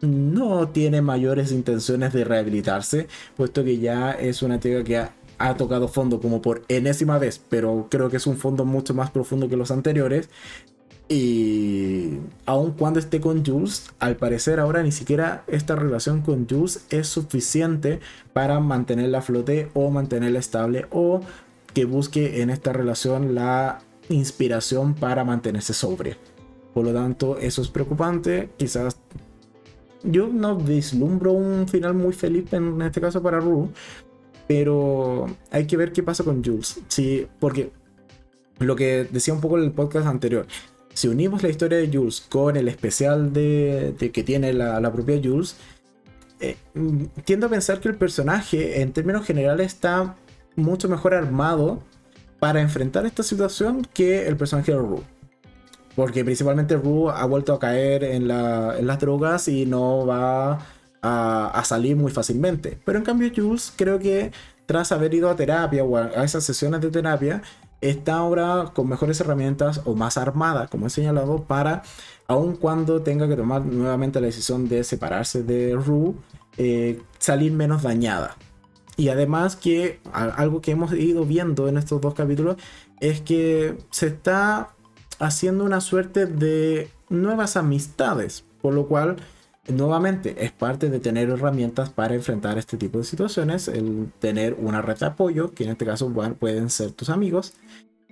no 0.00 0.68
tiene 0.68 1.00
mayores 1.00 1.52
intenciones 1.52 2.12
de 2.12 2.24
rehabilitarse, 2.24 3.06
puesto 3.36 3.62
que 3.62 3.78
ya 3.78 4.10
es 4.10 4.42
una 4.42 4.58
chica 4.58 4.82
que 4.82 4.96
ha, 4.96 5.56
tocado 5.56 5.86
fondo 5.86 6.20
como 6.20 6.42
por 6.42 6.64
enésima 6.66 7.18
vez, 7.18 7.40
pero 7.48 7.86
creo 7.88 8.10
que 8.10 8.16
es 8.16 8.26
un 8.26 8.36
fondo 8.36 8.64
mucho 8.64 8.94
más 8.94 9.12
profundo 9.12 9.48
que 9.48 9.56
los 9.56 9.70
anteriores. 9.70 10.28
Y 11.12 12.20
aun 12.46 12.70
cuando 12.70 13.00
esté 13.00 13.20
con 13.20 13.44
Jules, 13.44 13.90
al 13.98 14.14
parecer 14.14 14.60
ahora 14.60 14.84
ni 14.84 14.92
siquiera 14.92 15.42
esta 15.48 15.74
relación 15.74 16.22
con 16.22 16.48
Jules 16.48 16.86
es 16.88 17.08
suficiente 17.08 17.98
para 18.32 18.60
mantenerla 18.60 19.18
a 19.18 19.22
flote 19.22 19.70
o 19.74 19.90
mantenerla 19.90 20.38
estable 20.38 20.86
o 20.92 21.20
que 21.74 21.84
busque 21.84 22.42
en 22.42 22.50
esta 22.50 22.72
relación 22.72 23.34
la 23.34 23.80
inspiración 24.08 24.94
para 24.94 25.24
mantenerse 25.24 25.74
sobria. 25.74 26.16
Por 26.72 26.84
lo 26.84 26.94
tanto, 26.94 27.38
eso 27.38 27.60
es 27.60 27.68
preocupante. 27.68 28.50
Quizás 28.56 28.96
yo 30.04 30.28
no 30.28 30.54
vislumbro 30.54 31.32
un 31.32 31.66
final 31.66 31.94
muy 31.94 32.12
feliz 32.12 32.52
en 32.52 32.80
este 32.82 33.00
caso 33.00 33.20
para 33.20 33.40
Rue, 33.40 33.68
pero 34.46 35.26
hay 35.50 35.66
que 35.66 35.76
ver 35.76 35.90
qué 35.90 36.04
pasa 36.04 36.22
con 36.22 36.44
Jules. 36.44 36.80
Sí, 36.86 37.26
porque 37.40 37.72
lo 38.60 38.76
que 38.76 39.08
decía 39.10 39.34
un 39.34 39.40
poco 39.40 39.58
en 39.58 39.64
el 39.64 39.72
podcast 39.72 40.06
anterior, 40.06 40.46
si 41.00 41.08
unimos 41.08 41.42
la 41.42 41.48
historia 41.48 41.78
de 41.78 41.88
Jules 41.90 42.20
con 42.28 42.58
el 42.58 42.68
especial 42.68 43.32
de, 43.32 43.94
que 44.12 44.22
tiene 44.22 44.52
la, 44.52 44.92
propia 44.92 45.18
Jules, 45.22 45.56
eh, 46.40 46.58
mm, 46.74 47.04
tiendo 47.24 47.46
a 47.46 47.48
pensar 47.48 47.80
que 47.80 47.88
el 47.88 47.94
personaje 47.94 48.82
en 48.82 48.92
términos 48.92 49.24
generales 49.24 49.68
está 49.68 50.14
mucho 50.56 50.90
mejor 50.90 51.14
armado 51.14 51.82
para 52.38 52.60
enfrentar 52.60 53.06
esta 53.06 53.22
situación 53.22 53.86
que 53.94 54.28
el 54.28 54.36
personaje 54.36 54.72
de 54.72 54.78
Rue. 54.78 55.00
Porque 55.96 56.22
principalmente 56.22 56.76
Rue 56.76 57.10
ha 57.10 57.24
vuelto 57.24 57.54
a 57.54 57.58
caer 57.58 58.04
en, 58.04 58.28
las 58.28 59.00
drogas 59.00 59.48
y 59.48 59.64
no 59.64 60.04
va 60.04 60.58
a, 61.00 61.46
a, 61.48 61.64
salir 61.64 61.96
muy 61.96 62.12
fácilmente. 62.12 62.78
Pero 62.84 62.98
en 62.98 63.04
cambio 63.04 63.32
Jules 63.34 63.72
creo 63.74 63.98
que 63.98 64.32
tras 64.66 64.92
haber 64.92 65.14
ido 65.14 65.30
a 65.30 65.36
terapia 65.36 65.82
o 65.82 65.96
a 65.96 66.24
esas 66.24 66.44
sesiones 66.44 66.82
de 66.82 66.90
terapia, 66.90 67.40
está 67.80 68.16
ahora 68.16 68.72
con 68.74 68.88
mejores 68.88 69.20
herramientas 69.20 69.82
o 69.84 69.94
más 69.94 70.16
armada, 70.16 70.66
como 70.68 70.86
he 70.86 70.90
señalado, 70.90 71.44
para, 71.44 71.82
aun 72.26 72.56
cuando 72.56 73.02
tenga 73.02 73.28
que 73.28 73.36
tomar 73.36 73.64
nuevamente 73.64 74.20
la 74.20 74.26
decisión 74.26 74.68
de 74.68 74.84
separarse 74.84 75.42
de 75.42 75.74
Rue, 75.74 76.14
eh, 76.56 77.00
salir 77.18 77.52
menos 77.52 77.82
dañada. 77.82 78.36
Y 78.96 79.08
además 79.08 79.56
que 79.56 80.00
algo 80.12 80.60
que 80.60 80.72
hemos 80.72 80.92
ido 80.92 81.24
viendo 81.24 81.68
en 81.68 81.78
estos 81.78 82.00
dos 82.00 82.12
capítulos 82.12 82.56
es 83.00 83.22
que 83.22 83.78
se 83.90 84.08
está 84.08 84.74
haciendo 85.18 85.64
una 85.64 85.80
suerte 85.80 86.26
de 86.26 86.90
nuevas 87.08 87.56
amistades, 87.56 88.44
por 88.60 88.74
lo 88.74 88.86
cual 88.88 89.16
nuevamente 89.68 90.44
es 90.44 90.52
parte 90.52 90.90
de 90.90 91.00
tener 91.00 91.28
herramientas 91.30 91.90
para 91.90 92.14
enfrentar 92.14 92.58
este 92.58 92.76
tipo 92.76 92.98
de 92.98 93.04
situaciones, 93.04 93.68
el 93.68 94.10
tener 94.18 94.54
una 94.58 94.82
red 94.82 94.98
de 94.98 95.06
apoyo, 95.06 95.52
que 95.52 95.64
en 95.64 95.70
este 95.70 95.84
caso 95.86 96.12
pueden 96.38 96.70
ser 96.70 96.92
tus 96.92 97.10
amigos, 97.10 97.54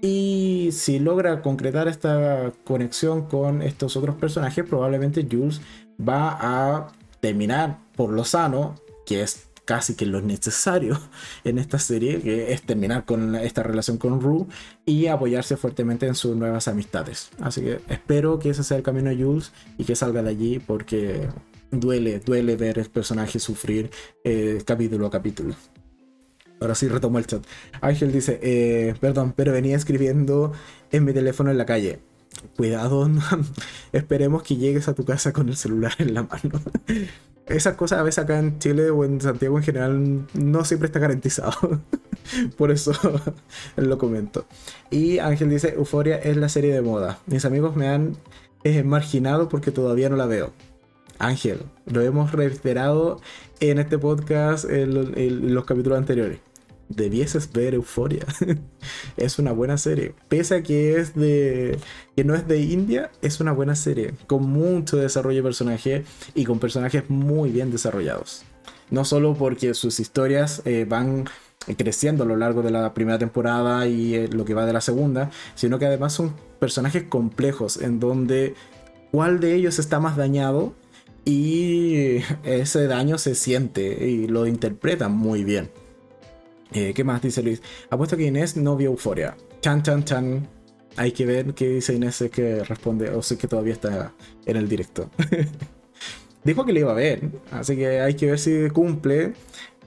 y 0.01 0.71
si 0.73 0.99
logra 0.99 1.43
concretar 1.43 1.89
esta 1.89 2.53
conexión 2.65 3.27
con 3.27 3.63
estos 3.63 3.97
otros 3.97 4.17
personajes, 4.17 4.65
probablemente 4.65 5.27
Jules 5.31 5.61
va 6.01 6.39
a 6.41 6.93
terminar 7.21 7.79
por 7.97 8.11
lo 8.11 8.25
sano, 8.25 8.77
que 9.05 9.23
es 9.23 9.49
casi 9.65 9.95
que 9.95 10.07
lo 10.07 10.23
necesario 10.23 10.99
en 11.45 11.59
esta 11.59 11.79
serie, 11.79 12.21
que 12.21 12.53
es 12.53 12.63
terminar 12.63 13.05
con 13.05 13.35
esta 13.35 13.63
relación 13.63 13.99
con 13.99 14.21
Rue 14.21 14.47
y 14.87 15.07
apoyarse 15.09 15.57
fuertemente 15.57 16.07
en 16.07 16.15
sus 16.15 16.37
nuevas 16.37 16.69
amistades. 16.69 17.31
Así 17.41 17.61
que 17.61 17.81
espero 17.89 18.39
que 18.39 18.51
ese 18.51 18.65
sea 18.65 18.79
el 18.79 18.83
camino 18.83 19.11
de 19.11 19.23
Jules 19.23 19.53
y 19.77 19.85
que 19.85 19.97
salga 19.97 20.23
de 20.23 20.31
allí 20.31 20.59
porque 20.59 21.29
duele, 21.71 22.21
duele 22.21 22.57
ver 22.57 22.79
el 22.79 22.89
personaje 22.89 23.39
sufrir 23.39 23.91
eh, 24.25 24.63
capítulo 24.65 25.07
a 25.07 25.11
capítulo. 25.11 25.55
Ahora 26.61 26.75
sí 26.75 26.89
retomo 26.89 27.19
el 27.19 27.27
chat. 27.27 27.43
Ángel 27.81 28.13
dice, 28.13 28.41
eh, 28.43 28.95
perdón, 29.01 29.33
pero 29.37 29.53
venía 29.53 29.77
escribiendo 29.77 30.53
en 30.91 31.05
mi 31.05 31.13
teléfono 31.13 31.51
en 31.51 31.59
la 31.59 31.67
calle. 31.67 32.01
Cuidado, 32.57 33.09
esperemos 33.93 34.43
que 34.43 34.57
llegues 34.57 34.89
a 34.89 34.95
tu 34.95 35.05
casa 35.05 35.33
con 35.33 35.49
el 35.49 35.57
celular 35.57 35.93
en 35.99 36.15
la 36.15 36.23
mano. 36.25 36.61
Esas 37.47 37.77
cosas 37.77 38.01
a 38.01 38.03
veces 38.03 38.25
acá 38.25 38.39
en 38.39 38.59
Chile 38.59 38.91
o 38.91 39.05
en 39.05 39.23
Santiago 39.23 39.57
en 39.57 39.65
general 39.65 40.27
no 40.35 40.65
siempre 40.67 40.87
está 40.87 40.99
garantizado. 40.99 41.81
Por 42.59 42.71
eso 42.71 42.93
lo 43.77 43.97
comento. 43.97 44.45
Y 44.91 45.19
Ángel 45.19 45.49
dice, 45.49 45.75
Euforia 45.75 46.17
es 46.17 46.37
la 46.37 46.51
serie 46.51 46.75
de 46.75 46.83
moda. 46.83 47.21
Mis 47.27 47.47
amigos 47.47 47.75
me 47.75 47.89
han 47.89 48.17
eh, 48.65 48.83
marginado 48.83 49.49
porque 49.49 49.71
todavía 49.71 50.11
no 50.11 50.17
la 50.17 50.27
veo. 50.27 50.53
Ángel, 51.19 51.61
lo 51.87 52.03
hemos 52.03 52.33
reiterado 52.33 53.19
en 53.61 53.79
este 53.79 53.99
podcast 53.99 54.67
en 54.69 55.55
los 55.55 55.65
capítulos 55.65 55.99
anteriores 55.99 56.41
debieses 56.89 57.53
ver 57.53 57.75
Euforia. 57.75 58.27
es 59.17 59.39
una 59.39 59.53
buena 59.53 59.79
serie. 59.79 60.15
Pese 60.29 60.57
a 60.57 60.63
que 60.63 60.97
es 60.97 61.15
de. 61.15 61.79
que 62.17 62.25
no 62.25 62.35
es 62.35 62.47
de 62.49 62.61
India, 62.61 63.11
es 63.23 63.41
una 63.41 63.53
buena 63.53 63.75
serie. 63.75 64.15
Con 64.27 64.49
mucho 64.51 64.97
desarrollo 64.97 65.39
de 65.39 65.43
personaje 65.43 66.05
y 66.35 66.45
con 66.45 66.59
personajes 66.59 67.09
muy 67.09 67.51
bien 67.51 67.71
desarrollados. 67.71 68.45
No 68.91 69.05
solo 69.05 69.35
porque 69.35 69.75
sus 69.75 70.01
historias 70.01 70.63
eh, 70.65 70.87
van 70.89 71.27
creciendo 71.77 72.25
a 72.25 72.27
lo 72.27 72.37
largo 72.37 72.63
de 72.63 72.71
la 72.71 72.95
primera 72.95 73.19
temporada 73.19 73.87
y 73.87 74.15
eh, 74.15 74.29
lo 74.29 74.45
que 74.45 74.55
va 74.55 74.65
de 74.65 74.73
la 74.73 74.81
segunda, 74.81 75.31
sino 75.55 75.79
que 75.79 75.87
además 75.87 76.15
son 76.15 76.35
personajes 76.59 77.05
complejos 77.05 77.77
en 77.77 78.01
donde 78.01 78.55
cuál 79.11 79.41
de 79.41 79.55
ellos 79.55 79.79
está 79.79 80.01
más 80.01 80.17
dañado 80.17 80.73
y 81.27 82.23
ese 82.45 82.87
daño 82.87 83.19
se 83.19 83.35
siente 83.35 84.09
y 84.09 84.29
lo 84.29 84.47
interpretan 84.47 85.13
muy 85.13 85.45
bien. 85.45 85.69
Eh, 86.73 86.93
¿Qué 86.95 87.05
más 87.05 87.23
dice 87.23 87.43
Luis? 87.43 87.63
Apuesto 87.91 88.17
que 88.17 88.27
Inés 88.27 88.57
no 88.57 88.77
vio 88.77 88.91
Euforia. 88.91 89.37
Chan, 89.61 89.83
chan, 89.83 90.05
chan. 90.05 90.49
Hay 90.97 91.13
que 91.13 91.25
ver 91.25 91.55
qué 91.55 91.69
dice 91.69 91.95
Inés, 91.95 92.21
es 92.21 92.31
que 92.31 92.65
responde, 92.65 93.11
o 93.11 93.23
sé 93.23 93.39
que 93.39 93.47
todavía 93.47 93.73
está 93.73 94.13
en 94.45 94.57
el 94.57 94.69
directo. 94.69 95.11
Dijo 96.45 96.65
que 96.65 96.73
le 96.73 96.81
iba 96.81 96.93
a 96.93 96.95
ver, 96.95 97.23
así 97.51 97.77
que 97.77 98.01
hay 98.01 98.15
que 98.15 98.27
ver 98.27 98.39
si 98.39 98.69
cumple. 98.71 99.35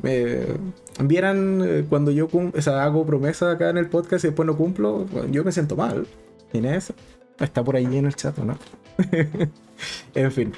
Eh, 0.04 0.56
vieran 1.04 1.62
eh, 1.64 1.86
cuando 1.88 2.12
yo 2.12 2.28
o 2.32 2.62
sea, 2.62 2.84
hago 2.84 3.06
promesa 3.06 3.52
acá 3.52 3.70
en 3.70 3.78
el 3.78 3.88
podcast 3.88 4.24
y 4.24 4.30
después 4.30 4.48
no 4.48 4.58
cumplo, 4.58 5.06
yo 5.30 5.44
me 5.44 5.52
siento 5.52 5.76
mal. 5.76 6.08
Inés 6.54 6.94
está 7.40 7.64
por 7.64 7.76
ahí 7.76 7.86
en 7.86 8.06
el 8.06 8.16
chat, 8.16 8.38
¿no? 8.38 8.58
en 10.16 10.32
fin. 10.32 10.54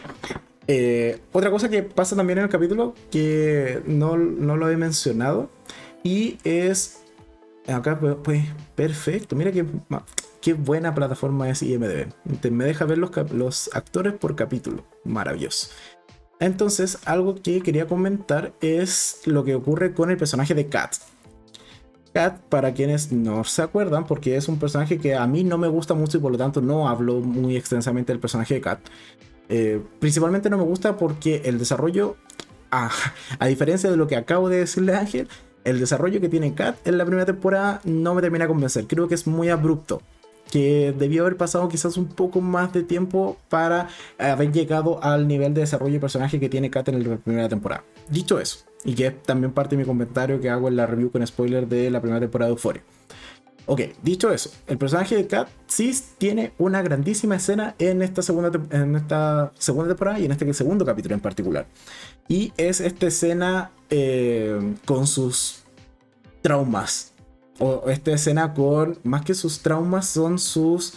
otra 1.32 1.52
cosa 1.52 1.70
que 1.70 1.84
pasa 1.84 2.16
también 2.16 2.40
en 2.40 2.46
el 2.46 2.50
capítulo 2.50 2.94
que 3.12 3.82
no, 3.86 4.18
no 4.18 4.56
lo 4.56 4.70
he 4.70 4.78
mencionado 4.78 5.50
y 6.04 6.38
es. 6.44 7.00
Acá, 7.68 8.00
pues, 8.00 8.16
pues 8.22 8.44
perfecto. 8.76 9.36
Mira 9.36 9.52
qué, 9.52 9.66
qué 10.42 10.54
buena 10.54 10.94
plataforma 10.94 11.50
es 11.50 11.64
IMDb. 11.64 12.08
Me 12.52 12.66
deja 12.66 12.86
ver 12.86 12.98
los, 12.98 13.12
los 13.32 13.70
actores 13.74 14.14
por 14.14 14.36
capítulo. 14.36 14.84
Maravilloso. 15.06 15.70
Entonces, 16.40 17.00
algo 17.06 17.36
que 17.36 17.62
quería 17.62 17.88
comentar 17.88 18.54
es 18.60 19.22
lo 19.26 19.46
que 19.46 19.56
ocurre 19.56 19.94
con 19.94 20.12
el 20.12 20.18
personaje 20.18 20.54
de 20.54 20.68
Kat. 20.68 20.96
Kat, 22.14 22.42
para 22.42 22.74
quienes 22.74 23.14
no 23.14 23.46
se 23.46 23.62
acuerdan, 23.62 24.06
porque 24.06 24.36
es 24.36 24.50
un 24.50 24.60
personaje 24.60 25.00
que 25.00 25.16
a 25.16 25.26
mí 25.26 25.46
no 25.46 25.58
me 25.58 25.70
gusta 25.70 25.94
mucho 25.94 26.18
y 26.18 26.22
por 26.22 26.34
lo 26.34 26.38
tanto 26.38 26.62
no 26.62 26.90
hablo 26.90 27.22
muy 27.22 27.56
extensamente 27.56 28.12
del 28.12 28.20
personaje 28.20 28.56
de 28.56 28.62
Kat. 28.62 28.80
Eh, 29.48 29.82
principalmente 30.00 30.50
no 30.50 30.58
me 30.58 30.64
gusta 30.64 30.98
porque 30.98 31.44
el 31.46 31.58
desarrollo, 31.58 32.18
a, 32.72 32.92
a 33.40 33.48
diferencia 33.48 33.90
de 33.90 33.96
lo 33.96 34.08
que 34.08 34.18
acabo 34.18 34.50
de 34.50 34.58
decirle 34.60 34.96
Ángel, 34.96 35.30
el 35.64 35.80
desarrollo 35.80 36.22
que 36.22 36.30
tiene 36.30 36.54
Kat 36.54 36.88
en 36.88 36.98
la 36.98 37.06
primera 37.06 37.26
temporada 37.26 37.82
no 37.84 38.14
me 38.14 38.22
termina 38.22 38.46
de 38.46 38.50
convencer. 38.50 38.86
Creo 38.88 39.08
que 39.08 39.16
es 39.16 39.28
muy 39.28 39.50
abrupto. 39.50 40.02
Que 40.52 40.94
debió 40.96 41.22
haber 41.24 41.36
pasado 41.36 41.68
quizás 41.68 41.98
un 41.98 42.06
poco 42.06 42.40
más 42.40 42.72
de 42.74 42.84
tiempo 42.84 43.38
para 43.50 43.88
haber 44.20 44.52
llegado 44.52 45.04
al 45.04 45.28
nivel 45.28 45.54
de 45.54 45.62
desarrollo 45.62 45.94
de 45.94 46.00
personaje 46.00 46.40
que 46.40 46.50
tiene 46.50 46.70
Kat 46.70 46.90
en 46.90 47.10
la 47.10 47.18
primera 47.18 47.50
temporada. 47.50 47.84
Dicho 48.10 48.40
eso, 48.40 48.60
y 48.84 48.94
que 48.94 49.08
es 49.08 49.24
también 49.24 49.52
parte 49.54 49.76
de 49.76 49.82
mi 49.82 49.88
comentario 49.88 50.40
que 50.40 50.50
hago 50.50 50.68
en 50.68 50.76
la 50.76 50.86
review 50.86 51.12
con 51.12 51.26
spoiler 51.26 51.68
de 51.68 51.90
la 51.90 52.02
primera 52.02 52.20
temporada 52.20 52.50
de 52.50 52.54
Euphoria. 52.54 52.84
Ok, 53.66 53.82
dicho 54.02 54.30
eso, 54.32 54.52
el 54.68 54.78
personaje 54.78 55.16
de 55.16 55.26
Kat 55.26 55.48
sí 55.68 55.98
tiene 56.18 56.52
una 56.58 56.82
grandísima 56.82 57.38
escena 57.38 57.76
en 57.80 58.02
esta 58.02 58.22
segunda, 58.22 58.52
en 58.72 58.96
esta 58.98 59.54
segunda 59.58 59.88
temporada 59.88 60.20
y 60.20 60.26
en 60.26 60.34
este 60.34 60.54
segundo 60.54 60.86
capítulo 60.86 61.16
en 61.16 61.22
particular. 61.22 61.66
Y 62.28 62.52
es 62.58 62.82
esta 62.82 63.08
escena 63.08 63.72
eh, 63.90 64.76
con 64.86 65.08
sus 65.08 65.64
traumas. 66.42 67.14
O 67.60 67.90
esta 67.90 68.12
escena 68.12 68.54
con, 68.54 69.00
más 69.04 69.24
que 69.24 69.34
sus 69.34 69.62
traumas, 69.62 70.08
son 70.08 70.40
sus, 70.40 70.96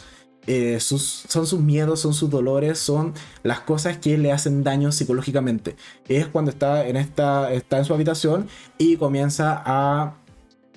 eh, 0.49 0.81
sus, 0.81 1.25
son 1.29 1.47
sus 1.47 1.61
miedos, 1.61 2.01
son 2.01 2.15
sus 2.15 2.31
dolores, 2.31 2.81
son 2.81 3.15
las 3.45 3.61
cosas 3.61 3.99
que 3.99 4.19
le 4.19 4.33
hacen 4.33 4.65
daño 4.65 4.91
psicológicamente. 4.91 5.77
Es 6.09 6.27
cuando 6.27 6.51
está 6.51 6.89
en, 6.89 6.97
esta, 6.97 7.53
está 7.53 7.79
en 7.79 7.85
su 7.85 7.95
habitación 7.95 8.49
y 8.77 8.97
comienza 8.97 9.63
a 9.65 10.17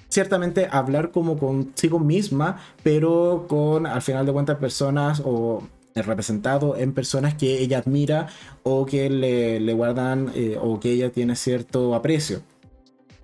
ciertamente 0.10 0.68
hablar 0.69 1.11
como 1.11 1.38
consigo 1.38 1.99
misma, 1.99 2.60
pero 2.84 3.45
con 3.48 3.86
al 3.86 4.02
final 4.02 4.26
de 4.26 4.34
cuentas 4.34 4.57
personas 4.57 5.22
o 5.23 5.64
representado 5.95 6.77
en 6.77 6.94
personas 6.94 7.36
que 7.36 7.60
ella 7.60 7.80
admira 7.80 8.27
o 8.64 8.86
que 8.86 9.10
le, 9.10 9.73
guardan 9.73 10.31
eh, 10.36 10.57
o 10.61 10.80
que 10.80 10.91
ella 10.91 11.11
tiene 11.11 11.36
cierto 11.36 11.95
aprecio. 11.95 12.41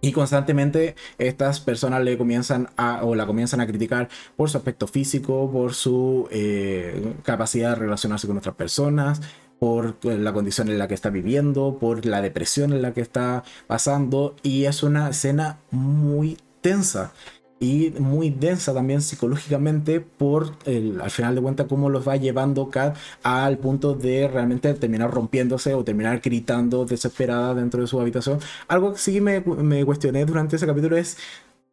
Y 0.01 0.11
constantemente 0.11 0.95
estas 1.17 1.59
personas 1.59 2.03
le 2.03 2.17
comienzan 2.17 2.69
a, 2.77 3.03
o 3.03 3.15
la 3.15 3.25
comienzan 3.25 3.59
a 3.59 3.65
criticar 3.65 4.07
por 4.35 4.51
su 4.51 4.57
aspecto 4.57 4.85
físico, 4.85 5.49
por 5.51 5.73
su 5.73 6.27
eh, 6.31 7.13
capacidad 7.23 7.71
de 7.71 7.75
relacionarse 7.75 8.27
con 8.27 8.37
otras 8.37 8.53
personas, 8.53 9.21
por 9.57 9.95
la 10.05 10.31
condición 10.31 10.69
en 10.69 10.77
la 10.77 10.87
que 10.87 10.93
está 10.93 11.09
viviendo, 11.09 11.77
por 11.79 12.05
la 12.05 12.21
depresión 12.21 12.71
en 12.73 12.83
la 12.83 12.93
que 12.93 13.01
está 13.01 13.43
pasando. 13.65 14.35
Y 14.43 14.65
es 14.65 14.83
una 14.83 15.09
escena 15.09 15.57
muy 15.71 16.37
tensa 16.65 17.13
y 17.59 17.93
muy 17.99 18.31
densa 18.31 18.73
también 18.73 18.99
psicológicamente 19.03 20.01
por 20.01 20.53
al 20.65 21.11
final 21.11 21.35
de 21.35 21.41
cuentas 21.41 21.67
cómo 21.69 21.91
los 21.91 22.07
va 22.07 22.15
llevando 22.15 22.71
Kat 22.71 22.97
al 23.21 23.59
punto 23.59 23.93
de 23.93 24.27
realmente 24.27 24.73
terminar 24.73 25.11
rompiéndose 25.11 25.75
o 25.75 25.83
terminar 25.83 26.21
gritando 26.21 26.83
desesperada 26.85 27.53
dentro 27.53 27.81
de 27.81 27.87
su 27.87 28.01
habitación. 28.01 28.39
Algo 28.67 28.93
que 28.93 28.99
sí 28.99 29.21
me, 29.21 29.41
me 29.41 29.85
cuestioné 29.85 30.25
durante 30.25 30.55
ese 30.55 30.65
capítulo 30.65 30.97
es 30.97 31.17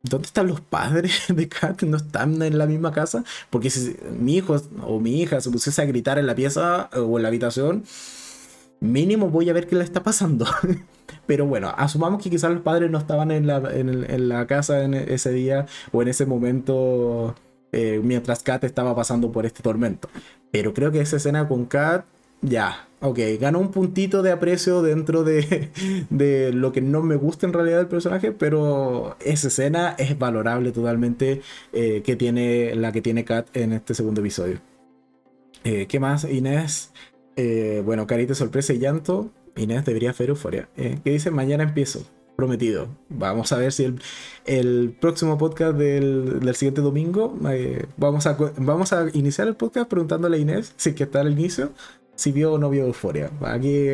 ¿dónde 0.02 0.26
están 0.26 0.46
los 0.46 0.60
padres 0.60 1.24
de 1.28 1.48
Kat? 1.48 1.82
¿No 1.84 1.96
están 1.96 2.42
en 2.42 2.58
la 2.58 2.66
misma 2.66 2.92
casa? 2.92 3.24
Porque 3.48 3.70
si 3.70 3.96
mi 4.20 4.36
hijo 4.36 4.60
o 4.82 5.00
mi 5.00 5.22
hija 5.22 5.40
se 5.40 5.50
pusiese 5.50 5.80
a 5.80 5.86
gritar 5.86 6.18
en 6.18 6.26
la 6.26 6.34
pieza 6.34 6.90
o 6.92 7.16
en 7.16 7.22
la 7.22 7.28
habitación, 7.28 7.84
mínimo 8.82 9.30
voy 9.30 9.48
a 9.48 9.52
ver 9.52 9.66
qué 9.66 9.76
le 9.76 9.84
está 9.84 10.02
pasando. 10.02 10.44
Pero 11.26 11.46
bueno, 11.46 11.72
asumamos 11.76 12.22
que 12.22 12.30
quizás 12.30 12.50
los 12.50 12.62
padres 12.62 12.90
no 12.90 12.98
estaban 12.98 13.30
en 13.30 13.46
la, 13.46 14.46
casa 14.46 14.82
en 14.82 14.94
ese 14.94 15.32
día 15.32 15.66
o 15.92 16.02
en 16.02 16.08
ese 16.08 16.26
momento 16.26 17.34
eh, 17.70 18.00
mientras 18.02 18.42
Kat 18.42 18.64
estaba 18.64 18.94
pasando 18.94 19.30
por 19.30 19.46
este 19.46 19.62
tormento. 19.62 20.08
Pero 20.50 20.74
creo 20.74 20.90
que 20.90 21.00
esa 21.00 21.16
escena 21.16 21.46
con 21.46 21.66
Kat, 21.66 22.04
ya, 22.40 22.88
ok, 23.00 23.18
ganó 23.40 23.60
un 23.60 23.70
puntito 23.70 24.22
de 24.22 24.32
aprecio 24.32 24.82
dentro 24.82 25.22
de, 25.22 25.70
de, 26.10 26.52
lo 26.52 26.72
que 26.72 26.80
no 26.80 27.02
me 27.02 27.14
gusta 27.14 27.46
en 27.46 27.52
realidad 27.52 27.78
del 27.78 27.86
personaje, 27.88 28.32
pero 28.32 29.16
esa 29.20 29.46
escena 29.46 29.94
es 29.96 30.18
valorable 30.18 30.72
totalmente 30.72 31.40
eh, 31.72 32.02
que 32.04 32.16
tiene 32.16 32.74
la 32.74 32.90
que 32.90 33.00
tiene 33.00 33.24
Kat 33.24 33.56
en 33.56 33.74
este 33.74 33.94
segundo 33.94 34.20
episodio. 34.20 34.60
Eh, 35.64 35.86
¿Qué 35.86 36.00
más, 36.00 36.24
Inés? 36.24 36.92
Bueno, 37.84 38.06
carita, 38.06 38.34
sorpresa 38.34 38.72
y 38.72 38.78
llanto. 38.78 39.30
Inés 39.56 39.84
debería 39.84 40.10
hacer 40.10 40.30
euforia. 40.30 40.68
Eh, 40.76 40.98
¿Qué 41.04 41.10
dice? 41.10 41.30
Mañana 41.30 41.64
empiezo. 41.64 42.04
Prometido. 42.36 42.88
Vamos 43.08 43.52
a 43.52 43.58
ver 43.58 43.72
si 43.72 43.94
el, 44.46 44.96
próximo 45.00 45.36
podcast 45.36 45.76
del, 45.76 46.54
siguiente 46.54 46.80
domingo, 46.80 47.38
eh, 47.50 47.86
vamos, 47.98 48.26
a, 48.26 48.36
vamos 48.56 48.92
a 48.92 49.06
iniciar 49.12 49.48
el 49.48 49.54
podcast 49.54 49.88
preguntándole 49.88 50.38
a 50.38 50.40
Inés 50.40 50.72
si 50.76 50.94
que 50.94 51.04
está 51.04 51.20
al 51.20 51.30
inicio, 51.30 51.72
si 52.14 52.32
vio 52.32 52.54
o 52.54 52.58
no 52.58 52.70
vio 52.70 52.86
euforia. 52.86 53.30
Aquí 53.42 53.86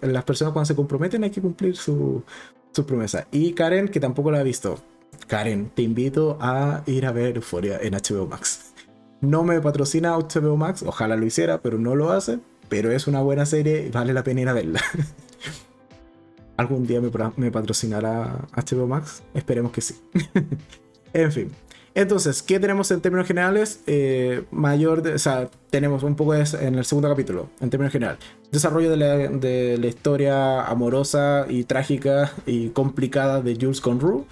las 0.00 0.24
personas 0.24 0.52
cuando 0.52 0.66
se 0.66 0.76
comprometen 0.76 1.24
hay 1.24 1.30
que 1.30 1.42
cumplir 1.42 1.76
su, 1.76 2.22
su 2.70 2.86
promesa. 2.86 3.26
Y 3.32 3.52
Karen, 3.52 3.88
que 3.88 3.98
tampoco 3.98 4.30
la 4.30 4.38
ha 4.38 4.44
visto. 4.44 4.78
Karen, 5.26 5.70
te 5.74 5.82
invito 5.82 6.38
a 6.40 6.82
ir 6.86 7.04
a 7.04 7.12
ver 7.12 7.36
Euforia 7.36 7.78
en 7.82 7.94
HBO 7.94 8.26
Max. 8.26 8.72
No 9.20 9.44
me 9.44 9.60
patrocina 9.60 10.16
HBO 10.16 10.56
Max, 10.56 10.82
ojalá 10.82 11.16
lo 11.16 11.26
hiciera, 11.26 11.60
pero 11.62 11.78
no 11.78 11.94
lo 11.94 12.10
hace 12.12 12.40
pero 12.72 12.90
es 12.90 13.06
una 13.06 13.20
buena 13.20 13.44
serie 13.44 13.84
y 13.86 13.90
vale 13.90 14.14
la 14.14 14.24
pena 14.24 14.40
ir 14.40 14.48
a 14.48 14.54
verla. 14.54 14.80
¿Algún 16.56 16.86
día 16.86 17.02
me, 17.02 17.50
patrocinará 17.50 18.48
HBO 18.56 18.86
Max? 18.86 19.22
Esperemos 19.34 19.72
que 19.72 19.82
sí. 19.82 19.96
en 21.12 21.32
fin. 21.32 21.50
Entonces, 21.94 22.42
¿qué 22.42 22.58
tenemos 22.58 22.90
en 22.90 23.02
términos 23.02 23.26
generales? 23.26 23.80
Eh, 23.86 24.44
mayor, 24.50 25.06
o 25.06 25.18
sea, 25.18 25.50
tenemos 25.68 26.02
un 26.02 26.16
poco 26.16 26.34
en 26.34 26.76
el 26.76 26.86
segundo 26.86 27.10
capítulo, 27.10 27.50
en 27.60 27.68
términos 27.68 27.92
generales. 27.92 28.20
Desarrollo 28.50 28.88
de 28.88 28.96
la, 28.96 29.16
de 29.18 29.76
la, 29.76 29.86
historia 29.86 30.64
amorosa 30.64 31.44
y 31.50 31.64
trágica 31.64 32.32
y 32.46 32.70
complicada 32.70 33.42
de 33.42 33.54
Jules 33.60 33.82
Conroe. 33.82 34.24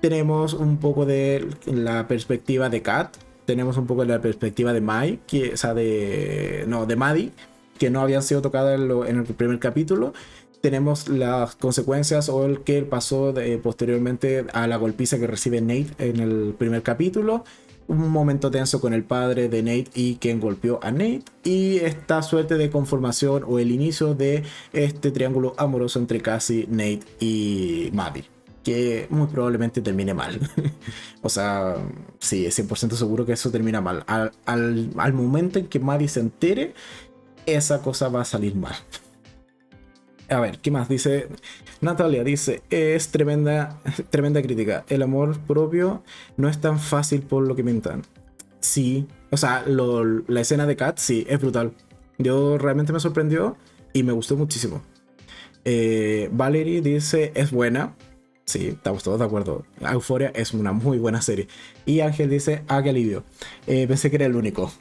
Tenemos 0.00 0.52
un 0.52 0.78
poco 0.78 1.06
de 1.06 1.48
la 1.66 2.08
perspectiva 2.08 2.68
de 2.68 2.82
Kat. 2.82 3.16
Tenemos 3.44 3.76
un 3.76 3.86
poco 3.86 4.00
de 4.00 4.08
la 4.08 4.20
perspectiva 4.20 4.72
de 4.72 4.80
Mai, 4.80 5.20
o 5.52 5.56
sea, 5.56 5.74
de. 5.74 6.64
No, 6.66 6.86
de 6.86 6.96
Maddie 6.96 7.30
que 7.78 7.90
no 7.90 8.00
habían 8.00 8.22
sido 8.22 8.42
tocadas 8.42 8.80
en, 8.80 9.16
el 9.16 9.24
primer 9.24 9.58
capítulo. 9.58 10.12
Tenemos 10.60 11.08
las 11.08 11.56
consecuencias 11.56 12.28
o 12.28 12.46
el 12.46 12.60
que 12.60 12.82
pasó 12.82 13.34
posteriormente 13.62 14.46
a 14.52 14.66
la 14.66 14.76
golpiza 14.76 15.18
que 15.18 15.26
recibe 15.26 15.60
Nate 15.60 15.88
en 15.98 16.20
el 16.20 16.54
primer 16.56 16.82
capítulo. 16.82 17.44
Un 17.86 18.08
momento 18.08 18.50
tenso 18.50 18.80
con 18.80 18.94
el 18.94 19.04
padre 19.04 19.50
de 19.50 19.62
Nate 19.62 19.90
y 19.94 20.16
quien 20.16 20.40
golpeó 20.40 20.80
a 20.82 20.90
Nate. 20.90 21.24
Y 21.44 21.76
esta 21.80 22.22
suerte 22.22 22.56
de 22.56 22.70
conformación 22.70 23.44
o 23.46 23.58
el 23.58 23.70
inicio 23.70 24.14
de 24.14 24.42
este 24.72 25.10
triángulo 25.10 25.52
amoroso 25.58 25.98
entre 25.98 26.22
Cassie, 26.22 26.66
Nate 26.70 27.02
y 27.20 27.90
Maddie 27.92 28.34
que 28.64 29.06
muy 29.10 29.28
probablemente 29.28 29.80
termine 29.82 30.14
mal. 30.14 30.40
o 31.22 31.28
sea, 31.28 31.76
sí, 32.18 32.46
es 32.46 32.58
100% 32.58 32.92
seguro 32.92 33.26
que 33.26 33.34
eso 33.34 33.50
termina 33.50 33.80
mal. 33.80 34.02
Al, 34.06 34.32
al, 34.46 34.90
al, 34.96 35.12
momento 35.12 35.58
en 35.58 35.66
que 35.66 35.78
Maddie 35.78 36.08
se 36.08 36.20
entere 36.20 36.74
esa 37.46 37.82
cosa 37.82 38.08
va 38.08 38.22
a 38.22 38.24
salir 38.24 38.54
mal. 38.54 38.74
A 40.28 40.40
ver, 40.40 40.58
¿qué 40.58 40.70
más? 40.70 40.88
Dice 40.88 41.28
Natalia, 41.80 42.24
dice, 42.24 42.62
es 42.70 43.08
tremenda, 43.08 43.78
tremenda 44.10 44.42
crítica. 44.42 44.84
El 44.88 45.02
amor 45.02 45.38
propio 45.40 46.02
no 46.36 46.48
es 46.48 46.60
tan 46.60 46.78
fácil 46.78 47.22
por 47.22 47.46
lo 47.46 47.54
que 47.54 47.60
inventan. 47.60 48.02
Sí, 48.60 49.06
o 49.30 49.36
sea, 49.36 49.64
la 49.66 50.40
escena 50.40 50.66
de 50.66 50.76
Kat, 50.76 50.96
sí, 50.98 51.26
es 51.28 51.40
brutal. 51.40 51.72
Yo 52.18 52.56
realmente 52.56 52.92
me 52.92 53.00
sorprendió 53.00 53.56
y 53.92 54.02
me 54.02 54.12
gustó 54.12 54.36
muchísimo. 54.36 54.82
Eh, 55.64 56.30
Valerie 56.32 56.80
dice, 56.80 57.32
es 57.34 57.50
buena. 57.50 57.94
Sí, 58.46 58.68
estamos 58.68 59.02
todos 59.02 59.18
de 59.18 59.24
acuerdo. 59.24 59.64
Euforia 59.80 60.30
es 60.34 60.54
una 60.54 60.72
muy 60.72 60.98
buena 60.98 61.20
serie. 61.20 61.48
Y 61.84 62.00
Ángel 62.00 62.30
dice, 62.30 62.62
ah, 62.68 62.82
qué 62.82 62.90
alivio. 62.90 63.24
Eh, 63.66 63.86
pensé 63.86 64.10
que 64.10 64.16
era 64.16 64.26
el 64.26 64.36
único. 64.36 64.72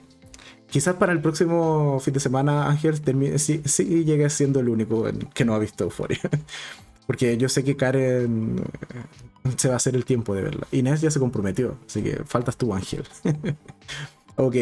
Quizás 0.74 0.96
para 0.96 1.12
el 1.12 1.22
próximo 1.22 2.00
fin 2.00 2.16
de 2.16 2.20
semana 2.20 2.68
Ángel 2.68 2.96
sí, 3.38 3.62
sí 3.64 4.04
llegue 4.06 4.28
siendo 4.32 4.60
el 4.60 4.70
único 4.70 5.06
que 5.32 5.46
no 5.46 5.54
ha 5.54 5.60
visto 5.60 5.84
Euphoria. 5.84 6.20
Porque 7.06 7.38
yo 7.38 7.48
sé 7.48 7.64
que 7.64 7.76
Karen 7.76 8.56
eh, 9.46 9.50
se 9.56 9.68
va 9.68 9.76
a 9.76 9.78
hacer 9.78 9.94
el 9.96 10.04
tiempo 10.04 10.34
de 10.34 10.42
verla. 10.42 10.66
Inés 10.72 11.00
ya 11.00 11.12
se 11.12 11.20
comprometió, 11.20 11.78
así 11.86 12.02
que 12.02 12.24
faltas 12.26 12.58
tú, 12.58 12.74
Ángel. 12.74 13.04
ok. 14.36 14.56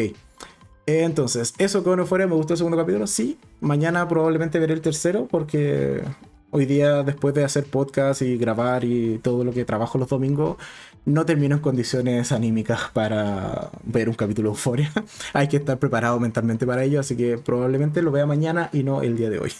Entonces, 0.84 1.54
eso 1.56 1.82
con 1.82 1.98
Euphoria 1.98 2.26
me 2.26 2.34
gustó 2.34 2.52
el 2.52 2.58
segundo 2.58 2.76
capítulo. 2.76 3.06
Sí, 3.06 3.38
mañana 3.62 4.06
probablemente 4.06 4.58
veré 4.58 4.74
el 4.74 4.82
tercero 4.82 5.26
porque 5.30 6.02
hoy 6.50 6.66
día 6.66 7.04
después 7.04 7.34
de 7.34 7.42
hacer 7.42 7.64
podcast 7.64 8.20
y 8.20 8.36
grabar 8.36 8.84
y 8.84 9.16
todo 9.16 9.44
lo 9.44 9.52
que 9.52 9.64
trabajo 9.64 9.96
los 9.96 10.08
domingos, 10.08 10.58
no 11.04 11.26
termino 11.26 11.56
en 11.56 11.60
condiciones 11.60 12.32
anímicas 12.32 12.90
para 12.92 13.70
ver 13.84 14.08
un 14.08 14.14
capítulo 14.14 14.50
de 14.50 14.54
Euforia. 14.54 14.92
Hay 15.32 15.48
que 15.48 15.56
estar 15.56 15.78
preparado 15.78 16.18
mentalmente 16.20 16.66
para 16.66 16.84
ello, 16.84 17.00
así 17.00 17.16
que 17.16 17.38
probablemente 17.38 18.02
lo 18.02 18.12
vea 18.12 18.26
mañana 18.26 18.70
y 18.72 18.82
no 18.82 19.02
el 19.02 19.16
día 19.16 19.30
de 19.30 19.38
hoy. 19.38 19.52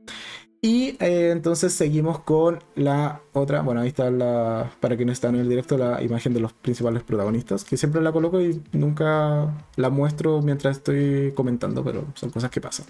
y 0.62 0.96
eh, 1.00 1.30
entonces 1.32 1.72
seguimos 1.72 2.20
con 2.20 2.62
la 2.74 3.20
otra, 3.32 3.62
bueno, 3.62 3.80
ahí 3.80 3.88
está 3.88 4.10
la, 4.10 4.72
para 4.80 4.96
quienes 4.96 5.14
están 5.14 5.34
en 5.34 5.42
el 5.42 5.48
directo, 5.48 5.76
la 5.76 6.02
imagen 6.02 6.32
de 6.32 6.40
los 6.40 6.52
principales 6.52 7.02
protagonistas, 7.02 7.64
que 7.64 7.76
siempre 7.76 8.00
la 8.00 8.12
coloco 8.12 8.40
y 8.40 8.62
nunca 8.72 9.52
la 9.76 9.90
muestro 9.90 10.42
mientras 10.42 10.78
estoy 10.78 11.32
comentando, 11.34 11.82
pero 11.82 12.04
son 12.14 12.30
cosas 12.30 12.50
que 12.50 12.60
pasan. 12.60 12.86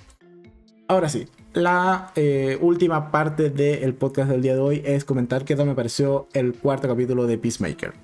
Ahora 0.87 1.09
sí, 1.09 1.27
la 1.55 2.13
eh, 2.15 2.59
última 2.61 3.11
parte 3.11 3.49
del 3.49 3.95
podcast 3.95 4.31
del 4.31 4.43
día 4.43 4.55
de 4.55 4.61
hoy 4.61 4.83
es 4.85 5.07
comentar 5.07 5.47
qué 5.47 5.57
tal 5.57 5.67
me 5.67 5.75
pareció 5.75 6.29
el 6.35 6.53
cuarto 6.53 6.89
capítulo 6.89 7.27
de 7.27 7.39
Peacemaker. 7.39 7.95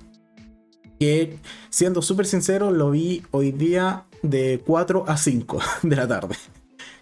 Que, 0.98 1.36
siendo 1.69 2.01
súper 2.01 2.24
sincero, 2.24 2.70
lo 2.70 2.90
vi 2.90 3.23
hoy 3.32 3.52
día 3.52 4.05
de 4.23 4.62
4 4.66 5.05
a 5.07 5.19
5 5.19 5.59
de 5.82 5.97
la 5.97 6.09
tarde. 6.09 6.36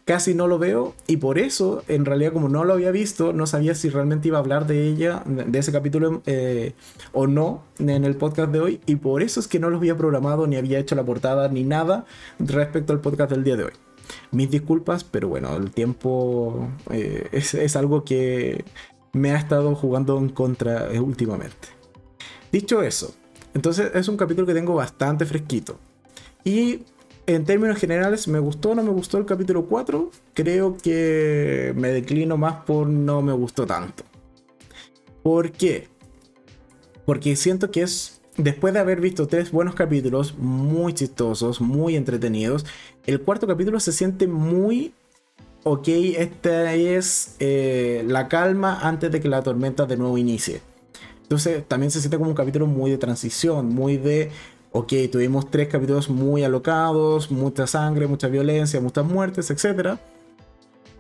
Casi 0.04 0.34
no 0.34 0.48
lo 0.48 0.58
veo 0.58 0.94
y 1.06 1.18
por 1.18 1.38
eso, 1.38 1.84
en 1.86 2.06
realidad, 2.06 2.32
como 2.32 2.48
no 2.48 2.64
lo 2.64 2.72
había 2.72 2.90
visto, 2.90 3.32
no 3.32 3.46
sabía 3.46 3.76
si 3.76 3.88
realmente 3.88 4.28
iba 4.28 4.38
a 4.38 4.40
hablar 4.40 4.66
de 4.66 4.88
ella, 4.88 5.22
de 5.26 5.58
ese 5.58 5.70
capítulo 5.70 6.22
eh, 6.26 6.72
o 7.12 7.28
no 7.28 7.62
en 7.78 8.04
el 8.04 8.16
podcast 8.16 8.50
de 8.50 8.60
hoy. 8.60 8.80
Y 8.86 8.96
por 8.96 9.22
eso 9.22 9.38
es 9.38 9.46
que 9.46 9.60
no 9.60 9.70
lo 9.70 9.76
había 9.76 9.96
programado, 9.96 10.48
ni 10.48 10.56
había 10.56 10.80
hecho 10.80 10.96
la 10.96 11.04
portada, 11.04 11.48
ni 11.48 11.62
nada 11.62 12.04
respecto 12.40 12.92
al 12.92 13.00
podcast 13.00 13.30
del 13.30 13.44
día 13.44 13.56
de 13.56 13.64
hoy 13.64 13.72
mis 14.30 14.50
disculpas, 14.50 15.04
pero 15.04 15.28
bueno, 15.28 15.56
el 15.56 15.70
tiempo 15.70 16.68
eh, 16.90 17.28
es, 17.32 17.76
algo 17.76 18.04
que 18.04 18.64
me 19.12 19.32
ha 19.32 19.36
estado 19.36 19.74
jugando 19.74 20.18
en 20.18 20.28
contra 20.28 20.92
eh, 20.92 21.00
últimamente. 21.00 21.68
Dicho 22.52 22.82
eso, 22.82 23.14
entonces 23.54 23.90
es 23.94 24.08
un 24.08 24.16
capítulo 24.16 24.46
que 24.46 24.54
tengo 24.54 24.74
bastante 24.74 25.26
fresquito. 25.26 25.78
Y 26.44 26.84
en 27.26 27.44
términos 27.44 27.78
generales, 27.78 28.26
¿me 28.26 28.38
gustó 28.38 28.70
o 28.70 28.74
no 28.74 28.82
me 28.82 28.90
gustó 28.90 29.18
el 29.18 29.26
capítulo 29.26 29.66
4? 29.66 30.10
Creo 30.32 30.76
que 30.76 31.74
me 31.76 31.88
declino 31.88 32.36
más 32.36 32.64
por 32.64 32.86
no 32.86 33.20
me 33.20 33.32
gustó 33.32 33.66
tanto. 33.66 34.04
¿Por 35.22 35.52
qué? 35.52 35.88
Porque 37.04 37.36
siento 37.36 37.70
que 37.70 37.82
es 37.82 38.17
después 38.38 38.72
de 38.72 38.80
haber 38.80 39.00
visto 39.00 39.26
tres 39.26 39.50
buenos 39.50 39.74
capítulos, 39.74 40.34
muy 40.38 40.94
chistosos, 40.94 41.60
muy 41.60 41.96
entretenidos, 41.96 42.64
el 43.06 43.20
cuarto 43.20 43.46
capítulo 43.46 43.78
se 43.80 43.92
siente 43.92 44.26
muy... 44.26 44.94
Ok, 45.64 45.88
esta 45.88 46.72
es 46.74 47.34
eh, 47.40 48.04
la 48.06 48.28
calma 48.28 48.78
antes 48.80 49.10
de 49.10 49.20
que 49.20 49.28
la 49.28 49.42
tormenta 49.42 49.84
de 49.84 49.96
nuevo 49.96 50.16
inicie. 50.16 50.62
Entonces 51.22 51.64
también 51.66 51.90
se 51.90 52.00
siente 52.00 52.16
como 52.16 52.30
un 52.30 52.36
capítulo 52.36 52.66
muy 52.66 52.90
de 52.90 52.96
transición, 52.96 53.68
muy 53.68 53.98
de, 53.98 54.30
ok, 54.70 54.92
tuvimos 55.12 55.50
tres 55.50 55.68
capítulos 55.68 56.08
muy 56.08 56.44
alocados, 56.44 57.30
mucha 57.30 57.66
sangre, 57.66 58.06
mucha 58.06 58.28
violencia, 58.28 58.80
muchas 58.80 59.04
muertes, 59.04 59.50
etc. 59.50 59.98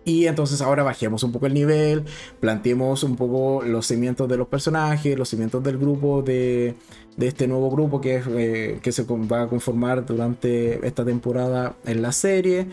Y 0.04 0.26
entonces 0.26 0.62
ahora 0.62 0.82
bajemos 0.82 1.22
un 1.22 1.32
poco 1.32 1.46
el 1.46 1.54
nivel, 1.54 2.04
planteemos 2.40 3.02
un 3.02 3.16
poco 3.16 3.62
los 3.62 3.86
cimientos 3.86 4.28
de 4.28 4.36
los 4.36 4.48
personajes, 4.48 5.18
los 5.18 5.28
cimientos 5.28 5.62
del 5.62 5.76
grupo, 5.78 6.22
de, 6.22 6.74
este 7.18 7.46
nuevo 7.46 7.70
grupo 7.70 8.00
que, 8.00 8.22
eh, 8.26 8.78
que 8.82 8.92
se 8.92 9.04
va 9.04 9.42
a 9.42 9.48
conformar 9.48 10.06
durante 10.06 10.86
esta 10.86 11.04
temporada 11.04 11.76
en 11.84 12.02
la 12.02 12.12
serie. 12.12 12.68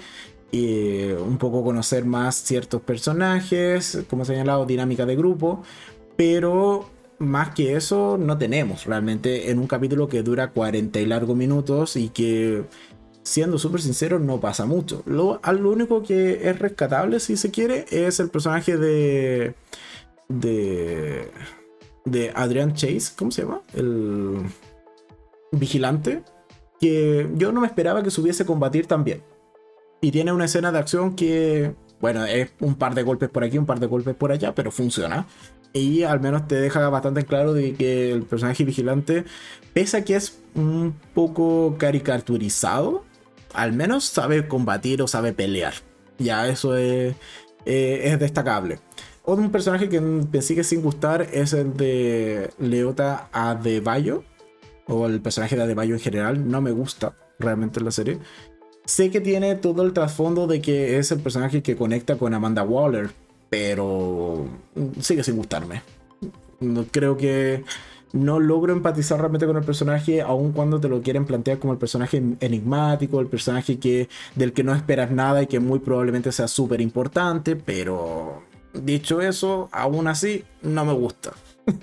Y 0.52 1.12
un 1.12 1.38
poco 1.38 1.64
conocer 1.64 2.06
más 2.06 2.36
ciertos 2.36 2.82
personajes, 2.82 4.06
como 4.10 4.24
he 4.24 4.26
señalado, 4.26 4.66
dinámica 4.66 5.06
de 5.06 5.18
grupo, 5.18 5.64
pero 6.16 6.86
más 7.20 7.50
que 7.54 7.76
eso 7.76 8.18
no 8.18 8.38
tenemos 8.38 8.86
realmente 8.86 9.52
en 9.52 9.60
un 9.60 9.68
capítulo 9.68 10.08
que 10.08 10.24
dura 10.24 10.52
40 10.52 11.00
y 11.00 11.06
largos 11.06 11.36
minutos 11.36 11.96
y 11.96 12.10
que 12.10 12.64
siendo 13.26 13.58
súper 13.58 13.82
sincero 13.82 14.20
no 14.20 14.40
pasa 14.40 14.66
mucho. 14.66 15.02
Lo, 15.06 15.42
único 15.44 16.04
que 16.04 16.48
es 16.48 16.60
rescatable 16.60 17.20
si 17.20 17.36
se 17.36 17.52
quiere 17.52 17.86
es 17.90 18.20
el 18.20 18.30
personaje 18.30 18.78
de 18.78 19.56
de 20.30 21.32
de 22.06 22.32
Adrian 22.36 22.76
Chase, 22.76 23.14
¿cómo 23.18 23.32
se 23.32 23.42
llama? 23.42 23.62
El 23.74 24.44
vigilante 25.52 26.22
que 26.80 27.30
yo 27.36 27.52
no 27.52 27.62
me 27.62 27.68
esperaba 27.68 28.04
que 28.04 28.12
subiese 28.12 28.46
combatir 28.46 28.86
tan 28.86 29.04
bien. 29.04 29.24
Y 30.02 30.12
tiene 30.12 30.32
una 30.32 30.46
escena 30.46 30.72
de 30.72 30.78
acción 30.78 31.16
que, 31.16 31.74
bueno, 32.00 32.26
es 32.26 32.52
un 32.60 32.76
par 32.76 32.94
de 32.94 33.02
golpes 33.02 33.30
por 33.30 33.44
aquí, 33.44 33.58
un 33.58 33.66
par 33.66 33.80
de 33.80 33.88
golpes 33.88 34.14
por 34.14 34.32
allá, 34.32 34.54
pero 34.54 34.70
funciona. 34.70 35.26
Y 35.74 36.04
al 36.04 36.20
menos 36.20 36.48
te 36.48 36.56
deja 36.56 36.88
bastante 36.90 37.24
claro 37.24 37.54
de 37.54 37.74
que 37.74 38.12
el 38.12 38.24
personaje 38.24 38.64
vigilante, 38.64 39.26
pese 39.74 39.98
a 39.98 40.06
que 40.06 40.16
es 40.16 40.38
un 40.54 40.96
poco 41.14 41.76
caricaturizado, 41.80 43.04
al 43.56 43.73
menos 43.73 44.06
sabe 44.06 44.48
combatir 44.48 45.02
o 45.02 45.07
sabe 45.07 45.34
pelear. 45.34 45.73
Ya, 46.18 46.48
eso 46.48 46.76
es, 46.76 47.15
eh, 47.65 48.02
es 48.03 48.19
destacable. 48.19 48.80
Otro 49.23 49.52
personaje 49.52 49.90
que 49.90 49.99
me 49.99 50.41
sigue 50.41 50.64
sin 50.64 50.82
gustar 50.82 51.27
es 51.34 51.53
el 51.53 51.76
de 51.76 52.52
Leota 52.60 53.27
Adebayo, 53.32 54.23
o 54.88 55.07
el 55.07 55.19
personaje 55.19 55.56
de 55.56 55.64
Adebayo 55.64 55.95
en 55.95 55.99
general. 55.99 56.49
No 56.49 56.61
me 56.61 56.72
gusta 56.72 57.15
realmente 57.40 57.82
la 57.82 57.91
serie. 57.91 58.19
Sé 58.86 59.10
que 59.10 59.22
tiene 59.22 59.56
todo 59.56 59.82
el 59.82 59.94
trasfondo 59.94 60.45
de 60.45 60.61
que 60.61 60.99
es 60.99 61.11
el 61.11 61.19
personaje 61.19 61.64
que 61.64 61.76
conecta 61.76 62.18
con 62.18 62.36
Amanda 62.36 62.64
Waller, 62.64 63.10
pero 63.49 64.45
sigue 65.02 65.23
sin 65.23 65.38
gustarme. 65.38 65.82
Creo 66.91 67.18
que 67.18 67.64
no 68.14 68.40
logro 68.40 68.73
empatizar 68.73 69.19
realmente 69.19 69.45
con 69.45 69.57
el 69.57 69.64
personaje, 69.64 70.22
aun 70.22 70.52
cuando 70.52 70.80
te 70.80 70.88
lo 70.88 71.02
quieren 71.02 71.26
plantear 71.26 71.60
como 71.60 71.73
el 71.73 71.80
personaje 71.80 72.22
enigmático, 72.40 73.19
el 73.19 73.27
personaje 73.27 73.80
que, 73.80 74.10
del 74.36 74.53
que 74.53 74.64
no 74.64 74.73
esperas 74.73 75.11
nada 75.11 75.44
y 75.44 75.48
que 75.48 75.60
muy 75.60 75.80
probablemente 75.80 76.32
sea 76.32 76.48
súper 76.48 76.82
importante, 76.82 77.56
pero 77.56 78.44
dicho 78.73 79.22
eso, 79.22 79.69
aún 79.72 80.07
así 80.07 80.44
no 80.61 80.86
me 80.86 80.94
gusta. 80.94 81.34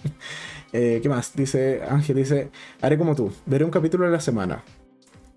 Eh, 0.75 1.01
¿Qué 1.03 1.09
más? 1.11 1.37
Dice 1.37 1.83
Ángel, 1.87 2.17
dice, 2.17 2.51
haré 2.81 2.97
como 2.97 3.15
tú, 3.15 3.31
veré 3.45 3.63
un 3.63 3.71
capítulo 3.71 4.07
a 4.07 4.09
la 4.09 4.21
semana. 4.21 4.65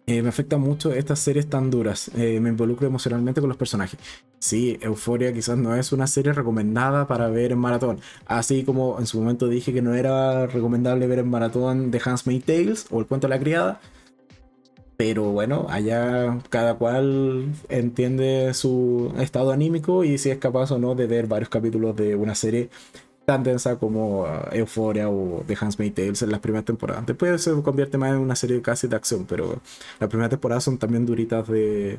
Eh, 0.07 0.21
me 0.21 0.29
afecta 0.29 0.57
mucho 0.57 0.93
estas 0.93 1.19
series 1.19 1.49
tan 1.49 1.71
duras. 1.71 2.11
Eh, 2.15 2.39
me 2.39 2.49
involucro 2.49 2.85
emocionalmente 2.87 3.41
con 3.41 3.47
los 3.47 3.57
personajes. 3.57 3.99
Sí, 4.37 4.77
Euforia 4.81 5.33
quizás 5.33 5.57
no 5.57 5.75
es 5.75 5.91
una 5.91 6.05
serie 6.05 6.31
recomendada 6.33 7.07
para 7.07 7.27
ver 7.29 7.51
en 7.51 7.57
maratón. 7.57 7.99
Así 8.27 8.63
como 8.63 8.99
en 8.99 9.07
su 9.07 9.19
momento 9.19 9.47
dije 9.47 9.73
que 9.73 9.81
no 9.81 9.95
era 9.95 10.45
recomendable 10.45 11.07
ver 11.07 11.19
en 11.19 11.29
maratón 11.29 11.89
The 11.89 12.01
Handmaid's 12.05 12.45
Tales 12.45 12.85
o 12.91 12.99
El 12.99 13.07
cuento 13.07 13.27
de 13.27 13.33
la 13.35 13.39
criada. 13.39 13.81
Pero 14.97 15.31
bueno, 15.31 15.65
allá 15.69 16.39
cada 16.49 16.75
cual 16.75 17.51
entiende 17.69 18.53
su 18.53 19.13
estado 19.19 19.51
anímico 19.51 20.03
y 20.05 20.17
si 20.17 20.29
es 20.29 20.37
capaz 20.37 20.71
o 20.71 20.79
no 20.79 20.95
de 20.95 21.07
ver 21.07 21.27
varios 21.27 21.49
capítulos 21.49 21.95
de 21.97 22.15
una 22.15 22.33
serie 22.33 22.69
tan 23.25 23.43
densa 23.43 23.77
como 23.77 24.21
uh, 24.21 24.27
Euphoria 24.51 25.09
o 25.09 25.43
The 25.47 25.57
Handmaid's 25.59 25.95
Tales 25.95 26.21
en 26.21 26.31
las 26.31 26.39
primeras 26.39 26.65
temporadas. 26.65 27.05
Después 27.05 27.41
se 27.41 27.51
convierte 27.61 27.97
más 27.97 28.11
en 28.11 28.19
una 28.19 28.35
serie 28.35 28.61
casi 28.61 28.87
de 28.87 28.95
acción, 28.95 29.25
pero 29.27 29.61
las 29.99 30.09
primeras 30.09 30.29
temporadas 30.29 30.63
son 30.63 30.77
también 30.77 31.05
duritas 31.05 31.47
de, 31.47 31.97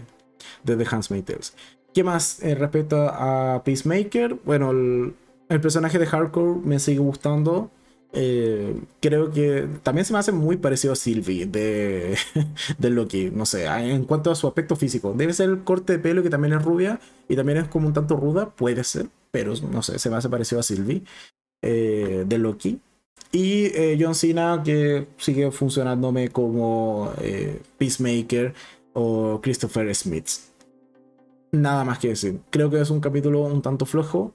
de 0.62 0.76
The 0.76 0.86
Handmaid's 0.90 1.24
Tales. 1.24 1.54
¿Qué 1.96 2.04
más 2.04 2.42
eh, 2.42 2.54
respecto 2.54 3.08
a 3.08 3.62
Peacemaker? 3.64 4.36
Bueno, 4.44 4.70
el, 4.70 5.14
personaje 5.62 5.98
de 5.98 6.06
Hardcore 6.06 6.60
me 6.62 6.78
sigue 6.78 6.98
gustando. 6.98 7.70
Eh, 8.12 8.80
creo 9.00 9.30
que 9.30 9.68
también 9.82 10.04
se 10.04 10.12
me 10.12 10.18
hace 10.18 10.32
muy 10.32 10.56
parecido 10.56 10.92
a 10.92 10.96
Sylvie 10.96 11.46
de, 11.46 12.16
de 12.78 12.90
Loki. 12.90 13.30
No 13.30 13.46
sé, 13.46 13.66
en 13.66 14.04
cuanto 14.04 14.30
a 14.30 14.34
su 14.34 14.46
aspecto 14.46 14.76
físico. 14.76 15.14
Debe 15.16 15.32
ser 15.32 15.50
el 15.50 15.64
corte 15.64 15.94
de 15.94 15.98
pelo 15.98 16.22
que 16.22 16.30
también 16.30 16.54
es 16.54 16.62
rubia 16.62 17.00
y 17.28 17.36
también 17.36 17.58
es 17.58 17.68
como 17.68 17.88
un 17.88 17.92
tanto 17.92 18.16
ruda, 18.16 18.50
puede 18.50 18.84
ser 18.84 19.06
pero 19.36 19.52
no 19.70 19.82
sé, 19.82 19.98
se 19.98 20.08
me 20.08 20.16
hace 20.16 20.30
parecido 20.30 20.60
a 20.60 20.62
Sylvie 20.62 21.02
eh, 21.60 22.24
de 22.26 22.38
Loki. 22.38 22.80
Y 23.32 23.66
eh, 23.66 23.98
John 24.00 24.14
Cena 24.14 24.62
que 24.64 25.08
sigue 25.18 25.50
funcionándome 25.50 26.30
como 26.30 27.12
eh, 27.20 27.60
Peacemaker 27.76 28.54
o 28.94 29.38
Christopher 29.42 29.94
Smith. 29.94 30.26
Nada 31.52 31.84
más 31.84 31.98
que 31.98 32.08
decir. 32.08 32.40
Creo 32.48 32.70
que 32.70 32.80
es 32.80 32.88
un 32.88 33.00
capítulo 33.00 33.40
un 33.40 33.60
tanto 33.60 33.84
flojo. 33.84 34.32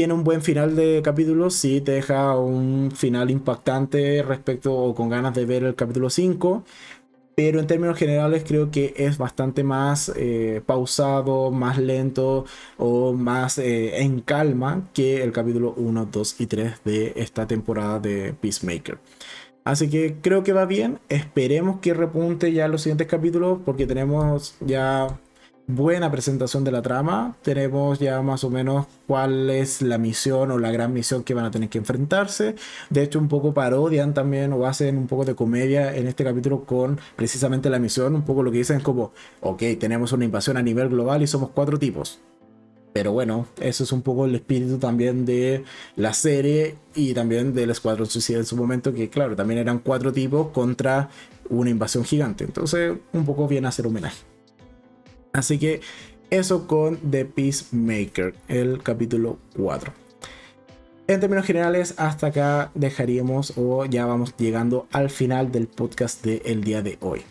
Tiene 0.00 0.14
un 0.14 0.24
buen 0.24 0.40
final 0.40 0.76
de 0.76 1.02
capítulo, 1.04 1.50
sí 1.50 1.82
te 1.82 1.92
deja 1.92 2.34
un 2.34 2.90
final 2.90 3.30
impactante 3.30 4.22
respecto 4.22 4.74
o 4.74 4.94
con 4.94 5.10
ganas 5.10 5.34
de 5.34 5.44
ver 5.44 5.62
el 5.62 5.74
capítulo 5.74 6.08
5 6.08 6.64
pero 7.34 7.60
en 7.60 7.66
términos 7.66 7.98
generales 7.98 8.44
creo 8.48 8.70
que 8.70 8.94
es 8.96 9.18
bastante 9.18 9.62
más 9.62 10.10
eh, 10.16 10.62
pausado, 10.64 11.50
más 11.50 11.76
lento 11.76 12.46
o 12.78 13.12
más 13.12 13.58
eh, 13.58 14.00
en 14.00 14.22
calma 14.22 14.88
que 14.94 15.22
el 15.22 15.32
capítulo 15.32 15.74
1, 15.76 16.08
2 16.10 16.40
y 16.40 16.46
3 16.46 16.80
de 16.82 17.12
esta 17.16 17.46
temporada 17.46 18.00
de 18.00 18.32
Peacemaker. 18.32 18.98
Así 19.64 19.90
que 19.90 20.16
creo 20.22 20.42
que 20.42 20.54
va 20.54 20.64
bien, 20.64 20.98
esperemos 21.10 21.80
que 21.80 21.92
repunte 21.92 22.54
ya 22.54 22.68
los 22.68 22.80
siguientes 22.80 23.06
capítulos 23.06 23.58
porque 23.66 23.86
tenemos 23.86 24.56
ya 24.60 25.08
buena 25.74 26.10
presentación 26.10 26.64
de 26.64 26.72
la 26.72 26.82
trama. 26.82 27.36
Tenemos 27.42 27.98
ya 27.98 28.20
más 28.22 28.44
o 28.44 28.50
menos 28.50 28.86
cuál 29.06 29.50
es 29.50 29.82
la 29.82 29.98
misión 29.98 30.50
o 30.50 30.58
la 30.58 30.70
gran 30.70 30.92
misión 30.92 31.24
que 31.24 31.34
van 31.34 31.44
a 31.44 31.50
tener 31.50 31.68
que 31.68 31.78
enfrentarse. 31.78 32.54
De 32.90 33.02
hecho, 33.02 33.18
un 33.18 33.28
poco 33.28 33.54
parodian 33.54 34.14
también 34.14 34.52
o 34.52 34.66
hacen 34.66 34.98
un 34.98 35.06
poco 35.06 35.24
de 35.24 35.34
comedia 35.34 35.96
en 35.96 36.06
este 36.06 36.24
capítulo 36.24 36.64
con 36.64 36.98
precisamente 37.16 37.70
la 37.70 37.78
misión. 37.78 38.14
Un 38.14 38.22
poco 38.22 38.42
lo 38.42 38.50
que 38.50 38.58
dicen 38.58 38.78
es 38.78 38.82
como, 38.82 39.12
ok, 39.40 39.62
tenemos 39.78 40.12
una 40.12 40.24
invasión 40.24 40.56
a 40.56 40.62
nivel 40.62 40.88
global 40.88 41.22
y 41.22 41.26
somos 41.26 41.50
cuatro 41.50 41.78
tipos. 41.78 42.20
Pero 42.92 43.12
bueno, 43.12 43.46
eso 43.60 43.84
es 43.84 43.92
un 43.92 44.02
poco 44.02 44.24
el 44.24 44.34
espíritu 44.34 44.78
también 44.78 45.24
de 45.24 45.64
la 45.96 46.12
serie 46.12 46.76
y 46.94 47.14
también 47.14 47.54
del 47.54 47.70
Escuadrón 47.70 48.08
Suicida 48.08 48.38
en 48.38 48.46
su 48.46 48.56
momento, 48.56 48.92
que 48.92 49.08
claro, 49.08 49.36
también 49.36 49.60
eran 49.60 49.78
cuatro 49.78 50.12
tipos 50.12 50.48
contra 50.48 51.08
una 51.48 51.70
invasión 51.70 52.04
gigante. 52.04 52.44
Entonces, 52.44 52.94
un 53.12 53.24
poco 53.24 53.46
viene 53.46 53.66
a 53.66 53.70
hacer 53.70 53.86
homenaje. 53.86 54.29
Así 55.32 55.58
que 55.58 55.80
eso 56.30 56.66
con 56.66 56.96
The 56.98 57.24
Peacemaker, 57.24 58.34
el 58.48 58.82
capítulo 58.82 59.38
4. 59.56 59.92
En 61.08 61.18
términos 61.18 61.44
generales, 61.44 61.94
hasta 61.96 62.28
acá 62.28 62.70
dejaríamos 62.76 63.54
o 63.56 63.84
ya 63.84 64.06
vamos 64.06 64.36
llegando 64.36 64.86
al 64.92 65.10
final 65.10 65.50
del 65.50 65.66
podcast 65.66 66.24
del 66.24 66.62
día 66.62 66.82
de 66.82 66.98
hoy. 67.00 67.22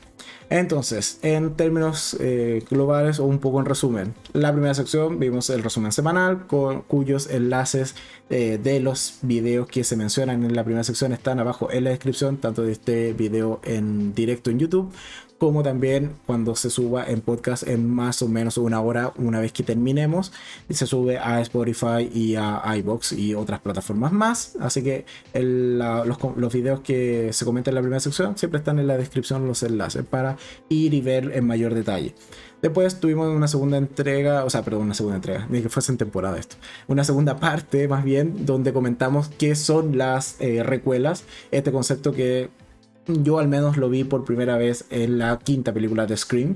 Entonces, 0.49 1.19
en 1.21 1.55
términos 1.55 2.17
eh, 2.19 2.63
globales 2.69 3.19
o 3.19 3.26
un 3.26 3.39
poco 3.39 3.59
en 3.59 3.65
resumen, 3.65 4.15
la 4.34 4.51
primera 4.51 4.73
sección 4.73 5.19
vimos 5.19 5.49
el 5.49 5.63
resumen 5.63 5.91
semanal 5.91 6.47
con 6.47 6.81
cuyos 6.81 7.30
enlaces 7.30 7.95
eh, 8.30 8.59
de 8.61 8.80
los 8.80 9.19
videos 9.21 9.67
que 9.67 9.84
se 9.84 9.95
mencionan 9.95 10.43
en 10.43 10.55
la 10.55 10.63
primera 10.63 10.84
sección 10.84 11.13
están 11.13 11.39
abajo 11.39 11.71
en 11.71 11.84
la 11.85 11.91
descripción, 11.91 12.38
tanto 12.38 12.63
de 12.63 12.71
este 12.71 13.13
video 13.13 13.61
en 13.63 14.13
directo 14.13 14.49
en 14.49 14.59
YouTube 14.59 14.91
como 15.40 15.64
también 15.64 16.11
cuando 16.26 16.56
se 16.56 16.70
suba 16.70 17.06
en 17.10 17.22
podcast 17.22 17.68
en 17.68 17.90
más 17.90 18.22
o 18.22 18.28
menos 18.28 18.57
una 18.57 18.82
hora 18.82 19.14
una 19.18 19.40
vez 19.40 19.52
que 19.52 19.64
terminemos 19.64 20.32
y 20.68 20.76
se 20.76 20.86
sube 20.86 21.18
a 21.18 21.41
Spotify 21.41 22.10
y 22.14 22.36
a 22.36 22.61
iBox 22.78 23.14
y 23.14 23.34
otras 23.34 23.61
plataformas 23.61 24.11
más 24.11 24.56
así 24.60 24.84
que 24.84 25.06
los, 25.34 26.53
videos 26.53 26.82
que 26.82 27.32
se 27.34 27.45
comentan 27.45 27.72
en 27.72 27.76
la 27.76 27.82
primera 27.82 27.99
sección 27.99 28.38
siempre 28.38 28.60
están 28.60 28.78
en 28.80 28.88
la 28.88 28.98
descripción 28.98 29.48
los 29.48 29.64
enlaces 29.64 30.03
para 30.03 30.38
ir 30.68 30.94
y 30.94 31.02
ver 31.02 31.32
en 31.34 31.48
mayor 31.48 31.74
detalle 31.74 32.14
Después 32.61 32.99
tuvimos 32.99 33.34
una 33.34 33.48
segunda 33.48 33.78
entrega, 33.78 34.44
o 34.44 34.49
sea, 34.49 34.64
perdón, 34.64 34.84
una 34.84 34.94
segunda 34.94 35.16
entrega, 35.16 35.48
ni 35.49 35.61
que 35.61 35.70
fuese 35.70 35.94
en 35.94 35.98
temporada 35.98 36.38
esto. 36.38 36.57
Una 36.88 37.06
segunda 37.06 37.38
parte, 37.38 37.88
más 37.88 38.03
bien, 38.03 38.45
donde 38.45 38.74
comentamos 38.74 39.30
qué 39.38 39.56
son 39.56 39.98
las 39.98 40.36
eh, 40.40 40.61
recuelas. 40.64 41.24
Este 41.52 41.72
concepto 41.72 42.11
que 42.11 42.49
yo 43.10 43.40
al 43.40 43.48
menos 43.48 43.77
lo 43.77 43.90
vi 43.90 44.03
por 44.03 44.26
primera 44.26 44.57
vez 44.57 44.86
en 44.90 45.18
la 45.18 45.40
quinta 45.40 45.73
película 45.73 46.06
de 46.06 46.18
Scream, 46.18 46.56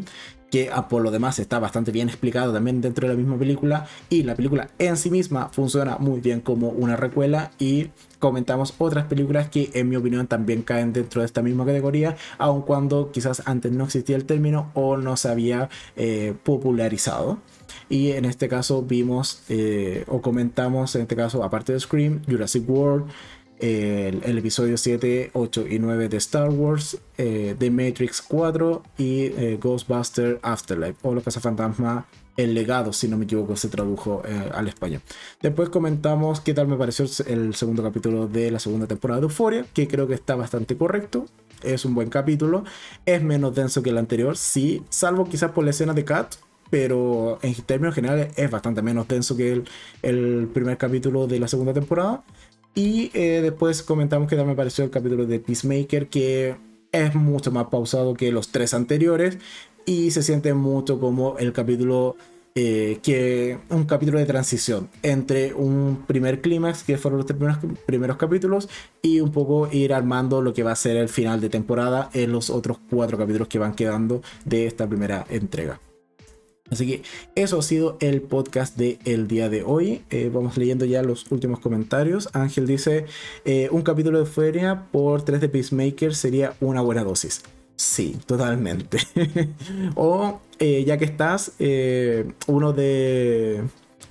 que 0.53 0.69
ah, 0.71 0.88
por 0.88 1.01
lo 1.01 1.09
demás 1.09 1.39
está 1.39 1.57
bastante 1.57 1.91
bien 1.91 2.09
explicado 2.09 2.53
también 2.53 2.80
dentro 2.80 3.07
de 3.07 3.15
la 3.15 3.17
misma 3.17 3.39
película 3.39 3.88
y 4.11 4.21
la 4.21 4.35
película 4.35 4.69
en 4.77 4.97
sí 4.97 5.09
misma 5.09 5.49
funciona 5.49 5.97
muy 5.97 6.21
bien 6.21 6.41
como 6.41 6.69
una 6.69 6.95
recuela 6.95 7.49
y 7.57 7.89
comentamos 8.19 8.75
otras 8.77 9.05
películas 9.05 9.49
que 9.49 9.71
en 9.73 9.89
mi 9.89 9.95
opinión 9.95 10.27
también 10.27 10.61
caen 10.61 10.93
dentro 10.93 11.21
de 11.21 11.25
esta 11.25 11.41
misma 11.41 11.65
categoría, 11.65 12.17
aun 12.38 12.61
cuando 12.61 13.11
quizás 13.11 13.41
antes 13.45 13.71
no 13.71 13.85
existía 13.85 14.15
el 14.15 14.25
término 14.25 14.69
o 14.75 14.95
no 14.95 15.17
se 15.17 15.30
había 15.30 15.69
eh, 15.95 16.35
popularizado. 16.43 17.39
Y 17.89 18.11
en 18.11 18.25
este 18.25 18.47
caso 18.47 18.84
vimos 18.84 19.41
eh, 19.49 20.05
o 20.07 20.21
comentamos, 20.21 20.95
en 20.95 21.01
este 21.01 21.15
caso, 21.15 21.43
aparte 21.43 21.73
de 21.73 21.80
Scream, 21.80 22.21
Jurassic 22.30 22.69
World, 22.69 23.07
el, 23.64 24.38
episodio 24.38 24.77
7, 24.77 25.31
8 25.34 25.65
y 25.69 25.80
9 25.80 26.10
de 26.10 26.18
Star 26.18 26.49
Wars, 26.49 26.98
eh, 27.18 27.56
The 27.57 27.72
Matrix 27.72 28.22
4 28.22 28.84
y 28.98 29.22
eh, 29.26 29.57
Ghostbuster 29.61 30.40
Afterlife 30.41 30.95
o 31.03 31.14
Los 31.14 31.23
Fantasma 31.23 32.06
El 32.35 32.56
legado, 32.56 32.91
si 32.91 33.07
no 33.07 33.18
me 33.18 33.23
equivoco, 33.23 33.56
se 33.56 33.69
tradujo 33.69 34.22
eh, 34.27 34.52
al 34.53 34.68
español. 34.68 35.02
Después 35.41 35.69
comentamos 35.69 36.41
qué 36.41 36.53
tal 36.53 36.68
me 36.68 36.76
pareció 36.76 37.06
el 37.26 37.56
segundo 37.56 37.81
capítulo 37.84 38.27
de 38.27 38.52
la 38.52 38.60
segunda 38.60 38.85
temporada 38.85 39.22
de 39.22 39.27
Euphoria, 39.27 39.65
que 39.73 39.88
creo 39.88 40.07
que 40.07 40.15
está 40.15 40.35
bastante 40.35 40.76
correcto. 40.76 41.26
Es 41.61 41.85
un 41.85 41.95
buen 41.95 42.10
capítulo. 42.10 42.65
Es 43.06 43.23
menos 43.23 43.56
denso 43.56 43.81
que 43.81 43.91
el 43.91 43.98
anterior, 43.98 44.35
sí, 44.35 44.84
salvo 44.90 45.23
quizás 45.30 45.52
por 45.52 45.64
la 45.64 45.69
escena 45.69 45.94
de 45.94 46.03
Kat, 46.03 46.35
pero 46.69 47.40
en 47.44 47.53
términos 47.61 47.95
generales 47.95 48.34
es 48.35 48.52
bastante 48.52 48.81
menos 48.81 49.07
denso 49.07 49.38
que 49.38 49.64
el 50.02 50.49
primer 50.53 50.77
capítulo 50.77 51.27
de 51.27 51.40
la 51.40 51.48
segunda 51.48 51.72
temporada. 51.72 52.23
Y 52.75 53.11
eh, 53.13 53.41
después 53.41 53.83
comentamos 53.83 54.27
que 54.27 54.35
también 54.35 54.55
me 54.55 54.57
pareció 54.57 54.83
el 54.83 54.89
capítulo 54.89 55.25
de 55.25 55.39
Peacemaker, 55.39 56.07
que 56.07 56.55
es 56.91 57.15
mucho 57.15 57.51
más 57.51 57.67
pausado 57.67 58.13
que 58.13 58.31
los 58.31 58.49
tres 58.49 58.73
anteriores 58.73 59.37
y 59.85 60.11
se 60.11 60.23
siente 60.23 60.53
mucho 60.53 60.99
como 60.99 61.37
el 61.37 61.53
capítulo 61.53 62.15
eh, 62.55 62.99
que 63.01 63.57
un 63.69 63.85
capítulo 63.85 64.19
de 64.19 64.25
transición 64.25 64.87
entre 65.01 65.55
un 65.55 66.03
primer 66.05 66.39
clímax 66.39 66.83
que 66.83 66.99
fueron 66.99 67.17
los 67.17 67.25
primeros, 67.25 67.57
primeros 67.85 68.17
capítulos 68.17 68.69
y 69.01 69.21
un 69.21 69.31
poco 69.31 69.67
ir 69.71 69.91
armando 69.91 70.41
lo 70.41 70.53
que 70.53 70.61
va 70.61 70.71
a 70.71 70.75
ser 70.75 70.97
el 70.97 71.09
final 71.09 71.41
de 71.41 71.49
temporada 71.49 72.11
en 72.13 72.31
los 72.31 72.51
otros 72.51 72.77
cuatro 72.89 73.17
capítulos 73.17 73.47
que 73.47 73.57
van 73.57 73.73
quedando 73.73 74.21
de 74.45 74.67
esta 74.67 74.87
primera 74.87 75.25
entrega. 75.29 75.79
Así 76.73 76.87
que 76.87 77.03
eso 77.35 77.59
ha 77.59 77.61
sido 77.61 77.97
el 78.01 78.21
podcast 78.21 78.75
del 78.75 78.97
el 79.05 79.27
día 79.27 79.47
de 79.47 79.61
hoy. 79.61 80.01
Eh, 80.09 80.31
vamos 80.33 80.57
leyendo 80.57 80.85
ya 80.85 81.03
los 81.03 81.31
últimos 81.31 81.59
comentarios. 81.59 82.29
Ángel 82.33 82.65
dice, 82.65 83.05
eh, 83.45 83.69
un 83.71 83.83
capítulo 83.83 84.17
de 84.17 84.25
Feria 84.25 84.87
por 84.91 85.21
3 85.21 85.39
de 85.39 85.49
Peacemaker 85.49 86.15
sería 86.15 86.55
una 86.59 86.81
buena 86.81 87.03
dosis. 87.03 87.43
Sí, 87.75 88.17
totalmente. 88.25 88.97
o 89.95 90.41
eh, 90.57 90.83
ya 90.83 90.97
que 90.97 91.05
estás, 91.05 91.53
uno 92.47 92.73
de 92.73 93.61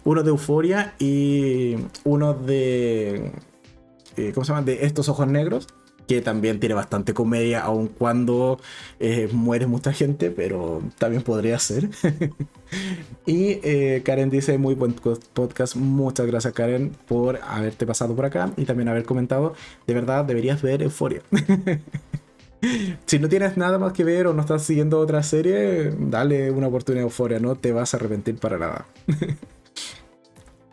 uno 0.04 0.22
de 0.22 0.30
Euforia 0.30 0.94
y 1.00 1.76
uno 2.04 2.32
de 2.32 3.32
¿cómo 4.34 4.44
se 4.44 4.52
llama? 4.52 4.62
De 4.62 4.86
estos 4.86 5.08
ojos 5.08 5.26
negros 5.26 5.66
que 6.06 6.20
también 6.20 6.60
tiene 6.60 6.74
bastante 6.74 7.14
comedia, 7.14 7.60
aun 7.60 7.88
cuando 7.88 8.60
eh, 9.00 9.28
muere 9.32 9.66
mucha 9.66 9.92
gente, 9.92 10.30
pero 10.30 10.82
también 10.98 11.22
podría 11.22 11.58
ser. 11.58 11.88
y 13.26 13.60
eh, 13.62 14.02
Karen 14.04 14.30
dice, 14.30 14.58
muy 14.58 14.74
buen 14.74 14.94
podcast, 14.94 15.76
muchas 15.76 16.26
gracias 16.26 16.52
Karen 16.54 16.92
por 17.06 17.40
haberte 17.42 17.86
pasado 17.86 18.14
por 18.14 18.24
acá 18.24 18.52
y 18.56 18.64
también 18.64 18.88
haber 18.88 19.04
comentado, 19.04 19.54
de 19.86 19.94
verdad 19.94 20.24
deberías 20.24 20.62
ver 20.62 20.82
Euforia. 20.82 21.22
si 23.06 23.18
no 23.18 23.28
tienes 23.28 23.56
nada 23.56 23.78
más 23.78 23.92
que 23.92 24.04
ver 24.04 24.26
o 24.26 24.34
no 24.34 24.42
estás 24.42 24.62
siguiendo 24.62 24.98
otra 24.98 25.22
serie, 25.22 25.92
dale 25.98 26.50
una 26.50 26.68
oportunidad 26.68 27.04
a 27.04 27.06
Euforia, 27.06 27.38
no 27.38 27.56
te 27.56 27.72
vas 27.72 27.94
a 27.94 27.96
arrepentir 27.96 28.36
para 28.36 28.58
nada. 28.58 28.86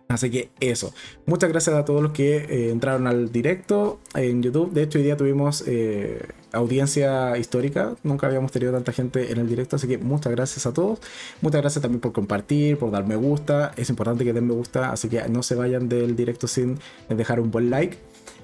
Así 0.10 0.31
que 0.31 0.49
eso. 0.60 0.91
Muchas 1.27 1.52
gracias 1.52 1.76
a 1.76 1.86
todos 1.86 2.02
los 2.02 2.14
que 2.14 2.38
eh, 2.38 2.72
entraron 2.72 3.06
al 3.06 3.31
directo 3.31 3.99
en 4.15 4.41
YouTube. 4.41 4.72
De 4.72 4.81
hecho, 4.81 4.98
hoy 4.98 5.03
día 5.03 5.15
tuvimos 5.15 5.64
eh, 5.68 6.19
audiencia 6.52 7.38
histórica. 7.38 7.94
Nunca 8.02 8.26
habíamos 8.26 8.52
tenido 8.52 8.72
tanta 8.72 8.91
gente 8.91 9.31
en 9.31 9.38
el 9.38 9.48
directo. 9.48 9.76
Así 9.76 9.88
que 9.88 9.99
muchas 9.99 10.31
gracias 10.31 10.65
a 10.65 10.73
todos. 10.73 10.99
Muchas 11.41 11.61
gracias 11.61 11.84
también 11.84 12.02
por 12.02 12.11
compartir, 12.11 12.80
por 12.80 12.90
dar 12.90 13.06
me 13.06 13.15
gusta. 13.15 13.72
Es 13.77 13.91
importante 13.91 14.26
que 14.26 14.34
den 14.34 14.48
me 14.48 14.53
gusta. 14.56 14.91
Así 14.91 15.10
que 15.10 15.22
no 15.30 15.44
se 15.44 15.53
vayan 15.53 15.88
del 15.88 16.15
directo 16.15 16.48
sin 16.48 16.80
dejar 17.10 17.40
un 17.40 17.52
buen 17.52 17.69
like. 17.69 17.99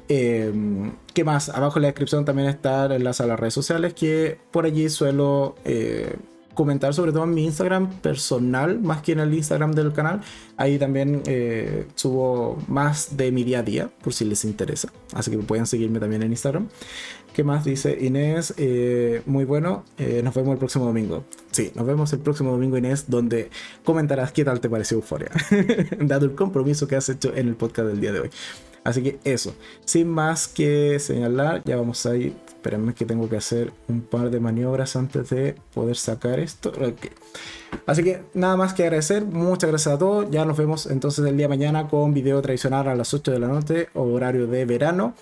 Em, 0.08 0.92
¿Qué 1.16 1.24
más? 1.24 1.50
Abajo 1.50 1.80
en 1.80 1.82
la 1.82 1.88
descripción 1.88 2.26
también 2.26 2.48
está 2.48 2.86
el 2.86 2.92
enlace 2.92 3.24
a 3.24 3.26
las 3.26 3.40
redes 3.40 3.56
sociales 3.56 3.96
que 3.96 4.38
por 4.52 4.66
allí 4.66 4.88
suelo 4.90 5.56
eh, 5.66 6.16
comentar 6.56 6.94
sobre 6.94 7.12
todo 7.12 7.26
en 7.26 7.34
mi 7.34 7.46
Instagram 7.46 7.92
personal, 8.02 8.80
más 8.80 9.02
que 9.02 9.12
en 9.12 9.20
el 9.20 9.34
Instagram 9.34 9.74
del 9.74 9.94
canal. 9.94 10.22
Ahí 10.58 10.80
también 10.80 11.22
eh, 11.28 11.86
subo 11.96 12.58
más 12.68 13.16
de 13.18 13.32
mi 13.32 13.44
día 13.44 13.60
a 13.60 13.64
día, 13.64 13.90
por 14.04 14.14
si 14.14 14.26
les 14.26 14.44
interesa. 14.46 14.92
Así 15.14 15.30
que 15.30 15.38
pueden 15.38 15.68
seguirme 15.68 16.00
también 16.00 16.24
en 16.24 16.32
Instagram. 16.32 16.68
¿Qué 17.34 17.44
más 17.44 17.66
dice 17.66 17.98
Inés? 18.00 18.54
Eh, 18.56 19.22
muy 19.26 19.44
bueno, 19.44 19.84
eh, 19.98 20.22
nos 20.24 20.34
vemos 20.34 20.54
el 20.54 20.58
próximo 20.58 20.86
domingo. 20.86 21.26
Sí, 21.52 21.72
nos 21.76 21.86
vemos 21.86 22.14
el 22.14 22.20
próximo 22.20 22.52
domingo, 22.52 22.78
Inés, 22.78 23.06
donde 23.10 23.50
comentarás 23.84 24.32
qué 24.32 24.46
tal 24.46 24.62
te 24.62 24.70
pareció 24.70 24.98
Euforia, 24.98 25.32
dado 26.00 26.26
el 26.26 26.34
compromiso 26.34 26.88
que 26.88 26.96
has 26.96 27.10
hecho 27.10 27.36
en 27.36 27.50
el 27.50 27.56
podcast 27.56 27.90
del 27.90 28.00
día 28.00 28.14
de 28.14 28.22
hoy. 28.22 28.30
Así 28.86 29.02
que 29.04 29.20
eso, 29.24 29.54
sin 29.84 30.08
más 30.08 30.48
que 30.48 31.00
señalar, 31.00 31.62
ya 31.66 31.76
vamos 31.76 32.06
a 32.06 32.16
ir 32.16 32.45
Espérenme 32.66 32.96
que 32.96 33.06
tengo 33.06 33.30
que 33.30 33.38
hacer 33.38 33.72
un 33.88 34.02
par 34.02 34.32
de 34.32 34.40
maniobras 34.40 34.96
antes 34.96 35.30
de 35.30 35.54
poder 35.72 35.96
sacar 35.98 36.40
esto. 36.40 36.74
Así 37.86 38.04
que 38.04 38.24
nada 38.34 38.58
más 38.58 38.74
que 38.74 38.82
agradecer. 38.82 39.24
Muchas 39.24 39.70
gracias 39.70 39.94
a 39.94 40.00
todos. 40.00 40.32
Ya 40.32 40.46
nos 40.46 40.58
vemos 40.58 40.88
entonces 40.88 41.24
el 41.28 41.38
día 41.38 41.44
de 41.44 41.50
mañana 41.50 41.88
con 41.88 42.12
video 42.16 42.42
tradicional 42.42 42.88
a 42.88 42.96
las 42.96 43.14
8 43.14 43.34
de 43.34 43.40
la 43.40 43.50
noche, 43.50 43.90
horario 43.94 44.48
de 44.48 44.66
verano 44.66 45.14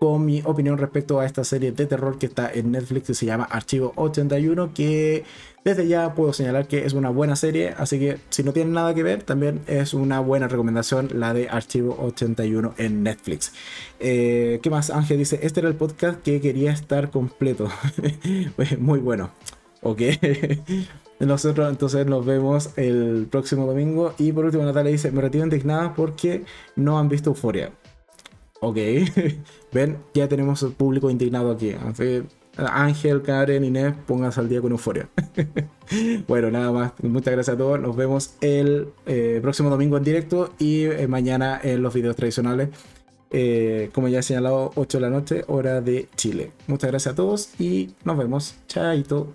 con 0.00 0.24
mi 0.24 0.40
opinión 0.46 0.78
respecto 0.78 1.20
a 1.20 1.26
esta 1.26 1.44
serie 1.44 1.72
de 1.72 1.84
terror 1.84 2.18
que 2.18 2.26
está 2.26 2.50
en 2.50 2.70
Netflix 2.72 3.08
que 3.08 3.14
se 3.14 3.26
llama 3.26 3.44
Archivo 3.44 3.92
81 3.96 4.72
que 4.72 5.24
desde 5.66 5.88
ya 5.88 6.14
puedo 6.14 6.32
señalar 6.32 6.68
que 6.68 6.86
es 6.86 6.92
una 6.92 7.10
buena 7.10 7.34
serie 7.34 7.74
así 7.76 7.98
que 7.98 8.18
si 8.30 8.44
no 8.44 8.52
tienen 8.52 8.72
nada 8.72 8.94
que 8.94 9.02
ver 9.02 9.24
también 9.24 9.62
es 9.66 9.94
una 9.94 10.20
buena 10.20 10.46
recomendación 10.46 11.08
la 11.14 11.34
de 11.34 11.48
Archivo 11.48 11.98
81 12.00 12.74
en 12.78 13.02
Netflix. 13.02 13.52
Eh, 13.98 14.60
¿qué 14.62 14.70
más? 14.70 14.90
Ángel 14.90 15.18
dice 15.18 15.40
este 15.42 15.58
era 15.58 15.68
el 15.68 15.74
podcast 15.74 16.22
que 16.22 16.40
quería 16.40 16.70
estar 16.70 17.10
completo. 17.10 17.68
Pues, 18.54 18.78
muy 18.78 19.00
bueno. 19.00 19.32
Ok. 19.82 20.02
Nosotros 21.18 21.68
entonces 21.68 22.06
nos 22.06 22.24
vemos 22.24 22.70
el 22.76 23.26
próximo 23.28 23.66
domingo. 23.66 24.14
Y 24.18 24.30
por 24.30 24.44
último 24.44 24.62
Natalia 24.64 24.92
dice 24.92 25.10
me 25.10 25.20
retiro 25.20 25.42
indignada 25.42 25.94
porque 25.94 26.44
no 26.76 26.98
han 26.98 27.08
visto 27.08 27.30
Euforia 27.30 27.72
Ok, 28.60 28.76
ven, 29.72 29.98
ya 30.14 30.28
tenemos 30.28 30.62
el 30.62 30.72
público 30.72 31.10
indignado 31.10 31.50
aquí. 31.50 31.74
Ángel, 32.56 33.22
Karen, 33.22 33.64
Inés, 33.64 33.94
pónganse 34.06 34.40
al 34.40 34.48
día 34.48 34.60
con 34.60 34.72
euforia. 34.72 35.08
bueno, 36.28 36.50
nada 36.50 36.72
más. 36.72 36.92
Muchas 37.02 37.34
gracias 37.34 37.54
a 37.54 37.58
todos. 37.58 37.80
Nos 37.80 37.96
vemos 37.96 38.34
el 38.40 38.88
eh, 39.06 39.38
próximo 39.42 39.70
domingo 39.70 39.96
en 39.96 40.04
directo 40.04 40.52
y 40.58 40.84
eh, 40.84 41.06
mañana 41.08 41.60
en 41.62 41.82
los 41.82 41.92
videos 41.94 42.16
tradicionales. 42.16 42.70
Eh, 43.30 43.90
como 43.92 44.08
ya 44.08 44.20
he 44.20 44.22
señalado, 44.22 44.72
8 44.76 44.98
de 44.98 45.02
la 45.02 45.10
noche, 45.10 45.44
hora 45.48 45.80
de 45.80 46.08
Chile. 46.16 46.52
Muchas 46.66 46.90
gracias 46.90 47.12
a 47.12 47.16
todos 47.16 47.50
y 47.58 47.90
nos 48.04 48.16
vemos. 48.16 48.54
Chaito. 48.68 49.34